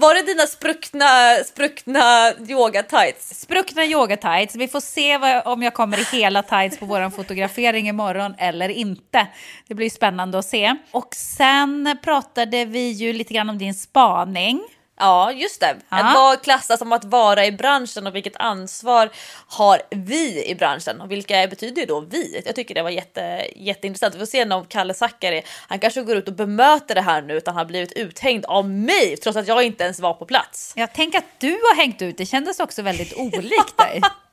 Var 0.00 0.14
det 0.14 0.22
dina 0.22 0.46
spruckna, 0.46 1.34
spruckna 1.46 2.32
yoga 2.48 2.82
tights? 2.82 3.40
Spruckna 3.40 3.84
yoga 3.84 4.16
tights. 4.16 4.56
Vi 4.56 4.68
får 4.68 4.80
se 4.80 5.18
vad, 5.18 5.46
om 5.46 5.62
jag 5.62 5.74
kommer 5.74 6.00
i 6.00 6.16
hela 6.16 6.42
tights 6.42 6.78
på 6.78 6.86
vår 6.86 7.10
fotografering 7.10 7.88
imorgon 7.88 8.34
eller 8.38 8.68
inte. 8.68 9.26
Det 9.68 9.74
blir 9.74 9.90
spännande 9.90 10.38
att 10.38 10.44
se. 10.44 10.76
Och 10.90 11.14
sen 11.14 11.98
pratade 12.02 12.64
vi 12.64 12.88
ju 12.88 13.12
lite 13.12 13.34
grann 13.34 13.50
om 13.50 13.58
din 13.58 13.74
spaning. 13.74 14.60
Ja, 14.98 15.32
just 15.32 15.60
det. 15.60 15.76
Ja. 15.88 15.96
Att 15.96 16.14
vad 16.14 16.42
klassas 16.42 16.78
som 16.78 16.92
att 16.92 17.04
vara 17.04 17.46
i 17.46 17.52
branschen 17.52 18.06
och 18.06 18.14
vilket 18.14 18.36
ansvar 18.36 19.10
har 19.46 19.82
vi 19.90 20.44
i 20.46 20.54
branschen 20.54 21.00
och 21.00 21.10
vilka 21.10 21.46
betyder 21.46 21.86
då 21.86 22.00
vi? 22.00 22.42
Jag 22.46 22.54
tycker 22.54 22.74
det 22.74 22.82
var 22.82 22.90
jätte, 22.90 23.46
jätteintressant. 23.56 24.14
Vi 24.14 24.18
får 24.18 24.26
se 24.26 24.52
om 24.52 24.64
Kalle 24.64 24.94
Zackari, 24.94 25.42
han 25.68 25.78
kanske 25.78 26.02
går 26.02 26.16
ut 26.16 26.28
och 26.28 26.34
bemöter 26.34 26.94
det 26.94 27.00
här 27.00 27.22
nu 27.22 27.36
utan 27.36 27.54
han 27.54 27.60
har 27.60 27.68
blivit 27.68 27.92
uthängd 27.92 28.44
av 28.44 28.70
mig 28.70 29.16
trots 29.16 29.36
att 29.36 29.48
jag 29.48 29.62
inte 29.62 29.84
ens 29.84 30.00
var 30.00 30.14
på 30.14 30.26
plats. 30.26 30.72
Jag 30.76 30.92
tänker 30.92 31.18
att 31.18 31.38
du 31.38 31.50
har 31.50 31.76
hängt 31.76 32.02
ut, 32.02 32.18
det 32.18 32.26
kändes 32.26 32.60
också 32.60 32.82
väldigt 32.82 33.12
olikt 33.16 33.76
dig. 33.76 34.00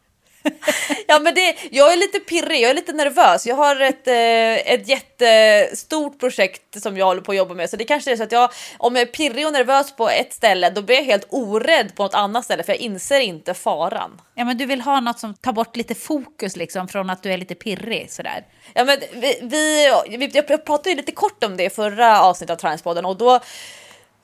ja, 1.08 1.20
men 1.20 1.34
det, 1.36 1.56
jag 1.72 1.94
är 1.94 1.98
lite 1.98 2.20
pirrig, 2.20 2.62
jag 2.62 2.70
är 2.70 2.74
lite 2.74 2.94
nervös. 2.94 3.46
Jag 3.46 3.56
har 3.56 3.82
ett, 3.82 4.08
eh, 4.08 4.74
ett 4.74 4.88
jättestort 4.88 6.20
projekt 6.20 6.82
som 6.82 6.98
jag 6.98 7.06
håller 7.06 7.22
på 7.22 7.32
att 7.32 7.38
jobba 7.38 7.54
med, 7.54 7.70
så 7.70 7.78
det 7.78 7.84
kanske 7.84 8.12
är 8.12 8.16
så 8.16 8.24
att 8.24 8.32
jag 8.32 8.52
om 8.78 8.96
jag 8.96 9.02
är 9.02 9.12
pirrig 9.12 9.48
och 9.48 9.54
nervös 9.54 9.96
på 9.96 10.10
ett 10.10 10.34
ställe, 10.34 10.70
då 10.70 10.82
blir 10.82 10.96
jag 10.96 11.04
helt 11.04 11.28
orädd 11.30 11.96
på 11.96 12.04
något 12.04 12.14
annat 12.14 12.46
ställe 12.46 12.64
för 12.64 12.72
jag 12.72 12.80
inser 12.80 13.20
inte 13.20 13.54
faran. 13.54 14.22
Ja, 14.36 14.46
men 14.46 14.58
du 14.58 14.66
vill 14.66 14.82
ha 14.82 15.00
något 15.00 15.20
som 15.20 15.34
tar 15.34 15.54
bort 15.54 15.76
lite 15.76 15.96
fokus 15.96 16.56
liksom 16.56 16.88
från 16.88 17.10
att 17.10 17.24
du 17.24 17.32
är 17.32 17.38
lite 17.38 17.56
pirrig 17.56 18.12
sådär. 18.12 18.46
Ja, 18.74 18.84
men 18.84 19.00
vi, 19.14 19.40
vi, 19.42 20.30
jag 20.34 20.66
pratade 20.66 20.90
ju 20.90 20.96
lite 20.96 21.12
kort 21.12 21.44
om 21.44 21.58
det 21.58 21.64
i 21.64 21.70
förra 21.70 22.22
avsnittet 22.22 22.54
av 22.54 22.60
Transpodden 22.60 23.06
och 23.06 23.18
då 23.18 23.40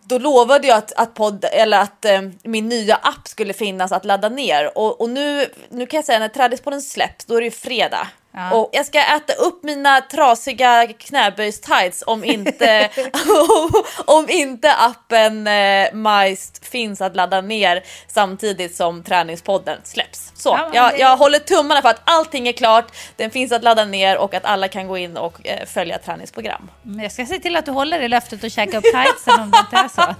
då 0.03 0.17
lovade 0.17 0.67
jag 0.67 0.77
att, 0.77 0.93
att, 0.93 1.13
podd, 1.13 1.45
eller 1.51 1.79
att 1.79 2.05
eh, 2.05 2.21
min 2.43 2.69
nya 2.69 2.95
app 2.95 3.27
skulle 3.27 3.53
finnas 3.53 3.91
att 3.91 4.05
ladda 4.05 4.29
ner 4.29 4.77
och, 4.77 5.01
och 5.01 5.09
nu, 5.09 5.47
nu 5.69 5.85
kan 5.85 5.97
jag 5.97 6.05
säga 6.05 6.19
när 6.19 6.27
Trädespodden 6.27 6.81
släpps 6.81 7.25
då 7.25 7.35
är 7.35 7.39
det 7.39 7.45
ju 7.45 7.51
fredag 7.51 8.07
Ja. 8.33 8.53
Och 8.53 8.69
jag 8.71 8.85
ska 8.85 8.99
äta 8.99 9.33
upp 9.33 9.63
mina 9.63 10.01
trasiga 10.01 10.87
knäböjstights 10.97 12.03
om 12.07 12.23
inte, 12.23 12.89
om 14.05 14.29
inte 14.29 14.73
appen 14.73 15.47
eh, 15.47 15.93
Majst 15.93 16.65
finns 16.65 17.01
att 17.01 17.15
ladda 17.15 17.41
ner 17.41 17.83
samtidigt 18.07 18.75
som 18.75 19.03
träningspodden 19.03 19.77
släpps. 19.83 20.31
Så 20.41 20.49
ja, 20.49 20.69
jag, 20.73 20.99
jag 20.99 21.17
håller 21.17 21.39
tummarna 21.39 21.81
för 21.81 21.89
att 21.89 22.01
allting 22.03 22.47
är 22.47 22.51
klart, 22.51 22.85
den 23.15 23.31
finns 23.31 23.51
att 23.51 23.63
ladda 23.63 23.85
ner 23.85 24.17
och 24.17 24.33
att 24.33 24.45
alla 24.45 24.67
kan 24.67 24.87
gå 24.87 24.97
in 24.97 25.17
och 25.17 25.47
eh, 25.47 25.65
följa 25.65 25.97
träningsprogram. 25.97 26.71
Jag 27.01 27.11
ska 27.11 27.25
se 27.25 27.39
till 27.39 27.55
att 27.55 27.65
du 27.65 27.71
håller 27.71 27.99
i 27.99 28.07
löftet 28.07 28.43
och 28.43 28.51
käka 28.51 28.77
upp 28.77 28.83
tightsen 28.83 29.39
om 29.39 29.51
det 29.51 29.57
inte 29.57 29.75
är 29.75 29.87
så. 29.87 30.15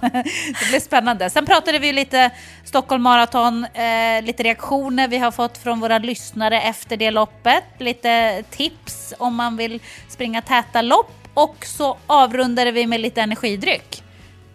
det 0.60 0.68
blir 0.70 0.80
spännande. 0.80 1.30
Sen 1.30 1.46
pratade 1.46 1.78
vi 1.78 1.92
lite 1.92 2.30
Stockholm 2.64 3.02
Marathon, 3.02 3.64
eh, 3.64 4.22
lite 4.22 4.42
reaktioner 4.42 5.08
vi 5.08 5.18
har 5.18 5.30
fått 5.30 5.58
från 5.58 5.80
våra 5.80 5.98
lyssnare 5.98 6.60
efter 6.60 6.96
det 6.96 7.10
loppet. 7.10 7.64
Lite 7.78 8.02
lite 8.02 8.42
tips 8.50 9.14
om 9.18 9.34
man 9.34 9.56
vill 9.56 9.80
springa 10.08 10.42
täta 10.42 10.82
lopp 10.82 11.12
och 11.34 11.66
så 11.66 11.98
avrundade 12.06 12.72
vi 12.72 12.86
med 12.86 13.00
lite 13.00 13.20
energidryck. 13.20 14.02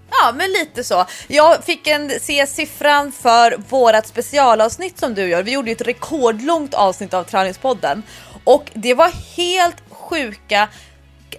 Ja, 0.09 0.31
men 0.35 0.51
lite 0.51 0.83
så. 0.83 1.05
Jag 1.27 1.63
fick 1.63 1.87
en 1.87 2.19
se 2.21 2.47
siffran 2.47 3.11
för 3.11 3.57
vårat 3.69 4.07
specialavsnitt 4.07 4.99
som 4.99 5.13
du 5.13 5.27
gör. 5.27 5.43
Vi 5.43 5.51
gjorde 5.51 5.69
ju 5.69 5.75
ett 5.75 5.87
rekordlångt 5.87 6.73
avsnitt 6.73 7.13
av 7.13 7.23
Träningspodden 7.23 8.03
och 8.43 8.71
det 8.73 8.93
var 8.93 9.11
helt 9.35 9.83
sjuka 9.89 10.67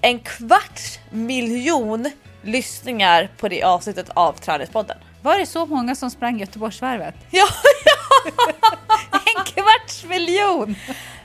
en 0.03 0.19
kvarts 0.19 0.99
miljon 1.11 2.11
lyssningar 2.43 3.31
på 3.39 3.49
det 3.49 3.63
avsnittet 3.63 4.11
av 4.15 4.33
Träningspodden. 4.33 4.99
Var 5.23 5.39
det 5.39 5.47
så 5.47 5.67
många 5.67 5.95
som 5.95 6.11
sprang 6.11 6.41
Göteborgsvarvet? 6.41 7.15
Ja, 7.31 7.47
ja. 7.85 9.21
en 9.37 9.45
kvarts 9.45 10.05
miljon! 10.05 10.77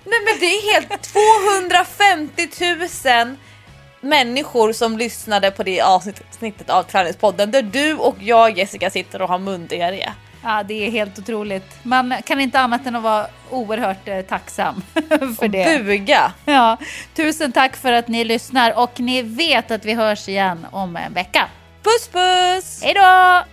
Nej 0.06 0.20
men 0.26 0.40
det 0.40 0.46
är 0.46 0.74
helt 0.74 1.02
250 1.04 2.50
000 3.26 3.38
människor 4.04 4.74
som 4.74 4.98
lyssnade 4.98 5.52
på 5.52 5.64
det 5.64 5.82
avsnittet 5.82 6.70
av 6.70 6.84
Träningspodden 6.84 7.52
där 7.52 7.62
du 7.62 7.94
och 7.94 8.16
jag 8.20 8.58
Jessica 8.58 8.90
sitter 8.90 9.22
och 9.22 9.30
har 9.30 9.40
mundiarré. 9.40 10.10
Ja, 10.44 10.64
det 10.64 10.86
är 10.88 10.92
helt 10.92 11.20
otroligt. 11.20 11.78
Man 11.84 12.14
kan 12.26 12.40
inte 12.40 12.60
annat 12.60 12.86
än 12.88 12.96
att 12.96 13.04
vara 13.04 13.28
oerhört 13.50 14.08
eh, 14.08 14.22
tacksam 14.22 14.84
för 15.10 15.44
och 15.44 15.50
det. 15.50 15.84
buga. 15.84 16.34
Ja, 16.46 16.78
tusen 17.16 17.52
tack 17.52 17.76
för 17.76 17.92
att 17.92 18.08
ni 18.08 18.24
lyssnar 18.24 18.80
och 18.80 19.00
ni 19.00 19.22
vet 19.22 19.72
att 19.72 19.86
vi 19.86 19.94
hörs 19.94 20.30
igen 20.30 20.68
om 20.72 20.96
en 20.96 21.14
vecka. 21.14 21.48
Puss 21.84 22.08
puss! 22.08 22.84
Hej 22.84 22.94
då! 22.94 23.53